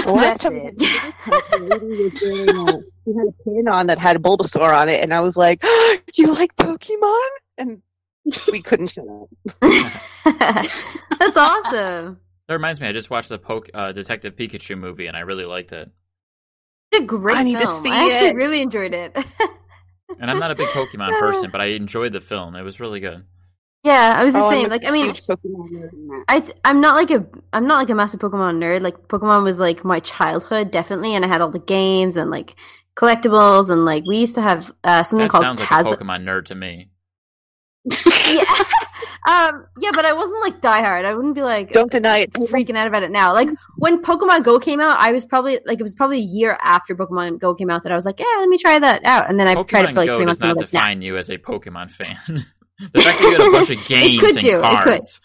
The 0.05 0.12
last 0.12 0.41
That's 0.43 0.43
time 0.43 0.55
it. 0.57 0.78
the 1.51 1.59
lady 1.59 2.03
was 2.03 2.22
wearing 2.22 2.49
a, 2.68 2.82
she 3.05 3.16
had 3.16 3.28
a 3.28 3.32
pin 3.45 3.68
on 3.68 3.86
that 3.89 3.99
had 3.99 4.16
a 4.16 4.18
Bulbasaur 4.18 4.76
on 4.76 4.89
it, 4.89 5.03
and 5.03 5.12
I 5.14 5.20
was 5.20 5.36
like, 5.36 5.62
"You 6.14 6.32
like 6.32 6.55
Pokemon?" 6.57 7.28
And 7.59 7.82
we 8.52 8.62
couldn't 8.62 8.88
shut 8.88 9.04
up. 9.08 9.28
That's 11.18 11.36
awesome. 11.36 12.18
That 12.46 12.54
reminds 12.54 12.80
me, 12.80 12.86
I 12.86 12.92
just 12.92 13.10
watched 13.10 13.28
the 13.28 13.38
Poke, 13.38 13.68
uh, 13.74 13.92
Detective 13.92 14.34
Pikachu 14.36 14.78
movie, 14.78 15.06
and 15.06 15.16
I 15.16 15.20
really 15.20 15.44
liked 15.44 15.72
it. 15.72 15.90
It's 16.90 17.02
a 17.02 17.06
great 17.06 17.36
I 17.36 17.42
need 17.42 17.58
to 17.58 17.66
film. 17.66 17.82
see 17.82 17.90
I 17.90 18.06
actually 18.08 18.28
it. 18.28 18.34
really 18.36 18.62
enjoyed 18.62 18.94
it. 18.94 19.16
And 20.18 20.30
I'm 20.30 20.38
not 20.38 20.50
a 20.50 20.54
big 20.54 20.68
Pokemon 20.68 21.10
person, 21.20 21.50
but 21.50 21.60
I 21.60 21.66
enjoyed 21.66 22.12
the 22.14 22.20
film. 22.20 22.56
It 22.56 22.62
was 22.62 22.80
really 22.80 22.98
good. 23.00 23.24
yeah, 23.84 24.14
I 24.18 24.24
was 24.24 24.32
the 24.32 24.40
Oh, 24.40 24.48
I'm 24.48 24.54
same. 24.54 24.70
Like, 24.70 24.84
I 24.86 24.90
mean, 24.90 25.04
huge 25.06 25.20
Pokemon 25.26 25.68
nerd. 25.70 26.22
I 26.28 26.42
I'm 26.64 26.80
not 26.80 26.96
like 26.96 27.10
a 27.10 27.26
I'm 27.52 27.66
not 27.66 27.76
like 27.76 27.90
a 27.90 27.94
massive 27.94 28.20
Pokemon 28.20 28.56
nerd. 28.56 28.80
Like 28.80 28.96
Pokemon 29.08 29.42
was 29.44 29.58
like 29.60 29.84
my 29.84 30.00
childhood 30.00 30.70
definitely, 30.70 31.14
and 31.14 31.26
I 31.26 31.28
had 31.28 31.42
all 31.42 31.50
the 31.50 31.58
games 31.58 32.16
and 32.16 32.30
like 32.30 32.54
collectibles 32.96 33.68
and 33.68 33.84
like 33.84 34.04
we 34.06 34.16
used 34.16 34.34
to 34.36 34.40
have 34.42 34.72
uh, 34.82 35.02
something 35.02 35.26
That 35.26 35.30
called 35.30 35.44
sounds 35.44 35.60
like 35.60 35.68
Taz. 35.68 35.92
a 35.92 35.96
Pokemon 35.96 36.24
nerd 36.24 36.46
to 36.46 36.54
me. 36.54 36.88
Yeah. 38.26 38.45
um. 39.28 39.66
Yeah, 39.78 39.91
but 39.95 40.05
I 40.05 40.12
wasn't 40.12 40.41
like 40.43 40.61
diehard. 40.61 41.05
I 41.05 41.14
wouldn't 41.14 41.34
be 41.34 41.43
like 41.43 41.72
Don't 41.72 41.91
deny 41.91 42.18
it. 42.18 42.32
freaking 42.32 42.76
out 42.76 42.86
about 42.86 43.03
it 43.03 43.11
now. 43.11 43.32
Like 43.32 43.49
when 43.76 44.03
Pokemon 44.03 44.45
Go 44.45 44.59
came 44.59 44.80
out, 44.80 44.97
I 44.99 45.12
was 45.12 45.24
probably 45.24 45.61
like 45.64 45.78
it 45.80 45.82
was 45.82 45.95
probably 45.95 46.18
a 46.18 46.22
year 46.22 46.59
after 46.62 46.95
Pokemon 46.95 47.39
Go 47.41 47.55
came 47.55 47.70
out 47.70 47.82
that 47.84 47.93
I 47.93 47.95
was 47.95 48.07
like, 48.07 48.18
yeah, 48.20 48.26
let 48.39 48.49
me 48.49 48.59
try 48.59 48.78
that 48.78 49.05
out, 49.05 49.28
and 49.30 49.39
then 49.39 49.49
I 49.49 49.62
tried 49.62 49.86
it 49.86 49.89
for 49.89 50.01
like 50.01 50.07
Go 50.09 50.16
three 50.16 50.26
months. 50.26 50.41
and 50.41 50.47
I 50.51 50.55
not 50.55 50.57
was 50.59 50.62
like, 50.64 50.72
nah. 50.72 50.80
define 50.80 51.03
you 51.03 51.16
as 51.16 51.30
a 51.30 51.39
Pokemon 51.39 51.91
fan. 51.91 52.18
the 52.93 53.01
fact 53.03 53.18
that 53.18 53.22
you 53.22 53.32
had 53.32 53.49
a 53.49 53.53
bunch 53.53 53.70
of 53.70 53.86
games 53.86 54.14
it 54.14 54.20
could 54.20 54.36
and 54.36 54.45
do, 54.45 54.59
it 54.59 54.62
could. 54.62 54.84
cards. 54.84 55.20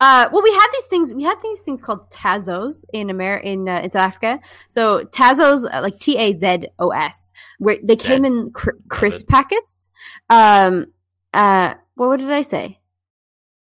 Uh, 0.00 0.28
well, 0.32 0.42
we 0.42 0.50
had 0.50 0.66
these 0.72 0.86
things. 0.86 1.14
We 1.14 1.22
had 1.22 1.36
these 1.44 1.60
things 1.62 1.80
called 1.80 2.10
Tazos 2.10 2.84
in 2.92 3.08
America, 3.08 3.46
in 3.48 3.68
uh, 3.68 3.82
in 3.84 3.90
South 3.90 4.06
Africa. 4.08 4.40
So 4.68 5.04
Tazos, 5.04 5.64
uh, 5.72 5.80
like 5.80 6.00
T 6.00 6.16
A 6.18 6.32
Z 6.32 6.66
O 6.80 6.88
S, 6.88 7.32
where 7.58 7.78
they 7.80 7.94
Zed. 7.94 8.04
came 8.04 8.24
in 8.24 8.50
cr- 8.50 8.70
crisp 8.88 9.28
packets. 9.28 9.92
Um, 10.28 10.86
uh, 11.32 11.74
what, 11.94 12.08
what 12.08 12.18
did 12.20 12.30
I 12.30 12.42
say? 12.42 12.78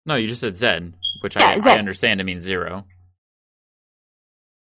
No, 0.04 0.14
you 0.14 0.28
just 0.28 0.40
said 0.40 0.56
Zed, 0.56 0.92
which 1.20 1.36
Yeah, 1.36 1.60
I, 1.64 1.74
I 1.74 1.78
understand 1.78 2.20
it 2.20 2.24
means 2.24 2.42
zero. 2.42 2.84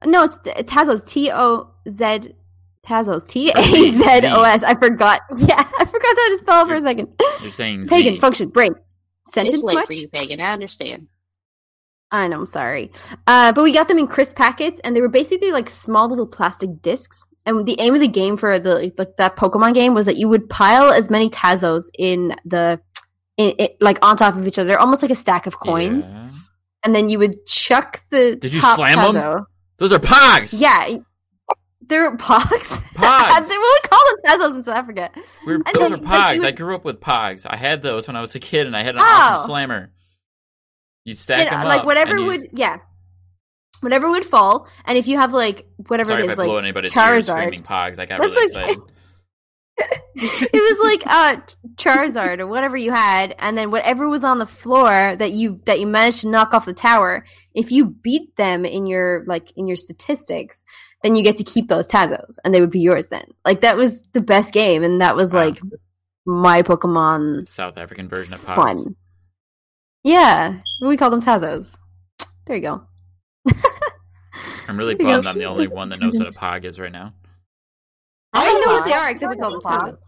No, 0.04 0.24
it's 0.24 0.36
Tazos. 0.70 1.04
T 1.06 1.30
O 1.32 1.70
Z. 1.88 2.34
Tazos. 2.86 3.28
T 3.28 3.50
A 3.54 3.62
Z 3.62 4.26
O 4.28 4.42
S. 4.42 4.62
I 4.62 4.74
forgot. 4.74 5.20
Yeah, 5.38 5.58
I 5.78 5.84
forgot 5.84 6.16
how 6.16 6.28
to 6.30 6.38
spell 6.38 6.64
it 6.64 6.68
for 6.68 6.74
a 6.76 6.82
second. 6.82 7.08
You're 7.42 7.50
saying 7.50 7.86
Pagan 7.88 8.14
Z. 8.14 8.20
function 8.20 8.48
brain 8.48 8.74
It's 9.26 9.34
sentence 9.34 9.62
late 9.62 9.74
much. 9.74 9.86
for 9.86 9.92
you, 9.92 10.08
Pagan. 10.08 10.40
I 10.40 10.52
understand. 10.52 11.08
I 12.10 12.26
know, 12.28 12.38
I'm 12.38 12.46
sorry. 12.46 12.90
Uh, 13.26 13.52
but 13.52 13.62
we 13.64 13.72
got 13.72 13.88
them 13.88 13.98
in 13.98 14.06
crisp 14.06 14.36
packets, 14.36 14.80
and 14.82 14.96
they 14.96 15.02
were 15.02 15.10
basically 15.10 15.50
like 15.52 15.68
small 15.68 16.08
little 16.08 16.26
plastic 16.26 16.80
discs. 16.80 17.24
And 17.48 17.66
the 17.66 17.80
aim 17.80 17.94
of 17.94 18.00
the 18.00 18.06
game 18.08 18.36
for 18.36 18.58
the 18.58 18.92
like 18.98 19.16
that 19.16 19.36
Pokemon 19.36 19.72
game 19.74 19.94
was 19.94 20.04
that 20.06 20.16
you 20.18 20.28
would 20.28 20.48
pile 20.50 20.92
as 20.92 21.08
many 21.10 21.30
Tazos 21.30 21.84
in 21.98 22.34
the 22.44 22.78
in, 23.38 23.54
like 23.80 23.98
on 24.04 24.16
top 24.18 24.36
of 24.36 24.46
each 24.46 24.58
other, 24.58 24.78
almost 24.78 25.00
like 25.00 25.10
a 25.10 25.14
stack 25.14 25.46
of 25.46 25.58
coins, 25.58 26.12
Yeah. 26.12 26.30
and 26.84 26.94
then 26.94 27.08
you 27.08 27.18
would 27.18 27.46
chuck 27.46 28.02
the 28.10 28.36
Did 28.36 28.52
you 28.52 28.60
top 28.60 28.76
slam? 28.76 28.98
Tazo. 28.98 29.46
Those 29.78 29.92
are 29.92 29.98
Pogs. 29.98 30.54
Yeah, 30.60 30.98
they're 31.80 32.14
pogs. 32.16 32.82
Pogs. 32.94 33.48
they 33.48 33.54
really 33.54 33.80
call 33.88 34.00
them 34.06 34.16
Tazos 34.40 34.54
in 34.56 34.62
South 34.64 34.76
Africa. 34.76 35.10
We're, 35.46 35.54
And 35.54 35.64
those 35.72 35.90
then, 35.90 35.92
are 35.94 35.96
Pogs. 36.32 36.34
you 36.36 36.44
I 36.46 36.50
grew 36.50 36.74
up 36.74 36.84
with 36.84 37.00
Pogs. 37.00 37.46
I 37.48 37.56
had 37.56 37.80
those 37.82 38.06
when 38.08 38.16
I 38.16 38.20
was 38.20 38.34
a 38.34 38.40
kid, 38.40 38.66
and 38.66 38.76
I 38.76 38.82
had 38.82 38.94
an 38.96 39.00
Oh. 39.02 39.06
awesome 39.06 39.46
slammer. 39.46 39.90
You 41.04 41.14
stack 41.14 41.50
And, 41.50 41.62
them 41.62 41.66
like 41.68 41.80
up. 41.80 41.86
whatever 41.86 42.18
you- 42.18 42.26
would 42.26 42.50
yeah, 42.52 42.78
whatever 43.80 44.10
would 44.10 44.24
fall, 44.26 44.68
and 44.84 44.98
if 44.98 45.06
you 45.08 45.16
have 45.18 45.32
like 45.34 45.66
whatever 45.88 46.10
Sorry 46.10 46.22
it 46.22 46.24
if 46.24 46.30
I 46.30 46.32
is, 46.32 46.46
blow 46.46 46.54
like 46.54 46.62
anybody's 46.64 46.92
Charizard. 46.92 47.24
screaming 47.42 47.62
Pogs. 47.62 47.98
I 47.98 48.06
got 48.06 48.20
That's 48.20 48.34
really 48.34 48.54
okay. 48.54 48.72
excited. 48.72 48.82
it 50.16 50.52
was 50.52 50.84
like 50.84 51.06
uh 51.06 51.40
Charizard 51.76 52.40
or 52.40 52.46
whatever 52.48 52.76
you 52.76 52.90
had, 52.92 53.34
and 53.38 53.56
then 53.56 53.70
whatever 53.70 54.08
was 54.08 54.24
on 54.24 54.38
the 54.38 54.46
floor 54.46 55.14
that 55.16 55.30
you 55.32 55.60
that 55.66 55.78
you 55.78 55.86
managed 55.86 56.22
to 56.22 56.28
knock 56.28 56.52
off 56.52 56.66
the 56.66 56.72
tower. 56.72 57.24
If 57.54 57.70
you 57.70 57.86
beat 57.86 58.34
them 58.36 58.64
in 58.64 58.86
your 58.86 59.24
like 59.26 59.52
in 59.56 59.68
your 59.68 59.76
statistics, 59.76 60.64
then 61.04 61.14
you 61.14 61.22
get 61.22 61.36
to 61.36 61.44
keep 61.44 61.68
those 61.68 61.86
Tazos, 61.86 62.38
and 62.44 62.52
they 62.52 62.60
would 62.60 62.72
be 62.72 62.80
yours 62.80 63.08
then. 63.08 63.24
Like 63.44 63.60
that 63.60 63.76
was 63.76 64.02
the 64.12 64.20
best 64.20 64.52
game, 64.52 64.82
and 64.82 65.00
that 65.00 65.14
was 65.14 65.32
Wow. 65.32 65.44
like 65.44 65.60
my 66.26 66.62
Pokemon 66.62 67.46
South 67.46 67.78
African 67.78 68.08
version 68.08 68.34
of 68.34 68.44
Pogs. 68.44 68.56
fun. 68.56 68.96
Yeah, 70.02 70.58
we 70.80 70.96
call 70.96 71.10
them 71.10 71.22
Tazos. 71.22 71.76
There 72.46 72.56
you 72.56 72.62
go. 72.62 72.82
I'm 74.68 74.76
really 74.76 74.94
bummed 74.94 75.24
go. 75.24 75.30
I'm 75.30 75.38
the 75.38 75.46
only 75.46 75.66
one 75.66 75.88
that 75.88 76.00
knows 76.00 76.16
what 76.18 76.28
a 76.28 76.30
Pog 76.38 76.64
is 76.64 76.78
right 76.78 76.92
now. 76.92 77.12
I 78.34 78.44
had 78.44 78.60
know 78.60 78.74
what 78.74 78.84
they 78.84 78.92
are, 78.92 79.10
except 79.10 79.34
we 79.34 79.40
call 79.40 79.50
them 79.52 79.60
Tazos. 79.62 79.98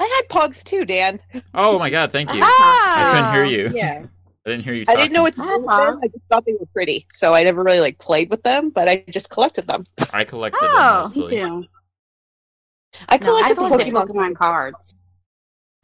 I 0.00 0.04
had 0.04 0.28
Pogs 0.28 0.64
too, 0.64 0.84
Dan. 0.84 1.20
Oh 1.54 1.78
my 1.78 1.88
god, 1.88 2.10
thank 2.10 2.34
you. 2.34 2.40
I 2.42 2.50
Ah, 2.58 3.12
couldn't 3.12 3.32
hear 3.32 3.68
you. 3.68 3.72
Yeah. 3.74 4.04
I 4.46 4.50
didn't 4.50 4.64
hear 4.64 4.74
you 4.74 4.84
I 4.88 4.96
didn't 4.96 5.12
know 5.14 5.22
what 5.22 5.34
to 5.36 5.42
I 5.42 5.46
do 5.56 5.60
with 5.60 5.70
them. 5.70 6.00
I 6.02 6.08
just 6.08 6.24
thought 6.28 6.44
they 6.44 6.52
were 6.52 6.66
pretty, 6.74 7.06
so 7.10 7.32
I 7.32 7.44
never 7.44 7.62
really 7.62 7.80
like 7.80 7.96
played 7.98 8.28
with 8.28 8.42
them. 8.42 8.68
But 8.70 8.88
I 8.90 9.02
just 9.08 9.30
collected 9.30 9.66
them. 9.66 9.84
I 10.12 10.24
collected 10.24 10.58
Oh, 10.60 10.68
them 10.68 11.22
Me 11.22 11.28
mostly. 11.30 11.36
too. 11.36 11.64
I 13.08 13.16
No, 13.16 13.38
I 13.38 13.54
collected 13.54 13.56
collected 13.56 13.94
Pokemon. 13.94 14.06
Pokemon 14.08 14.34
cards. 14.36 14.94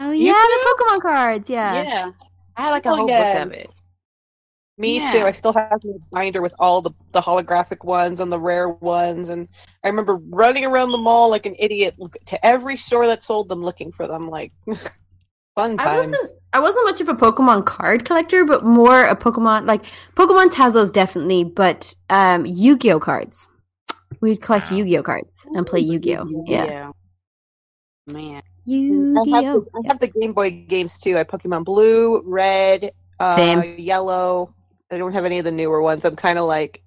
Oh 0.00 0.10
yeah, 0.10 0.32
the? 0.34 0.76
Pokemon 0.78 1.00
cards. 1.00 1.48
Yeah. 1.48 1.82
Yeah. 1.84 2.10
I 2.56 2.62
had 2.62 2.70
like 2.72 2.84
a 2.86 2.90
Oh, 2.90 2.94
whole 2.96 3.08
yeah. 3.08 3.38
book 3.38 3.46
of 3.46 3.52
it. 3.52 3.70
Me 4.80 4.96
Yeah. 4.96 5.12
too. 5.12 5.24
I 5.26 5.32
still 5.32 5.52
have 5.52 5.78
my 5.84 5.92
binder 6.10 6.40
with 6.40 6.54
all 6.58 6.80
the, 6.80 6.90
the 7.12 7.20
holographic 7.20 7.84
ones 7.84 8.18
and 8.18 8.32
the 8.32 8.40
rare 8.40 8.70
ones, 8.70 9.28
and 9.28 9.46
I 9.84 9.88
remember 9.88 10.16
running 10.30 10.64
around 10.64 10.90
the 10.92 10.98
mall 10.98 11.28
like 11.28 11.44
an 11.44 11.54
idiot 11.58 11.94
look- 11.98 12.16
to 12.26 12.46
every 12.46 12.76
store 12.78 13.06
that 13.06 13.22
sold 13.22 13.48
them, 13.50 13.62
looking 13.62 13.92
for 13.92 14.06
them. 14.06 14.28
Like 14.30 14.52
fun 15.54 15.78
I 15.78 15.84
times. 15.84 16.10
wasn't 16.12 16.32
I 16.52 16.58
wasn't 16.60 16.84
much 16.86 17.00
of 17.02 17.08
a 17.10 17.14
Pokemon 17.14 17.66
card 17.66 18.04
collector, 18.06 18.44
but 18.46 18.64
more 18.64 19.04
a 19.04 19.14
Pokemon 19.14 19.66
like 19.66 19.84
Pokemon 20.16 20.46
Tazos 20.50 20.92
definitely, 20.92 21.44
but 21.44 21.94
um 22.08 22.46
Yu-Gi-Oh 22.46 23.00
cards. 23.00 23.46
We'd 24.22 24.40
collect 24.40 24.70
Wow. 24.70 24.78
Yu-Gi-Oh 24.78 25.02
cards 25.02 25.46
and 25.54 25.66
play 25.66 25.80
Yu-Gi-Oh. 25.80 26.44
Yeah. 26.46 26.92
Man. 28.06 28.36
I 28.36 28.36
have, 28.36 28.44
Yu-Gi-Oh. 28.64 29.60
the, 29.60 29.66
I 29.84 29.88
have 29.88 29.98
the 29.98 30.06
Game 30.08 30.32
Boy 30.32 30.50
games 30.50 30.98
too. 30.98 31.14
I 31.16 31.18
have 31.18 31.28
Pokemon 31.28 31.64
Blue, 31.64 32.22
Red, 32.24 32.92
uh, 33.18 33.36
Same. 33.36 33.78
Yellow. 33.78 34.54
I 34.90 34.98
don't 34.98 35.12
have 35.12 35.24
any 35.24 35.38
of 35.38 35.44
the 35.44 35.52
newer 35.52 35.80
ones. 35.80 36.04
I'm 36.04 36.16
kind 36.16 36.38
of 36.38 36.46
like 36.46 36.82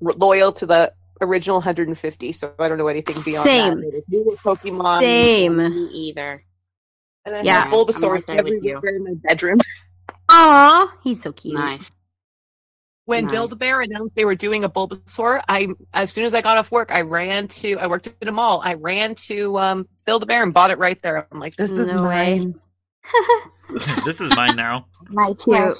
loyal 0.00 0.52
to 0.54 0.66
the 0.66 0.92
original 1.20 1.56
150, 1.58 2.32
so 2.32 2.52
I 2.58 2.68
don't 2.68 2.78
know 2.78 2.88
anything 2.88 3.16
beyond 3.24 3.44
Same. 3.44 3.80
that. 3.80 3.90
There's 3.92 4.04
newer 4.08 4.36
Pokemon. 4.44 5.00
Same. 5.00 5.56
Me 5.56 5.88
either. 5.92 6.42
And 7.24 7.36
I 7.36 7.42
Yeah. 7.42 7.62
have 7.64 7.72
Bulbasaur 7.72 8.04
I'm 8.06 8.12
right 8.12 8.26
there 8.26 8.44
with 8.44 8.64
you. 8.64 8.76
everywhere 8.76 8.96
in 8.96 9.04
my 9.04 9.14
bedroom. 9.22 9.58
Aw, 10.28 10.92
he's 11.02 11.22
so 11.22 11.32
cute. 11.32 11.54
Nice. 11.54 11.90
When 13.04 13.24
Nice. 13.26 13.32
Build-A-Bear 13.32 13.82
announced 13.82 14.16
they 14.16 14.24
were 14.24 14.34
doing 14.34 14.64
a 14.64 14.68
Bulbasaur, 14.68 15.40
I 15.48 15.68
as 15.94 16.10
soon 16.10 16.24
as 16.24 16.34
I 16.34 16.42
got 16.42 16.58
off 16.58 16.72
work, 16.72 16.90
I 16.90 17.02
ran 17.02 17.46
to. 17.48 17.76
I 17.78 17.86
worked 17.86 18.08
at 18.20 18.26
a 18.26 18.32
mall. 18.32 18.60
I 18.64 18.74
ran 18.74 19.14
to 19.14 19.56
um, 19.58 19.88
Build-A-Bear 20.06 20.42
and 20.42 20.52
bought 20.52 20.72
it 20.72 20.78
right 20.78 21.00
there. 21.02 21.28
I'm 21.30 21.38
like, 21.38 21.54
this 21.54 21.70
is 21.70 21.92
No 21.92 22.02
way. 22.02 22.40
mine. 22.40 22.60
this 24.04 24.20
is 24.20 24.34
mine 24.34 24.56
now. 24.56 24.86
My 25.08 25.32
Cute. 25.34 25.78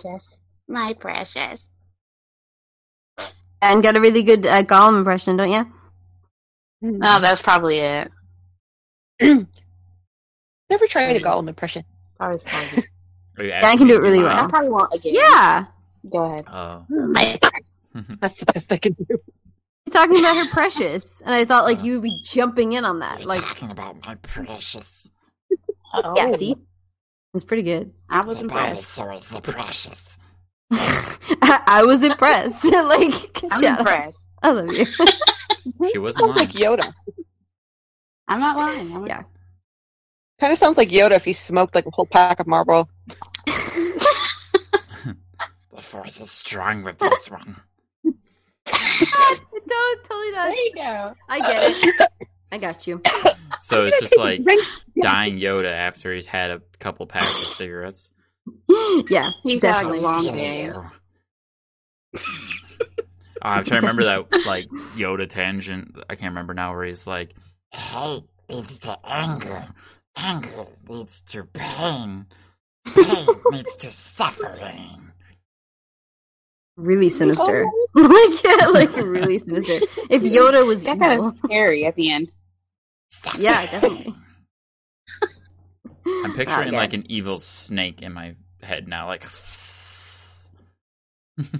Precious. 0.68 0.86
My 0.86 0.92
precious. 0.94 1.68
And 3.62 3.82
got 3.82 3.96
a 3.96 4.00
really 4.00 4.22
good 4.22 4.46
uh, 4.46 4.62
Gollum 4.62 4.98
impression, 4.98 5.36
don't 5.36 5.50
you? 5.50 5.66
No, 6.82 7.18
that's 7.20 7.42
probably 7.42 7.78
it. 7.78 8.10
Never 10.70 10.86
tried 10.88 11.16
a 11.16 11.20
Gollum 11.20 11.48
impression. 11.48 11.84
Probably, 12.18 12.40
probably. 12.44 12.84
Are 13.38 13.64
I 13.64 13.76
can 13.76 13.86
do 13.86 13.94
it 13.94 14.00
really 14.00 14.22
well. 14.22 14.44
I 14.44 14.48
probably 14.48 14.70
won't 14.70 14.92
again. 14.94 15.14
Yeah. 15.14 15.66
Go 16.10 16.22
ahead. 16.24 16.44
Oh. 16.48 16.86
That's 18.20 18.38
the 18.38 18.46
best 18.46 18.72
I 18.72 18.78
can 18.78 18.92
do. 18.94 19.06
She's 19.08 19.92
talking 19.92 20.18
about 20.18 20.36
her 20.36 20.46
precious. 20.50 21.22
And 21.24 21.34
I 21.34 21.44
thought 21.44 21.64
like 21.64 21.82
you 21.82 21.94
would 21.94 22.02
be 22.02 22.18
jumping 22.22 22.72
in 22.72 22.84
on 22.84 23.00
that. 23.00 23.24
Like 23.24 23.42
talking 23.42 23.70
about 23.70 24.04
my 24.06 24.14
precious. 24.16 25.10
Oh, 25.92 26.14
yeah, 26.16 26.36
see? 26.36 26.56
It's 27.34 27.44
pretty 27.44 27.62
good. 27.62 27.92
I 28.08 28.24
was 28.24 28.40
impressed. 28.40 28.96
Dinosaurs 28.96 29.34
are 29.34 29.40
precious. 29.40 30.18
I, 30.70 31.62
I 31.66 31.82
was 31.84 32.02
impressed. 32.02 32.64
like 32.72 33.42
I'm 33.50 33.62
job. 33.62 33.78
impressed. 33.80 34.18
I 34.42 34.50
love 34.50 34.72
you. 34.72 34.86
She 35.90 35.98
wasn't 35.98 36.26
Sounds 36.26 36.36
like. 36.36 36.50
Yoda. 36.50 36.92
I'm 38.28 38.38
not 38.38 38.56
lying. 38.56 38.94
I'm 38.94 39.04
Yeah. 39.06 39.22
Kind 40.40 40.52
of 40.52 40.58
sounds 40.58 40.76
like 40.76 40.90
Yoda 40.90 41.12
if 41.12 41.24
he 41.24 41.32
smoked 41.32 41.74
like 41.74 41.86
a 41.86 41.90
whole 41.90 42.06
pack 42.06 42.38
of 42.38 42.46
Marlboro. 42.46 42.88
The 43.44 44.02
force 45.82 46.20
is 46.20 46.30
strong 46.30 46.84
with 46.84 46.98
this 46.98 47.30
one. 47.30 47.56
Don't 48.04 50.04
totally 50.04 50.30
There 50.32 50.50
you 50.54 50.72
go. 50.74 51.14
I 51.28 51.40
get 51.40 51.84
it. 51.84 52.08
I 52.52 52.58
got 52.58 52.86
you. 52.86 53.02
So 53.62 53.84
it's 53.84 53.98
just 53.98 54.16
like 54.16 54.42
dying 55.02 55.38
Yoda 55.38 55.72
after 55.72 56.14
he's 56.14 56.26
had 56.26 56.52
a 56.52 56.62
couple 56.78 57.06
packs 57.06 57.40
of 57.42 57.48
cigarettes. 57.48 58.12
yeah, 59.08 59.30
He's 59.42 59.60
definitely. 59.60 59.98
had 59.98 60.04
a 60.04 60.06
long 60.06 60.24
day. 60.34 60.70
Uh, 60.70 60.80
I'm 63.42 63.64
trying 63.64 63.82
to 63.82 63.86
remember 63.86 64.04
that 64.04 64.46
like 64.46 64.66
Yoda 64.96 65.28
tangent. 65.28 65.96
I 66.08 66.14
can't 66.14 66.30
remember 66.30 66.54
now 66.54 66.72
where 66.74 66.84
he's 66.84 67.06
like, 67.06 67.34
"Hate 67.72 68.24
leads 68.48 68.78
to 68.80 68.98
anger, 69.04 69.66
anger 70.16 70.66
leads 70.88 71.20
to 71.22 71.44
pain, 71.44 72.26
pain 72.94 73.26
leads 73.50 73.76
to 73.78 73.90
suffering." 73.90 75.12
really 76.76 77.08
sinister. 77.08 77.64
like, 77.94 78.44
yeah, 78.44 78.66
like 78.66 78.94
really 78.96 79.38
sinister. 79.38 79.86
If 80.10 80.22
Yoda 80.22 80.66
was 80.66 80.82
That 80.82 80.98
kind 80.98 81.20
of 81.20 81.34
scary 81.44 81.86
at 81.86 81.94
the 81.94 82.10
end. 82.10 82.30
yeah, 83.38 83.64
definitely. 83.70 84.14
I'm 86.06 86.32
picturing 86.36 86.72
like 86.72 86.92
an 86.92 87.04
evil 87.10 87.38
snake 87.38 88.02
in 88.02 88.12
my 88.12 88.34
head 88.62 88.86
now, 88.88 89.06
like. 89.08 89.24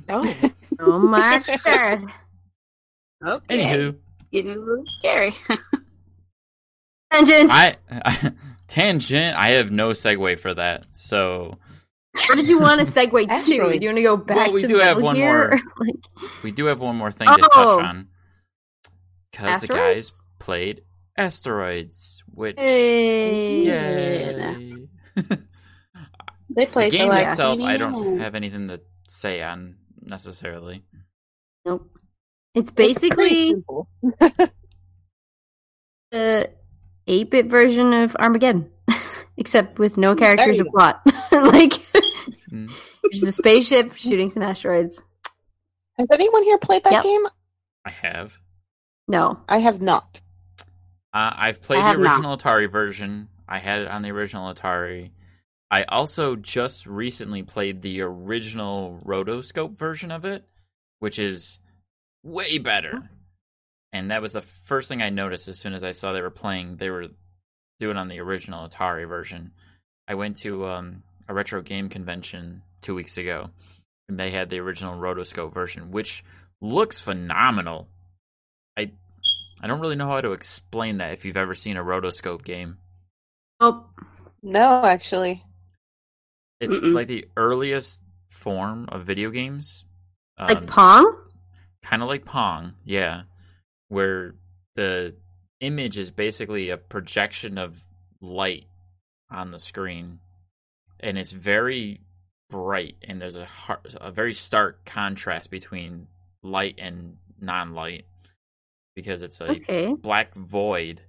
Oh, 0.09 0.35
Oh 0.81 0.99
my 0.99 1.43
god. 1.65 2.05
okay. 3.25 3.59
Anywho, 3.59 3.97
Getting 4.33 4.53
a 4.53 4.55
little 4.59 4.85
scary. 4.87 5.35
Tangent. 7.11 7.51
I, 7.53 7.77
I 7.91 8.33
tangent. 8.69 9.37
I 9.37 9.53
have 9.53 9.71
no 9.71 9.91
segue 9.91 10.39
for 10.41 10.55
that. 10.55 10.87
So 10.93 11.59
What 12.29 12.37
did 12.37 12.49
you 12.49 12.59
want 12.59 12.81
to 12.81 12.87
segue 12.87 13.29
to? 13.29 13.45
Do 13.47 13.55
you 13.55 13.63
want 13.65 13.97
to 13.99 14.03
go 14.03 14.17
back 14.17 14.37
Well, 14.37 14.53
we 14.53 14.63
to 14.63 14.69
do 14.69 14.79
have 14.79 15.01
one 15.03 15.17
Gear? 15.17 15.49
more. 15.51 15.61
like, 15.79 15.97
we 16.43 16.51
do 16.53 16.65
have 16.67 16.81
one 16.81 16.97
more 16.97 17.13
thing 17.13 17.29
to 17.29 17.35
touch 17.37 17.51
Oh. 17.55 17.81
on 17.81 18.09
because 19.31 19.61
the 19.61 19.69
guys 19.69 20.11
played 20.39 20.83
asteroids, 21.17 22.23
which 22.33 22.57
Hey. 22.59 23.63
yay. 23.65 24.89
They 26.49 26.65
the 26.65 26.71
played 26.71 26.93
for 26.93 26.97
game 26.99 27.09
like 27.09 27.27
itself, 27.29 27.61
I 27.61 27.77
don't 27.77 27.93
minutes. 28.01 28.23
have 28.23 28.35
anything 28.35 28.69
to 28.69 28.81
say 29.09 29.43
on 29.43 29.77
necessarily. 30.03 30.83
Nope. 31.65 31.91
It's 32.55 32.71
It's 32.71 32.71
basically 32.71 33.49
simple. 33.51 33.89
the 36.11 36.51
8 37.07 37.31
bit 37.31 37.47
version 37.47 37.93
of 37.93 38.17
Armageddon, 38.17 38.71
except 39.37 39.79
with 39.79 39.97
no 39.97 40.15
characters 40.15 40.61
or 40.61 40.65
plot. 40.67 41.03
like, 41.33 41.73
Mm. 42.51 42.71
just 43.13 43.27
a 43.27 43.33
spaceship 43.33 43.95
shooting 43.97 44.31
some 44.31 44.43
asteroids. 44.43 45.03
Has 45.99 46.07
anyone 46.13 46.45
here 46.45 46.59
played 46.59 46.85
that 46.85 46.93
Yep. 46.93 47.03
game? 47.05 47.27
I 47.85 47.91
have. 47.91 48.33
No. 49.09 49.41
I 49.49 49.59
have 49.59 49.81
not. 49.83 50.21
Uh, 51.17 51.33
I've 51.35 51.63
played 51.63 51.79
the 51.79 51.83
have 51.85 51.99
not. 51.99 52.13
original 52.13 52.37
Atari 52.37 52.71
version. 52.71 53.29
I 53.49 53.59
had 53.59 53.81
it 53.81 53.89
on 53.89 54.03
the 54.03 54.11
original 54.11 54.53
Atari. 54.53 55.13
I 55.71 55.85
also 55.85 56.37
just 56.37 56.87
recently 56.87 57.43
played 57.43 57.81
the 57.81 58.03
original 58.03 59.01
rotoscope 59.03 59.79
version 59.79 60.11
of 60.11 60.27
it, 60.27 60.45
which 60.99 61.19
is 61.19 61.59
way 62.23 62.59
better. 62.59 63.09
And 63.95 64.11
that 64.11 64.21
was 64.21 64.33
the 64.33 64.43
first 64.43 64.91
thing 64.91 65.01
I 65.01 65.09
noticed 65.09 65.49
as 65.49 65.59
soon 65.59 65.73
as 65.73 65.83
I 65.83 65.93
saw 65.93 66.13
they 66.13 66.21
were 66.21 66.29
playing. 66.29 66.77
They 66.77 66.91
were 66.91 67.07
doing 67.81 67.97
on 67.97 68.09
the 68.09 68.21
original 68.21 68.69
Atari 68.69 69.09
version. 69.09 69.53
I 70.07 70.17
went 70.17 70.37
to 70.43 70.67
um, 70.67 71.03
a 71.29 71.33
retro 71.33 71.63
game 71.63 71.89
convention 71.89 72.61
two 72.83 72.95
weeks 72.95 73.17
ago, 73.17 73.49
and 74.11 74.19
they 74.21 74.33
had 74.33 74.51
the 74.51 74.61
original 74.61 75.01
rotoscope 75.01 75.55
version, 75.55 75.93
which 75.93 76.23
looks 76.61 77.01
phenomenal. 77.01 77.89
I 78.77 78.91
I 79.61 79.67
don't 79.67 79.81
really 79.81 79.97
know 79.97 80.09
how 80.09 80.21
to 80.21 80.33
explain 80.33 80.99
that 80.99 81.13
if 81.13 81.25
you've 81.25 81.37
ever 81.37 81.55
seen 81.55 81.77
a 81.77 81.85
rotoscope 81.85 82.45
game. 82.45 82.79
Oh, 83.61 83.87
No, 84.43 84.83
actually. 84.85 85.43
It's 86.61 86.75
Mm-mm. 86.75 86.93
like 86.95 87.09
the 87.09 87.27
earliest 87.37 88.01
form 88.29 88.89
of 88.91 89.05
video 89.05 89.31
games. 89.31 89.85
like 90.39 90.59
Um, 90.59 90.67
Pong? 90.67 91.17
kind 91.83 92.03
of 92.03 92.09
like 92.09 92.25
Pong, 92.25 92.75
yeah, 92.85 93.23
where 93.89 94.35
the 94.75 95.15
image 95.61 95.97
is 95.97 96.11
basically 96.11 96.69
a 96.71 96.77
projection 96.77 97.57
of 97.59 97.83
light 98.21 98.67
on 99.31 99.51
the 99.51 99.59
screen, 99.59 100.19
and 101.01 101.17
it's 101.17 101.33
very 101.33 102.01
bright, 102.51 102.97
and 103.03 103.21
there's 103.21 103.37
a 103.37 103.47
har- 103.47 103.81
a 103.97 104.11
very 104.11 104.35
stark 104.35 104.85
contrast 104.85 105.51
between 105.51 106.09
light 106.43 106.75
and 106.79 107.17
non-light 107.41 108.05
because 108.97 109.23
it's 109.23 109.41
a 109.41 109.51
Okay. 109.51 109.95
black 109.95 110.35
void 110.35 111.03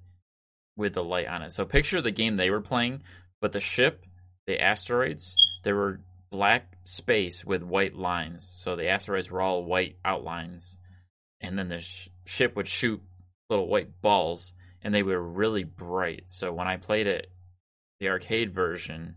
with 0.76 0.93
the 0.93 1.03
light 1.03 1.26
on 1.27 1.41
it. 1.41 1.51
So 1.53 1.65
picture 1.65 2.01
the 2.01 2.11
game 2.11 2.35
they 2.35 2.51
were 2.51 2.61
playing, 2.61 3.01
but 3.41 3.51
the 3.53 3.59
ship, 3.59 4.05
the 4.45 4.61
asteroids, 4.61 5.35
there 5.64 5.76
were 5.76 6.01
black 6.30 6.77
space 6.84 7.43
with 7.43 7.64
white 7.64 7.95
lines. 7.95 8.47
So 8.47 8.76
the 8.76 8.89
asteroids 8.89 9.31
were 9.31 9.41
all 9.41 9.64
white 9.64 9.97
outlines, 10.05 10.77
and 11.41 11.57
then 11.57 11.69
the 11.69 11.80
sh- 11.81 12.09
ship 12.26 12.55
would 12.55 12.68
shoot 12.68 13.01
little 13.49 13.68
white 13.68 14.01
balls, 14.01 14.53
and 14.84 14.93
they 14.93 15.01
were 15.03 15.22
really 15.22 15.64
bright. 15.64 16.23
So 16.27 16.53
when 16.53 16.68
I 16.68 16.77
played 16.77 17.07
it, 17.07 17.31
the 17.99 18.09
arcade 18.09 18.53
version, 18.53 19.15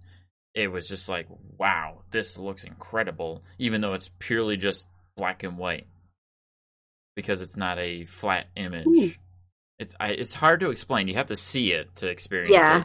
it 0.55 0.69
was 0.69 0.89
just 0.89 1.09
like, 1.09 1.27
wow, 1.59 2.03
this 2.11 2.39
looks 2.39 2.65
incredible, 2.65 3.45
even 3.59 3.81
though 3.81 3.93
it's 3.95 4.11
purely 4.19 4.57
just 4.57 4.87
black 5.17 5.43
and 5.43 5.59
white 5.59 5.87
because 7.21 7.41
it's 7.41 7.57
not 7.57 7.79
a 7.79 8.05
flat 8.07 8.47
image. 8.57 8.85
Hmm. 8.87 9.09
It's 9.79 9.95
I, 9.99 10.09
it's 10.11 10.35
hard 10.35 10.61
to 10.61 10.71
explain. 10.71 11.09
You 11.09 11.15
have 11.15 11.27
to 11.27 11.37
see 11.37 11.73
it 11.73 11.95
to 11.97 12.09
experience 12.09 12.51
Yeah. 12.53 12.81
it. 12.81 12.85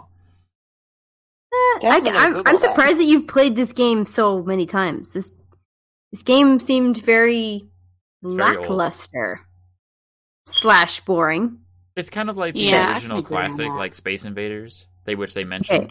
Eh, 1.53 1.88
I, 1.88 1.95
I'm 1.98 2.03
Google 2.34 2.44
I'm 2.45 2.56
that. 2.56 2.60
surprised 2.60 2.99
that 2.99 3.06
you've 3.06 3.28
played 3.28 3.56
this 3.56 3.74
game 3.74 4.06
so 4.06 4.41
many 4.44 4.66
times. 4.66 5.12
This 5.12 5.30
this 6.12 6.24
game 6.24 6.60
seemed 6.60 6.98
very 7.03 7.68
It's 8.24 8.34
very 8.34 8.57
lackluster 8.57 9.41
slash 10.48 11.02
boring. 11.02 11.60
It's 11.95 12.10
kind 12.10 12.30
of 12.30 12.38
like 12.38 12.53
the 12.53 12.62
Yeah, 12.62 12.94
original 12.94 13.18
can 13.22 13.26
agree 13.26 13.38
on 13.38 13.49
classic, 13.49 13.68
like 13.70 13.94
Space 13.94 14.26
Invaders, 14.26 14.88
they 15.06 15.16
which 15.16 15.34
they 15.34 15.44
mentioned. 15.44 15.86
Okay. 15.86 15.90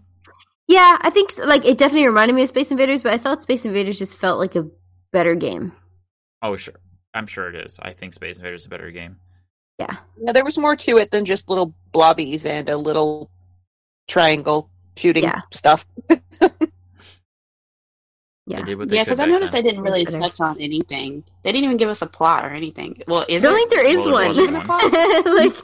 Yeah, 0.69 0.97
I 1.01 1.11
think 1.11 1.37
like 1.39 1.65
it 1.67 1.77
definitely 1.79 2.07
reminded 2.07 2.35
me 2.35 2.43
of 2.43 2.49
Space 2.49 2.71
Invaders, 2.71 3.03
but 3.03 3.13
I 3.13 3.19
thought 3.19 3.43
Space 3.43 3.65
Invaders 3.67 3.99
just 3.99 4.17
felt 4.17 4.39
like 4.39 4.55
a 4.57 4.67
better 5.13 5.35
game. 5.35 5.73
Oh, 6.43 6.57
sure, 6.57 6.75
I'm 7.15 7.27
sure 7.27 7.49
it 7.49 7.55
is. 7.55 7.79
I 7.81 7.93
think 7.93 8.13
Space 8.13 8.39
Invaders 8.39 8.63
is 8.63 8.67
a 8.67 8.71
better 8.71 8.91
game. 8.91 9.17
Yeah, 9.79 9.97
Yeah, 10.21 10.33
there 10.33 10.45
was 10.45 10.59
more 10.59 10.77
to 10.77 10.99
it 10.99 11.11
than 11.11 11.25
just 11.25 11.49
little 11.49 11.75
blobbies 11.93 12.45
and 12.45 12.69
a 12.69 12.77
little 12.77 13.31
triangle 14.07 14.71
shooting 14.97 15.25
Yeah. 15.25 15.41
stuff. 15.51 15.85
yeah. 16.09 16.19
They 18.47 18.63
did 18.63 18.79
what 18.79 18.89
they 18.89 18.97
Yeah, 18.97 19.05
could 19.05 19.17
because 19.17 19.21
I 19.21 19.25
back 19.25 19.29
noticed 19.31 19.53
they 19.53 19.63
didn't 19.63 19.83
really 19.83 20.05
touch 20.05 20.41
on 20.41 20.61
anything. 20.61 21.25
They 21.43 21.51
didn't 21.51 21.65
even 21.65 21.77
give 21.77 21.89
us 21.89 22.03
a 22.03 22.07
plot 22.07 22.45
or 22.45 22.51
anything. 22.51 23.03
Well, 23.09 23.25
is 23.29 23.43
I 23.45 23.49
don't 23.49 23.55
it? 23.55 23.57
think 23.57 23.73
there 23.73 23.87
is 23.87 23.97
Well, 23.97 24.13
one. 24.13 24.37
like 25.35 25.61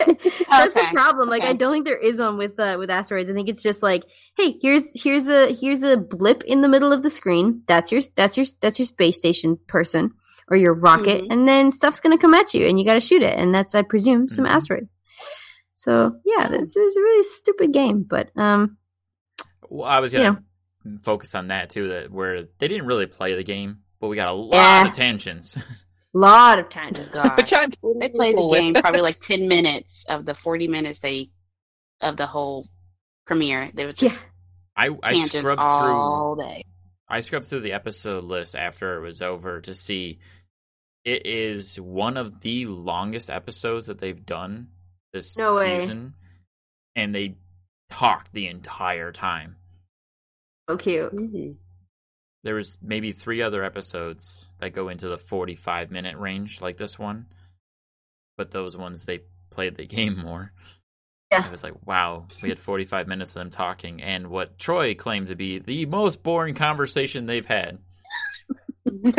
that's 0.48 0.74
the 0.74 0.88
problem. 0.92 1.28
Like 1.28 1.44
I 1.44 1.52
don't 1.52 1.72
think 1.72 1.84
there 1.84 1.98
is 1.98 2.18
one 2.18 2.36
with 2.36 2.58
uh, 2.58 2.76
with 2.78 2.90
asteroids. 2.90 3.30
I 3.30 3.34
think 3.34 3.48
it's 3.48 3.62
just 3.62 3.80
like, 3.82 4.04
hey, 4.36 4.58
here's 4.60 4.82
here's 5.00 5.28
a 5.28 5.52
here's 5.54 5.82
a 5.84 5.96
blip 5.96 6.42
in 6.44 6.62
the 6.62 6.68
middle 6.68 6.92
of 6.92 7.02
the 7.04 7.10
screen. 7.10 7.62
That's 7.68 7.92
your 7.92 8.02
that's 8.16 8.36
your 8.36 8.46
that's 8.60 8.78
your 8.80 8.86
space 8.86 9.16
station 9.18 9.56
person 9.68 10.12
or 10.50 10.56
your 10.56 10.74
rocket, 10.74 11.22
Mhm. 11.22 11.26
and 11.30 11.48
then 11.48 11.70
stuff's 11.70 12.00
gonna 12.00 12.18
come 12.18 12.34
at 12.34 12.52
you, 12.54 12.66
and 12.66 12.78
you 12.78 12.84
got 12.84 12.94
to 12.94 13.00
shoot 13.00 13.22
it, 13.22 13.38
and 13.38 13.54
that's 13.54 13.74
I 13.74 13.82
presume 13.82 14.28
some 14.28 14.44
Mhm. 14.44 14.50
asteroid. 14.50 14.88
So 15.74 16.16
yeah, 16.24 16.48
this 16.48 16.76
is 16.76 16.96
a 16.96 17.00
really 17.00 17.24
stupid 17.24 17.72
game, 17.72 18.02
but 18.02 18.30
um, 18.36 18.76
Well, 19.68 19.88
I 19.88 20.00
was 20.00 20.12
gonna 20.12 20.42
focus 21.02 21.34
on 21.34 21.48
that 21.48 21.70
too. 21.70 21.88
That 21.88 22.10
where 22.10 22.44
they 22.58 22.68
didn't 22.68 22.86
really 22.86 23.06
play 23.06 23.34
the 23.34 23.44
game, 23.44 23.78
but 24.00 24.08
we 24.08 24.16
got 24.16 24.28
a 24.28 24.32
lot 24.32 24.54
Yeah. 24.56 24.86
of 24.88 24.92
tangents. 24.92 25.56
lot 26.12 26.58
of 26.58 26.68
tangents. 26.68 27.10
God. 27.14 27.36
Which 27.36 27.52
I'm 27.52 27.70
totally 27.70 27.94
They 28.00 28.08
played 28.08 28.32
the 28.34 28.38
cool 28.38 28.50
with. 28.50 28.60
game 28.60 28.74
probably 28.74 29.00
like 29.10 29.20
ten 29.20 29.46
minutes 29.48 30.04
of 30.08 30.26
the 30.26 30.34
forty 30.34 30.68
minutes 30.68 30.98
they 31.00 31.30
of 32.02 32.16
the 32.16 32.26
whole 32.26 32.66
premiere. 33.26 33.70
They 33.72 33.86
were 33.86 33.94
Yeah, 33.96 34.14
I 34.76 34.86
I 35.02 35.12
tangents 35.14 35.36
scrubbed 35.36 35.60
through. 35.60 35.94
all 35.94 36.34
day. 36.36 36.64
I 37.08 37.20
scrubbed 37.20 37.46
through 37.46 37.60
the 37.60 37.72
episode 37.72 38.24
list 38.24 38.54
after 38.56 38.96
it 38.98 39.00
was 39.02 39.22
over 39.22 39.60
to 39.62 39.72
see. 39.74 40.18
It 41.04 41.26
is 41.26 41.80
one 41.80 42.16
of 42.16 42.40
the 42.40 42.66
longest 42.66 43.30
episodes 43.30 43.86
that 43.86 43.98
they've 43.98 44.24
done 44.26 44.68
this 45.12 45.36
No 45.38 45.56
season, 45.56 46.14
and 46.94 47.14
they 47.14 47.36
talked 47.88 48.32
the 48.32 48.46
entire 48.48 49.10
time. 49.12 49.56
so 50.68 50.76
cute. 50.76 51.12
Mhm. 51.12 51.56
There 52.44 52.54
was 52.54 52.78
maybe 52.80 53.12
three 53.12 53.42
other 53.42 53.64
episodes 53.64 54.46
that 54.60 54.72
go 54.72 54.88
into 54.88 55.08
the 55.08 55.18
forty-five 55.18 55.90
minute 55.90 56.16
range, 56.16 56.60
like 56.60 56.76
this 56.76 56.98
one, 56.98 57.26
but 58.36 58.50
those 58.50 58.76
ones 58.76 59.04
they 59.04 59.20
played 59.50 59.76
the 59.76 59.86
game 59.96 60.18
more. 60.18 60.52
Yeah. 61.32 61.44
I 61.46 61.50
was 61.50 61.62
like, 61.62 61.86
wow, 61.86 62.26
we 62.42 62.48
had 62.50 62.58
forty-five 62.60 63.08
minutes 63.08 63.30
of 63.32 63.34
them 63.40 63.50
talking, 63.50 64.00
and 64.02 64.28
what 64.28 64.58
Troy 64.58 64.94
claimed 64.94 65.28
to 65.28 65.34
be 65.34 65.58
the 65.58 65.86
most 65.86 66.22
boring 66.22 66.54
conversation 66.54 67.26
they've 67.26 67.44
had. 67.46 67.78
That's 67.78 67.78
what 67.78 68.48
he 68.48 68.54
said. 68.56 68.66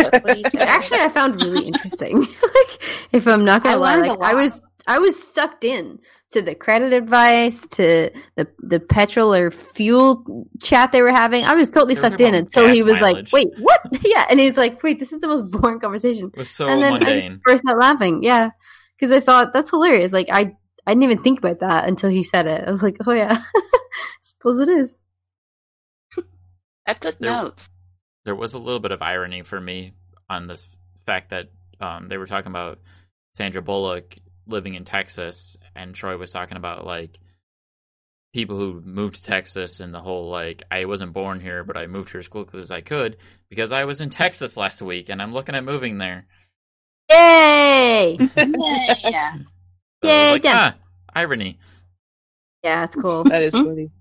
Actually, 0.60 1.00
I 1.00 1.10
found 1.14 1.44
really 1.44 1.66
interesting. 1.68 2.20
like, 2.22 2.84
if 3.12 3.28
I'm 3.28 3.46
not 3.46 3.64
gonna 3.64 3.76
I 3.76 3.78
lie, 3.78 3.96
like 3.96 4.20
I 4.20 4.34
was, 4.34 4.62
I 4.88 5.00
was 5.00 5.22
sucked 5.34 5.64
in 5.64 6.00
to 6.32 6.42
the 6.42 6.56
credit 6.56 6.94
advice, 6.94 7.68
to 7.70 8.12
the 8.36 8.48
the 8.60 8.80
petrol 8.80 9.34
or 9.34 9.52
fuel 9.52 10.48
chat 10.62 10.92
they 10.92 11.02
were 11.02 11.12
having. 11.12 11.44
I 11.46 11.54
was 11.54 11.70
totally 11.70 11.96
They 11.96 12.02
sucked 12.02 12.22
in 12.22 12.34
until 12.34 12.74
he 12.74 12.84
was 12.84 13.00
mileage. 13.02 13.32
like, 13.32 13.34
"Wait, 13.34 13.60
what?" 13.60 13.82
yeah, 14.04 14.26
and 14.30 14.40
he's 14.40 14.58
like, 14.58 14.82
"Wait, 14.82 15.00
this 15.00 15.12
is 15.12 15.20
the 15.20 15.28
most 15.28 15.48
boring 15.50 15.80
conversation." 15.80 16.32
It 16.34 16.38
was 16.38 16.50
so 16.50 16.68
and 16.68 16.82
then 16.82 16.94
I 16.94 16.98
mundane. 16.98 17.32
just 17.32 17.44
burst 17.44 17.64
out 17.70 17.78
laughing. 17.78 18.24
Yeah, 18.24 18.50
because 18.98 19.16
I 19.16 19.20
thought 19.20 19.54
that's 19.54 19.70
hilarious. 19.70 20.12
Like 20.12 20.30
I, 20.32 20.56
I 20.88 20.92
didn't 20.92 21.04
even 21.04 21.22
think 21.22 21.40
about 21.40 21.60
that 21.60 21.88
until 21.88 22.10
he 22.10 22.24
said 22.24 22.48
it. 22.48 22.68
I 22.68 22.72
was 22.72 22.82
like, 22.82 22.98
"Oh 23.06 23.12
yeah, 23.12 23.44
suppose 24.22 24.60
it 24.60 24.70
is." 24.70 25.04
I 26.88 26.94
took 26.96 27.22
notes. 27.22 27.70
There 28.26 28.36
was 28.36 28.54
a 28.54 28.60
little 28.60 28.80
bit 28.80 28.92
of 28.92 29.02
irony 29.02 29.42
for 29.44 29.60
me 29.60 29.94
on 30.30 30.48
this 30.48 30.68
fact 31.06 31.32
that 31.32 31.50
um, 31.80 32.08
they 32.08 32.18
were 32.18 32.28
talking 32.28 32.52
about 32.52 32.80
Sandra 33.34 33.62
Bullock 33.62 34.18
living 34.48 34.76
in 34.76 34.84
Texas, 34.86 35.58
and 35.76 35.96
Troy 35.96 36.18
was 36.18 36.32
talking 36.32 36.58
about 36.58 36.86
like 36.86 37.18
people 38.34 38.58
who 38.58 38.82
moved 38.82 39.16
to 39.16 39.24
Texas 39.24 39.80
and 39.82 39.94
the 39.94 40.00
whole 40.00 40.30
like 40.30 40.64
I 40.72 40.86
wasn't 40.86 41.14
born 41.14 41.40
here, 41.40 41.64
but 41.64 41.78
I 41.78 41.88
moved 41.88 42.12
here 42.12 42.20
as 42.20 42.28
quickly 42.28 42.62
as 42.62 42.72
I 42.72 42.82
could 42.82 43.18
because 43.50 43.72
I 43.72 43.86
was 43.86 44.00
in 44.02 44.10
Texas 44.10 44.56
last 44.58 44.82
week 44.82 45.10
and 45.10 45.22
I'm 45.22 45.34
looking 45.34 45.56
at 45.56 45.64
moving 45.66 45.98
there. 45.98 46.28
Yay! 47.10 48.18
yeah, 48.38 48.96
yeah. 49.04 49.38
So 50.04 50.08
Yay, 50.08 50.32
like, 50.32 50.44
done. 50.44 50.56
ah, 50.56 50.76
irony. 51.14 51.60
yeah, 52.64 52.84
it's 52.86 52.96
cool. 52.96 53.24
That 53.26 53.44
is 53.44 53.54
Hmm? 53.54 53.64
funny. 53.64 53.92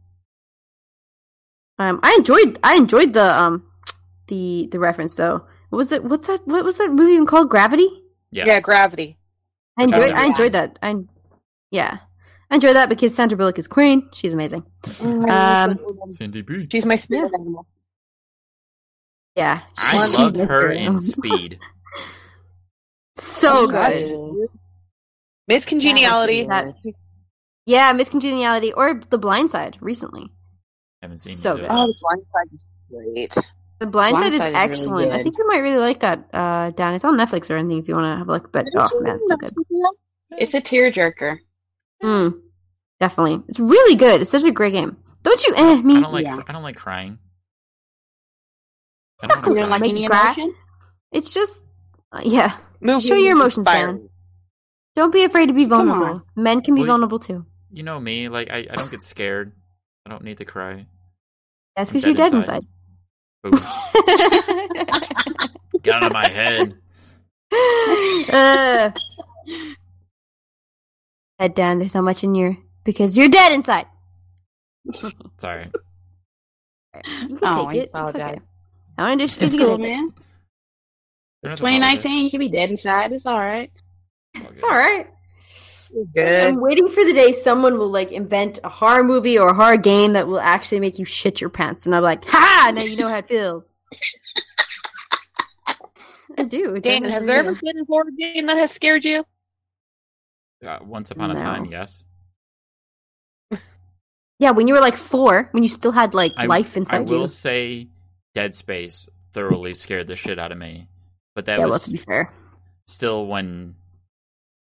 Um, 1.79 1.99
I 2.03 2.15
enjoyed 2.19 2.59
I 2.63 2.77
enjoyed 2.77 3.13
the 3.15 3.25
um 3.25 3.65
the 4.31 4.69
the 4.73 4.78
reference 4.78 5.15
though. 5.16 5.44
What 5.69 5.77
was 5.77 5.93
it? 5.93 6.02
What's 6.02 6.27
that? 6.28 6.47
What 6.47 6.65
was 6.65 6.77
that 6.78 6.89
movie 6.90 7.12
even 7.12 7.27
called? 7.27 7.51
Gravity. 7.51 7.89
Yes. 8.31 8.47
Yeah, 8.47 8.61
gravity. 8.61 9.19
I 9.78 9.85
Which 9.85 9.93
I've 9.93 10.02
enjoyed. 10.02 10.19
I 10.19 10.27
enjoyed 10.27 10.52
that. 10.52 10.78
I 10.82 10.94
yeah, 11.70 11.98
I 12.51 12.55
enjoyed 12.55 12.77
that 12.77 12.89
because 12.89 13.15
Sandra 13.15 13.36
Bullock 13.36 13.59
is 13.59 13.69
queen. 13.69 14.09
She's 14.15 14.32
amazing. 14.32 14.65
Um, 15.01 15.78
Cindy 16.09 16.40
B. 16.43 16.66
She's 16.73 16.86
my 16.86 16.97
spirit 16.97 17.31
animal. 17.35 17.66
Yeah, 19.36 19.61
I 19.77 20.07
loved 20.09 20.36
her 20.39 20.73
in 20.73 20.98
Speed. 21.01 21.59
so 23.16 23.65
Oh, 23.65 23.66
God. 23.69 23.93
good. 23.93 24.48
Miss 25.48 25.65
Congeniality. 25.65 26.44
That- 26.47 26.74
Yeah, 27.66 27.93
Miss 27.93 28.09
Congeniality 28.09 28.73
or 28.73 29.01
The 29.11 29.19
Blind 29.19 29.51
Side 29.51 29.77
recently. 29.81 30.24
I 31.02 31.07
haven't 31.07 31.19
seen 31.19 31.36
So 31.36 31.52
either 31.52 31.62
good. 31.62 31.69
Oh, 31.70 31.86
the 31.86 31.98
blind 32.01 32.27
side 32.32 32.48
is 32.55 32.65
great. 32.90 33.36
The 33.81 33.86
Blind, 33.86 34.12
Blind 34.12 34.24
Side 34.24 34.32
is 34.35 34.39
Side 34.40 34.70
is 34.70 34.86
really 34.86 35.05
excellent. 35.07 35.12
I 35.12 35.23
think 35.23 35.39
you 35.39 35.47
might 35.48 35.59
really 35.59 35.78
like 35.78 36.01
that, 36.01 36.28
uh, 36.35 36.70
Dan. 36.70 36.94
It's 36.94 37.05
on 37.05 37.16
Netflix 37.16 37.51
or 37.51 37.57
anything 37.57 37.78
if 37.78 37.89
you 37.89 37.94
want 37.94 38.12
to 38.12 38.19
have 38.19 38.28
a 38.28 38.32
look. 38.32 38.52
But 38.52 38.66
oh 38.77 39.01
man, 39.01 39.16
it's 39.16 39.28
so 39.28 39.36
good. 39.36 39.55
It's 40.32 40.55
a 40.55 40.61
tearjerker. 40.61 41.39
Mm, 42.02 42.40
definitely, 43.01 43.43
it's 43.48 43.59
really 43.59 43.97
good. 43.97 44.20
It's 44.20 44.31
such 44.31 44.44
a 44.44 44.51
great 44.52 44.74
game. 44.74 44.98
Don't 45.23 45.43
you? 45.44 45.55
Eh, 45.57 45.81
me. 45.82 45.97
I 45.97 46.01
don't 46.02 46.12
like 46.12 46.24
Yeah. 46.27 46.40
I 46.47 46.52
don't 46.52 46.62
like 46.62 46.77
crying. 46.77 47.19
I 49.23 49.27
not 49.27 49.36
don't 49.36 49.44
gonna 49.44 49.61
don't 49.61 49.70
like 49.70 49.82
any 49.82 50.07
gra- 50.07 50.24
emotion? 50.24 50.55
It's 51.12 51.32
just, 51.32 51.62
uh, 52.12 52.20
yeah. 52.23 52.57
Moving 52.81 53.01
Show 53.01 53.15
your 53.15 53.32
emotions. 53.32 53.66
Dan. 53.66 54.09
Don't 54.97 55.12
be 55.12 55.24
afraid 55.24 55.47
to 55.47 55.52
be 55.52 55.65
vulnerable. 55.66 56.23
Men 56.36 56.62
can 56.62 56.74
be 56.74 56.82
Well, 56.82 56.89
vulnerable 56.89 57.19
too. 57.19 57.44
You 57.70 57.82
know 57.82 58.01
me, 58.01 58.28
like 58.28 58.51
I, 58.51 58.59
I 58.70 58.74
don't 58.74 58.90
get 58.90 59.02
scared. 59.02 59.52
I 60.07 60.11
don't 60.11 60.24
need 60.24 60.39
to 60.39 60.44
cry. 60.44 60.86
That's 61.77 61.90
because 61.90 62.05
you're 62.05 62.15
dead 62.15 62.31
dead 62.32 62.39
inside. 62.39 62.57
inside. 62.57 62.66
Ooh, 63.47 63.51
get 65.83 65.95
out 65.95 66.05
of 66.05 66.12
my 66.12 66.29
head. 66.29 66.75
uh, 68.33 68.91
head 71.39 71.55
down. 71.55 71.79
There's 71.79 71.95
not 71.95 72.05
much 72.05 72.25
in 72.25 72.35
your 72.35 72.57
because 72.85 73.17
you're 73.17 73.29
dead 73.29 73.53
inside. 73.53 73.87
Sorry. 75.39 75.71
You 76.95 77.03
can 77.37 77.39
Oh, 77.43 77.67
take 77.67 77.69
I 77.69 77.75
it. 77.75 77.91
It's 77.95 78.15
okay. 78.15 78.41
I 78.99 79.09
want 79.09 79.21
to 79.21 79.27
just 79.27 79.55
you 79.55 79.67
cool, 79.67 79.79
man. 79.79 80.12
Don't 81.43 81.51
have 81.53 81.59
to 81.59 81.62
2019, 81.62 82.25
you 82.25 82.31
can 82.31 82.41
be 82.41 82.51
dead 82.51 82.71
inside. 82.71 83.12
It's 83.12 83.25
all 83.25 83.39
right. 83.39 83.71
apologize. 84.35 84.53
It's 84.55 84.62
all 84.62 84.71
right. 84.71 85.07
Good. 86.15 86.47
I'm 86.47 86.61
waiting 86.61 86.89
for 86.89 87.05
the 87.05 87.12
day 87.12 87.33
someone 87.33 87.77
will 87.79 87.91
like 87.91 88.12
invent 88.12 88.59
a 88.62 88.69
horror 88.69 89.03
movie 89.03 89.39
or 89.39 89.49
a 89.49 89.55
horror 89.55 89.77
game 89.77 90.12
that 90.12 90.29
will 90.29 90.41
actually 90.41 90.81
make 90.81 90.99
you 90.99 91.05
shit 91.05 91.41
your 91.41 91.51
pants, 91.51 91.87
and 91.87 91.95
I'm 91.95 92.03
like, 92.03 92.25
ha! 92.25 92.73
Now 92.75 92.83
you 92.83 92.97
know 92.97 93.09
how 93.09 93.19
it 93.19 93.29
feels. 93.29 93.73
I 96.39 96.45
do. 96.45 96.75
it 96.77 96.83
Dan, 96.83 97.05
has 97.05 97.27
there 97.27 97.39
ever 97.39 97.55
been 97.55 97.79
a 97.79 97.85
horror 97.85 98.11
game 98.17 98.47
that 98.47 98.57
has 98.57 98.71
scared 98.71 99.05
you? 99.05 99.25
Uh, 100.65 100.79
once 100.83 101.11
upon 101.11 101.31
a 101.31 101.35
time, 101.35 101.67
yes. 101.67 102.05
Yeah, 104.39 104.53
when 104.53 104.67
you 104.67 104.73
were 104.73 104.81
like 104.81 104.97
four, 104.97 105.51
when 105.53 105.62
you 105.62 105.69
still 105.69 105.93
had 105.93 106.15
like 106.15 106.33
I, 106.35 106.47
life 106.47 106.75
inside 106.75 107.11
you. 107.11 107.17
I 107.17 107.19
will 107.19 107.25
you. 107.25 107.29
say, 107.29 107.89
Dead 108.35 108.55
Space 108.55 109.07
thoroughly 109.35 109.75
scared 109.75 110.07
the 110.07 110.17
shit 110.17 110.39
out 110.39 110.51
of 110.51 110.57
me. 110.57 110.89
But 111.35 111.45
that 111.45 111.59
yeah, 111.59 111.65
well, 111.65 111.75
was 111.75 111.85
to 111.85 111.91
be 111.91 111.99
fair. 111.99 112.33
still 112.87 113.27
when 113.27 113.75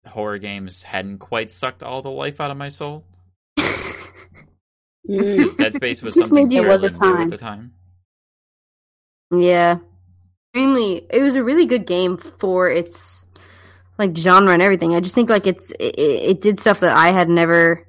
horror 0.06 0.38
games 0.38 0.84
hadn't 0.84 1.20
quite 1.20 1.50
sucked 1.52 1.84
all 1.84 2.02
the 2.02 2.12
life 2.12 2.40
out 2.42 2.52
of 2.52 2.58
my 2.58 2.70
soul. 2.70 3.04
Mm. 5.10 5.36
Because 5.38 5.56
Dead 5.56 5.74
Space 5.74 6.02
was 6.02 6.16
something 6.16 6.50
fairly 6.50 6.66
was 6.66 6.82
a 6.84 6.90
new 6.92 7.18
at 7.18 7.30
the 7.30 7.38
time. 7.38 7.74
Yeah. 9.32 9.80
Extremely 10.54 11.06
it 11.10 11.22
was 11.22 11.36
a 11.36 11.44
really 11.44 11.66
good 11.66 11.86
game 11.86 12.18
for 12.40 12.70
its 12.70 13.26
like 13.98 14.16
genre 14.16 14.54
and 14.54 14.62
everything. 14.62 14.96
I 14.96 15.02
just 15.02 15.14
think 15.16 15.30
like 15.30 15.46
it's 15.48 15.72
it, 15.72 16.00
it 16.00 16.42
did 16.42 16.60
stuff 16.60 16.80
that 16.82 16.96
I 16.96 17.12
had 17.12 17.28
never 17.30 17.86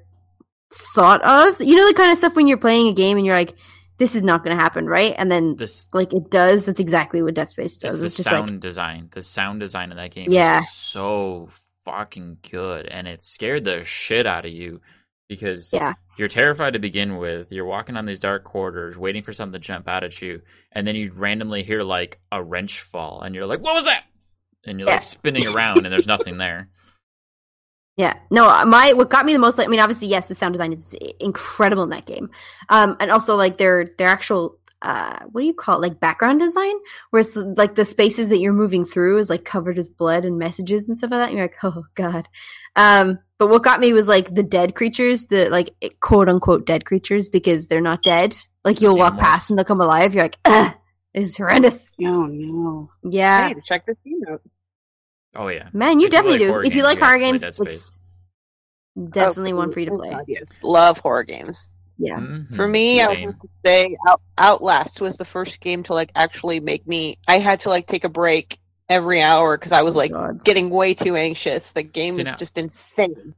thought 0.93 1.21
of. 1.23 1.61
You 1.61 1.75
know 1.75 1.87
the 1.87 1.93
kind 1.93 2.11
of 2.11 2.17
stuff 2.17 2.35
when 2.35 2.47
you're 2.47 2.57
playing 2.57 2.87
a 2.89 2.93
game 2.93 3.15
and 3.15 3.25
you're 3.25 3.35
like 3.35 3.55
this 3.97 4.13
is 4.13 4.23
not 4.23 4.43
going 4.43 4.57
to 4.57 4.61
happen, 4.61 4.85
right? 4.85 5.13
And 5.17 5.31
then 5.31 5.55
This 5.55 5.87
like 5.93 6.11
it 6.11 6.29
does. 6.29 6.65
That's 6.65 6.81
exactly 6.81 7.21
what 7.21 7.33
Dead 7.35 7.47
Space 7.49 7.75
It's 7.75 7.81
does. 7.83 7.99
the 8.01 8.07
just 8.09 8.23
sound 8.23 8.49
like 8.49 8.59
design. 8.59 9.07
The 9.13 9.23
sound 9.23 9.61
design 9.61 9.91
of 9.91 9.97
that 9.97 10.11
game 10.11 10.29
Yeah. 10.29 10.59
is 10.63 10.71
so 10.73 11.47
fucking 11.85 12.37
good, 12.51 12.87
and 12.87 13.07
it 13.07 13.23
scared 13.23 13.63
the 13.63 13.83
shit 13.85 14.27
out 14.27 14.45
of 14.45 14.51
you 14.51 14.81
because 15.29 15.71
Yeah. 15.73 15.93
you're 16.17 16.27
terrified 16.27 16.73
to 16.73 16.79
begin 16.79 17.17
with. 17.17 17.51
You're 17.51 17.65
walking 17.65 17.95
on 17.97 18.05
these 18.05 18.19
dark 18.19 18.43
corridors, 18.43 18.97
waiting 18.97 19.23
for 19.23 19.33
something 19.33 19.59
to 19.61 19.65
jump 19.65 19.87
out 19.87 20.03
at 20.03 20.21
you, 20.21 20.41
and 20.71 20.85
then 20.85 20.95
you 20.95 21.11
randomly 21.13 21.63
hear 21.63 21.83
like 21.83 22.19
a 22.31 22.43
wrench 22.43 22.81
fall, 22.81 23.21
and 23.21 23.33
you're 23.35 23.45
like, 23.45 23.61
"What 23.61 23.75
was 23.75 23.85
that?" 23.85 24.03
And 24.65 24.79
you're 24.79 24.87
Yeah. 24.87 24.95
like 24.95 25.03
spinning 25.03 25.47
around, 25.55 25.85
and 25.85 25.93
there's 25.93 26.07
nothing 26.07 26.37
there. 26.37 26.69
Yeah, 27.97 28.17
no, 28.29 28.49
uh, 28.49 28.65
my 28.65 28.91
what 28.91 29.09
got 29.09 29.25
me 29.25 29.31
the 29.31 29.39
most, 29.39 29.57
like, 29.57 29.67
I 29.67 29.69
mean, 29.69 29.79
obviously, 29.79 30.07
yes, 30.09 30.27
the 30.27 30.35
sound 30.35 30.53
design 30.53 30.73
is 30.73 30.93
incredible 31.21 31.83
in 31.83 31.89
that 31.91 32.05
game, 32.05 32.29
um, 32.67 32.97
and 32.99 33.09
also 33.09 33.37
like 33.37 33.57
their 33.57 33.85
their 33.97 34.09
actual 34.09 34.59
uh, 34.85 35.17
what 35.31 35.41
do 35.41 35.47
you 35.47 35.53
call 35.53 35.77
it, 35.77 35.81
like 35.81 35.99
background 35.99 36.39
design, 36.39 36.75
where 37.09 37.19
it's 37.21 37.35
like 37.35 37.73
the 37.73 37.85
spaces 37.85 38.29
that 38.29 38.37
you're 38.37 38.53
moving 38.53 38.85
through 38.85 39.17
is 39.17 39.29
like 39.31 39.43
covered 39.43 39.77
with 39.77 39.97
blood 39.97 40.25
and 40.25 40.37
messages 40.37 40.87
and 40.87 40.95
stuff 40.95 41.09
like 41.09 41.19
that. 41.21 41.29
And 41.29 41.37
you're 41.37 41.47
like, 41.47 41.63
oh 41.63 41.85
god. 41.95 42.27
Um, 42.75 43.17
but 43.39 43.47
what 43.49 43.63
got 43.63 43.79
me 43.79 43.93
was 43.93 44.07
like 44.07 44.33
the 44.33 44.43
dead 44.43 44.75
creatures, 44.75 45.25
the 45.25 45.49
like 45.49 45.73
quote 45.99 46.29
unquote 46.29 46.67
dead 46.67 46.85
creatures, 46.85 47.29
because 47.29 47.67
they're 47.67 47.81
not 47.81 48.03
dead. 48.03 48.35
Like 48.63 48.79
you'll 48.79 48.97
walk 48.97 49.17
past 49.17 49.49
and 49.49 49.57
they'll 49.57 49.65
come 49.65 49.81
alive. 49.81 50.13
You're 50.13 50.25
like, 50.25 50.37
Ugh, 50.45 50.73
it's 51.15 51.35
horrendous. 51.35 51.91
Oh 52.03 52.27
no. 52.27 52.91
Yeah, 53.03 53.47
Hey, 53.47 53.55
check 53.65 53.87
this 53.87 53.97
game 54.05 54.21
out. 54.29 54.41
Oh 55.35 55.47
yeah, 55.47 55.69
man, 55.73 55.99
you 55.99 56.07
If 56.07 56.13
you 56.13 56.17
definitely 56.17 56.39
like 56.39 56.47
do. 56.47 56.51
horror 56.51 56.63
if 56.63 56.75
you 56.75 56.83
like 56.83 56.99
you 56.99 57.05
horror 57.05 57.19
games, 57.19 57.41
Dead 57.41 57.55
it's 57.59 58.01
definitely 59.09 59.53
Oh, 59.53 59.57
one 59.57 59.71
for 59.71 59.79
you 59.79 59.87
to 59.87 59.97
play. 59.97 60.11
God, 60.11 60.25
yes. 60.27 60.43
Love 60.61 60.99
horror 60.99 61.23
games. 61.23 61.69
Yeah. 61.97 62.19
For 62.55 62.67
Mhm. 62.67 62.71
me, 62.71 63.01
I 63.01 63.07
would 63.07 63.17
Same. 63.17 63.31
have 63.31 63.39
to 63.41 63.47
say 63.65 63.97
Out- 64.07 64.21
Outlast 64.37 65.01
was 65.01 65.17
the 65.17 65.25
first 65.25 65.59
game 65.61 65.83
to 65.83 65.93
like 65.93 66.11
actually 66.15 66.59
make 66.59 66.85
me. 66.87 67.17
I 67.27 67.39
had 67.39 67.61
to 67.61 67.69
like 67.69 67.87
take 67.87 68.03
a 68.03 68.09
break 68.09 68.59
every 68.89 69.21
hour 69.21 69.57
because 69.57 69.71
I 69.71 69.81
was 69.81 69.95
like 69.95 70.11
God. 70.11 70.43
getting 70.43 70.69
way 70.69 70.93
too 70.93 71.15
anxious. 71.15 71.71
The 71.71 71.83
game 71.83 72.13
See, 72.13 72.19
was 72.19 72.27
now- 72.27 72.35
just 72.35 72.57
insane. 72.57 73.33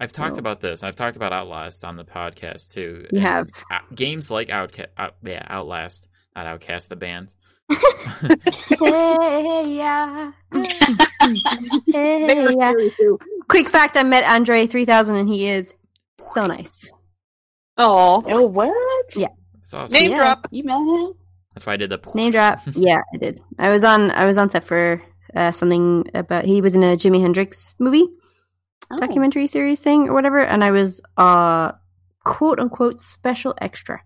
I've 0.00 0.12
talked 0.12 0.34
No. 0.36 0.40
about 0.40 0.60
this. 0.60 0.82
I've 0.82 0.96
talked 0.96 1.16
about 1.16 1.32
Outlast 1.32 1.84
on 1.84 1.96
the 1.96 2.04
podcast 2.04 2.72
too. 2.72 3.06
You 3.10 3.20
have. 3.20 3.48
out- 3.70 3.94
games 3.94 4.30
like 4.30 4.50
Outcast, 4.50 4.88
out, 4.98 5.14
yeah, 5.22 5.46
Outlast, 5.48 6.08
not 6.36 6.46
Outcast 6.46 6.88
the 6.88 6.96
band. 6.96 7.32
hey, 8.78 9.64
yeah. 9.76 10.32
Hey, 11.86 12.54
yeah. 12.58 12.72
Quick 13.48 13.68
fact: 13.68 13.96
I 13.96 14.02
met 14.02 14.24
Andre 14.24 14.66
three 14.66 14.84
thousand, 14.84 15.16
and 15.16 15.28
he 15.28 15.48
is 15.48 15.70
so 16.34 16.44
nice. 16.46 16.90
Oh, 17.76 18.22
Oh 18.26 18.42
what? 18.46 18.72
Yeah. 19.16 19.28
It's 19.60 19.74
awesome. 19.74 19.92
name 19.98 20.10
Yeah. 20.10 20.16
drop. 20.16 20.48
You 20.50 20.64
met 20.64 20.78
him? 20.78 21.14
That's 21.54 21.66
why 21.66 21.74
I 21.74 21.76
did 21.76 21.90
the 21.90 22.00
Name 22.14 22.32
drop. 22.32 22.60
Yeah, 22.74 23.00
I 23.12 23.16
did. 23.16 23.40
I 23.58 23.70
was 23.72 23.84
on. 23.84 24.10
I 24.10 24.26
was 24.26 24.36
on 24.36 24.50
set 24.50 24.64
for 24.64 25.02
uh, 25.34 25.52
something 25.52 26.10
about. 26.14 26.44
He 26.44 26.60
was 26.60 26.74
in 26.74 26.82
a 26.82 26.96
Jimi 26.96 27.20
Hendrix 27.20 27.74
movie 27.78 28.06
Oh. 28.90 28.98
documentary 28.98 29.46
series 29.46 29.80
thing 29.80 30.08
or 30.08 30.12
whatever, 30.12 30.40
and 30.40 30.62
I 30.62 30.70
was 30.72 31.00
uh 31.16 31.72
quote 32.24 32.58
unquote 32.60 33.00
special 33.00 33.54
extra, 33.60 34.02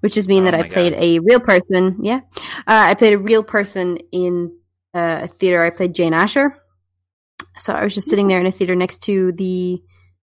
which 0.00 0.14
just 0.14 0.28
mean 0.28 0.42
Oh 0.42 0.50
that 0.50 0.54
I 0.54 0.68
played 0.68 0.92
God. 0.92 1.02
a 1.02 1.18
real 1.20 1.40
person. 1.40 1.98
Yeah, 2.04 2.20
uh, 2.66 2.84
I 2.90 2.94
played 2.94 3.14
a 3.14 3.18
real 3.18 3.42
person 3.42 3.98
in 4.12 4.52
uh, 4.92 5.20
a 5.22 5.28
theater. 5.28 5.62
I 5.62 5.70
played 5.70 5.94
Jane 5.94 6.12
Asher, 6.14 6.58
so 7.58 7.72
I 7.72 7.84
was 7.84 7.94
just 7.94 8.08
sitting 8.08 8.28
there 8.28 8.38
in 8.40 8.46
a 8.46 8.52
theater 8.52 8.74
next 8.74 9.02
to 9.04 9.32
the 9.32 9.82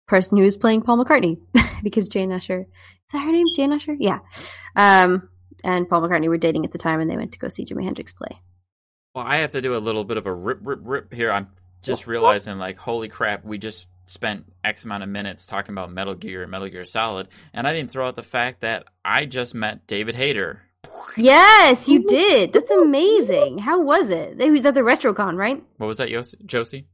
person 0.07 0.37
who 0.37 0.43
was 0.43 0.57
playing 0.57 0.81
Paul 0.81 1.03
McCartney 1.03 1.37
because 1.83 2.07
Jane 2.07 2.31
Asher 2.31 2.67
is 3.07 3.13
that 3.13 3.19
her 3.19 3.31
name? 3.31 3.47
Jane 3.55 3.71
Asher, 3.71 3.95
yeah. 3.97 4.19
Um, 4.75 5.29
and 5.63 5.87
Paul 5.87 6.01
McCartney 6.01 6.27
were 6.27 6.37
dating 6.37 6.65
at 6.65 6.71
the 6.73 6.77
time, 6.77 6.99
and 6.99 7.09
they 7.09 7.15
went 7.15 7.31
to 7.33 7.39
go 7.39 7.47
see 7.47 7.63
Jimi 7.63 7.85
Hendrix 7.85 8.11
play. 8.11 8.37
Well, 9.15 9.25
I 9.25 9.37
have 9.37 9.53
to 9.53 9.61
do 9.61 9.75
a 9.75 9.79
little 9.79 10.03
bit 10.03 10.17
of 10.17 10.25
a 10.25 10.33
rip, 10.33 10.59
rip, 10.61 10.79
rip 10.83 11.13
here. 11.13 11.31
I'm 11.31 11.47
just 11.81 12.05
realizing, 12.05 12.57
like, 12.57 12.77
holy 12.77 13.07
crap, 13.07 13.45
we 13.45 13.57
just 13.57 13.87
spent 14.07 14.45
X 14.63 14.83
amount 14.83 15.03
of 15.03 15.09
minutes 15.09 15.45
talking 15.45 15.71
about 15.73 15.91
Metal 15.91 16.15
Gear 16.15 16.41
and 16.41 16.51
Metal 16.51 16.67
Gear 16.67 16.83
Solid, 16.83 17.29
and 17.53 17.65
I 17.65 17.71
didn't 17.71 17.91
throw 17.91 18.07
out 18.07 18.17
the 18.17 18.23
fact 18.23 18.59
that 18.61 18.87
I 19.05 19.25
just 19.25 19.55
met 19.55 19.87
David 19.87 20.15
Hayter. 20.15 20.61
Yes, 21.15 21.87
you 21.87 22.03
did. 22.07 22.51
That's 22.51 22.69
amazing. 22.69 23.57
How 23.59 23.81
was 23.81 24.09
it? 24.09 24.41
He 24.41 24.51
was 24.51 24.65
at 24.65 24.73
the 24.73 24.81
RetroCon, 24.81 25.37
right? 25.37 25.63
What 25.77 25.87
was 25.87 25.99
that, 25.99 26.09
Yos- 26.09 26.35
Yossi? 26.45 26.85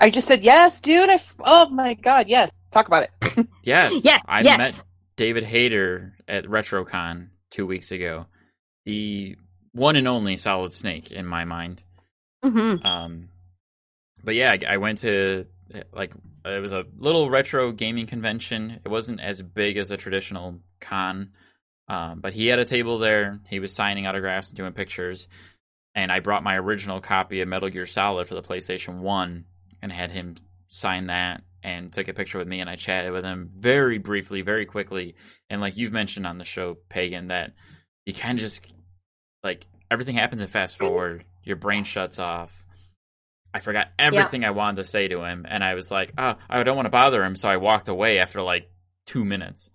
I 0.00 0.10
just 0.10 0.28
said 0.28 0.42
yes, 0.42 0.80
dude. 0.80 1.10
I 1.10 1.14
f- 1.14 1.34
oh 1.40 1.68
my 1.70 1.94
god, 1.94 2.28
yes. 2.28 2.50
Talk 2.70 2.86
about 2.86 3.04
it. 3.04 3.46
Yes. 3.62 3.92
Yes, 4.04 4.22
I 4.26 4.40
yes. 4.40 4.58
met 4.58 4.82
David 5.16 5.44
Hayter 5.44 6.14
at 6.26 6.44
RetroCon 6.44 7.28
two 7.50 7.66
weeks 7.66 7.92
ago. 7.92 8.26
The 8.86 9.36
one 9.72 9.96
and 9.96 10.08
only 10.08 10.36
Solid 10.36 10.72
Snake 10.72 11.10
in 11.10 11.26
my 11.26 11.44
mind. 11.44 11.82
Mm-hmm. 12.44 12.86
Um, 12.86 13.28
but 14.24 14.34
yeah, 14.34 14.52
I, 14.52 14.74
I 14.74 14.76
went 14.78 14.98
to 14.98 15.46
like 15.92 16.12
it 16.44 16.62
was 16.62 16.72
a 16.72 16.84
little 16.96 17.28
retro 17.28 17.72
gaming 17.72 18.06
convention. 18.06 18.80
It 18.84 18.88
wasn't 18.88 19.20
as 19.20 19.42
big 19.42 19.76
as 19.76 19.90
a 19.90 19.96
traditional 19.96 20.60
con, 20.80 21.32
um, 21.88 22.20
but 22.20 22.32
he 22.32 22.46
had 22.46 22.58
a 22.58 22.64
table 22.64 22.98
there. 22.98 23.40
He 23.48 23.60
was 23.60 23.72
signing 23.72 24.06
autographs 24.06 24.48
and 24.48 24.56
doing 24.56 24.72
pictures, 24.72 25.28
and 25.94 26.10
I 26.10 26.20
brought 26.20 26.42
my 26.42 26.56
original 26.56 27.00
copy 27.00 27.40
of 27.40 27.48
Metal 27.48 27.68
Gear 27.68 27.86
Solid 27.86 28.28
for 28.28 28.34
the 28.34 28.42
PlayStation 28.42 29.00
One 29.00 29.44
and 29.82 29.92
had 29.92 30.10
him 30.10 30.36
sign 30.68 31.06
that 31.06 31.42
and 31.62 31.92
took 31.92 32.08
a 32.08 32.14
picture 32.14 32.38
with 32.38 32.48
me 32.48 32.60
and 32.60 32.70
I 32.70 32.76
chatted 32.76 33.12
with 33.12 33.24
him 33.24 33.50
very 33.54 33.98
briefly, 33.98 34.42
very 34.42 34.66
quickly. 34.66 35.16
And 35.50 35.60
like 35.60 35.76
you've 35.76 35.92
mentioned 35.92 36.26
on 36.26 36.38
the 36.38 36.44
show, 36.44 36.76
Pagan, 36.88 37.28
that 37.28 37.54
you 38.06 38.14
kind 38.14 38.38
of 38.38 38.42
just 38.42 38.66
like 39.42 39.66
everything 39.90 40.16
happens 40.16 40.40
in 40.40 40.48
fast 40.48 40.76
mm-hmm. 40.76 40.86
forward. 40.86 41.24
Your 41.44 41.56
brain 41.56 41.84
shuts 41.84 42.18
off. 42.18 42.64
I 43.52 43.60
forgot 43.60 43.88
everything 43.98 44.44
I 44.44 44.50
wanted 44.50 44.82
to 44.82 44.88
say 44.88 45.08
to 45.08 45.24
him, 45.24 45.46
and 45.48 45.64
I 45.64 45.74
was 45.74 45.90
like, 45.90 46.12
"Oh, 46.18 46.34
I 46.50 46.62
don't 46.62 46.76
want 46.76 46.86
to 46.86 46.90
bother 46.90 47.24
him," 47.24 47.34
so 47.34 47.48
I 47.48 47.56
walked 47.56 47.88
away 47.88 48.18
after 48.18 48.42
like 48.42 48.70
two 49.06 49.24
minutes. 49.24 49.70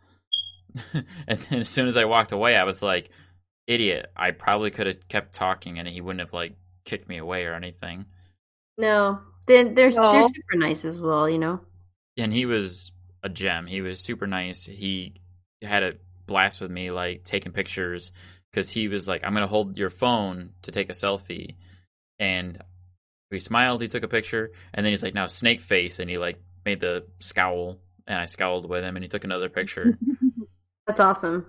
and 0.94 1.40
then 1.40 1.60
as 1.60 1.70
soon 1.70 1.88
as 1.88 1.98
I 1.98 2.06
walked 2.06 2.32
away, 2.32 2.56
I 2.56 2.66
was 2.66 2.84
like, 2.84 3.10
"Idiot! 3.66 4.12
I 4.16 4.32
probably 4.32 4.70
could 4.70 4.88
have 4.88 5.08
kept 5.08 5.34
talking, 5.34 5.80
and 5.80 5.88
he 5.88 6.02
wouldn't 6.02 6.22
have 6.22 6.34
like 6.34 6.54
kicked 6.86 7.10
me 7.10 7.18
away 7.18 7.46
or 7.46 7.56
anything." 7.56 8.06
No, 8.78 9.22
they're 9.48 9.74
they're, 9.74 9.90
No. 9.92 10.12
they're 10.14 10.28
super 10.30 10.56
nice 10.58 10.86
as 10.86 11.00
well. 11.00 11.30
You 11.30 11.40
know. 11.40 11.60
and 12.18 12.32
he 12.34 12.46
was 12.46 12.92
a 13.24 13.30
gem. 13.30 13.66
He 13.68 13.82
was 13.82 14.00
super 14.00 14.28
nice. 14.28 14.66
He 14.66 15.16
had 15.62 15.84
a 15.84 15.94
blast 16.28 16.60
with 16.62 16.72
me, 16.72 16.92
like 16.92 17.24
taking 17.24 17.52
pictures, 17.52 18.12
because 18.52 18.70
he 18.70 18.88
was 18.88 19.08
like, 19.08 19.24
"I'm 19.24 19.34
gonna 19.34 19.48
hold 19.48 19.78
your 19.78 19.90
phone 19.90 20.52
to 20.64 20.72
take 20.72 20.90
a 20.90 20.94
selfie," 20.94 21.56
and 22.20 22.62
we 23.32 23.40
smiled. 23.40 23.82
He 23.82 23.88
took 23.88 24.04
a 24.04 24.08
picture, 24.08 24.52
and 24.74 24.86
then 24.86 24.92
he's 24.92 25.04
like, 25.04 25.14
"Now 25.14 25.28
snake 25.28 25.62
face," 25.62 26.00
and 26.00 26.10
he 26.10 26.18
like 26.18 26.40
made 26.66 26.80
the 26.80 27.06
scowl, 27.20 27.80
and 28.08 28.18
I 28.20 28.26
scowled 28.26 28.70
with 28.70 28.84
him, 28.84 28.96
and 28.96 29.04
he 29.04 29.10
took 29.10 29.24
another 29.24 29.50
picture. 29.50 29.98
That's 30.88 31.00
awesome. 31.00 31.46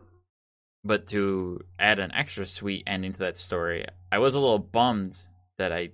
but 0.85 1.07
to 1.09 1.61
add 1.79 1.99
an 1.99 2.13
extra 2.13 2.45
sweet 2.47 2.85
ending 2.87 3.13
to 3.15 3.19
that 3.21 3.39
story, 3.39 3.85
I 4.13 4.19
was 4.19 4.35
a 4.35 4.39
little 4.41 4.59
bummed 4.59 5.17
that 5.59 5.73
I 5.73 5.91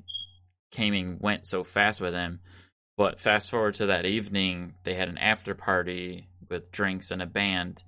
came 0.70 0.94
and 0.94 1.20
went 1.20 1.46
so 1.46 1.64
fast 1.64 2.00
with 2.00 2.14
him. 2.14 2.40
But 2.96 3.18
fast 3.18 3.50
forward 3.50 3.74
to 3.74 3.86
that 3.86 4.04
evening, 4.04 4.74
they 4.84 4.94
had 4.94 5.08
an 5.08 5.18
after 5.18 5.54
party 5.54 6.28
with 6.48 6.70
drinks 6.70 7.10
and 7.10 7.22
a 7.22 7.26
band. 7.26 7.82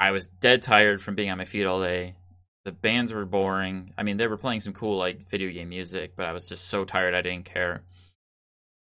I 0.00 0.10
was 0.10 0.26
dead 0.26 0.62
tired 0.62 1.00
from 1.00 1.14
being 1.14 1.30
on 1.30 1.38
my 1.38 1.44
feet 1.44 1.64
all 1.64 1.80
day. 1.80 2.16
The 2.64 2.72
bands 2.72 3.12
were 3.12 3.24
boring. 3.24 3.92
I 3.96 4.02
mean, 4.02 4.16
they 4.16 4.26
were 4.26 4.36
playing 4.36 4.60
some 4.60 4.72
cool 4.72 4.96
like 4.96 5.28
video 5.28 5.50
game 5.50 5.68
music, 5.68 6.14
but 6.16 6.26
I 6.26 6.32
was 6.32 6.48
just 6.48 6.68
so 6.68 6.84
tired 6.84 7.14
I 7.14 7.22
didn't 7.22 7.44
care. 7.44 7.82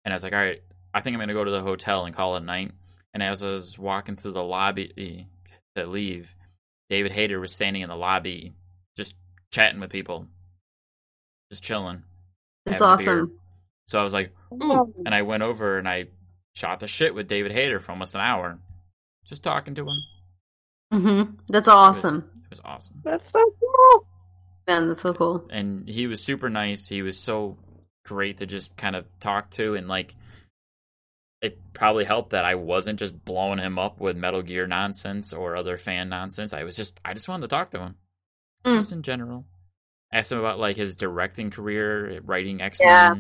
And 0.05 0.13
I 0.13 0.15
was 0.15 0.23
like, 0.23 0.33
all 0.33 0.39
right, 0.39 0.61
I 0.93 1.01
think 1.01 1.13
I'm 1.13 1.19
gonna 1.19 1.33
go 1.33 1.43
to 1.43 1.51
the 1.51 1.61
hotel 1.61 2.05
and 2.05 2.15
call 2.15 2.37
it 2.37 2.43
night. 2.43 2.71
And 3.13 3.23
as 3.23 3.43
I 3.43 3.49
was 3.49 3.77
walking 3.77 4.15
through 4.15 4.33
the 4.33 4.43
lobby 4.43 5.27
to 5.75 5.85
leave, 5.85 6.33
David 6.89 7.11
Hayter 7.11 7.39
was 7.39 7.53
standing 7.53 7.81
in 7.81 7.89
the 7.89 7.95
lobby, 7.95 8.53
just 8.95 9.15
chatting 9.51 9.79
with 9.79 9.91
people, 9.91 10.27
just 11.51 11.63
chilling. 11.63 12.03
That's 12.65 12.81
having 12.81 13.05
beer. 13.05 13.13
awesome. 13.23 13.39
So 13.85 13.99
I 13.99 14.03
was 14.03 14.13
like, 14.13 14.33
ooh, 14.53 14.93
and 15.05 15.15
I 15.15 15.21
went 15.23 15.43
over 15.43 15.77
and 15.77 15.87
I 15.87 16.07
shot 16.55 16.79
the 16.79 16.87
shit 16.87 17.13
with 17.15 17.27
David 17.27 17.51
Hayter 17.51 17.79
for 17.79 17.91
almost 17.91 18.15
an 18.15 18.21
hour, 18.21 18.59
just 19.25 19.43
talking 19.43 19.75
to 19.75 19.87
him. 19.87 19.97
hmm 20.91 21.21
That's 21.49 21.67
awesome. 21.67 22.29
It 22.45 22.49
was 22.51 22.61
awesome, 22.65 23.01
That's 23.03 23.31
so 23.31 23.43
cool. 23.59 24.07
Man, 24.67 24.87
that's 24.87 25.01
so 25.01 25.13
cool. 25.13 25.47
and 25.49 25.87
he 25.87 26.05
was 26.07 26.23
super 26.23 26.49
nice. 26.49 26.87
He 26.87 27.01
was 27.01 27.19
so 27.19 27.57
great 28.05 28.37
to 28.37 28.45
just 28.45 28.75
kind 28.77 28.95
of 28.95 29.05
talk 29.19 29.49
to, 29.51 29.75
and 29.75 29.87
like, 29.87 30.15
it 31.41 31.57
probably 31.73 32.03
helped 32.05 32.31
that 32.31 32.43
I 32.45 32.55
wasn't 32.55 32.99
just 32.99 33.23
blowing 33.23 33.59
him 33.59 33.79
up 33.79 33.99
with 34.01 34.17
Metal 34.17 34.41
Gear 34.41 34.67
nonsense 34.67 35.31
or 35.31 35.55
other 35.55 35.77
fan 35.77 36.09
nonsense. 36.09 36.53
I 36.53 36.63
was 36.63 36.75
just, 36.75 36.99
I 37.05 37.13
just 37.13 37.27
wanted 37.29 37.43
to 37.43 37.55
talk 37.55 37.71
to 37.71 37.79
him, 37.79 37.95
Mm. 38.65 38.75
just 38.79 38.91
in 38.91 39.01
general. 39.03 39.45
Asked 40.11 40.31
him 40.31 40.39
about 40.39 40.59
like 40.59 40.75
his 40.77 40.95
directing 40.95 41.51
career, 41.51 42.19
writing 42.25 42.61
X 42.61 42.79
Yeah. 42.81 43.15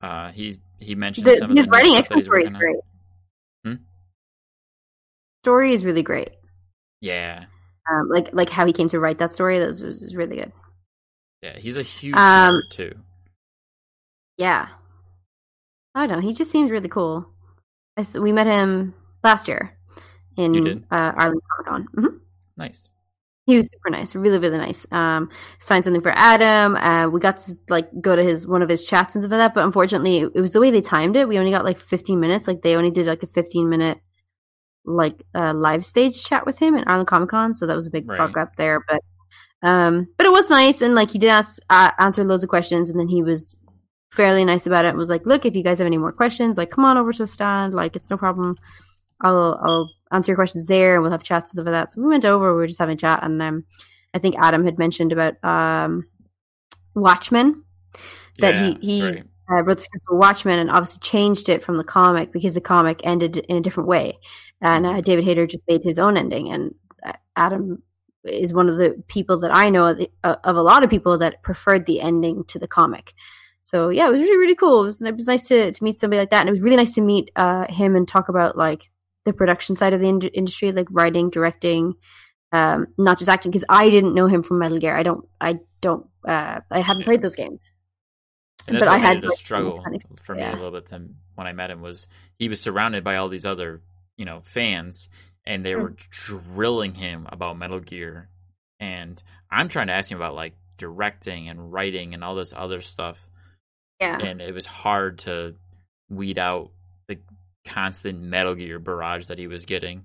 Uh, 0.00 0.30
he 0.32 0.56
he 0.78 0.94
mentioned 0.94 1.26
The, 1.26 1.36
some 1.36 1.50
of 1.50 1.56
his 1.56 1.66
new 1.66 1.72
writing 1.72 1.92
stuff 1.92 2.18
X-Men 2.18 2.24
story 2.24 2.44
is 2.44 2.52
great. 2.52 2.76
Hmm? 3.64 3.74
Story 5.44 5.74
is 5.74 5.84
really 5.84 6.02
great. 6.02 6.30
Yeah, 7.00 7.44
Um, 7.90 8.08
like 8.08 8.28
like 8.32 8.50
how 8.50 8.66
he 8.66 8.72
came 8.72 8.88
to 8.90 9.00
write 9.00 9.18
that 9.18 9.32
story. 9.32 9.58
That 9.58 9.68
was, 9.68 9.82
was, 9.82 10.00
was 10.02 10.14
really 10.16 10.36
good. 10.36 10.52
yeah, 11.42 11.56
he's 11.58 11.76
a 11.76 11.82
huge 11.82 12.16
Um, 12.16 12.60
too. 12.70 12.92
Yeah. 14.36 14.68
I 15.94 16.06
don't 16.06 16.20
know. 16.20 16.28
He 16.28 16.34
just 16.34 16.50
seems 16.50 16.70
really 16.70 16.88
cool. 16.88 17.26
I 17.96 18.04
we 18.18 18.32
met 18.32 18.46
him 18.46 18.94
last 19.24 19.48
year 19.48 19.76
in? 20.36 20.84
Uh, 20.90 21.12
Arlington 21.16 21.40
Comic 21.56 21.66
Con. 21.66 21.88
hmm 21.94 22.16
Nice. 22.56 22.90
He 23.48 23.56
was 23.56 23.66
super 23.72 23.88
nice, 23.90 24.14
really, 24.14 24.38
really 24.38 24.58
nice. 24.58 24.86
Um, 24.92 25.30
signed 25.58 25.84
something 25.84 26.02
for 26.02 26.12
Adam. 26.14 26.76
Uh, 26.76 27.08
we 27.08 27.18
got 27.18 27.38
to 27.38 27.56
like 27.70 27.88
go 27.98 28.14
to 28.14 28.22
his 28.22 28.46
one 28.46 28.60
of 28.60 28.68
his 28.68 28.84
chats 28.84 29.14
and 29.14 29.22
stuff 29.22 29.30
like 29.32 29.38
that. 29.38 29.54
But 29.54 29.64
unfortunately, 29.64 30.18
it, 30.18 30.32
it 30.34 30.40
was 30.42 30.52
the 30.52 30.60
way 30.60 30.70
they 30.70 30.82
timed 30.82 31.16
it. 31.16 31.26
We 31.26 31.38
only 31.38 31.50
got 31.50 31.64
like 31.64 31.80
15 31.80 32.20
minutes. 32.20 32.46
Like 32.46 32.60
they 32.60 32.76
only 32.76 32.90
did 32.90 33.06
like 33.06 33.22
a 33.22 33.26
15 33.26 33.66
minute 33.68 33.98
like 34.84 35.22
uh, 35.34 35.54
live 35.54 35.84
stage 35.84 36.22
chat 36.24 36.44
with 36.44 36.58
him 36.58 36.74
at 36.74 36.86
Arlington 36.86 37.06
Comic 37.06 37.30
Con. 37.30 37.54
So 37.54 37.66
that 37.66 37.74
was 37.76 37.86
a 37.86 37.90
big 37.90 38.06
Right. 38.06 38.18
fuck 38.18 38.36
up 38.36 38.56
there. 38.56 38.84
But 38.86 39.02
um, 39.62 40.08
but 40.18 40.26
it 40.26 40.32
was 40.32 40.50
nice, 40.50 40.82
and 40.82 40.94
like 40.94 41.10
he 41.10 41.18
did 41.18 41.30
ask 41.30 41.58
uh, 41.70 41.90
answer 41.98 42.24
loads 42.24 42.42
of 42.44 42.50
questions, 42.50 42.90
and 42.90 43.00
then 43.00 43.08
he 43.08 43.22
was 43.22 43.56
fairly 44.12 44.44
nice 44.44 44.66
about 44.66 44.84
it. 44.84 44.88
and 44.90 44.98
Was 44.98 45.08
like, 45.10 45.24
look, 45.26 45.46
if 45.46 45.56
you 45.56 45.62
guys 45.64 45.78
have 45.78 45.86
any 45.86 45.98
more 45.98 46.12
questions, 46.12 46.58
like 46.58 46.70
come 46.70 46.84
on 46.84 46.98
over 46.98 47.12
to 47.14 47.18
the 47.22 47.26
stand. 47.26 47.72
Like 47.72 47.96
it's 47.96 48.10
no 48.10 48.18
problem. 48.18 48.56
I'll 49.22 49.58
I'll 49.64 49.90
answer 50.10 50.32
your 50.32 50.36
questions 50.36 50.66
there, 50.66 50.94
and 50.94 51.02
we'll 51.02 51.12
have 51.12 51.22
chats 51.22 51.50
and 51.50 51.56
stuff 51.56 51.66
like 51.66 51.72
that. 51.72 51.92
So 51.92 52.00
we 52.00 52.08
went 52.08 52.24
over. 52.24 52.52
We 52.52 52.60
were 52.60 52.66
just 52.66 52.78
having 52.78 52.94
a 52.94 52.98
chat, 52.98 53.22
and 53.22 53.40
um, 53.42 53.64
I 54.14 54.18
think 54.18 54.36
Adam 54.38 54.64
had 54.64 54.78
mentioned 54.78 55.12
about 55.12 55.42
um, 55.44 56.06
Watchmen 56.94 57.64
that 58.40 58.54
Yeah, 58.54 58.74
he 58.80 59.00
he 59.00 59.02
right. 59.02 59.24
uh, 59.50 59.62
wrote 59.64 59.78
the 59.78 59.84
script 59.84 60.06
for 60.08 60.16
Watchmen 60.16 60.58
and 60.58 60.70
obviously 60.70 61.00
changed 61.00 61.48
it 61.48 61.62
from 61.62 61.76
the 61.76 61.84
comic 61.84 62.32
because 62.32 62.54
the 62.54 62.60
comic 62.60 63.00
ended 63.04 63.36
in 63.36 63.56
a 63.56 63.60
different 63.60 63.88
way, 63.88 64.18
and 64.60 64.86
uh, 64.86 65.00
David 65.00 65.24
Hayter 65.24 65.46
just 65.46 65.64
made 65.68 65.82
his 65.84 65.98
own 65.98 66.16
ending. 66.16 66.50
And 66.50 66.74
uh, 67.02 67.12
Adam 67.36 67.82
is 68.24 68.52
one 68.52 68.68
of 68.68 68.76
the 68.76 69.02
people 69.08 69.38
that 69.38 69.54
I 69.54 69.70
know 69.70 69.86
of, 69.86 69.98
the, 69.98 70.10
uh, 70.24 70.36
of 70.44 70.56
a 70.56 70.62
lot 70.62 70.82
of 70.82 70.90
people 70.90 71.18
that 71.18 71.42
preferred 71.42 71.86
the 71.86 72.00
ending 72.00 72.44
to 72.48 72.58
the 72.58 72.68
comic. 72.68 73.14
So 73.62 73.90
yeah, 73.90 74.08
it 74.08 74.12
was 74.12 74.20
really 74.20 74.38
really 74.38 74.54
cool. 74.54 74.82
It 74.82 74.86
was, 74.86 75.02
it 75.02 75.14
was 75.14 75.26
nice 75.26 75.46
to, 75.48 75.72
to 75.72 75.84
meet 75.84 76.00
somebody 76.00 76.18
like 76.20 76.30
that, 76.30 76.40
and 76.40 76.48
it 76.48 76.52
was 76.52 76.60
really 76.60 76.76
nice 76.76 76.94
to 76.94 77.00
meet 77.00 77.30
uh, 77.36 77.66
him 77.68 77.96
and 77.96 78.08
talk 78.08 78.28
about 78.28 78.56
like 78.56 78.90
the 79.28 79.32
production 79.34 79.76
side 79.76 79.92
of 79.94 80.00
the 80.00 80.08
ind- 80.08 80.30
industry, 80.34 80.72
like 80.72 80.88
writing, 80.90 81.30
directing, 81.30 81.94
um, 82.52 82.88
not 82.98 83.18
just 83.18 83.28
acting. 83.30 83.50
Because 83.50 83.64
I 83.68 83.90
didn't 83.90 84.14
know 84.14 84.26
him 84.26 84.42
from 84.42 84.58
Metal 84.58 84.78
Gear. 84.78 84.96
I 84.96 85.02
don't. 85.02 85.26
I 85.40 85.60
don't. 85.80 86.06
Uh, 86.26 86.60
I 86.70 86.80
haven't 86.80 87.00
Yeah. 87.02 87.06
played 87.06 87.22
those 87.22 87.36
games. 87.36 87.70
And 88.66 88.78
but 88.78 88.88
I 88.88 88.98
had, 88.98 89.24
a 89.24 89.30
struggle 89.32 89.76
mechanics, 89.78 90.04
for 90.22 90.34
me 90.34 90.40
yeah. 90.42 90.52
a 90.52 90.56
little 90.56 90.72
bit 90.72 90.86
to, 90.86 91.02
when 91.36 91.46
I 91.46 91.52
met 91.52 91.70
him 91.70 91.80
was 91.80 92.06
he 92.38 92.48
was 92.50 92.60
surrounded 92.60 93.02
by 93.04 93.16
all 93.16 93.28
these 93.30 93.46
other 93.46 93.80
you 94.18 94.26
know 94.26 94.40
fans 94.44 95.08
and 95.46 95.64
they 95.64 95.72
Hmm. 95.72 95.80
were 95.82 95.94
drilling 96.10 96.92
him 96.94 97.26
about 97.30 97.56
Metal 97.56 97.80
Gear 97.80 98.28
and 98.78 99.22
I'm 99.50 99.68
trying 99.68 99.86
to 99.86 99.94
ask 99.94 100.10
him 100.10 100.18
about 100.18 100.34
like 100.34 100.52
directing 100.76 101.48
and 101.48 101.72
writing 101.72 102.12
and 102.12 102.22
all 102.22 102.34
this 102.34 102.52
other 102.54 102.82
stuff 102.82 103.30
Yeah. 104.00 104.18
and 104.18 104.42
it 104.42 104.52
was 104.52 104.66
hard 104.66 105.20
to 105.20 105.54
weed 106.10 106.38
out 106.38 106.70
the 107.06 107.18
constant 107.68 108.20
Metal 108.20 108.54
Gear 108.54 108.78
barrage 108.78 109.26
that 109.26 109.38
he 109.38 109.46
was 109.46 109.64
getting. 109.64 110.04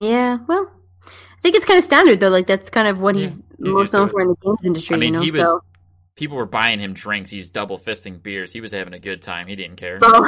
Yeah, 0.00 0.38
well, 0.46 0.70
I 1.04 1.40
think 1.42 1.56
it's 1.56 1.64
kind 1.64 1.78
of 1.78 1.84
standard 1.84 2.20
though. 2.20 2.28
Like 2.28 2.46
that's 2.46 2.68
kind 2.70 2.88
of 2.88 3.00
what 3.00 3.16
Yeah, 3.16 3.28
he's 3.28 3.38
most 3.58 3.92
known 3.92 4.08
for 4.08 4.20
in 4.20 4.28
the 4.28 4.36
games 4.36 4.58
industry. 4.64 4.96
I 4.96 4.98
mean, 4.98 5.14
you 5.14 5.20
know, 5.20 5.24
he 5.24 5.30
was 5.30 5.40
so 5.40 5.62
people 6.16 6.36
were 6.36 6.46
buying 6.46 6.80
him 6.80 6.94
drinks. 6.94 7.30
He 7.30 7.38
was 7.38 7.50
double 7.50 7.78
fisting 7.78 8.22
beers. 8.22 8.52
He 8.52 8.60
was 8.60 8.72
having 8.72 8.94
a 8.94 8.98
good 8.98 9.22
time. 9.22 9.46
He 9.46 9.54
didn't 9.54 9.76
care. 9.76 9.98
Bro. 9.98 10.10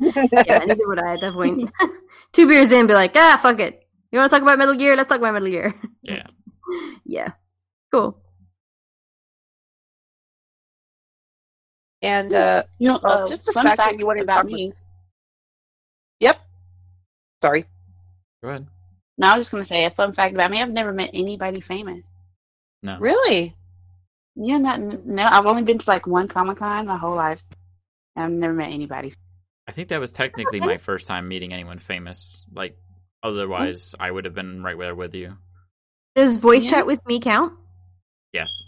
yeah, 0.00 0.64
neither 0.64 0.86
would 0.86 1.02
I 1.02 1.14
at 1.14 1.20
that 1.22 1.32
point. 1.32 1.70
Two 2.32 2.46
beers 2.46 2.70
in, 2.70 2.86
be 2.86 2.94
like, 2.94 3.12
ah, 3.16 3.40
fuck 3.42 3.58
it. 3.60 3.86
You 4.12 4.18
want 4.18 4.30
to 4.30 4.36
talk 4.36 4.42
about 4.42 4.58
Metal 4.58 4.74
Gear? 4.74 4.96
Let's 4.96 5.08
talk 5.08 5.18
about 5.18 5.34
Metal 5.34 5.50
Gear. 5.50 5.74
Yeah. 6.02 6.26
yeah, 7.04 7.32
cool. 7.90 8.20
And 12.02 12.32
uh, 12.32 12.62
You 12.78 12.88
know, 12.88 13.00
Well, 13.02 13.24
uh, 13.24 13.28
just 13.28 13.44
the 13.46 13.52
fun 13.52 13.64
fact 13.66 13.76
fact, 13.78 13.98
you 13.98 14.06
wanted 14.06 14.22
about 14.22 14.42
talk 14.42 14.46
me. 14.46 14.72
yep. 16.20 16.38
Sorry. 17.42 17.64
Go 18.42 18.50
ahead. 18.50 18.66
No, 19.18 19.28
I 19.28 19.36
was 19.38 19.46
just 19.46 19.50
gonna 19.52 19.64
say 19.64 19.84
a 19.84 19.90
fun 19.90 20.12
fact 20.12 20.34
about 20.34 20.50
me. 20.50 20.60
I've 20.62 20.70
never 20.70 20.92
met 20.92 21.10
anybody 21.12 21.60
famous. 21.60 22.04
No. 22.82 22.98
Really? 22.98 23.54
Yeah, 24.36 24.58
not 24.58 24.80
no. 24.80 25.24
I've 25.24 25.46
only 25.46 25.64
been 25.64 25.78
to 25.78 25.90
like 25.90 26.06
one 26.06 26.28
Comic 26.28 26.58
Con 26.58 26.86
my 26.86 26.96
whole 26.96 27.16
life. 27.16 27.42
I've 28.14 28.30
never 28.30 28.52
met 28.54 28.70
anybody. 28.70 29.14
I 29.66 29.72
think 29.72 29.88
that 29.88 30.00
was 30.00 30.12
technically 30.12 30.60
my 30.60 30.78
first 30.78 31.06
time 31.08 31.26
meeting 31.28 31.52
anyone 31.52 31.78
famous. 31.78 32.44
Like, 32.52 32.76
otherwise, 33.22 33.94
I 33.98 34.10
would 34.10 34.24
have 34.24 34.34
been 34.34 34.62
right 34.62 34.78
there 34.78 34.94
with 34.94 35.14
you. 35.14 35.36
Does 36.14 36.36
voice 36.38 36.64
Yeah. 36.64 36.70
chat 36.70 36.86
with 36.86 37.04
me 37.06 37.20
count? 37.20 37.52
Yes, 38.32 38.62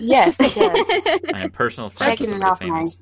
yes, 0.00 0.34
it. 0.38 1.30
I 1.34 1.42
am 1.44 1.50
personal 1.50 1.90
friends 1.90 2.20
with 2.20 2.20
Checking 2.20 2.26
it 2.26 2.30
somebody 2.30 2.50
off 2.50 2.60
my- 2.60 2.66
famous. 2.78 2.98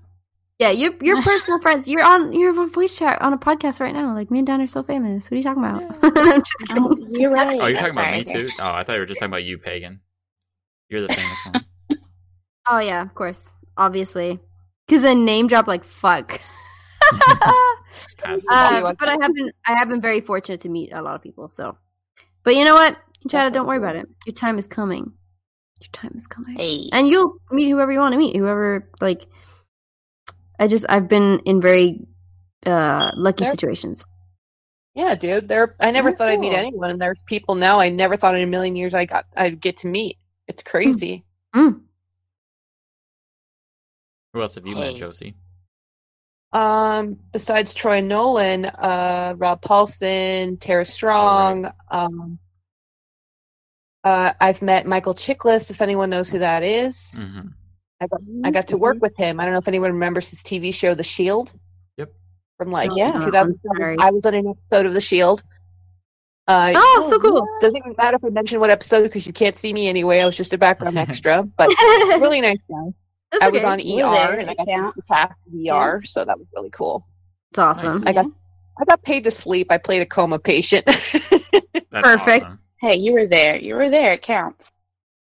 yeah, 0.59 0.71
you're 0.71 0.95
you're 1.03 1.23
personal 1.31 1.61
friends. 1.61 1.89
You're 1.89 2.05
on 2.05 2.33
you're 2.33 2.59
on 2.59 2.71
voice 2.73 2.97
chat 2.99 3.21
on 3.23 3.33
a 3.33 3.39
podcast 3.39 3.81
right 3.81 3.95
now. 3.95 4.15
Like 4.15 4.31
me 4.31 4.39
and 4.39 4.47
Dan 4.47 4.61
are 4.61 4.67
so 4.67 4.83
famous. 4.83 5.25
What 5.25 5.33
are 5.33 5.37
you 5.37 5.43
talking 5.43 5.65
about? 5.65 5.99
I'm 6.19 6.41
just 6.43 6.59
kidding. 6.59 6.83
Oh, 6.85 6.97
you're 7.11 7.31
right. 7.31 7.61
Oh, 7.61 7.67
you're 7.67 7.81
That's 7.81 7.95
talking 7.95 7.99
about 7.99 8.03
right, 8.13 8.27
me 8.27 8.33
okay. 8.33 8.43
too? 8.45 8.51
Oh, 8.61 8.71
I 8.71 8.85
thought 8.85 8.95
you 8.95 9.01
were 9.01 9.07
just 9.07 9.21
talking 9.21 9.31
about 9.33 9.45
you, 9.45 9.59
pagan. 9.59 10.01
You're 10.89 11.03
the 11.07 11.13
famous 11.15 11.39
one. 11.53 11.99
Oh 12.71 12.79
yeah, 12.81 13.03
of 13.03 13.15
course, 13.15 13.45
obviously, 13.77 14.39
because 14.87 15.05
a 15.05 15.15
name 15.15 15.47
drop 15.49 15.67
like 15.67 15.85
fuck. 15.85 16.41
Uh, 18.23 18.93
but 18.99 19.09
I 19.09 19.17
have 19.23 19.35
been 19.35 19.51
I 19.67 19.79
have 19.79 19.89
been 19.89 20.01
very 20.01 20.21
fortunate 20.21 20.61
to 20.63 20.69
meet 20.69 20.93
a 20.93 21.01
lot 21.01 21.15
of 21.15 21.23
people. 21.23 21.49
So, 21.49 21.79
but 22.43 22.55
you 22.57 22.65
know 22.65 22.75
what, 22.75 22.97
Chad, 23.29 23.53
don't 23.53 23.67
worry 23.67 23.79
about 23.79 23.97
it. 23.97 24.07
Your 24.27 24.35
time 24.35 24.59
is 24.59 24.67
coming. 24.67 25.13
Your 25.81 25.89
time 25.93 26.13
is 26.17 26.27
coming, 26.27 26.57
Hey, 26.57 26.89
and 26.93 27.09
you'll 27.09 27.37
meet 27.51 27.69
whoever 27.71 27.93
you 27.93 28.01
want 28.01 28.13
to 28.13 28.19
meet. 28.19 28.35
Whoever 28.37 28.89
like, 29.01 29.27
I 30.59 30.67
just 30.67 30.85
I've 30.89 31.09
been 31.09 31.41
in 31.45 31.61
very 31.61 32.01
uh 32.67 33.13
lucky 33.15 33.45
There- 33.45 33.53
situations. 33.53 34.05
Yeah, 34.95 35.15
dude. 35.15 35.47
There. 35.49 35.77
I 35.79 35.93
never 35.93 36.09
Oh, 36.09 36.13
thought 36.13 36.31
I'd 36.31 36.41
meet 36.41 36.53
anyone, 36.55 36.91
and 36.91 37.01
there's 37.01 37.23
people 37.27 37.55
now 37.55 37.79
I 37.79 37.89
never 37.89 38.17
thought 38.17 38.35
in 38.35 38.43
a 38.43 38.47
million 38.47 38.75
years 38.75 38.95
I 38.95 39.05
got 39.05 39.27
I'd 39.37 39.61
get 39.61 39.77
to 39.79 39.87
meet. 39.87 40.19
It's 40.49 40.63
crazy. 40.65 41.25
Mm. 41.55 41.83
Who 44.35 44.43
else 44.43 44.57
have 44.57 44.67
you 44.67 44.75
met, 44.75 44.95
Yossi? 44.97 45.35
Um, 46.53 47.19
besides 47.33 47.75
Troy 47.75 48.01
Nolan, 48.01 48.65
uh, 48.67 49.35
Rob 49.37 49.61
Paulsen, 49.63 50.59
Tara 50.61 50.85
Strong, 50.85 51.71
um, 51.91 52.39
Uh, 54.09 54.33
I've 54.41 54.63
met 54.63 54.87
Michael 54.87 55.15
Chiklis, 55.15 55.71
if 55.71 55.83
anyone 55.83 56.09
knows 56.09 56.31
who 56.31 56.39
that 56.39 56.63
is. 56.63 57.15
hmm 57.19 57.41
I 58.01 58.07
got 58.07 58.21
I 58.45 58.51
got 58.53 58.69
to 58.69 58.79
work 58.79 58.99
with 59.03 59.17
him. 59.17 59.41
I 59.41 59.45
don't 59.45 59.53
know 59.53 59.59
if 59.59 59.67
anyone 59.69 59.93
remembers 59.93 60.29
his 60.31 60.39
TV 60.39 60.73
show, 60.73 60.95
The 60.95 61.03
Shield. 61.03 61.53
Yep. 61.97 62.13
From 62.57 62.71
like 62.71 62.93
Oh, 62.93 62.97
Yeah. 62.97 63.13
I'm 63.15 63.25
2007. 63.25 63.97
I 64.01 64.11
was 64.13 64.25
on 64.25 64.35
an 64.35 64.47
episode 64.49 64.87
of 64.87 64.95
The 64.95 65.01
Shield. 65.01 65.43
Uh, 66.47 66.73
Oh, 66.77 67.09
so 67.11 67.19
cool. 67.19 67.47
Doesn't 67.61 67.77
even 67.77 67.95
matter 67.99 68.17
if 68.17 68.25
I 68.25 68.29
mention 68.31 68.61
what 68.61 68.71
episode 68.71 69.03
because 69.03 69.27
you 69.27 69.33
can't 69.33 69.57
see 69.57 69.73
me 69.73 69.89
anyway. 69.89 70.21
I 70.21 70.27
was 70.27 70.37
just 70.37 70.53
a 70.55 70.59
background 70.59 70.97
extra, 71.07 71.43
but 71.43 71.69
really 72.21 72.41
nice 72.41 72.59
guy. 72.71 72.93
That's 73.33 73.45
I 73.45 73.49
was 73.49 73.65
on 73.65 73.81
ER 73.81 73.85
there, 74.15 74.39
and 74.39 74.49
I 74.49 74.53
it 74.53 74.57
got 74.59 74.65
to 74.65 74.71
counts. 74.71 75.07
pass 75.11 75.33
ER, 75.71 76.03
so 76.05 76.25
that 76.25 76.39
was 76.39 76.47
really 76.55 76.71
cool. 76.71 77.07
It's 77.51 77.59
awesome. 77.59 78.01
Nice. 78.01 78.07
I 78.07 78.13
got 78.15 78.27
I 78.81 78.85
got 78.85 79.03
paid 79.03 79.25
to 79.25 79.31
sleep. 79.33 79.67
I 79.71 79.77
played 79.77 80.01
a 80.03 80.07
coma 80.07 80.39
patient. 80.39 80.87
That's 81.91 81.91
Perfect. 81.91 82.45
awesome. 82.45 82.59
Hey, 82.81 82.97
you 82.97 83.13
were 83.13 83.27
there. 83.27 83.57
You 83.57 83.75
were 83.75 83.89
there. 83.89 84.13
It 84.13 84.23
counts. 84.23 84.73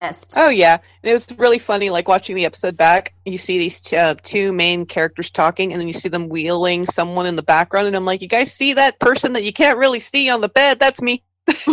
Best. 0.01 0.33
oh 0.35 0.49
yeah, 0.49 0.73
and 0.73 1.09
it 1.09 1.13
was 1.13 1.25
really 1.37 1.57
funny. 1.57 1.89
Like 1.89 2.09
watching 2.09 2.35
the 2.35 2.43
episode 2.45 2.75
back, 2.75 3.13
you 3.25 3.37
see 3.37 3.57
these 3.57 3.79
t- 3.79 3.95
uh, 3.95 4.15
two 4.21 4.51
main 4.51 4.85
characters 4.85 5.31
talking, 5.31 5.71
and 5.71 5.79
then 5.79 5.87
you 5.87 5.93
see 5.93 6.09
them 6.09 6.27
wheeling 6.27 6.85
someone 6.85 7.25
in 7.25 7.37
the 7.37 7.41
background, 7.41 7.87
and 7.87 7.95
I'm 7.95 8.03
like, 8.03 8.21
you 8.21 8.27
guys 8.27 8.51
see 8.51 8.73
that 8.73 8.99
person 8.99 9.33
that 9.33 9.45
you 9.45 9.53
can't 9.53 9.77
really 9.77 10.01
see 10.01 10.29
on 10.29 10.41
the 10.41 10.49
bed? 10.49 10.79
That's 10.79 11.01
me. 11.01 11.23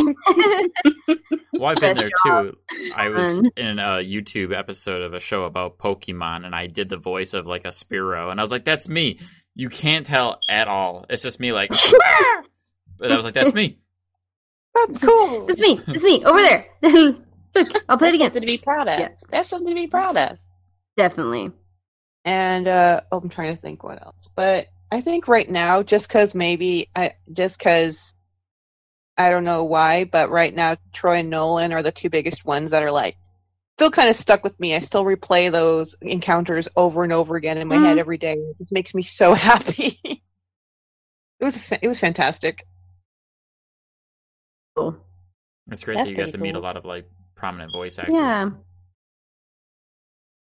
Well, 1.54 1.70
I've 1.70 1.76
been 1.76 1.94
Best 1.94 2.10
there 2.24 2.42
too. 2.42 2.56
I 2.94 3.09
was 3.10 3.36
Fun. 3.36 3.50
in 3.56 3.78
a 3.78 4.02
YouTube 4.02 4.56
episode 4.56 5.02
of 5.02 5.14
a 5.14 5.20
show 5.20 5.44
about 5.44 5.78
Pokemon, 5.78 6.44
and 6.44 6.54
I 6.54 6.66
did 6.66 6.88
the 6.88 6.96
voice 6.96 7.34
of 7.34 7.46
like 7.46 7.64
a 7.64 7.68
Spearow, 7.68 8.30
and 8.30 8.40
I 8.40 8.42
was 8.42 8.50
like, 8.50 8.64
"That's 8.64 8.88
me." 8.88 9.20
You 9.54 9.68
can't 9.68 10.06
tell 10.06 10.40
at 10.48 10.66
all. 10.66 11.04
It's 11.10 11.22
just 11.22 11.38
me, 11.38 11.52
like. 11.52 11.70
but 12.98 13.12
I 13.12 13.16
was 13.16 13.24
like, 13.24 13.34
"That's 13.34 13.52
me." 13.54 13.78
That's 14.74 14.99
cool. 14.99 15.47
It's 15.51 15.61
me. 15.61 15.81
It's 15.89 16.05
me 16.05 16.24
over 16.24 16.39
there. 16.40 16.66
Look, 17.55 17.69
I'll 17.89 17.99
play 17.99 18.09
it 18.09 18.15
again. 18.15 18.28
Something 18.32 18.40
to 18.43 18.47
be 18.47 18.59
proud 18.59 18.89
of. 18.89 18.99
Yeah. 18.99 19.09
That's 19.28 19.49
something 19.49 19.69
to 19.69 19.74
be 19.74 19.86
proud 19.86 20.16
of. 20.16 20.39
Definitely. 20.97 21.51
and 22.24 22.66
uh, 22.69 23.01
oh, 23.11 23.19
I'm 23.19 23.28
trying 23.28 23.55
to 23.55 23.61
think 23.61 23.82
what 23.82 24.01
else. 24.03 24.28
But 24.35 24.69
I 24.90 25.01
think 25.01 25.28
right 25.28 25.49
now, 25.51 25.82
just 25.82 26.09
because 26.09 26.35
maybe 26.35 26.89
I 26.97 27.12
just 27.32 27.59
because 27.59 28.15
I 29.19 29.31
don't 29.31 29.44
know 29.44 29.65
why, 29.65 30.05
but 30.05 30.31
right 30.31 30.55
now 30.55 30.77
Troy 30.94 31.16
and 31.19 31.31
Nolan 31.31 31.73
are 31.73 31.82
the 31.82 31.93
two 31.93 32.09
biggest 32.11 32.44
ones 32.47 32.70
that 32.70 32.82
are 32.82 32.90
like 32.90 33.16
still 33.77 33.90
kind 33.90 34.09
of 34.09 34.16
stuck 34.16 34.43
with 34.44 34.59
me. 34.61 34.74
I 34.74 34.81
still 34.81 35.05
replay 35.05 35.51
those 35.53 35.94
encounters 36.01 36.69
over 36.77 37.05
and 37.05 37.12
over 37.12 37.36
again 37.36 37.59
in 37.59 37.69
my 37.69 37.77
head 37.77 37.97
Mhm. 37.97 38.01
every 38.01 38.19
day. 38.19 38.35
It 38.35 38.59
just 38.59 38.73
makes 38.73 38.94
me 38.94 39.03
so 39.03 39.35
happy. 39.51 39.99
it 40.05 41.44
was 41.44 41.59
fa- 41.59 41.78
it 41.82 41.89
was 41.89 42.01
fantastic. 42.01 42.66
Cool. 44.77 44.97
It's 45.70 45.85
great 45.85 45.94
That's 45.97 46.07
that 46.07 46.11
you 46.11 46.16
got 46.16 46.23
pretty 46.24 46.39
to 46.39 46.43
meet 46.43 46.55
a 46.55 46.61
lot 46.61 46.77
of 46.77 46.85
like 46.85 47.09
prominent 47.35 47.73
voice 47.73 47.99
actors. 47.99 48.15
Yeah. 48.15 48.51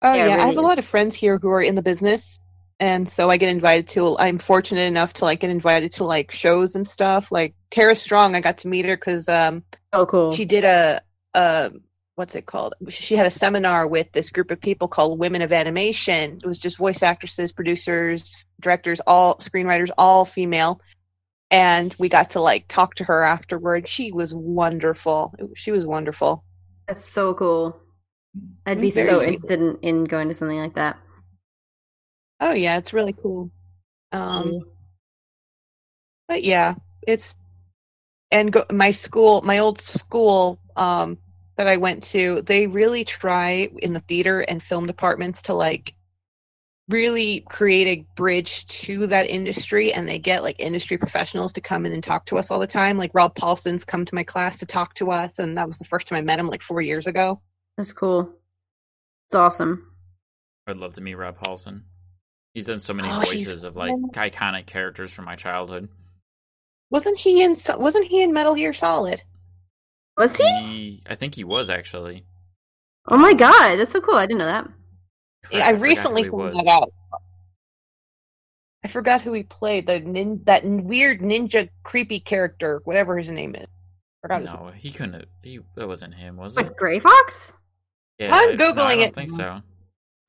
Oh 0.02 0.14
Yeah, 0.14 0.26
it 0.26 0.28
yeah, 0.28 0.36
I 0.36 0.38
have 0.38 0.50
really 0.50 0.58
a 0.58 0.62
lot 0.62 0.80
of 0.80 0.86
friends 0.86 1.16
here 1.16 1.38
who 1.38 1.50
are 1.50 1.62
in 1.62 1.76
the 1.76 1.82
business, 1.82 2.40
and 2.80 3.08
so 3.08 3.30
I 3.30 3.38
get 3.38 3.50
invited 3.50 3.88
to. 3.90 4.18
I'm 4.18 4.38
fortunate 4.38 4.88
enough 4.88 5.14
to 5.14 5.26
like 5.26 5.40
get 5.40 5.50
invited 5.50 5.94
to 5.94 6.04
like 6.04 6.32
shows 6.32 6.76
and 6.76 6.88
stuff. 6.88 7.32
Like 7.32 7.56
Tara 7.72 7.96
Strong, 7.96 8.36
I 8.36 8.42
got 8.42 8.58
to 8.60 8.68
meet 8.68 8.86
her 8.86 8.98
because 8.98 9.30
um, 9.30 9.64
Oh, 9.94 10.06
cool. 10.06 10.34
she 10.34 10.46
did 10.46 10.64
a 10.64 11.02
a 11.34 11.72
what's 12.16 12.36
it 12.36 12.46
called? 12.46 12.74
She 12.90 13.16
had 13.16 13.26
a 13.26 13.32
seminar 13.32 13.88
with 13.88 14.12
this 14.12 14.32
group 14.32 14.52
of 14.52 14.60
people 14.60 14.88
called 14.88 15.20
Women 15.20 15.42
of 15.42 15.52
Animation. 15.52 16.40
It 16.44 16.46
was 16.46 16.58
just 16.58 16.78
voice 16.78 17.04
actresses, 17.04 17.52
producers, 17.52 18.46
directors, 18.60 19.00
all 19.08 19.38
screenwriters, 19.38 19.90
all 19.98 20.26
female. 20.26 20.82
And 21.52 21.96
we 22.00 22.10
got 22.10 22.32
to 22.32 22.42
like 22.42 22.68
talk 22.68 22.96
to 22.96 23.04
her 23.04 23.24
afterward. 23.24 23.88
She 23.88 24.12
was 24.12 24.34
wonderful. 24.34 25.34
She 25.56 25.72
was 25.72 25.86
wonderful. 25.86 26.44
That's 26.88 27.08
so 27.08 27.34
cool. 27.34 27.80
I'd 28.66 28.82
be 28.82 28.92
Very 28.92 29.08
so 29.08 29.22
sweet. 29.22 29.36
interested 29.36 29.62
in, 29.62 29.78
in 29.82 30.04
going 30.06 30.28
to 30.28 30.34
something 30.34 30.58
like 30.58 30.76
that. 30.76 30.98
Oh 32.40 32.52
yeah, 32.52 32.78
it's 32.78 32.94
really 32.94 33.14
cool. 33.14 33.50
Um, 34.12 34.60
but 36.28 36.44
yeah, 36.44 36.76
it's 37.08 37.36
and 38.32 38.52
go, 38.52 38.66
my 38.72 38.92
school, 38.92 39.42
my 39.44 39.60
old 39.60 39.80
school 39.80 40.60
um, 40.76 41.18
that 41.56 41.68
I 41.68 41.78
went 41.78 42.04
to, 42.04 42.42
they 42.42 42.68
really 42.68 43.06
try 43.06 43.70
in 43.78 43.94
the 43.94 44.00
theater 44.02 44.42
and 44.42 44.62
film 44.62 44.88
departments 44.88 45.42
to 45.44 45.54
like 45.54 45.94
really 46.90 47.42
create 47.50 47.88
a 47.88 48.06
bridge 48.16 48.66
to 48.68 49.08
that 49.08 49.28
industry, 49.28 49.92
and 49.94 50.08
they 50.08 50.20
get 50.20 50.44
like 50.44 50.60
industry 50.60 50.98
professionals 50.98 51.52
to 51.54 51.62
come 51.62 51.86
in 51.86 51.92
and 51.92 52.04
talk 52.04 52.26
to 52.28 52.38
us 52.38 52.52
all 52.52 52.60
the 52.60 52.68
time. 52.68 52.98
Like 52.98 53.12
Rob 53.14 53.36
Paulsen's 53.36 53.84
come 53.86 54.06
to 54.06 54.16
my 54.16 54.24
class 54.24 54.60
to 54.60 54.66
talk 54.66 54.94
to 54.96 55.12
us, 55.12 55.40
and 55.40 55.58
that 55.58 55.68
was 55.68 55.78
the 55.78 55.86
first 55.86 56.08
time 56.08 56.18
I 56.18 56.22
met 56.22 56.40
him 56.40 56.48
like 56.48 56.62
four 56.62 56.82
years 56.82 57.08
ago. 57.08 57.42
That's 57.78 57.94
cool. 57.94 58.32
It's 59.30 59.36
awesome. 59.36 59.92
I'd 60.68 60.78
love 60.78 60.94
to 60.94 61.02
meet 61.02 61.16
Rob 61.16 61.38
Paulsen. 61.40 61.82
He's 62.54 62.68
done 62.68 62.80
so 62.80 62.94
many 62.94 63.10
Oh, 63.12 63.20
voices 63.20 63.64
of 63.64 63.76
like 63.76 63.94
iconic 64.14 64.66
characters 64.66 65.12
from 65.12 65.26
my 65.26 65.36
childhood. 65.36 65.90
Wasn't 66.90 67.20
he 67.20 67.44
in? 67.44 67.56
Wasn't 67.78 68.06
he 68.06 68.22
in 68.22 68.32
Metal 68.32 68.56
Gear 68.56 68.74
Solid? 68.74 69.22
Was 70.18 70.36
he? 70.38 70.44
He, 70.62 71.04
I 71.10 71.16
think 71.16 71.36
he 71.36 71.44
was 71.44 71.70
actually. 71.70 72.26
Oh 73.08 73.18
my 73.18 73.34
god, 73.34 73.76
that's 73.76 73.92
so 73.92 74.00
cool. 74.02 74.16
I 74.16 74.26
didn't 74.26 74.40
know 74.40 74.46
that. 74.46 74.70
Yeah, 75.52 75.66
I 75.68 75.72
recently 75.72 76.24
he 76.24 76.30
found 76.30 76.56
that 76.60 76.68
out. 76.68 76.92
I 78.84 78.88
forgot 78.88 79.22
who 79.22 79.34
he 79.34 79.44
played. 79.44 79.88
The 79.88 80.00
nin- 80.00 80.42
that 80.46 80.64
weird 80.66 81.22
ninja 81.22 81.70
creepy 81.84 82.20
character, 82.20 82.82
whatever 82.84 83.18
his 83.18 83.30
name 83.30 83.56
is. 83.56 83.68
Forgot 84.22 84.42
his 84.42 84.54
No, 84.54 84.72
he 84.76 84.92
couldn't. 84.92 85.14
Have, 85.14 85.26
he 85.42 85.60
that 85.76 85.88
wasn't 85.88 86.14
him, 86.16 86.36
was 86.38 86.56
it? 86.58 86.76
Gray 86.78 87.00
Fox? 87.00 87.54
Yeah, 88.20 88.32
I'm 88.34 88.52
I- 88.52 88.54
no, 88.54 88.66
I 88.66 88.72
Googling 88.72 88.76
don't 88.90 89.00
it 89.02 89.16
think 89.16 89.32
so. 89.32 89.62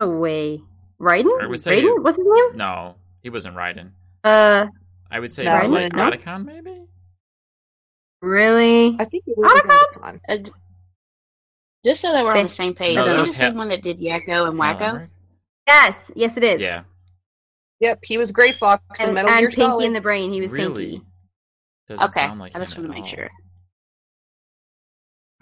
Away, 0.00 0.56
way. 0.56 0.62
Raiden? 1.22 1.42
I 1.42 1.46
would 1.46 1.60
say- 1.62 1.82
Raiden? 1.82 2.02
What's 2.02 2.16
his 2.16 2.26
name? 2.28 2.56
No, 2.56 2.94
he 3.22 3.30
wasn't 3.30 3.56
Raiden. 3.56 3.90
Uh 4.24 4.66
I 5.10 5.20
would 5.20 5.32
say 5.32 5.44
No, 5.44 5.66
like 5.68 5.92
no. 5.92 6.10
Otacon, 6.10 6.44
maybe. 6.44 6.82
really? 8.22 8.96
I 8.98 9.04
think 9.04 9.24
it 9.26 9.36
was 9.38 9.52
Otacon? 9.52 10.20
Otacon. 10.28 10.50
D- 11.86 11.90
just 11.92 12.00
so 12.02 12.12
that 12.12 12.24
we're 12.24 12.32
on 12.36 12.44
the 12.44 12.50
same 12.50 12.74
page, 12.74 12.96
No, 12.96 13.04
is 13.06 13.12
he 13.12 13.20
was 13.20 13.30
the 13.30 13.36
same 13.36 13.56
one 13.56 13.68
that 13.68 13.82
did 13.82 14.00
Yakko 14.00 14.18
and 14.18 14.26
Helen 14.28 14.56
Wakko? 14.56 14.80
Emmerich? 14.82 15.10
Yes, 15.66 16.10
yes 16.16 16.36
it 16.36 16.44
is. 16.44 16.60
Yeah, 16.60 16.82
Yep, 17.80 18.00
he 18.04 18.18
was 18.18 18.32
Gray 18.32 18.52
Fox 18.52 18.82
in 19.00 19.06
And, 19.06 19.14
Metal 19.14 19.30
and 19.30 19.40
Gear 19.40 19.48
Pinky 19.50 19.62
Solid. 19.62 19.84
in 19.86 19.92
the 19.92 20.00
Brain, 20.00 20.32
he 20.32 20.40
was 20.40 20.50
really. 20.52 20.90
Pinky. 20.92 21.06
Doesn't 21.88 22.04
Okay, 22.08 22.20
sound 22.20 22.40
like 22.40 22.56
I 22.56 22.58
just 22.60 22.76
want 22.76 22.88
to 22.88 22.94
make 22.94 23.02
all. 23.04 23.06
sure. 23.08 23.30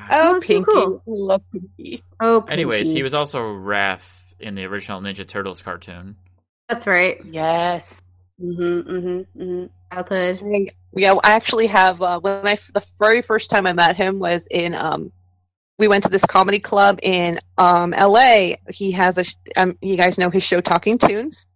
oh, 0.01 0.05
Oh, 0.11 0.33
that's 0.35 0.35
so 0.35 0.41
Pinky. 0.41 0.65
cool. 0.73 0.97
I 0.99 1.03
love 1.07 1.43
Pinky. 1.53 2.03
Oh 2.21 2.41
Pinky. 2.43 2.53
Anyways, 2.53 2.89
he 2.89 3.03
was 3.03 3.15
also 3.15 3.41
Raph 3.41 4.35
in 4.39 4.55
the 4.55 4.65
original 4.65 5.01
Ninja 5.01 5.27
Turtles 5.27 5.63
cartoon. 5.63 6.17
That's 6.69 6.87
right. 6.87 7.21
Yes. 7.25 8.03
Mm-hmm, 8.43 8.91
mm-hmm, 8.91 9.43
mm-hmm. 9.43 9.67
Childhood. 9.93 10.41
I- 10.45 10.73
Yeah, 10.97 11.15
I 11.25 11.33
actually 11.33 11.67
have. 11.69 12.03
Uh, 12.03 12.21
when 12.21 12.47
I 12.47 12.59
the 12.73 12.83
very 12.99 13.23
first 13.23 13.49
time 13.51 13.67
I 13.67 13.73
met 13.73 13.97
him 13.97 14.19
was 14.19 14.47
in. 14.51 14.75
Um, 14.75 15.13
we 15.79 15.89
went 15.89 16.05
to 16.05 16.11
this 16.11 16.25
comedy 16.25 16.59
club 16.59 16.99
in 17.03 17.39
um, 17.59 17.93
L.A. 17.95 18.59
He 18.71 18.91
has 18.93 19.19
a. 19.19 19.25
sh- 19.25 19.35
Um, 19.57 19.77
you 19.83 19.97
guys 19.97 20.19
know 20.19 20.31
his 20.31 20.43
show 20.43 20.61
Talkin' 20.61 20.99
Toons. 20.99 21.47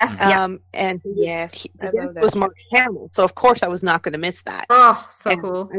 Yes, 0.00 0.16
yeah. 0.20 0.44
Um, 0.44 0.60
and 0.74 1.00
he 1.02 1.12
Yeah, 1.24 1.48
he, 1.52 1.70
I 1.80 1.86
the 1.86 1.92
love 1.96 2.04
guest 2.06 2.14
that. 2.16 2.22
was 2.22 2.36
Mark 2.36 2.54
Hamill, 2.72 3.08
so 3.12 3.24
of 3.24 3.34
course 3.34 3.62
I 3.62 3.68
was 3.68 3.82
not 3.82 4.02
going 4.02 4.12
to 4.12 4.18
miss 4.18 4.42
that. 4.42 4.66
Oh, 4.70 5.06
so 5.10 5.30
and 5.30 5.42
cool. 5.42 5.70
I- 5.74 5.78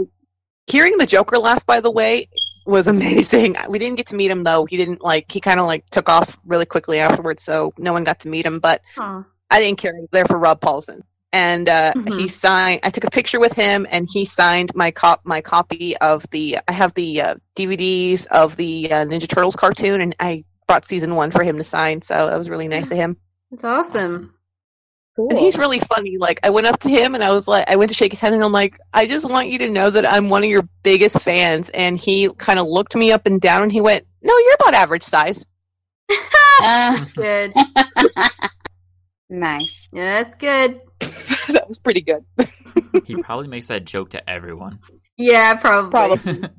Hearing 0.70 0.98
the 0.98 1.06
Joker 1.06 1.38
laugh, 1.38 1.66
by 1.66 1.80
the 1.80 1.92
way, 1.92 2.28
was 2.66 2.88
amazing. 2.96 3.56
We 3.70 3.80
didn't 3.80 3.96
get 3.96 4.08
to 4.08 4.16
meet 4.18 4.30
him 4.32 4.44
though. 4.44 4.66
He 4.66 4.76
didn't 4.76 5.02
like. 5.02 5.32
He 5.32 5.40
kind 5.40 5.60
of 5.62 5.66
like 5.66 5.90
took 5.92 6.10
off 6.10 6.38
really 6.46 6.66
quickly 6.66 7.00
afterwards, 7.00 7.44
so 7.44 7.74
no 7.78 7.94
one 7.94 8.04
got 8.04 8.20
to 8.22 8.28
meet 8.28 8.46
him. 8.46 8.60
But 8.60 8.82
Aw. 8.98 9.24
I 9.50 9.60
didn't 9.62 9.78
care. 9.80 9.94
I 9.96 10.00
was 10.02 10.10
there 10.12 10.26
for 10.26 10.38
Rob 10.38 10.60
Paulsen, 10.60 11.04
and 11.34 11.68
uh, 11.70 11.94
Mhm. 11.96 12.20
he 12.20 12.28
signed. 12.28 12.80
I 12.84 12.90
took 12.90 13.04
a 13.04 13.10
picture 13.12 13.40
with 13.40 13.54
him, 13.54 13.86
and 13.90 14.08
he 14.12 14.26
signed 14.26 14.74
my 14.76 14.92
cop 14.92 15.22
my 15.26 15.42
copy 15.42 15.96
of 15.98 16.26
the. 16.32 16.58
I 16.68 16.72
have 16.72 16.94
the 16.94 17.22
uh, 17.22 17.36
DVDs 17.56 18.26
of 18.28 18.56
the 18.56 18.92
uh, 18.92 19.06
Ninja 19.06 19.28
Turtles 19.28 19.56
cartoon, 19.56 20.02
and 20.02 20.16
I 20.20 20.44
brought 20.68 20.88
season 20.88 21.16
one 21.16 21.32
for 21.32 21.44
him 21.44 21.58
to 21.58 21.64
sign. 21.64 22.02
So 22.02 22.14
that 22.28 22.38
was 22.38 22.50
really 22.50 22.68
nice 22.68 22.92
of 22.92 22.98
him. 22.98 23.18
That's 23.52 23.64
awesome. 23.64 24.34
Cool. 25.16 25.30
And 25.32 25.40
he's 25.40 25.58
really 25.58 25.80
funny. 25.80 26.18
Like 26.18 26.40
I 26.44 26.50
went 26.52 26.68
up 26.68 26.80
to 26.82 26.90
him 26.90 27.16
and 27.16 27.24
I 27.24 27.34
was 27.34 27.48
like, 27.48 27.68
I 27.68 27.76
went 27.76 27.90
to 27.90 27.96
shake 27.96 28.12
his 28.12 28.20
hand 28.20 28.36
and 28.36 28.44
I'm 28.44 28.52
like, 28.52 28.78
I 28.94 29.06
just 29.08 29.28
want 29.28 29.48
you 29.48 29.58
to 29.60 29.70
know 29.70 29.90
that 29.90 30.06
I'm 30.06 30.30
one 30.30 30.44
of 30.44 30.50
your 30.50 30.68
biggest 30.84 31.24
fans. 31.24 31.70
And 31.70 31.98
he 31.98 32.30
kind 32.38 32.60
of 32.60 32.68
looked 32.68 32.96
me 32.96 33.12
up 33.12 33.26
and 33.26 33.42
down 33.42 33.64
and 33.64 33.72
he 33.72 33.82
went, 33.82 34.06
No, 34.22 34.38
you're 34.38 34.54
about 34.60 34.74
average 34.76 35.04
size. 35.04 35.46
Ah, 36.60 37.08
Good. 37.16 37.54
nice. 39.30 39.88
Yeah, 39.92 40.22
that's 40.24 40.36
good. 40.36 40.82
that 41.50 41.68
was 41.68 41.80
pretty 41.80 42.02
good. 42.02 42.26
He 43.06 43.16
probably 43.16 43.48
makes 43.48 43.68
that 43.68 43.86
joke 43.86 44.10
to 44.12 44.30
everyone. 44.30 44.80
Yeah, 45.18 45.56
probably. 45.56 46.18
Probably. 46.18 46.50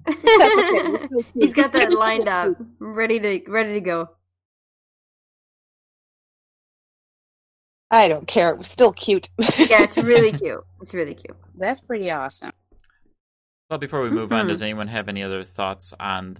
He's 1.34 1.52
got 1.52 1.72
that 1.74 1.92
lined 1.92 2.26
up, 2.28 2.56
ready 2.78 3.18
to 3.18 3.50
ready 3.50 3.74
to 3.74 3.80
go. 3.80 4.08
I 7.90 8.08
don't 8.08 8.26
care. 8.26 8.50
It 8.50 8.58
was 8.58 8.68
still 8.68 8.92
cute. 8.92 9.28
Yeah, 9.38 9.82
it's 9.82 9.96
really 9.96 10.32
cute. 10.32 10.62
It's 10.80 10.94
really 10.94 11.14
cute. 11.14 11.36
That's 11.58 11.80
pretty 11.82 12.10
awesome. 12.10 12.52
Well, 13.70 13.78
before 13.78 14.02
we 14.02 14.10
move 14.10 14.32
on, 14.32 14.46
Mhm. 14.46 14.48
does 14.48 14.62
anyone 14.62 14.88
have 14.88 15.08
any 15.08 15.22
other 15.22 15.44
thoughts 15.44 15.92
on 15.98 16.38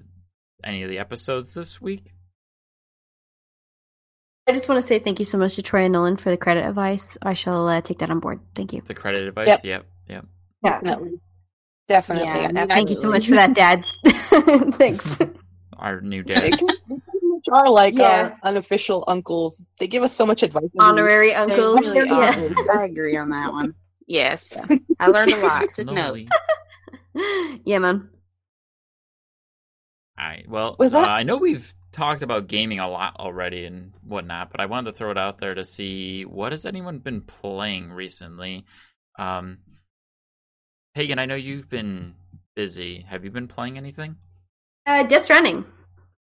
any 0.64 0.82
of 0.82 0.88
the 0.90 0.98
episodes 0.98 1.52
this 1.54 1.80
week? 1.80 2.12
I 4.48 4.52
just 4.52 4.66
want 4.68 4.80
to 4.82 4.86
say 4.86 4.98
thank 4.98 5.18
you 5.18 5.24
so 5.26 5.36
much 5.36 5.56
to 5.56 5.62
Troy 5.62 5.82
and 5.84 5.92
Nolan 5.92 6.16
for 6.16 6.30
the 6.30 6.36
credit 6.38 6.64
advice. 6.66 7.18
I 7.22 7.34
shall 7.34 7.68
uh, 7.68 7.80
take 7.82 7.98
that 7.98 8.10
on 8.10 8.18
board. 8.18 8.40
Thank 8.54 8.72
you. 8.72 8.80
The 8.86 8.94
credit 8.94 9.28
advice? 9.28 9.46
Yep. 9.48 9.60
Yep. 9.64 9.86
Yep. 10.08 10.26
Yeah. 10.64 10.70
Definitely. 10.80 11.20
Definitely. 11.86 12.26
Yeah, 12.26 12.34
I 12.34 12.46
mean, 12.48 12.56
I- 12.56 12.66
Thank 12.66 12.90
you 12.90 13.00
so 13.00 13.10
much 13.10 13.26
for 13.26 13.34
that, 13.34 13.54
dads. 13.54 13.96
Thanks. 14.76 15.18
Our 15.78 16.00
new 16.00 16.22
dads. 16.22 16.56
dad. 16.56 17.00
are 17.52 17.68
like 17.70 17.94
Yeah. 17.94 18.30
our 18.30 18.38
unofficial 18.42 19.04
uncles. 19.06 19.64
They 19.78 19.86
give 19.86 20.02
us 20.02 20.12
so 20.14 20.26
much 20.26 20.42
advice. 20.42 20.64
Honorary 20.80 21.28
They 21.28 21.34
uncles. 21.34 21.80
really 21.80 22.08
yeah. 22.08 22.52
I 22.74 22.84
agree 22.84 23.16
on 23.16 23.28
that 23.30 23.52
one. 23.52 23.74
Yes, 24.06 24.52
I 24.98 25.06
learned 25.08 25.32
a 25.34 25.36
lot. 25.36 25.72
Took 25.74 25.86
notes. 25.86 26.26
Noli. 27.14 27.60
yeah, 27.64 27.78
man. 27.78 28.08
All 30.18 30.26
right. 30.26 30.48
Well, 30.48 30.74
Was 30.78 30.92
that- 30.92 31.08
uh, 31.08 31.12
I 31.12 31.22
know 31.22 31.36
we've 31.36 31.72
talked 31.98 32.22
about 32.22 32.46
gaming 32.46 32.78
a 32.78 32.88
lot 32.88 33.16
already 33.16 33.64
and 33.64 33.92
whatnot, 34.04 34.50
but 34.50 34.60
I 34.60 34.66
wanted 34.66 34.92
to 34.92 34.96
throw 34.96 35.10
it 35.10 35.18
out 35.18 35.38
there 35.38 35.54
to 35.54 35.64
see 35.64 36.24
what 36.24 36.52
has 36.52 36.64
anyone 36.64 36.98
been 36.98 37.22
playing 37.22 37.90
recently. 37.90 38.64
Um, 39.18 39.58
Pagan, 40.94 41.18
I 41.18 41.26
know 41.26 41.34
you've 41.34 41.68
been 41.68 42.14
busy. 42.54 43.04
Have 43.08 43.24
you 43.24 43.32
been 43.32 43.48
playing 43.48 43.76
anything? 43.76 44.16
Uh, 44.86 45.02
Death 45.02 45.24
Stranding. 45.24 45.64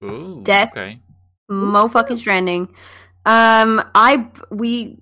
Ooh, 0.03 0.41
Death. 0.43 0.71
Okay. 0.71 0.99
Mo 1.47 1.87
fucking 1.87 2.17
Stranding. 2.17 2.69
Um, 3.25 3.81
I 3.93 4.29
we 4.49 4.99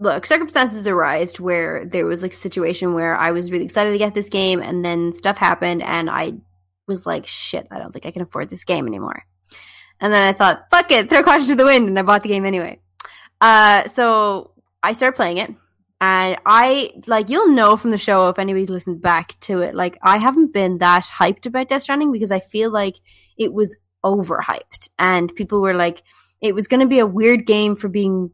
look 0.00 0.26
circumstances 0.26 0.86
arised 0.86 1.38
where 1.38 1.84
there 1.84 2.06
was 2.06 2.22
like 2.22 2.32
a 2.32 2.36
situation 2.36 2.92
where 2.92 3.16
I 3.16 3.30
was 3.30 3.50
really 3.50 3.64
excited 3.64 3.92
to 3.92 3.98
get 3.98 4.14
this 4.14 4.28
game, 4.28 4.60
and 4.60 4.84
then 4.84 5.12
stuff 5.12 5.38
happened, 5.38 5.82
and 5.82 6.10
I 6.10 6.34
was 6.86 7.06
like, 7.06 7.26
shit, 7.26 7.66
I 7.70 7.78
don't 7.78 7.92
think 7.92 8.06
I 8.06 8.10
can 8.10 8.22
afford 8.22 8.48
this 8.48 8.64
game 8.64 8.86
anymore. 8.86 9.24
And 10.00 10.12
then 10.12 10.24
I 10.24 10.32
thought, 10.32 10.66
fuck 10.70 10.90
it, 10.90 11.08
throw 11.08 11.22
caution 11.22 11.48
to 11.48 11.54
the 11.54 11.64
wind, 11.64 11.88
and 11.88 11.98
I 11.98 12.02
bought 12.02 12.22
the 12.22 12.28
game 12.28 12.44
anyway. 12.44 12.80
Uh, 13.40 13.88
so 13.88 14.52
I 14.82 14.92
started 14.92 15.16
playing 15.16 15.38
it, 15.38 15.54
and 16.00 16.36
I 16.44 16.92
like 17.06 17.30
you'll 17.30 17.48
know 17.48 17.76
from 17.76 17.90
the 17.90 17.98
show 17.98 18.28
if 18.28 18.38
anybody's 18.38 18.70
listened 18.70 19.00
back 19.00 19.38
to 19.40 19.60
it. 19.60 19.74
Like 19.74 19.98
I 20.02 20.18
haven't 20.18 20.52
been 20.52 20.78
that 20.78 21.04
hyped 21.04 21.46
about 21.46 21.68
Death 21.68 21.82
Stranding 21.82 22.12
because 22.12 22.30
I 22.30 22.40
feel 22.40 22.70
like 22.70 22.96
it 23.38 23.52
was 23.52 23.76
overhyped, 24.04 24.88
and 24.98 25.34
people 25.34 25.60
were 25.60 25.74
like, 25.74 26.02
it 26.40 26.54
was 26.54 26.68
going 26.68 26.80
to 26.80 26.86
be 26.86 26.98
a 26.98 27.06
weird 27.06 27.46
game 27.46 27.76
for 27.76 27.88
being 27.88 28.30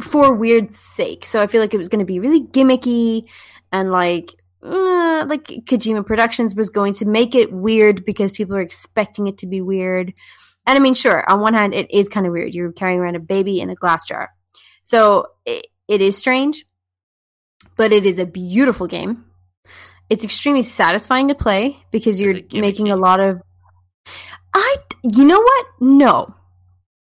for 0.00 0.34
weird's 0.34 0.76
sake. 0.76 1.26
So 1.26 1.40
I 1.40 1.46
feel 1.46 1.60
like 1.60 1.74
it 1.74 1.78
was 1.78 1.88
going 1.88 2.00
to 2.00 2.04
be 2.04 2.20
really 2.20 2.42
gimmicky 2.42 3.28
and 3.70 3.90
like 3.90 4.34
uh, 4.62 5.24
like 5.26 5.44
Kojima 5.44 6.06
Productions 6.06 6.54
was 6.54 6.70
going 6.70 6.94
to 6.94 7.04
make 7.06 7.34
it 7.34 7.52
weird 7.52 8.04
because 8.04 8.32
people 8.32 8.56
are 8.56 8.60
expecting 8.60 9.26
it 9.26 9.38
to 9.38 9.46
be 9.46 9.60
weird. 9.60 10.12
And 10.66 10.76
I 10.76 10.80
mean, 10.80 10.94
sure, 10.94 11.28
on 11.28 11.40
one 11.40 11.54
hand, 11.54 11.74
it 11.74 11.90
is 11.90 12.08
kind 12.08 12.26
of 12.26 12.32
weird. 12.32 12.54
You're 12.54 12.72
carrying 12.72 13.00
around 13.00 13.16
a 13.16 13.20
baby 13.20 13.60
in 13.60 13.70
a 13.70 13.74
glass 13.74 14.06
jar. 14.06 14.30
So 14.84 15.28
it, 15.44 15.66
it 15.88 16.00
is 16.00 16.16
strange, 16.16 16.64
but 17.76 17.92
it 17.92 18.06
is 18.06 18.18
a 18.18 18.26
beautiful 18.26 18.86
game. 18.86 19.24
It's 20.08 20.24
extremely 20.24 20.62
satisfying 20.62 21.28
to 21.28 21.34
play 21.34 21.78
because 21.90 22.20
you're 22.20 22.40
making 22.52 22.90
a 22.90 22.96
lot 22.96 23.20
of. 23.20 23.40
I, 24.54 24.76
you 25.02 25.24
know 25.24 25.40
what? 25.40 25.66
No. 25.80 26.34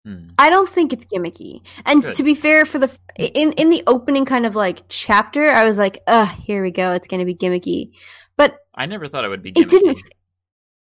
Hmm. 0.05 0.29
I 0.37 0.49
don't 0.49 0.67
think 0.67 0.91
it's 0.91 1.05
gimmicky. 1.05 1.61
And 1.85 2.03
Good. 2.03 2.15
to 2.15 2.23
be 2.23 2.35
fair, 2.35 2.65
for 2.65 2.79
the 2.79 2.87
hmm. 2.87 2.93
in 3.17 3.51
in 3.53 3.69
the 3.69 3.83
opening 3.87 4.25
kind 4.25 4.45
of 4.45 4.55
like 4.55 4.83
chapter, 4.89 5.47
I 5.47 5.65
was 5.65 5.77
like, 5.77 6.03
"Ugh, 6.07 6.27
here 6.45 6.61
we 6.61 6.71
go. 6.71 6.93
It's 6.93 7.07
going 7.07 7.19
to 7.19 7.25
be 7.25 7.35
gimmicky." 7.35 7.91
But 8.35 8.57
I 8.75 8.85
never 8.85 9.07
thought 9.07 9.25
it 9.25 9.29
would 9.29 9.43
be 9.43 9.53
Gimmicky. 9.53 9.61
it 9.61 9.69
didn't. 9.69 10.01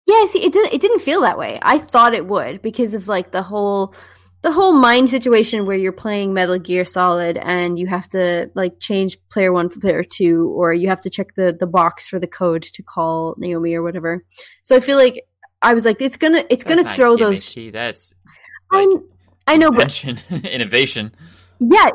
Yeah, 0.05 0.25
see, 0.27 0.43
it 0.43 0.53
didn't. 0.53 0.73
It 0.73 0.81
didn't 0.81 0.99
feel 0.99 1.21
that 1.21 1.37
way. 1.37 1.59
I 1.61 1.77
thought 1.79 2.13
it 2.13 2.25
would 2.25 2.61
because 2.61 2.93
of 2.93 3.07
like 3.07 3.31
the 3.31 3.41
whole 3.41 3.93
the 4.41 4.51
whole 4.51 4.73
mind 4.73 5.09
situation 5.09 5.65
where 5.65 5.75
you're 5.75 5.91
playing 5.91 6.33
Metal 6.33 6.59
Gear 6.59 6.85
Solid 6.85 7.37
and 7.37 7.77
you 7.77 7.87
have 7.87 8.07
to 8.09 8.49
like 8.55 8.79
change 8.79 9.17
player 9.29 9.51
one 9.51 9.69
for 9.69 9.79
player 9.79 10.03
two, 10.03 10.49
or 10.55 10.73
you 10.73 10.89
have 10.89 11.01
to 11.01 11.09
check 11.09 11.35
the 11.35 11.55
the 11.57 11.67
box 11.67 12.07
for 12.07 12.19
the 12.19 12.27
code 12.27 12.61
to 12.61 12.83
call 12.83 13.35
Naomi 13.37 13.75
or 13.75 13.83
whatever. 13.83 14.23
So 14.63 14.75
I 14.75 14.79
feel 14.79 14.97
like 14.97 15.23
I 15.61 15.73
was 15.73 15.85
like, 15.85 16.01
it's 16.01 16.17
gonna 16.17 16.43
it's 16.49 16.63
That's 16.63 16.83
gonna 16.83 16.95
throw 16.95 17.17
those. 17.17 17.43
gimmicky, 17.43 17.73
That's 17.73 18.13
like, 18.71 18.87
I 19.47 19.57
know, 19.57 19.71
but 19.71 20.03
innovation. 20.45 21.13
Yeah, 21.59 21.89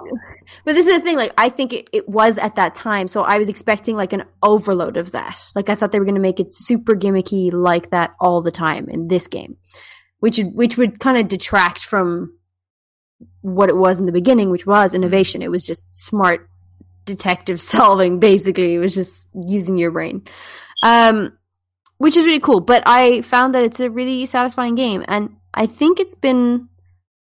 but 0.64 0.72
this 0.74 0.86
is 0.88 0.96
the 0.96 1.00
thing. 1.02 1.16
Like, 1.16 1.32
I 1.38 1.48
think 1.48 1.72
it, 1.72 1.88
it 1.92 2.08
was 2.08 2.36
at 2.38 2.56
that 2.56 2.74
time, 2.74 3.06
so 3.06 3.22
I 3.22 3.38
was 3.38 3.48
expecting 3.48 3.94
like 3.96 4.12
an 4.12 4.24
overload 4.42 4.96
of 4.96 5.12
that. 5.12 5.38
Like, 5.54 5.68
I 5.68 5.74
thought 5.76 5.92
they 5.92 5.98
were 6.00 6.04
going 6.04 6.16
to 6.16 6.20
make 6.20 6.40
it 6.40 6.52
super 6.52 6.96
gimmicky 6.96 7.52
like 7.52 7.90
that 7.90 8.14
all 8.18 8.42
the 8.42 8.50
time 8.50 8.88
in 8.88 9.06
this 9.08 9.28
game, 9.28 9.56
which 10.18 10.38
would- 10.38 10.54
which 10.54 10.76
would 10.76 10.98
kind 10.98 11.16
of 11.18 11.28
detract 11.28 11.80
from 11.84 12.36
what 13.40 13.68
it 13.68 13.76
was 13.76 14.00
in 14.00 14.06
the 14.06 14.12
beginning, 14.12 14.50
which 14.50 14.66
was 14.66 14.94
innovation. 14.94 15.42
It 15.42 15.50
was 15.50 15.64
just 15.64 15.96
smart 15.96 16.48
detective 17.04 17.60
solving. 17.74 18.18
Basically, 18.18 18.74
it 18.74 18.78
was 18.80 18.94
just 18.96 19.28
using 19.46 19.78
your 19.78 19.92
brain, 19.92 20.22
um, 20.82 21.38
which 21.98 22.16
is 22.16 22.24
really 22.24 22.40
cool. 22.40 22.58
But 22.60 22.82
I 22.84 23.22
found 23.22 23.54
that 23.54 23.62
it's 23.62 23.78
a 23.78 23.90
really 23.90 24.26
satisfying 24.26 24.74
game, 24.74 25.04
and 25.06 25.36
I 25.54 25.66
think 25.66 26.00
it's 26.00 26.14
been 26.14 26.68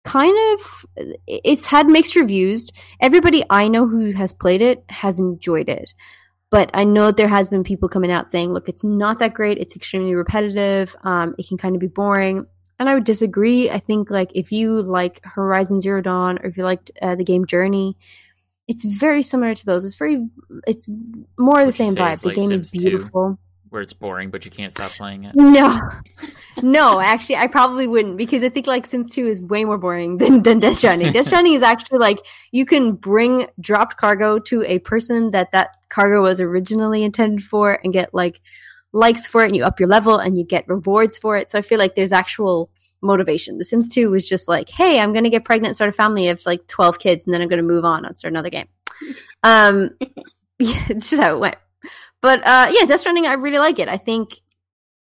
kind 0.04 0.36
of 0.54 0.86
it's 1.26 1.66
had 1.66 1.86
mixed 1.86 2.16
reviews. 2.16 2.70
Everybody 3.00 3.44
I 3.50 3.68
know 3.68 3.86
who 3.86 4.12
has 4.12 4.32
played 4.32 4.62
it 4.62 4.84
has 4.88 5.18
enjoyed 5.18 5.68
it. 5.68 5.92
But 6.50 6.70
I 6.72 6.84
know 6.84 7.10
there 7.10 7.28
has 7.28 7.50
been 7.50 7.62
people 7.62 7.90
coming 7.90 8.10
out 8.10 8.30
saying, 8.30 8.52
"Look, 8.52 8.70
it's 8.70 8.82
not 8.82 9.18
that 9.18 9.34
great. 9.34 9.58
It's 9.58 9.76
extremely 9.76 10.14
repetitive. 10.14 10.96
Um, 11.02 11.34
it 11.38 11.46
can 11.46 11.58
kind 11.58 11.74
of 11.74 11.80
be 11.80 11.88
boring." 11.88 12.46
And 12.78 12.88
I 12.88 12.94
would 12.94 13.04
disagree. 13.04 13.70
I 13.70 13.80
think 13.80 14.10
like 14.10 14.30
if 14.34 14.50
you 14.50 14.80
like 14.80 15.20
Horizon 15.24 15.80
Zero 15.80 16.00
Dawn 16.00 16.38
or 16.38 16.46
if 16.46 16.56
you 16.56 16.64
liked 16.64 16.90
uh, 17.02 17.16
the 17.16 17.24
game 17.24 17.44
Journey, 17.44 17.98
it's 18.66 18.84
very 18.84 19.22
similar 19.22 19.54
to 19.54 19.66
those. 19.66 19.84
It's 19.84 19.96
very, 19.96 20.28
it's 20.66 20.88
more 21.38 21.60
of 21.60 21.66
the 21.66 21.72
same 21.72 21.94
vibe. 21.94 22.20
The 22.20 22.28
like 22.28 22.36
game 22.36 22.48
Sims 22.48 22.72
is 22.72 22.82
2? 22.82 22.90
beautiful. 22.90 23.38
Where 23.70 23.82
it's 23.82 23.92
boring, 23.92 24.30
but 24.30 24.44
you 24.44 24.50
can't 24.50 24.70
stop 24.70 24.92
playing 24.92 25.24
it. 25.24 25.34
No, 25.34 25.78
no, 26.62 27.00
actually, 27.00 27.36
I 27.36 27.46
probably 27.46 27.86
wouldn't 27.86 28.16
because 28.16 28.42
I 28.42 28.48
think 28.48 28.66
like 28.66 28.86
Sims 28.86 29.12
2 29.12 29.26
is 29.26 29.40
way 29.40 29.64
more 29.64 29.78
boring 29.78 30.18
than, 30.18 30.42
than 30.42 30.58
Death 30.58 30.78
Stranding. 30.78 31.12
Death 31.12 31.26
Stranding 31.26 31.54
is 31.54 31.62
actually 31.62 31.98
like 31.98 32.18
you 32.50 32.64
can 32.64 32.92
bring 32.92 33.46
dropped 33.60 33.96
cargo 33.96 34.38
to 34.38 34.62
a 34.66 34.78
person 34.80 35.32
that 35.32 35.52
that 35.52 35.76
cargo 35.88 36.22
was 36.22 36.40
originally 36.40 37.04
intended 37.04 37.42
for 37.42 37.78
and 37.82 37.92
get 37.92 38.14
like 38.14 38.40
likes 38.92 39.26
for 39.26 39.42
it 39.42 39.46
and 39.48 39.56
you 39.56 39.64
up 39.64 39.80
your 39.80 39.88
level 39.88 40.16
and 40.18 40.38
you 40.38 40.44
get 40.44 40.68
rewards 40.68 41.18
for 41.18 41.36
it. 41.36 41.50
So 41.50 41.58
I 41.58 41.62
feel 41.62 41.78
like 41.78 41.94
there's 41.94 42.12
actual 42.12 42.70
motivation. 43.00 43.58
The 43.58 43.64
Sims 43.64 43.88
2 43.88 44.10
was 44.10 44.28
just 44.28 44.48
like, 44.48 44.68
hey, 44.68 45.00
I'm 45.00 45.12
going 45.12 45.24
to 45.24 45.30
get 45.30 45.44
pregnant, 45.44 45.74
start 45.74 45.90
a 45.90 45.92
family 45.92 46.28
of 46.28 46.44
like 46.46 46.66
12 46.66 46.98
kids, 46.98 47.26
and 47.26 47.34
then 47.34 47.42
I'm 47.42 47.48
going 47.48 47.62
to 47.62 47.66
move 47.66 47.84
on 47.84 48.04
and 48.04 48.16
start 48.16 48.32
another 48.32 48.50
game. 48.50 48.68
Um, 49.42 49.90
yeah, 50.58 50.84
it's 50.88 51.10
just 51.10 51.22
how 51.22 51.36
it 51.36 51.40
went. 51.40 51.56
But 52.22 52.46
uh, 52.46 52.70
yeah, 52.72 52.84
Death 52.86 53.00
Stranding, 53.00 53.26
I 53.26 53.34
really 53.34 53.58
like 53.58 53.78
it. 53.78 53.88
I 53.88 53.96
think, 53.96 54.40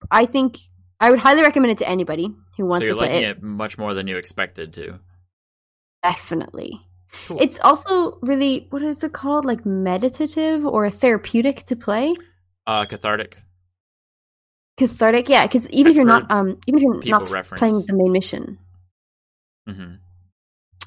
I 0.09 0.25
think 0.25 0.57
I 0.99 1.09
would 1.09 1.19
highly 1.19 1.41
recommend 1.41 1.71
it 1.71 1.77
to 1.79 1.89
anybody 1.89 2.27
who 2.57 2.63
So 2.63 2.65
wants 2.65 2.85
you're 2.85 2.93
to 2.93 2.99
play 2.99 3.07
liking 3.09 3.23
it. 3.23 3.37
it 3.37 3.43
much 3.43 3.77
more 3.77 3.93
than 3.93 4.07
you 4.07 4.17
expected 4.17 4.73
to. 4.73 4.99
Definitely. 6.03 6.79
Cool. 7.27 7.37
It's 7.41 7.59
also 7.59 8.17
really 8.21 8.67
what 8.69 8.81
is 8.81 9.03
it 9.03 9.11
called? 9.11 9.43
Like 9.45 9.65
meditative 9.65 10.65
or 10.65 10.89
therapeutic 10.89 11.63
to 11.65 11.75
play. 11.75 12.15
Uh, 12.65 12.85
cathartic. 12.85 13.37
Cathartic, 14.77 15.27
yeah. 15.27 15.45
Because 15.45 15.69
even 15.69 15.87
I've 15.87 15.91
if 15.91 15.95
you're 15.97 16.05
not, 16.05 16.31
um, 16.31 16.57
even 16.67 16.79
if 16.79 17.05
you're 17.05 17.19
not 17.19 17.29
reference- 17.29 17.59
playing 17.59 17.83
the 17.87 17.93
main 17.93 18.11
mission, 18.13 18.57
Mm-hmm. 19.69 19.93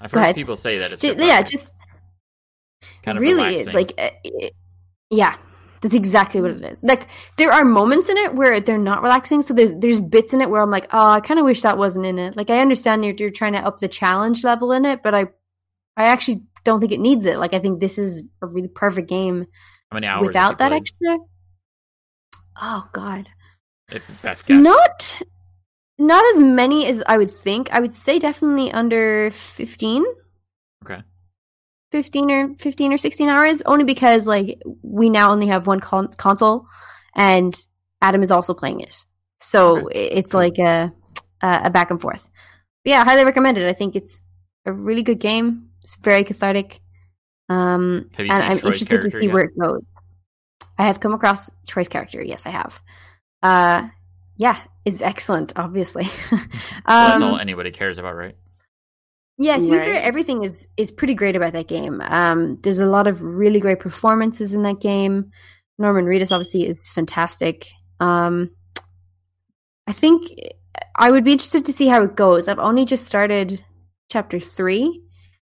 I've 0.00 0.10
Go 0.10 0.18
heard 0.18 0.24
ahead. 0.24 0.34
people 0.34 0.56
say 0.56 0.78
that 0.78 0.90
it's 0.92 1.00
Ju- 1.02 1.08
cathartic. 1.14 1.28
yeah, 1.28 1.42
just 1.42 1.72
kind 3.04 3.16
of 3.18 3.22
really 3.22 3.54
is 3.56 3.72
like 3.72 3.92
it- 3.96 4.52
yeah 5.10 5.36
that's 5.84 5.94
exactly 5.94 6.40
what 6.40 6.50
it 6.50 6.64
is 6.64 6.82
like 6.82 7.08
there 7.36 7.52
are 7.52 7.62
moments 7.62 8.08
in 8.08 8.16
it 8.16 8.34
where 8.34 8.58
they're 8.58 8.78
not 8.78 9.02
relaxing 9.02 9.42
so 9.42 9.52
there's 9.52 9.70
there's 9.80 10.00
bits 10.00 10.32
in 10.32 10.40
it 10.40 10.48
where 10.48 10.62
i'm 10.62 10.70
like 10.70 10.86
oh 10.94 11.06
i 11.08 11.20
kind 11.20 11.38
of 11.38 11.44
wish 11.44 11.60
that 11.60 11.76
wasn't 11.76 12.04
in 12.06 12.18
it 12.18 12.34
like 12.38 12.48
i 12.48 12.58
understand 12.58 13.04
you're, 13.04 13.14
you're 13.18 13.28
trying 13.28 13.52
to 13.52 13.58
up 13.58 13.78
the 13.80 13.86
challenge 13.86 14.42
level 14.42 14.72
in 14.72 14.86
it 14.86 15.02
but 15.02 15.14
i 15.14 15.26
i 15.98 16.04
actually 16.04 16.42
don't 16.64 16.80
think 16.80 16.90
it 16.90 17.00
needs 17.00 17.26
it 17.26 17.36
like 17.38 17.52
i 17.52 17.58
think 17.58 17.80
this 17.80 17.98
is 17.98 18.22
a 18.40 18.46
really 18.46 18.66
perfect 18.68 19.10
game 19.10 19.46
How 19.90 19.96
many 19.96 20.06
hours 20.06 20.26
without 20.28 20.56
that 20.56 20.72
you 20.72 20.78
extra 20.78 21.18
oh 22.62 22.88
god 22.92 23.28
played? 23.88 24.02
If- 24.02 24.22
Best 24.22 24.46
guess. 24.46 24.64
not 24.64 25.20
not 25.98 26.24
as 26.34 26.40
many 26.40 26.86
as 26.86 27.02
i 27.06 27.18
would 27.18 27.30
think 27.30 27.68
i 27.72 27.78
would 27.78 27.92
say 27.92 28.18
definitely 28.18 28.72
under 28.72 29.30
15 29.32 30.02
Okay. 30.86 31.02
15 31.94 32.30
or 32.30 32.54
15 32.58 32.92
or 32.92 32.96
16 32.98 33.28
hours 33.28 33.62
only 33.64 33.84
because 33.84 34.26
like 34.26 34.60
we 34.82 35.10
now 35.10 35.30
only 35.30 35.46
have 35.46 35.68
one 35.68 35.78
con- 35.78 36.12
console 36.16 36.66
and 37.14 37.56
adam 38.02 38.20
is 38.22 38.32
also 38.32 38.52
playing 38.52 38.80
it 38.80 38.96
so 39.38 39.88
it's 39.92 40.34
like 40.34 40.58
a, 40.58 40.92
a 41.40 41.70
back 41.70 41.92
and 41.92 42.00
forth 42.00 42.28
but 42.84 42.90
yeah 42.90 43.04
highly 43.04 43.24
recommend 43.24 43.56
it 43.58 43.68
i 43.68 43.72
think 43.72 43.94
it's 43.94 44.20
a 44.66 44.72
really 44.72 45.02
good 45.02 45.20
game 45.20 45.68
it's 45.84 45.94
very 45.96 46.24
cathartic 46.24 46.80
um 47.48 48.10
and 48.18 48.32
i'm 48.32 48.58
Troy's 48.58 48.82
interested 48.82 49.10
to 49.10 49.18
see 49.18 49.26
yet? 49.26 49.32
where 49.34 49.44
it 49.44 49.56
goes 49.56 49.82
I 50.76 50.86
have 50.86 50.98
come 50.98 51.14
across 51.14 51.48
choice 51.68 51.86
character. 51.86 52.20
Yes, 52.20 52.46
I 52.46 52.50
have. 52.50 52.82
Uh, 53.42 53.88
yeah, 54.36 54.58
is 54.84 55.02
excellent. 55.02 55.52
Obviously. 55.56 56.08
Well, 56.86 57.08
that's 57.08 57.22
Um, 57.22 57.30
all 57.30 57.38
anybody 57.38 57.70
cares 57.70 57.98
about, 57.98 58.16
right? 58.16 58.36
Yeah, 59.36 59.56
to 59.56 59.62
be 59.62 59.68
fair, 59.68 60.00
everything 60.00 60.44
is 60.44 60.68
is 60.76 60.92
pretty 60.92 61.14
great 61.14 61.34
about 61.34 61.54
that 61.54 61.66
game. 61.66 62.00
Um, 62.00 62.56
there's 62.62 62.78
a 62.78 62.86
lot 62.86 63.08
of 63.08 63.20
really 63.20 63.58
great 63.58 63.80
performances 63.80 64.54
in 64.54 64.62
that 64.62 64.80
game. 64.80 65.32
Norman 65.76 66.04
Reedus 66.04 66.30
obviously 66.30 66.68
is 66.68 66.88
fantastic. 66.88 67.66
Um, 67.98 68.50
I 69.88 69.92
think 69.92 70.30
I 70.94 71.10
would 71.10 71.24
be 71.24 71.32
interested 71.32 71.66
to 71.66 71.72
see 71.72 71.88
how 71.88 72.02
it 72.04 72.14
goes. 72.14 72.46
I've 72.46 72.60
only 72.60 72.84
just 72.84 73.06
started 73.06 73.64
chapter 74.08 74.38
three, 74.38 75.02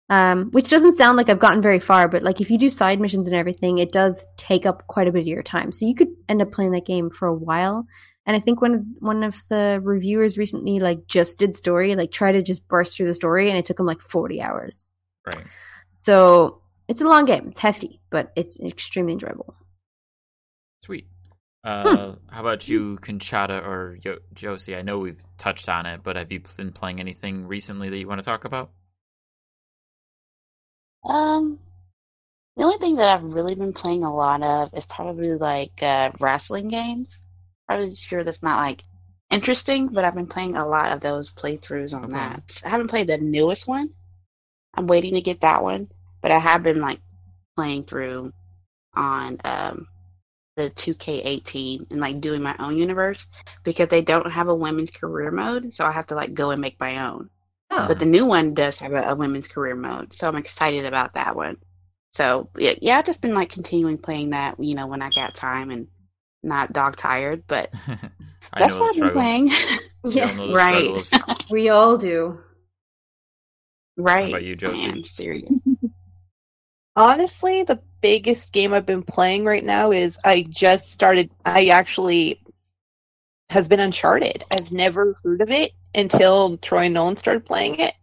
um, 0.08 0.50
which 0.52 0.70
doesn't 0.70 0.96
sound 0.96 1.16
like 1.16 1.28
I've 1.28 1.40
gotten 1.40 1.60
very 1.60 1.80
far, 1.80 2.06
but 2.06 2.22
like 2.22 2.40
if 2.40 2.52
you 2.52 2.58
do 2.58 2.70
side 2.70 3.00
missions 3.00 3.26
and 3.26 3.34
everything, 3.34 3.78
it 3.78 3.90
does 3.90 4.24
take 4.36 4.66
up 4.66 4.86
quite 4.86 5.08
a 5.08 5.12
bit 5.12 5.22
of 5.22 5.26
your 5.26 5.42
time. 5.42 5.72
So 5.72 5.84
you 5.84 5.96
could 5.96 6.08
end 6.28 6.40
up 6.40 6.52
playing 6.52 6.70
that 6.72 6.86
game 6.86 7.10
for 7.10 7.26
a 7.26 7.34
while. 7.34 7.86
And 8.26 8.36
I 8.36 8.40
think 8.40 8.62
one 8.62 8.74
of 8.74 8.84
one 9.00 9.22
of 9.22 9.36
the 9.48 9.80
reviewers 9.82 10.38
recently 10.38 10.78
like 10.78 11.06
just 11.06 11.38
did 11.38 11.56
story, 11.56 11.94
like 11.94 12.10
try 12.10 12.32
to 12.32 12.42
just 12.42 12.66
burst 12.68 12.96
through 12.96 13.06
the 13.06 13.14
story, 13.14 13.50
and 13.50 13.58
it 13.58 13.66
took 13.66 13.78
him 13.78 13.86
like 13.86 14.00
forty 14.00 14.40
hours. 14.40 14.86
Right. 15.26 15.44
So 16.00 16.62
it's 16.88 17.00
a 17.00 17.08
long 17.08 17.24
game. 17.26 17.48
It's 17.48 17.58
hefty, 17.58 18.00
but 18.10 18.32
it's 18.36 18.58
extremely 18.60 19.12
enjoyable. 19.12 19.54
Sweet. 20.82 21.06
Uh, 21.64 22.16
How 22.28 22.40
about 22.40 22.68
you, 22.68 22.98
Conchata 22.98 23.66
or 23.66 23.98
Yo- 24.02 24.18
Yossi? 24.34 24.76
I 24.76 24.82
know 24.82 24.98
we've 24.98 25.22
touched 25.38 25.68
on 25.68 25.86
it, 25.86 26.02
but 26.02 26.16
have 26.16 26.30
you 26.30 26.42
been 26.58 26.72
playing 26.72 27.00
anything 27.00 27.46
recently 27.46 27.88
that 27.88 27.96
you 27.96 28.06
want 28.06 28.20
to 28.20 28.24
talk 28.24 28.44
about? 28.44 28.70
Um, 31.06 31.58
the 32.56 32.64
only 32.64 32.78
thing 32.78 32.96
that 32.96 33.14
I've 33.14 33.34
really 33.34 33.54
been 33.54 33.72
playing 33.72 34.04
a 34.04 34.14
lot 34.14 34.42
of 34.42 34.74
is 34.74 34.84
probably 34.86 35.32
like 35.32 35.82
uh, 35.82 36.12
wrestling 36.20 36.68
games. 36.68 37.22
Probably 37.66 37.94
sure 37.94 38.24
that's 38.24 38.42
not 38.42 38.58
like 38.58 38.84
interesting, 39.30 39.88
but 39.88 40.04
I've 40.04 40.14
been 40.14 40.26
playing 40.26 40.56
a 40.56 40.66
lot 40.66 40.92
of 40.92 41.00
those 41.00 41.32
playthroughs 41.32 41.92
on 41.94 42.12
Okay. 42.12 42.14
that. 42.14 42.62
I 42.64 42.70
haven't 42.70 42.88
played 42.88 43.08
the 43.08 43.18
newest 43.18 43.66
one. 43.68 43.90
I'm 44.74 44.86
waiting 44.86 45.14
to 45.14 45.20
get 45.22 45.40
that 45.42 45.62
one, 45.62 45.90
but 46.22 46.30
I 46.32 46.38
have 46.38 46.62
been 46.62 46.80
like 46.80 47.00
playing 47.56 47.84
through 47.84 48.32
on 48.94 49.38
um 49.44 49.88
the 50.56 50.70
2K18 50.70 51.86
and 51.90 52.00
like 52.00 52.20
doing 52.20 52.42
my 52.42 52.56
own 52.58 52.78
universe 52.78 53.28
because 53.64 53.88
they 53.88 54.02
don't 54.02 54.30
have 54.30 54.48
a 54.48 54.54
women's 54.54 54.90
career 54.90 55.30
mode, 55.30 55.72
so 55.74 55.84
I 55.86 55.92
have 55.92 56.06
to 56.08 56.14
like 56.16 56.34
go 56.34 56.50
and 56.50 56.60
make 56.60 56.78
my 56.80 57.06
own. 57.08 57.30
Oh, 57.70 57.86
But 57.86 57.98
the 57.98 58.06
new 58.06 58.26
one 58.26 58.54
does 58.54 58.78
have 58.78 58.92
a, 58.92 59.02
a 59.10 59.16
women's 59.16 59.48
career 59.48 59.76
mode, 59.76 60.12
so 60.14 60.28
I'm 60.28 60.36
excited 60.36 60.84
about 60.86 61.14
that 61.14 61.34
one. 61.36 61.58
So 62.12 62.50
yeah, 62.58 62.74
yeah, 62.80 62.98
I've 62.98 63.06
just 63.06 63.22
been 63.22 63.34
like 63.34 63.50
continuing 63.50 63.98
playing 63.98 64.30
that, 64.30 64.58
you 64.62 64.74
know, 64.74 64.86
when 64.86 65.02
I 65.02 65.10
got 65.10 65.34
time 65.36 65.70
and 65.70 65.88
not 66.44 66.72
dog 66.72 66.96
tired. 66.96 67.44
But 67.46 67.70
I 68.52 68.60
that's 68.60 68.76
what 68.78 68.90
I've 68.94 69.00
been 69.02 69.10
playing. 69.12 69.50
Yeah, 70.06 70.36
Right. 70.52 71.06
we 71.50 71.70
all 71.70 71.96
do. 71.96 72.38
right. 73.96 74.28
about 74.28 74.44
you, 74.44 74.54
Yossi? 74.54 74.92
I'm 74.92 75.02
serious. 75.02 75.50
Honestly, 76.96 77.62
the 77.64 77.80
biggest 78.02 78.52
game 78.52 78.74
I've 78.74 78.84
been 78.86 79.02
playing 79.02 79.44
right 79.46 79.64
now 79.64 79.90
is 79.92 80.18
I 80.24 80.44
just 80.48 80.92
started. 80.92 81.30
I 81.46 81.66
actually 81.68 82.40
has 83.50 83.66
been 83.66 83.80
Uncharted. 83.80 84.44
I've 84.52 84.70
never 84.72 85.16
heard 85.24 85.40
of 85.40 85.50
it 85.50 85.72
until 85.94 86.56
Troy 86.58 86.80
and 86.84 86.94
Nolan 86.94 87.16
started 87.16 87.44
playing 87.46 87.80
it. 87.80 87.94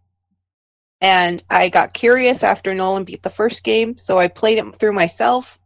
And 1.02 1.44
I 1.50 1.70
got 1.70 1.94
curious 1.94 2.44
after 2.44 2.74
Nolan 2.74 3.04
beat 3.06 3.24
the 3.24 3.30
first 3.30 3.64
game, 3.64 3.98
so 3.98 4.18
I 4.20 4.28
played 4.28 4.58
it 4.58 4.76
through 4.76 4.94
myself, 4.94 5.60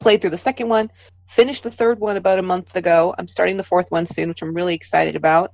played 0.00 0.20
through 0.20 0.30
the 0.30 0.38
second 0.38 0.68
one, 0.68 0.90
finished 1.26 1.62
the 1.64 1.70
third 1.70 2.00
one 2.00 2.16
about 2.16 2.38
a 2.38 2.42
month 2.42 2.76
ago. 2.76 3.14
I'm 3.18 3.28
starting 3.28 3.56
the 3.56 3.64
fourth 3.64 3.90
one 3.90 4.06
soon, 4.06 4.28
which 4.28 4.42
I'm 4.42 4.54
really 4.54 4.74
excited 4.74 5.16
about. 5.16 5.52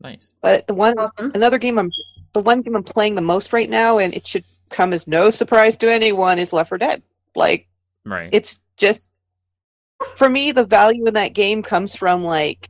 Nice. 0.00 0.32
But 0.40 0.66
the 0.66 0.74
one 0.74 0.98
Awesome. 0.98 1.32
another 1.34 1.58
game 1.58 1.78
I'm 1.78 1.90
the 2.32 2.40
one 2.42 2.62
game 2.62 2.76
I'm 2.76 2.82
playing 2.84 3.16
the 3.16 3.22
most 3.22 3.52
right 3.52 3.68
now, 3.68 3.98
and 3.98 4.14
it 4.14 4.26
should 4.26 4.44
come 4.70 4.92
as 4.92 5.06
no 5.06 5.30
surprise 5.30 5.76
to 5.78 5.92
anyone, 5.92 6.38
is 6.38 6.52
Left 6.52 6.68
4 6.68 6.78
Dead. 6.78 7.02
Like 7.34 7.66
Right. 8.04 8.30
it's 8.32 8.60
just 8.76 9.10
for 10.16 10.28
me 10.28 10.52
the 10.52 10.64
value 10.64 11.06
in 11.06 11.14
that 11.14 11.34
game 11.34 11.62
comes 11.62 11.94
from 11.94 12.24
like 12.24 12.68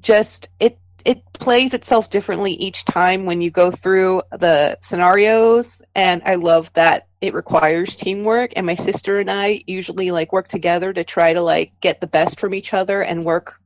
just 0.00 0.48
it 0.60 0.78
it 1.06 1.22
plays 1.34 1.72
itself 1.72 2.10
differently 2.10 2.54
each 2.54 2.84
time 2.84 3.26
when 3.26 3.40
you 3.40 3.48
go 3.48 3.70
through 3.70 4.20
the 4.32 4.76
scenarios 4.82 5.80
and 5.94 6.20
i 6.26 6.34
love 6.34 6.72
that 6.72 7.06
it 7.20 7.32
requires 7.32 7.94
teamwork 7.94 8.52
and 8.56 8.66
my 8.66 8.74
sister 8.74 9.20
and 9.20 9.30
i 9.30 9.62
usually 9.66 10.10
like 10.10 10.32
work 10.32 10.48
together 10.48 10.92
to 10.92 11.04
try 11.04 11.32
to 11.32 11.40
like 11.40 11.70
get 11.80 12.00
the 12.00 12.06
best 12.08 12.40
from 12.40 12.52
each 12.52 12.74
other 12.74 13.02
and 13.02 13.24
work 13.24 13.60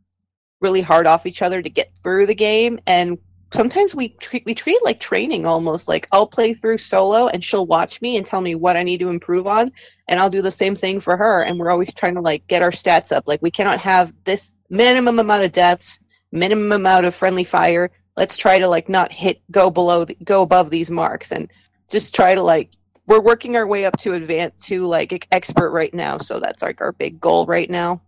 really 0.60 0.82
hard 0.82 1.06
off 1.06 1.24
each 1.24 1.40
other 1.40 1.62
to 1.62 1.70
get 1.70 1.90
through 2.02 2.26
the 2.26 2.34
game 2.34 2.78
and 2.86 3.16
sometimes 3.52 3.94
we 3.94 4.10
treat 4.10 4.44
we 4.44 4.54
treat 4.54 4.74
it 4.74 4.84
like 4.84 5.00
training 5.00 5.46
almost 5.46 5.88
like 5.88 6.06
i'll 6.12 6.26
play 6.26 6.52
through 6.52 6.76
solo 6.76 7.26
and 7.28 7.42
she'll 7.42 7.66
watch 7.66 8.02
me 8.02 8.18
and 8.18 8.26
tell 8.26 8.42
me 8.42 8.54
what 8.54 8.76
i 8.76 8.82
need 8.82 9.00
to 9.00 9.08
improve 9.08 9.46
on 9.46 9.72
and 10.10 10.18
I'll 10.18 10.28
do 10.28 10.42
the 10.42 10.50
same 10.50 10.74
thing 10.74 10.98
for 10.98 11.16
her. 11.16 11.42
And 11.42 11.56
we're 11.56 11.70
always 11.70 11.94
trying 11.94 12.16
to 12.16 12.20
like 12.20 12.44
get 12.48 12.62
our 12.62 12.72
stats 12.72 13.12
up. 13.12 13.28
Like 13.28 13.40
we 13.40 13.50
cannot 13.52 13.78
have 13.78 14.12
this 14.24 14.54
minimum 14.68 15.20
amount 15.20 15.44
of 15.44 15.52
deaths, 15.52 16.00
minimum 16.32 16.72
amount 16.72 17.06
of 17.06 17.14
friendly 17.14 17.44
fire. 17.44 17.90
Let's 18.16 18.36
try 18.36 18.58
to 18.58 18.68
like 18.68 18.88
not 18.88 19.12
hit 19.12 19.40
go 19.50 19.70
below 19.70 20.04
the, 20.04 20.16
go 20.24 20.42
above 20.42 20.70
these 20.70 20.90
marks 20.90 21.32
and 21.32 21.50
just 21.90 22.14
try 22.14 22.34
to 22.34 22.42
like 22.42 22.70
we're 23.06 23.20
working 23.20 23.56
our 23.56 23.66
way 23.66 23.84
up 23.84 23.96
to 23.98 24.14
advance 24.14 24.66
to 24.66 24.86
like 24.86 25.26
expert 25.32 25.70
right 25.72 25.92
now. 25.92 26.18
So 26.18 26.38
that's 26.40 26.62
like 26.62 26.80
our 26.80 26.92
big 26.92 27.20
goal 27.20 27.46
right 27.46 27.68
now. 27.68 28.02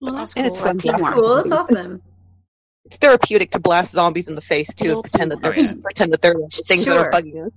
Well, 0.00 0.14
that's 0.14 0.34
And 0.34 0.44
cool. 0.44 0.50
it's 0.52 0.60
fun. 0.60 0.76
That's 0.76 1.02
cool. 1.14 1.36
That's 1.36 1.50
awesome. 1.50 2.02
It's 2.86 2.98
therapeutic 2.98 3.50
to 3.50 3.58
blast 3.58 3.90
zombies 3.92 4.28
in 4.28 4.36
the 4.36 4.40
face 4.40 4.72
too 4.72 4.92
and 4.92 5.02
pretend 5.02 5.32
that 5.32 5.40
they're. 5.40 5.54
Oh, 5.56 5.60
yeah. 5.60 5.72
pretend 5.82 6.12
that 6.12 6.22
they're 6.22 6.34
the 6.34 6.62
things 6.64 6.84
that 6.84 6.96
are 6.96 7.10
bugging 7.10 7.44
us. 7.46 7.52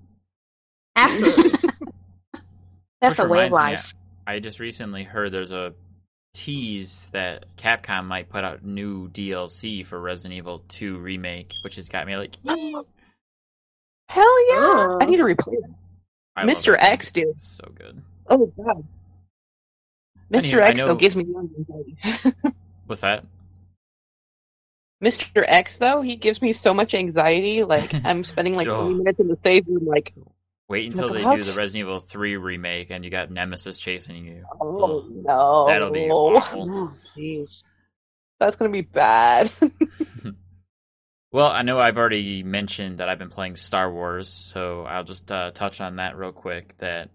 Absolutely. 0.95 1.69
That's 2.99 3.17
Which 3.19 3.25
a 3.25 3.29
way 3.29 3.45
of 3.45 3.51
reminds 3.51 3.51
me, 3.51 3.57
life. 3.57 3.93
I 4.25 4.39
just 4.39 4.59
recently 4.59 5.03
heard 5.03 5.31
there's 5.31 5.51
a 5.51 5.75
tease 6.33 7.07
that 7.11 7.45
Capcom 7.57 8.05
might 8.05 8.29
put 8.29 8.43
out 8.43 8.63
new 8.63 9.09
DLC 9.09 9.85
for 9.85 9.99
Resident 9.99 10.33
Evil 10.33 10.63
2 10.69 10.97
remake, 10.97 11.53
which 11.61 11.75
has 11.77 11.89
got 11.89 12.07
me 12.07 12.15
like, 12.17 12.37
"Ee." 12.49 12.73
Hell 14.09 14.49
yeah! 14.49 14.57
Oh. 14.57 14.97
I 15.01 15.05
need 15.05 15.17
to 15.17 15.23
replay 15.23 15.55
oh. 15.57 15.75
that. 16.35 16.47
Mr. 16.47 16.71
that 16.71 16.81
game. 16.81 16.91
X, 16.93 17.11
dude. 17.11 17.41
So 17.41 17.71
good. 17.75 18.01
Oh 18.27 18.51
god. 18.57 18.85
Mr. 20.31 20.59
Anywho, 20.59 20.61
I 20.61 20.69
X 20.69 20.79
though 20.81 20.95
gives 20.95 21.15
me 21.15 21.25
anxiety. 21.25 21.97
What's 22.85 23.01
that? 23.01 23.25
Mr. 25.03 25.43
X 25.47 25.77
though, 25.77 26.01
he 26.01 26.15
gives 26.15 26.41
me 26.41 26.53
so 26.53 26.73
much 26.73 26.93
anxiety. 26.93 27.63
Like 27.63 27.93
I'm 28.05 28.23
spending 28.23 28.55
like 28.55 28.67
Oh. 28.67 28.81
20 28.81 28.95
minutes 28.95 29.19
in 29.19 29.27
the 29.27 29.37
save 29.43 29.67
room, 29.67 29.85
like, 29.85 30.13
Wait 30.69 30.91
until 30.91 31.09
my 31.09 31.17
they 31.17 31.23
God. 31.23 31.35
do 31.37 31.43
the 31.43 31.53
Resident 31.57 31.87
Evil 31.89 31.99
3 31.99 32.37
remake 32.37 32.91
and 32.91 33.03
you 33.03 33.09
got 33.11 33.31
Nemesis 33.31 33.77
chasing 33.79 34.25
you. 34.25 34.43
oh 34.61 35.05
no, 35.11 35.65
That'll 35.67 35.91
be 35.91 36.09
awful. 36.09 36.67
Oh, 36.71 36.93
jeez. 37.17 37.63
That's 38.39 38.55
gonna 38.55 38.71
be 38.71 38.81
bad. 38.81 39.51
Well, 41.31 41.47
I 41.47 41.61
know 41.61 41.79
I've 41.79 41.97
already 41.99 42.41
mentioned 42.41 42.97
that 42.99 43.07
I've 43.07 43.19
been 43.19 43.29
playing 43.29 43.55
Star 43.55 43.91
Wars, 43.93 44.27
so 44.29 44.81
I'll 44.81 45.03
just 45.03 45.31
uh, 45.31 45.51
touch 45.51 45.79
on 45.79 45.97
that 45.97 46.17
real 46.17 46.31
quick. 46.31 46.75
That 46.79 47.11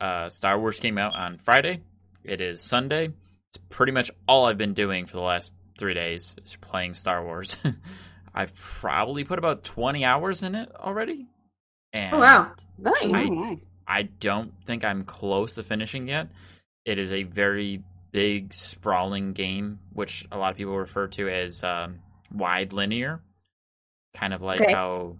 uh, 0.00 0.30
Star 0.30 0.58
Wars 0.58 0.80
came 0.80 0.96
out 0.96 1.14
on 1.14 1.36
Friday. 1.36 1.82
It 2.24 2.40
is 2.40 2.62
Sunday. 2.62 3.10
It's 3.50 3.58
pretty 3.68 3.92
much 3.92 4.10
all 4.26 4.46
I've 4.46 4.56
been 4.56 4.72
doing 4.72 5.04
for 5.04 5.12
the 5.18 5.22
last 5.22 5.52
three 5.78 5.92
days 5.92 6.34
is 6.42 6.56
playing 6.56 6.94
Star 6.94 7.22
Wars. 7.22 7.56
I've 8.34 8.54
probably 8.54 9.24
put 9.24 9.38
about 9.38 9.64
twenty 9.64 10.02
hours 10.02 10.42
in 10.42 10.54
it 10.54 10.72
already. 10.74 11.26
And 11.92 12.14
Oh, 12.14 12.18
wow. 12.18 12.52
nice. 12.78 12.96
I- 13.02 13.28
Oh. 13.30 13.60
I 13.86 14.02
don't 14.02 14.52
think 14.66 14.84
I'm 14.84 15.04
close 15.04 15.54
to 15.54 15.62
finishing 15.62 16.08
yet. 16.08 16.28
It 16.84 16.98
is 16.98 17.10
a 17.10 17.22
very 17.22 17.82
big, 18.12 18.52
sprawling 18.52 19.32
game, 19.32 19.78
which 19.92 20.26
a 20.30 20.36
lot 20.38 20.50
of 20.50 20.56
people 20.58 20.76
refer 20.76 21.06
to 21.08 21.28
as 21.28 21.62
um, 21.64 22.00
wide 22.32 22.72
linear, 22.72 23.20
kind 24.14 24.34
of 24.34 24.42
like 24.42 24.60
Okay. 24.60 24.72
how 24.72 25.16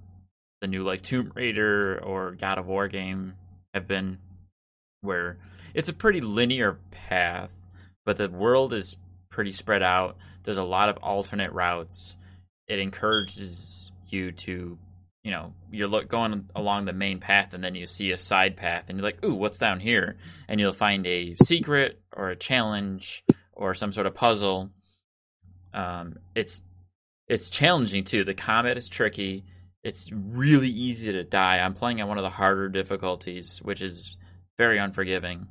the 0.60 0.66
new 0.66 0.82
like 0.84 1.02
Tomb 1.02 1.32
Raider 1.34 1.98
or 2.02 2.32
God 2.32 2.58
of 2.58 2.66
War 2.66 2.88
game 2.88 3.34
have 3.72 3.86
been, 3.86 4.18
where 5.00 5.38
it's 5.74 5.88
a 5.88 5.94
pretty 5.94 6.20
linear 6.20 6.78
path, 6.90 7.66
but 8.04 8.18
the 8.18 8.28
world 8.28 8.72
is 8.74 8.96
pretty 9.30 9.52
spread 9.52 9.82
out. 9.82 10.16
There's 10.42 10.58
a 10.58 10.62
lot 10.64 10.88
of 10.88 10.98
alternate 10.98 11.52
routes. 11.52 12.16
It 12.66 12.78
encourages 12.80 13.92
you 14.10 14.32
to 14.32 14.78
you 15.24 15.30
know 15.30 15.52
you're 15.70 15.88
look, 15.88 16.08
going 16.08 16.48
along 16.54 16.84
the 16.84 16.92
main 16.92 17.20
path 17.20 17.54
and 17.54 17.62
then 17.62 17.74
you 17.74 17.86
see 17.86 18.12
a 18.12 18.18
side 18.18 18.56
path 18.56 18.84
and 18.88 18.98
you're 18.98 19.04
like 19.04 19.24
ooh 19.24 19.34
what's 19.34 19.58
down 19.58 19.80
here? 19.80 20.16
And 20.48 20.60
you'll 20.60 20.72
find 20.72 21.06
a 21.06 21.36
secret 21.42 22.00
or 22.12 22.30
a 22.30 22.36
challenge 22.36 23.24
or 23.52 23.74
some 23.74 23.92
sort 23.92 24.06
of 24.06 24.14
puzzle. 24.14 24.70
Um, 25.74 26.18
it's 26.34 26.62
it's 27.26 27.50
challenging 27.50 28.04
too. 28.04 28.24
The 28.24 28.34
combat 28.34 28.76
is 28.76 28.88
tricky. 28.88 29.44
It's 29.84 30.10
really 30.12 30.68
easy 30.68 31.12
to 31.12 31.24
die. 31.24 31.58
I'm 31.58 31.74
playing 31.74 32.00
on 32.00 32.08
one 32.08 32.18
of 32.18 32.24
the 32.24 32.30
harder 32.30 32.68
difficulties 32.68 33.58
which 33.62 33.82
is 33.82 34.16
very 34.56 34.78
unforgiving. 34.78 35.46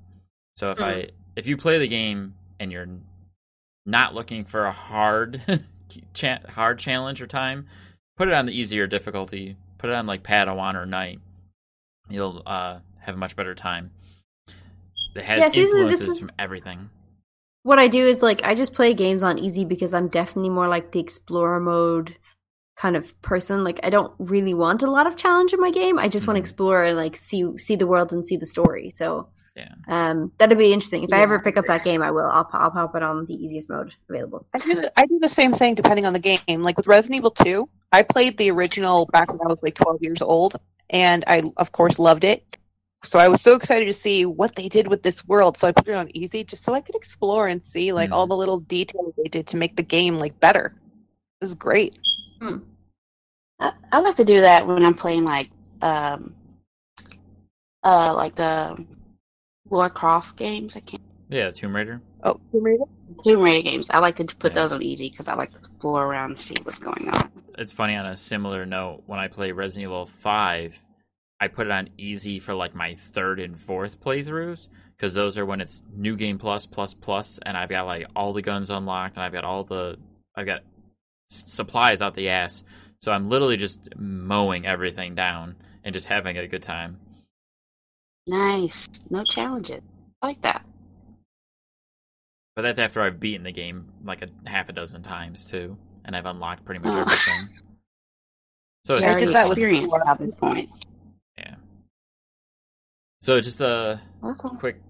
So 0.56 0.72
if 0.72 0.82
i 0.82 1.10
if 1.36 1.46
you 1.46 1.56
play 1.56 1.78
the 1.78 1.88
game 1.88 2.34
and 2.60 2.72
you're 2.72 2.88
not 3.86 4.16
looking 4.16 4.44
for 4.44 4.66
a 4.66 4.72
hard 4.72 5.42
hard 6.50 6.80
challenge 6.80 7.22
or 7.22 7.28
time, 7.28 7.68
put 8.18 8.28
it 8.28 8.34
on 8.34 8.46
the 8.46 8.52
easier 8.52 8.88
difficulty. 8.88 9.56
Put 9.78 9.90
it 9.90 9.94
on 9.96 10.06
like 10.08 10.24
Padawan 10.24 10.76
or 10.76 10.86
Knight. 10.86 11.20
You'll 12.10 12.42
uh, 12.46 12.80
have 13.00 13.16
a 13.16 13.18
much 13.18 13.36
better 13.36 13.54
time. 13.56 13.92
It 15.16 15.24
has 15.24 15.40
Yeah, 15.40 15.50
see, 15.50 15.62
this 15.62 15.70
is- 15.72 15.76
influences 15.76 16.08
is- 16.08 16.20
from 16.20 16.30
everything. 16.38 16.90
what 17.64 17.80
I 17.80 17.88
do 17.88 18.06
is 18.06 18.22
like 18.22 18.44
I 18.44 18.56
just 18.56 18.74
play 18.74 18.94
games 18.94 19.24
on 19.24 19.38
easy 19.40 19.66
because 19.66 19.94
I'm 19.94 20.08
definitely 20.08 20.50
more 20.50 20.68
like 20.68 20.92
the 20.92 21.00
explorer 21.00 21.60
mode 21.60 22.16
kind 22.78 22.96
of 22.96 23.20
person. 23.22 23.64
Like 23.64 23.80
I 23.84 23.90
don't 23.90 24.14
really 24.20 24.54
want 24.54 24.84
a 24.84 24.90
lot 24.92 25.08
of 25.08 25.16
challenge 25.16 25.52
in 25.54 25.60
my 25.60 25.72
game. 25.72 25.98
I 26.00 26.08
just 26.08 26.28
want 26.28 26.36
Mhm. 26.38 26.42
to 26.42 26.44
explore 26.46 26.84
and 26.84 26.96
like 26.98 27.18
see 27.18 27.46
see 27.58 27.76
the 27.76 27.88
world 27.88 28.14
and 28.14 28.26
see 28.28 28.38
the 28.38 28.46
story. 28.46 28.92
So 28.96 29.30
Yeah. 29.56 29.74
um, 29.88 30.32
that'd 30.38 30.58
be 30.58 30.72
interesting. 30.72 31.04
If 31.04 31.12
I 31.12 31.22
ever 31.22 31.40
pick 31.40 31.58
up 31.58 31.66
that 31.66 31.84
game, 31.84 32.02
I 32.04 32.12
will. 32.12 32.30
I'll 32.30 32.48
I'll 32.54 32.72
pop 32.72 32.96
it 32.96 33.02
on 33.04 33.26
the 33.26 33.34
easiest 33.34 33.70
mode 33.70 33.92
available. 34.10 34.46
I 34.54 34.60
do, 34.60 34.76
the, 34.76 34.92
I 35.00 35.06
do 35.08 35.18
the 35.20 35.28
same 35.30 35.52
thing 35.54 35.74
depending 35.76 36.06
on 36.06 36.14
the 36.14 36.20
game. 36.20 36.62
Like 36.64 36.78
with 36.78 36.86
Resident 36.88 37.18
Evil 37.18 37.32
2, 37.32 37.68
I 37.92 38.04
played 38.04 38.38
the 38.38 38.52
original 38.52 39.06
back 39.08 39.32
when 39.32 39.40
I 39.42 39.48
was 39.48 39.64
like 39.64 39.76
12 39.76 40.02
years 40.02 40.22
old, 40.22 40.56
and 40.90 41.24
I, 41.28 41.44
of 41.58 41.72
course, 41.72 42.00
loved 42.00 42.24
it. 42.24 42.58
So 43.04 43.20
I 43.20 43.28
was 43.28 43.42
so 43.42 43.56
excited 43.56 43.86
to 43.86 43.94
see 43.94 44.26
what 44.26 44.56
they 44.56 44.68
did 44.68 44.88
with 44.88 45.04
this 45.04 45.26
world. 45.26 45.58
So 45.58 45.68
I 45.68 45.72
put 45.72 45.88
it 45.88 45.94
on 45.94 46.10
easy 46.16 46.44
just 46.44 46.64
so 46.64 46.74
I 46.74 46.82
could 46.82 46.96
explore 46.96 47.48
and 47.48 47.64
see 47.64 47.94
like 47.94 48.10
Mm. 48.10 48.14
all 48.14 48.28
the 48.28 48.36
little 48.36 48.60
details 48.60 49.16
they 49.16 49.30
did 49.30 49.48
to 49.48 49.58
make 49.58 49.76
the 49.76 49.84
game 49.84 50.18
like 50.18 50.38
better. 50.40 50.74
It 51.40 51.46
was 51.46 51.54
great. 51.54 52.00
I, 53.60 53.72
I 53.92 54.00
like 54.00 54.16
to 54.18 54.26
do 54.26 54.42
that 54.42 54.68
when 54.68 54.84
I'm 54.84 54.96
playing 54.96 55.24
like 55.24 55.50
um 55.82 56.36
uh 57.84 58.14
like 58.16 58.36
the 58.36 58.86
Lara 59.70 59.90
Croft 59.90 60.36
games. 60.36 60.76
I 60.76 60.82
can't 60.82 61.02
Yeah, 61.30 61.52
Tomb 61.52 61.76
Raider. 61.76 62.02
Oh, 62.24 62.40
Tomb 62.52 62.64
Raider? 62.64 62.84
Tomb 63.24 63.42
Raider 63.42 63.62
games. 63.62 63.90
I 63.90 64.00
like 64.00 64.16
to 64.18 64.26
put 64.26 64.54
Yeah. 64.54 64.62
those 64.62 64.74
on 64.74 64.82
easy 64.82 65.10
because 65.10 65.28
I 65.28 65.36
like 65.36 65.52
to 65.52 65.58
explore 65.60 66.06
around 66.06 66.32
and 66.32 66.40
see 66.40 66.56
what's 66.64 66.80
going 66.80 67.08
on. 67.10 67.32
It's 67.58 67.72
funny 67.72 67.96
on 67.96 68.06
a 68.06 68.18
similar 68.18 68.66
note, 68.66 69.04
when 69.06 69.20
I 69.20 69.28
play 69.28 69.52
Resident 69.52 69.84
Evil 69.84 70.06
5, 70.06 70.78
I 71.40 71.48
put 71.48 71.68
it 71.68 71.72
on 71.72 71.90
easy 71.98 72.40
for 72.40 72.54
like 72.54 72.74
my 72.76 72.96
third 72.96 73.40
and 73.40 73.60
fourth 73.60 74.00
playthroughs 74.02 74.70
because 74.96 75.14
those 75.14 75.38
are 75.38 75.46
when 75.46 75.62
it's 75.62 75.82
new 75.96 76.16
game 76.16 76.40
plus 76.40 76.66
plus 76.66 76.94
plus 76.96 77.40
and 77.46 77.56
I've 77.56 77.70
got 77.70 77.86
like 77.86 78.08
all 78.16 78.34
the 78.34 78.42
guns 78.42 78.72
unlocked 78.72 79.16
and 79.18 79.24
I've 79.24 79.34
got 79.34 79.44
all 79.44 79.64
the 79.64 79.98
I've 80.36 80.48
got 80.48 80.62
supplies 81.30 82.02
out 82.02 82.16
the 82.16 82.30
ass. 82.30 82.64
So 83.00 83.12
I'm 83.12 83.30
literally 83.30 83.58
just 83.58 83.96
mowing 83.96 84.66
everything 84.66 85.14
down 85.14 85.56
and 85.84 85.94
just 85.94 86.08
having 86.08 86.38
a 86.38 86.48
good 86.48 86.64
time. 86.64 87.00
Nice. 88.26 88.88
No 89.10 89.24
challenges. 89.24 89.82
I 90.22 90.28
like 90.28 90.42
that. 90.42 90.66
But 92.58 92.64
that's 92.64 92.80
after 92.80 93.04
I've 93.04 93.20
beaten 93.20 93.44
the 93.44 93.52
game 93.52 93.86
like 94.04 94.24
a 94.24 94.50
half 94.50 94.68
a 94.68 94.74
dozen 94.74 95.04
times 95.04 95.46
too 95.46 95.78
and 96.06 96.16
I've 96.16 96.26
unlocked 96.26 96.66
pretty 96.66 96.80
much 96.84 96.98
everything. 96.98 97.48
So 98.84 98.96
it's 98.96 99.04
You 99.04 99.10
I 99.10 99.12
just 99.12 99.20
did 99.20 99.30
a- 99.30 99.34
that 99.34 99.46
experience 99.48 99.90
at 100.08 100.18
this 100.18 100.34
point. 100.36 100.70
yeah. 101.38 101.56
So 103.22 103.40
just 103.42 103.62
a 103.62 104.02
Okay. 104.24 104.48
quick 104.56 104.82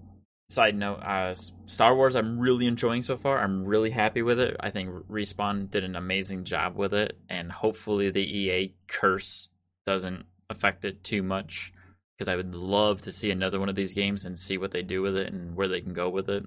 side 0.48 0.74
note 0.76 1.00
uh 1.00 1.34
star 1.66 1.94
wars 1.94 2.14
i'm 2.16 2.38
really 2.38 2.66
enjoying 2.66 3.02
so 3.02 3.18
far 3.18 3.38
i'm 3.38 3.66
really 3.66 3.90
happy 3.90 4.22
with 4.22 4.40
it 4.40 4.56
i 4.60 4.70
think 4.70 4.88
respawn 5.10 5.70
did 5.70 5.84
an 5.84 5.94
amazing 5.94 6.42
job 6.44 6.74
with 6.74 6.94
it 6.94 7.18
and 7.28 7.52
hopefully 7.52 8.08
the 8.10 8.22
ea 8.22 8.74
curse 8.86 9.50
doesn't 9.84 10.24
affect 10.48 10.86
it 10.86 11.04
too 11.04 11.22
much 11.22 11.70
because 12.16 12.28
i 12.28 12.36
would 12.36 12.54
love 12.54 13.02
to 13.02 13.12
see 13.12 13.30
another 13.30 13.60
one 13.60 13.68
of 13.68 13.76
these 13.76 13.92
games 13.92 14.24
and 14.24 14.38
see 14.38 14.56
what 14.56 14.70
they 14.70 14.80
do 14.82 15.02
with 15.02 15.16
it 15.18 15.30
and 15.30 15.54
where 15.54 15.68
they 15.68 15.82
can 15.82 15.92
go 15.92 16.08
with 16.08 16.30
it 16.30 16.46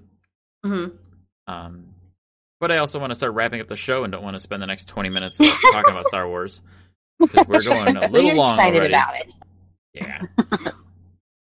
hmm 0.64 0.86
um 1.46 1.86
but 2.60 2.70
i 2.72 2.78
also 2.78 2.98
want 2.98 3.10
to 3.10 3.14
start 3.16 3.32
wrapping 3.34 3.60
up 3.60 3.68
the 3.68 3.76
show 3.76 4.04
and 4.04 4.12
don't 4.12 4.22
want 4.22 4.34
to 4.34 4.40
spend 4.40 4.62
the 4.62 4.66
next 4.66 4.86
20 4.88 5.08
minutes 5.08 5.38
talking 5.38 5.90
about 5.90 6.04
star 6.06 6.28
wars 6.28 6.62
because 7.18 7.46
we're 7.46 7.62
going 7.62 7.96
a 7.96 8.00
little 8.10 8.22
you're 8.28 8.34
long 8.36 8.54
excited 8.54 8.78
already 8.78 8.94
about 8.94 9.14
it. 9.16 9.28
yeah 9.94 10.22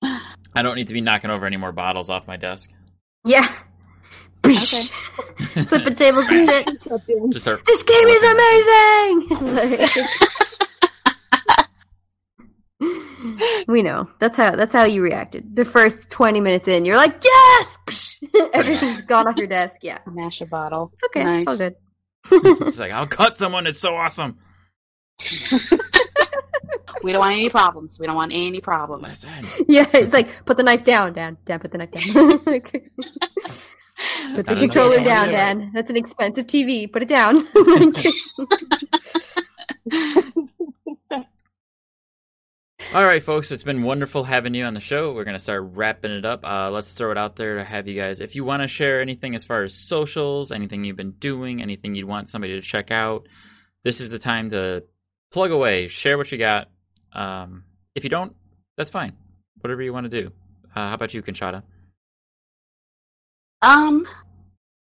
i 0.55 0.63
don't 0.63 0.77
need 0.77 0.89
to 0.89 0.95
be 0.95 1.01
knocking 1.01 1.31
over 1.31 1.47
any 1.47 1.57
more 1.57 1.73
bottles 1.73 2.11
off 2.11 2.27
my 2.27 2.37
desk 2.37 2.71
Yeah. 3.25 3.47
Okay. 4.47 4.83
Flipping 5.65 5.95
tables 5.97 6.29
and 6.31 6.49
shit. 6.49 6.67
This 7.33 7.83
game 7.83 8.07
is 8.07 8.23
amazing. 9.35 10.29
We 13.69 13.83
know 13.83 14.09
that's 14.19 14.37
how 14.37 14.55
that's 14.57 14.73
how 14.73 14.85
you 14.85 15.03
reacted. 15.03 15.57
The 15.57 15.65
first 15.65 16.11
twenty 16.11 16.41
minutes 16.41 16.69
in, 16.69 16.85
you're 16.85 16.97
like, 16.97 17.23
yes, 17.23 18.19
everything's 18.53 19.03
gone 19.03 19.27
off 19.29 19.37
your 19.37 19.47
desk. 19.47 19.81
Yeah, 19.83 19.99
Mash 20.07 20.41
a 20.41 20.47
bottle. 20.47 20.91
it's 20.93 21.03
okay. 21.05 21.25
Nice. 21.25 21.43
It's 21.43 21.49
all 21.49 21.57
good. 21.57 21.75
It's 22.67 22.79
like 22.79 22.93
I'll 22.93 23.07
cut 23.07 23.39
someone. 23.39 23.67
It's 23.67 23.79
so 23.79 23.95
awesome. 23.95 24.39
We 27.03 27.13
don't 27.13 27.21
want 27.21 27.35
any 27.35 27.49
problems. 27.49 27.99
We 28.01 28.07
don't 28.07 28.17
want 28.17 28.33
any 28.35 28.61
problems. 28.61 29.05
Listen, 29.05 29.31
yeah, 29.69 29.87
it's 29.95 30.13
like 30.13 30.45
put 30.45 30.57
the 30.57 30.65
knife 30.65 30.83
down, 30.83 31.13
Dan. 31.13 31.37
Dan, 31.45 31.61
put 31.61 31.71
the 31.71 31.79
knife 31.79 31.91
down. 31.93 32.39
put 32.41 32.65
Not 34.35 34.47
the 34.47 34.57
controller 34.59 34.97
down, 35.05 35.29
Dan. 35.29 35.71
That's 35.73 35.89
an 35.91 35.97
expensive 35.97 36.47
TV. 36.49 36.91
Put 36.93 37.03
it 37.03 37.09
down. 37.09 37.47
All 42.95 43.05
right, 43.05 43.23
folks. 43.23 43.51
It's 43.51 43.63
been 43.63 43.83
wonderful 43.83 44.25
having 44.25 44.55
you 44.55 44.65
on 44.65 44.75
the 44.75 44.81
show. 44.81 45.13
We're 45.13 45.25
gonna 45.25 45.41
start 45.41 45.65
wrapping 45.75 46.13
it 46.13 46.25
up. 46.25 46.45
Uh, 46.45 46.71
let's 46.71 46.93
throw 46.93 47.11
it 47.11 47.19
out 47.19 47.37
there 47.37 47.57
to 47.57 47.65
have 47.65 47.89
you 47.89 48.01
guys. 48.01 48.21
If 48.21 48.37
you 48.37 48.45
want 48.45 48.63
to 48.63 48.69
share 48.69 49.01
anything 49.01 49.35
as 49.35 49.45
far 49.45 49.63
as 49.63 49.75
socials, 49.75 50.53
anything 50.53 50.85
you've 50.85 50.97
been 50.97 51.13
doing, 51.13 51.61
anything 51.61 51.95
you'd 51.95 52.07
want 52.07 52.29
somebody 52.29 52.55
to 52.55 52.63
check 52.63 52.91
out, 52.91 53.27
this 53.85 54.01
is 54.01 54.11
the 54.11 54.19
time 54.19 54.51
to 54.51 54.85
plug 55.33 55.51
away. 55.51 55.89
Share 55.89 56.17
what 56.17 56.31
you 56.31 56.39
got. 56.39 56.69
Um, 57.13 57.65
if 57.95 58.05
you 58.05 58.11
don't, 58.11 58.35
that's 58.77 58.91
fine. 58.91 59.13
Whatever 59.61 59.83
you 59.83 59.93
want 59.93 60.11
to 60.11 60.23
do. 60.23 60.33
Uh, 60.75 60.89
how 60.89 60.95
about 60.95 61.15
you, 61.15 61.23
Conchata? 61.23 61.63
Um. 63.63 64.07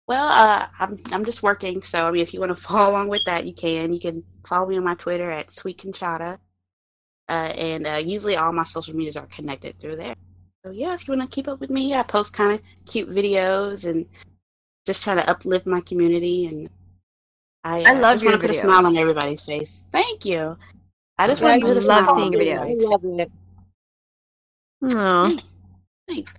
Well, 0.07 0.27
uh, 0.27 0.67
I'm 0.79 0.97
I'm 1.11 1.25
just 1.25 1.43
working, 1.43 1.81
so 1.83 2.05
I 2.05 2.11
mean, 2.11 2.21
if 2.21 2.33
you 2.33 2.39
want 2.39 2.55
to 2.55 2.61
follow 2.61 2.91
along 2.91 3.09
with 3.09 3.23
that, 3.25 3.45
you 3.45 3.53
can. 3.53 3.93
You 3.93 3.99
can 3.99 4.23
follow 4.47 4.67
me 4.67 4.77
on 4.77 4.83
my 4.83 4.95
Twitter 4.95 5.31
at 5.31 5.53
Sweet 5.53 5.79
Conchata, 5.81 6.39
and 7.55 7.87
uh, 7.87 8.01
usually 8.03 8.35
all 8.35 8.51
my 8.51 8.63
social 8.63 8.95
medias 8.95 9.17
are 9.17 9.27
connected 9.27 9.79
through 9.79 9.97
there. 9.97 10.15
So 10.65 10.71
yeah, 10.71 10.93
if 10.93 11.07
you 11.07 11.15
want 11.15 11.29
to 11.29 11.35
keep 11.35 11.47
up 11.47 11.59
with 11.59 11.69
me, 11.69 11.93
I 11.93 12.03
post 12.03 12.33
kind 12.33 12.53
of 12.53 12.61
cute 12.85 13.09
videos 13.09 13.89
and 13.89 14.05
just 14.85 15.03
try 15.03 15.15
to 15.15 15.29
uplift 15.29 15.67
my 15.67 15.81
community. 15.81 16.47
And 16.47 16.69
I, 17.63 17.81
I 17.81 17.95
uh, 17.95 17.99
love 17.99 18.13
just 18.15 18.25
want 18.25 18.39
to 18.39 18.47
put 18.47 18.55
a 18.55 18.59
smile 18.59 18.85
on 18.85 18.97
everybody's 18.97 19.43
face. 19.43 19.81
Thank 19.91 20.25
you. 20.25 20.57
I 21.17 21.27
just 21.27 21.41
want 21.41 21.61
to 21.61 21.67
put 21.67 21.77
a 21.77 21.81
love 21.81 22.05
smile 22.05 22.15
seeing 22.15 22.27
on 22.27 22.41
your 22.41 22.41
everybody's 22.41 22.83
I 22.83 22.87
love 22.87 23.01
it. 23.19 23.31
Aw. 24.95 25.37
Thanks. 26.07 26.33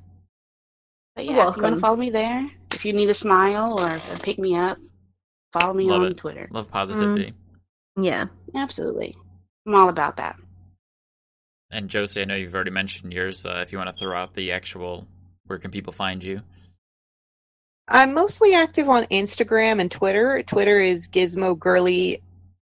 But 1.15 1.27
You're 1.27 1.37
yeah, 1.37 1.51
if 1.51 1.57
you 1.57 1.62
want 1.62 1.77
to 1.77 1.81
follow 1.81 1.97
me 1.97 2.11
there, 2.11 2.51
if 2.73 2.85
you 2.85 2.93
need 2.93 3.09
a 3.09 3.15
smile 3.15 3.79
or 3.79 3.89
a 3.89 4.19
pick 4.19 4.39
me 4.39 4.57
up, 4.57 4.79
follow 5.53 5.73
me 5.73 5.85
Love 5.85 6.03
on 6.03 6.12
it. 6.12 6.16
Twitter. 6.16 6.49
Love 6.51 6.71
positivity. 6.71 7.35
Yeah. 7.97 8.27
Absolutely. 8.55 9.15
I'm 9.66 9.75
all 9.75 9.89
about 9.89 10.16
that. 10.16 10.37
And 11.74 11.90
Yossi, 11.90 12.22
I 12.22 12.24
know 12.24 12.36
you've 12.36 12.55
already 12.55 12.70
mentioned 12.70 13.12
yours. 13.12 13.44
Uh, 13.44 13.59
if 13.60 13.72
you 13.72 13.78
want 13.78 13.90
to 13.90 13.96
throw 13.96 14.16
out 14.16 14.32
the 14.32 14.52
actual, 14.52 15.09
where 15.46 15.59
can 15.59 15.72
people 15.72 15.92
find 15.92 16.22
you? 16.22 16.40
I'm 17.88 18.14
mostly 18.14 18.55
active 18.55 18.88
on 18.88 19.06
Instagram 19.06 19.80
and 19.80 19.90
Twitter. 19.90 20.42
Twitter 20.44 20.78
is 20.78 21.09
Gizmo 21.09 21.59
Girly. 21.59 22.22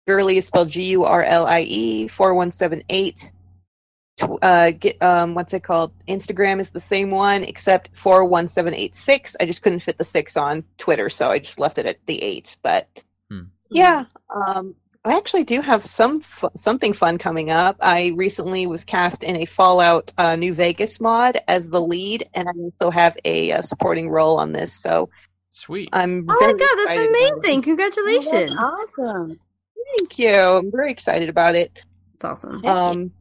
Girly 0.07 0.37
is 0.37 0.45
spelled 0.45 0.69
G 0.69 0.83
U 0.91 1.03
R 1.03 1.21
L 1.23 1.45
I 1.45 1.61
E 1.61 2.07
four 2.07 2.33
one 2.33 2.51
seven 2.51 2.81
eight. 2.89 3.31
Uh, 4.41 4.71
get 4.71 5.01
um, 5.01 5.33
what's 5.33 5.53
it 5.53 5.63
called? 5.63 5.91
Instagram 6.07 6.61
is 6.61 6.71
the 6.71 6.79
same 6.79 7.11
one 7.11 7.43
except 7.43 7.89
four 7.93 8.23
one 8.23 8.47
seven 8.47 8.73
eight 8.73 8.95
six. 8.95 9.35
I 9.39 9.45
just 9.45 9.61
couldn't 9.61 9.79
fit 9.81 9.97
the 9.97 10.05
six 10.05 10.37
on 10.37 10.63
Twitter, 10.77 11.09
so 11.09 11.29
I 11.29 11.39
just 11.39 11.59
left 11.59 11.77
it 11.77 11.85
at 11.85 11.97
the 12.05 12.21
eight. 12.23 12.55
But 12.63 12.87
Hmm. 13.29 13.43
yeah, 13.69 14.05
um, 14.29 14.75
I 15.05 15.17
actually 15.17 15.43
do 15.43 15.59
have 15.61 15.83
some 15.83 16.21
fu- 16.21 16.49
something 16.55 16.93
fun 16.93 17.17
coming 17.17 17.49
up. 17.51 17.75
I 17.81 18.13
recently 18.15 18.67
was 18.67 18.85
cast 18.85 19.23
in 19.23 19.35
a 19.35 19.45
Fallout 19.45 20.11
uh, 20.17 20.35
New 20.37 20.53
Vegas 20.53 21.01
mod 21.01 21.39
as 21.49 21.69
the 21.69 21.81
lead, 21.81 22.29
and 22.33 22.47
I 22.47 22.51
also 22.51 22.89
have 22.89 23.17
a, 23.25 23.51
uh 23.51 23.61
supporting 23.61 24.09
role 24.09 24.37
on 24.37 24.53
this. 24.53 24.73
So 24.73 25.09
Sweet. 25.51 25.89
I'm 25.91 26.25
Oh 26.29 26.33
my 26.33 26.39
very 26.39 26.53
god, 26.53 26.69
that's 26.77 26.85
excited 26.91 27.09
about 27.09 27.19
it. 27.21 27.33
amazing! 27.43 27.61
Congratulations. 27.63 28.57
Awesome. 28.57 29.39
Thank 29.97 30.19
you. 30.19 30.33
I'm 30.33 30.71
very 30.71 30.91
excited 30.91 31.29
about 31.29 31.55
it. 31.55 31.83
It's 32.15 32.23
awesome. 32.25 32.65
Um, 32.65 33.11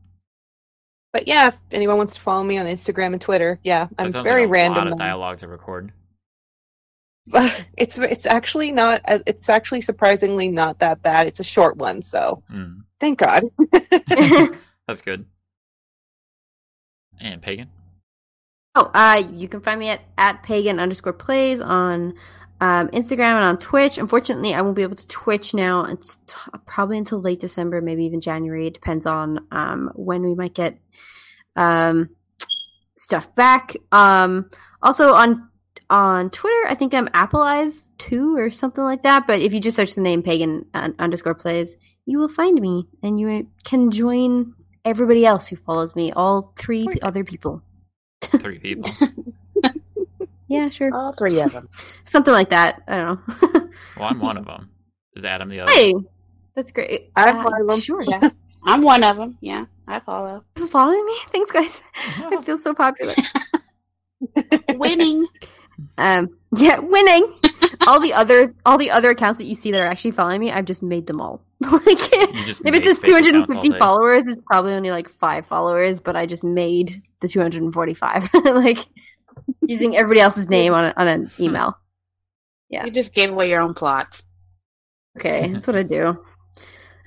but 1.13 1.27
yeah, 1.27 1.49
if 1.49 1.57
anyone 1.73 1.99
wants 1.99 2.15
to 2.15 2.21
follow 2.21 2.45
me 2.45 2.59
on 2.59 2.67
Instagram 2.67 3.13
and 3.13 3.21
Twitter, 3.21 3.59
yeah, 3.65 3.89
I'm 3.99 4.11
very 4.13 4.43
like 4.43 4.49
a 4.49 4.53
random. 4.53 4.85
lot 4.85 4.93
of 4.93 4.99
dialogue 4.99 5.39
to 5.39 5.49
record. 5.49 5.93
it's 7.77 7.99
it's 7.99 8.27
actually 8.27 8.73
not. 8.73 9.01
It's 9.07 9.49
actually 9.49 9.81
surprisingly 9.81 10.49
not 10.49 10.81
that 10.81 11.03
bad. 11.03 11.27
It's 11.27 11.41
a 11.41 11.45
short 11.45 11.77
one, 11.77 12.03
so 12.03 12.43
Mm, 12.51 12.83
thank 12.99 13.19
God. 13.19 13.45
that's 14.87 15.03
good. 15.03 15.25
And 17.21 17.41
Pagan. 17.41 17.69
Oh, 18.75 18.91
uh, 18.95 19.23
you 19.31 19.49
can 19.49 19.61
find 19.61 19.79
me 19.79 19.91
at, 19.91 20.01
at 20.17 20.43
pagan 20.43 20.81
underscore 20.81 21.13
plays 21.13 21.61
on 21.61 22.15
um, 22.63 22.89
Instagram 22.89 23.35
and 23.35 23.45
on 23.45 23.59
Twitch. 23.59 23.99
Unfortunately, 23.99 24.55
I 24.55 24.63
won't 24.63 24.77
be 24.77 24.83
able 24.83 24.97
to 24.97 25.09
Twitch 25.09 25.53
now. 25.53 25.85
It's 25.85 26.17
t- 26.27 26.35
probably 26.67 26.97
until 26.97 27.21
late 27.21 27.41
December, 27.41 27.83
maybe 27.83 28.05
even 28.05 28.23
January. 28.23 28.69
It 28.69 28.75
depends 28.75 29.05
on 29.05 29.47
um, 29.51 29.91
when 29.95 30.23
we 30.23 30.35
might 30.35 30.55
get 30.55 30.79
um, 31.55 32.11
stuff 32.99 33.35
back. 33.35 33.77
Um, 33.93 34.49
also 34.83 35.13
on 35.13 35.49
on 35.93 36.31
Twitter, 36.31 36.67
I 36.69 36.75
think 36.75 36.95
I'm 36.95 37.09
Apple 37.15 37.41
Eyes 37.43 37.91
two 37.99 38.37
or 38.37 38.51
something 38.51 38.83
like 38.83 39.03
that. 39.05 39.27
But 39.27 39.41
if 39.43 39.53
you 39.53 39.61
just 39.61 39.77
search 39.77 39.95
the 39.95 40.01
name 40.01 40.23
pagan 40.23 40.65
uh, 40.75 40.89
underscore 40.99 41.35
plays, 41.35 41.77
you 42.07 42.19
will 42.19 42.29
find 42.29 42.61
me, 42.61 42.89
and 43.03 43.21
you 43.21 43.47
can 43.65 43.91
join 43.93 44.55
everybody 44.85 45.25
else 45.27 45.47
who 45.47 45.55
follows 45.57 45.95
me. 45.95 46.11
All 46.11 46.53
three 46.59 46.85
Perfect. 46.87 47.05
other 47.05 47.23
people. 47.25 47.63
Three 48.23 48.59
people. 48.59 48.91
Yeah, 50.49 50.69
sure. 50.69 50.95
All 50.95 51.15
three 51.15 51.41
of 51.41 51.53
them. 51.53 51.71
Something 52.05 52.35
like 52.35 52.51
that. 52.51 52.83
I 52.87 52.97
don't 52.97 53.27
know. 53.27 53.71
Well, 53.97 54.09
I'm 54.09 54.21
one 54.21 54.37
of 54.37 54.45
them. 54.51 54.69
Is 55.17 55.25
Adam 55.25 55.49
the 55.49 55.61
other? 55.61 55.73
hey, 55.73 55.95
that's 56.55 56.71
great. 56.73 57.11
I 57.17 57.31
Uh, 57.31 57.43
follow 57.43 57.67
them. 57.69 57.81
Sure. 57.81 58.03
Yeah. 58.03 58.29
I'm 58.63 58.83
one 58.83 59.03
of 59.03 59.17
them. 59.17 59.39
Yeah, 59.41 59.65
I 59.89 60.01
follow. 60.01 60.45
You 60.59 60.67
following 60.67 61.07
me? 61.07 61.17
Thanks, 61.31 61.51
guys. 61.51 61.81
I 62.19 62.43
feel 62.43 62.59
so 62.59 62.75
popular. 62.75 63.15
Winning. 64.75 65.27
Um, 65.99 66.37
yeah, 66.57 66.79
winning. 66.79 67.35
all 67.87 68.01
the 68.01 68.13
other, 68.13 68.55
all 68.67 68.79
the 68.79 68.91
other 68.91 69.11
accounts 69.11 69.39
that 69.39 69.45
you 69.45 69.55
see 69.55 69.71
that 69.73 69.81
are 69.81 69.87
actually 69.87 70.13
following 70.13 70.41
me, 70.41 70.51
I've 70.51 70.65
just 70.65 70.83
made 70.83 71.07
them 71.07 71.21
all. 71.21 71.43
like, 71.61 71.87
You 71.87 72.45
just 72.45 72.61
if 72.61 72.67
it 72.67 72.73
made 72.73 72.85
says 72.85 72.99
fake 72.99 73.11
accounts 73.11 73.53
all 73.53 73.63
250 73.63 73.79
followers, 73.79 74.25
it's 74.27 74.41
probably 74.47 74.73
only 74.73 74.91
like 74.91 75.09
five 75.09 75.47
followers, 75.47 76.01
but 76.01 76.17
I 76.17 76.27
just 76.27 76.45
made 76.45 77.03
the 77.21 77.29
245. 77.29 78.31
like 78.45 78.79
using 79.67 79.97
everybody 79.97 80.21
else's 80.21 80.49
name 80.49 80.75
on 80.75 80.87
a, 80.87 80.95
on 80.97 81.09
an 81.09 81.31
email. 81.39 81.79
Yeah. 82.69 82.85
You 82.85 82.91
just 82.91 83.13
gave 83.13 83.31
away 83.31 83.49
your 83.49 83.61
own 83.61 83.75
plot. 83.75 84.23
Okay, 85.19 85.53
that's 85.53 85.67
what 85.67 85.77
I 85.77 85.83
do. 85.83 86.19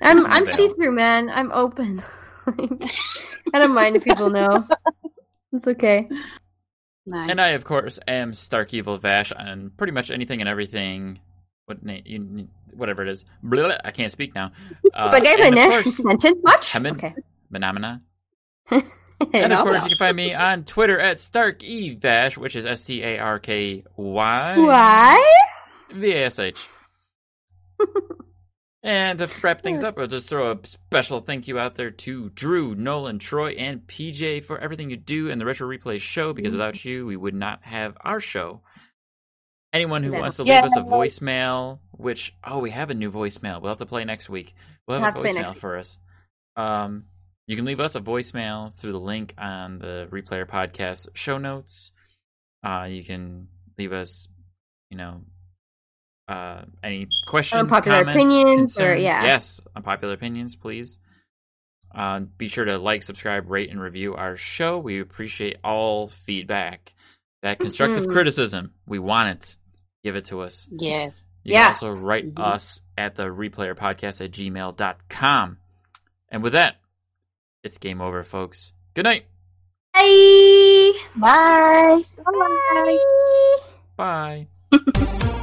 I'm 0.00 0.18
Here's 0.18 0.26
I'm 0.28 0.46
see 0.46 0.68
through, 0.68 0.92
man. 0.92 1.28
I'm 1.28 1.50
open. 1.52 2.02
I 2.46 3.58
don't 3.58 3.74
mind 3.74 3.96
if 3.96 4.04
people 4.04 4.30
know. 4.30 4.66
It's 5.52 5.66
okay. 5.66 6.08
Nice. 7.06 7.30
And 7.30 7.40
I, 7.40 7.48
of 7.50 7.64
course, 7.64 8.00
am 8.08 8.34
Stark 8.34 8.74
Evil 8.74 8.98
Vash 8.98 9.30
on 9.32 9.70
pretty 9.76 9.92
much 9.92 10.10
anything 10.10 10.40
and 10.40 10.48
everything. 10.48 11.20
What 11.66 11.82
name? 11.84 12.02
You, 12.04 12.48
whatever 12.74 13.02
it 13.02 13.08
is. 13.08 13.24
Blah, 13.42 13.76
I 13.84 13.92
can't 13.92 14.12
speak 14.12 14.34
now. 14.34 14.52
Uh, 14.94 15.10
but 15.10 15.22
gave 15.22 15.38
and 15.38 15.54
my 15.54 15.62
of 15.62 15.68
name 15.70 15.82
course, 15.82 16.04
mentioned 16.04 16.42
much. 16.42 16.72
Hammond. 16.72 16.96
Okay. 16.96 17.14
Phenomena. 17.52 18.02
And 19.32 19.52
of 19.52 19.60
course, 19.60 19.82
you 19.82 19.88
can 19.90 19.98
find 19.98 20.16
me 20.16 20.34
on 20.34 20.64
Twitter 20.64 21.00
at 21.00 21.18
Stark 21.18 21.62
E 21.62 21.94
Vash, 21.94 22.36
which 22.36 22.54
is 22.54 22.66
S 22.66 22.84
T 22.84 23.02
A 23.02 23.18
R 23.18 23.38
K 23.38 23.82
Y 23.96 24.58
Why? 24.58 25.42
V 25.90 26.12
A 26.12 26.26
S 26.26 26.38
H. 26.38 26.68
And 28.86 29.18
to 29.18 29.28
wrap 29.42 29.62
things 29.62 29.82
up, 29.82 29.98
I'll 29.98 30.06
just 30.06 30.28
throw 30.28 30.52
a 30.52 30.58
special 30.64 31.18
thank 31.18 31.48
you 31.48 31.58
out 31.58 31.74
there 31.74 31.90
to 31.90 32.30
Drew, 32.30 32.76
Nolan, 32.76 33.18
Troy, 33.18 33.50
and 33.54 33.84
PJ 33.84 34.44
for 34.44 34.58
everything 34.60 34.90
you 34.90 34.96
do 34.96 35.28
in 35.28 35.40
the 35.40 35.44
Retro 35.44 35.68
Replay 35.68 36.00
show, 36.00 36.32
because 36.32 36.52
without 36.52 36.84
you, 36.84 37.04
we 37.04 37.16
would 37.16 37.34
not 37.34 37.64
have 37.64 37.96
our 38.00 38.20
show. 38.20 38.60
Anyone 39.72 40.04
who 40.04 40.12
wants 40.12 40.36
to 40.36 40.44
Yeah. 40.44 40.62
leave 40.62 40.64
us 40.66 40.76
a 40.76 40.82
voicemail, 40.82 41.80
which, 41.90 42.32
oh, 42.44 42.60
we 42.60 42.70
have 42.70 42.90
a 42.90 42.94
new 42.94 43.10
voicemail. 43.10 43.60
We'll 43.60 43.70
have 43.72 43.78
to 43.78 43.86
play 43.86 44.04
next 44.04 44.30
week. 44.30 44.54
We'll 44.86 45.00
have, 45.00 45.02
a 45.02 45.06
have 45.06 45.14
play 45.16 45.34
voicemail 45.34 45.56
for 45.56 45.78
us. 45.78 45.98
Um, 46.54 47.06
you 47.48 47.56
can 47.56 47.64
leave 47.64 47.80
us 47.80 47.96
a 47.96 48.00
voicemail 48.00 48.72
through 48.72 48.92
the 48.92 49.00
link 49.00 49.34
on 49.36 49.80
the 49.80 50.06
Replayer 50.12 50.46
Podcast 50.46 51.08
show 51.14 51.38
notes. 51.38 51.90
Uh, 52.62 52.86
you 52.88 53.02
can 53.04 53.48
leave 53.76 53.92
us, 53.92 54.28
you 54.90 54.96
know, 54.96 55.22
uh, 56.28 56.62
any 56.82 57.08
questions, 57.26 57.60
Unpopular 57.60 57.98
comments, 58.04 58.24
opinions, 58.24 58.50
or- 58.50 58.56
concerns. 58.56 59.02
yeah. 59.02 59.24
Yes, 59.24 59.60
unpopular 59.74 60.14
opinions, 60.14 60.56
please. 60.56 60.98
Uh, 61.94 62.20
be 62.36 62.48
sure 62.48 62.64
to 62.64 62.78
like, 62.78 63.02
subscribe, 63.02 63.50
rate, 63.50 63.70
and 63.70 63.80
review 63.80 64.14
our 64.14 64.36
show. 64.36 64.78
We 64.78 65.00
appreciate 65.00 65.56
all 65.64 66.08
feedback. 66.08 66.92
That 67.42 67.58
constructive 67.58 68.06
Mhm. 68.06 68.12
criticism, 68.12 68.72
we 68.86 68.98
want 68.98 69.30
it. 69.30 69.56
Give 70.04 70.16
it 70.16 70.26
to 70.26 70.40
us. 70.40 70.66
yes. 70.70 71.14
You 71.44 71.52
Yeah. 71.52 71.62
can 71.64 71.72
also 71.72 71.92
write 71.94 72.24
Mhm. 72.34 72.40
us 72.40 72.82
at 72.98 73.14
the 73.14 73.24
replayerpodcast 73.24 74.24
at 74.24 74.30
gmail.com. 74.32 75.58
And 76.28 76.42
with 76.42 76.54
that, 76.54 76.76
it's 77.62 77.78
game 77.78 78.00
over, 78.00 78.24
folks. 78.24 78.72
Good 78.94 79.04
night. 79.04 79.26
Bye. 79.94 80.92
Bye. 81.14 82.02
Bye. 83.96 84.46
Bye. 84.72 85.42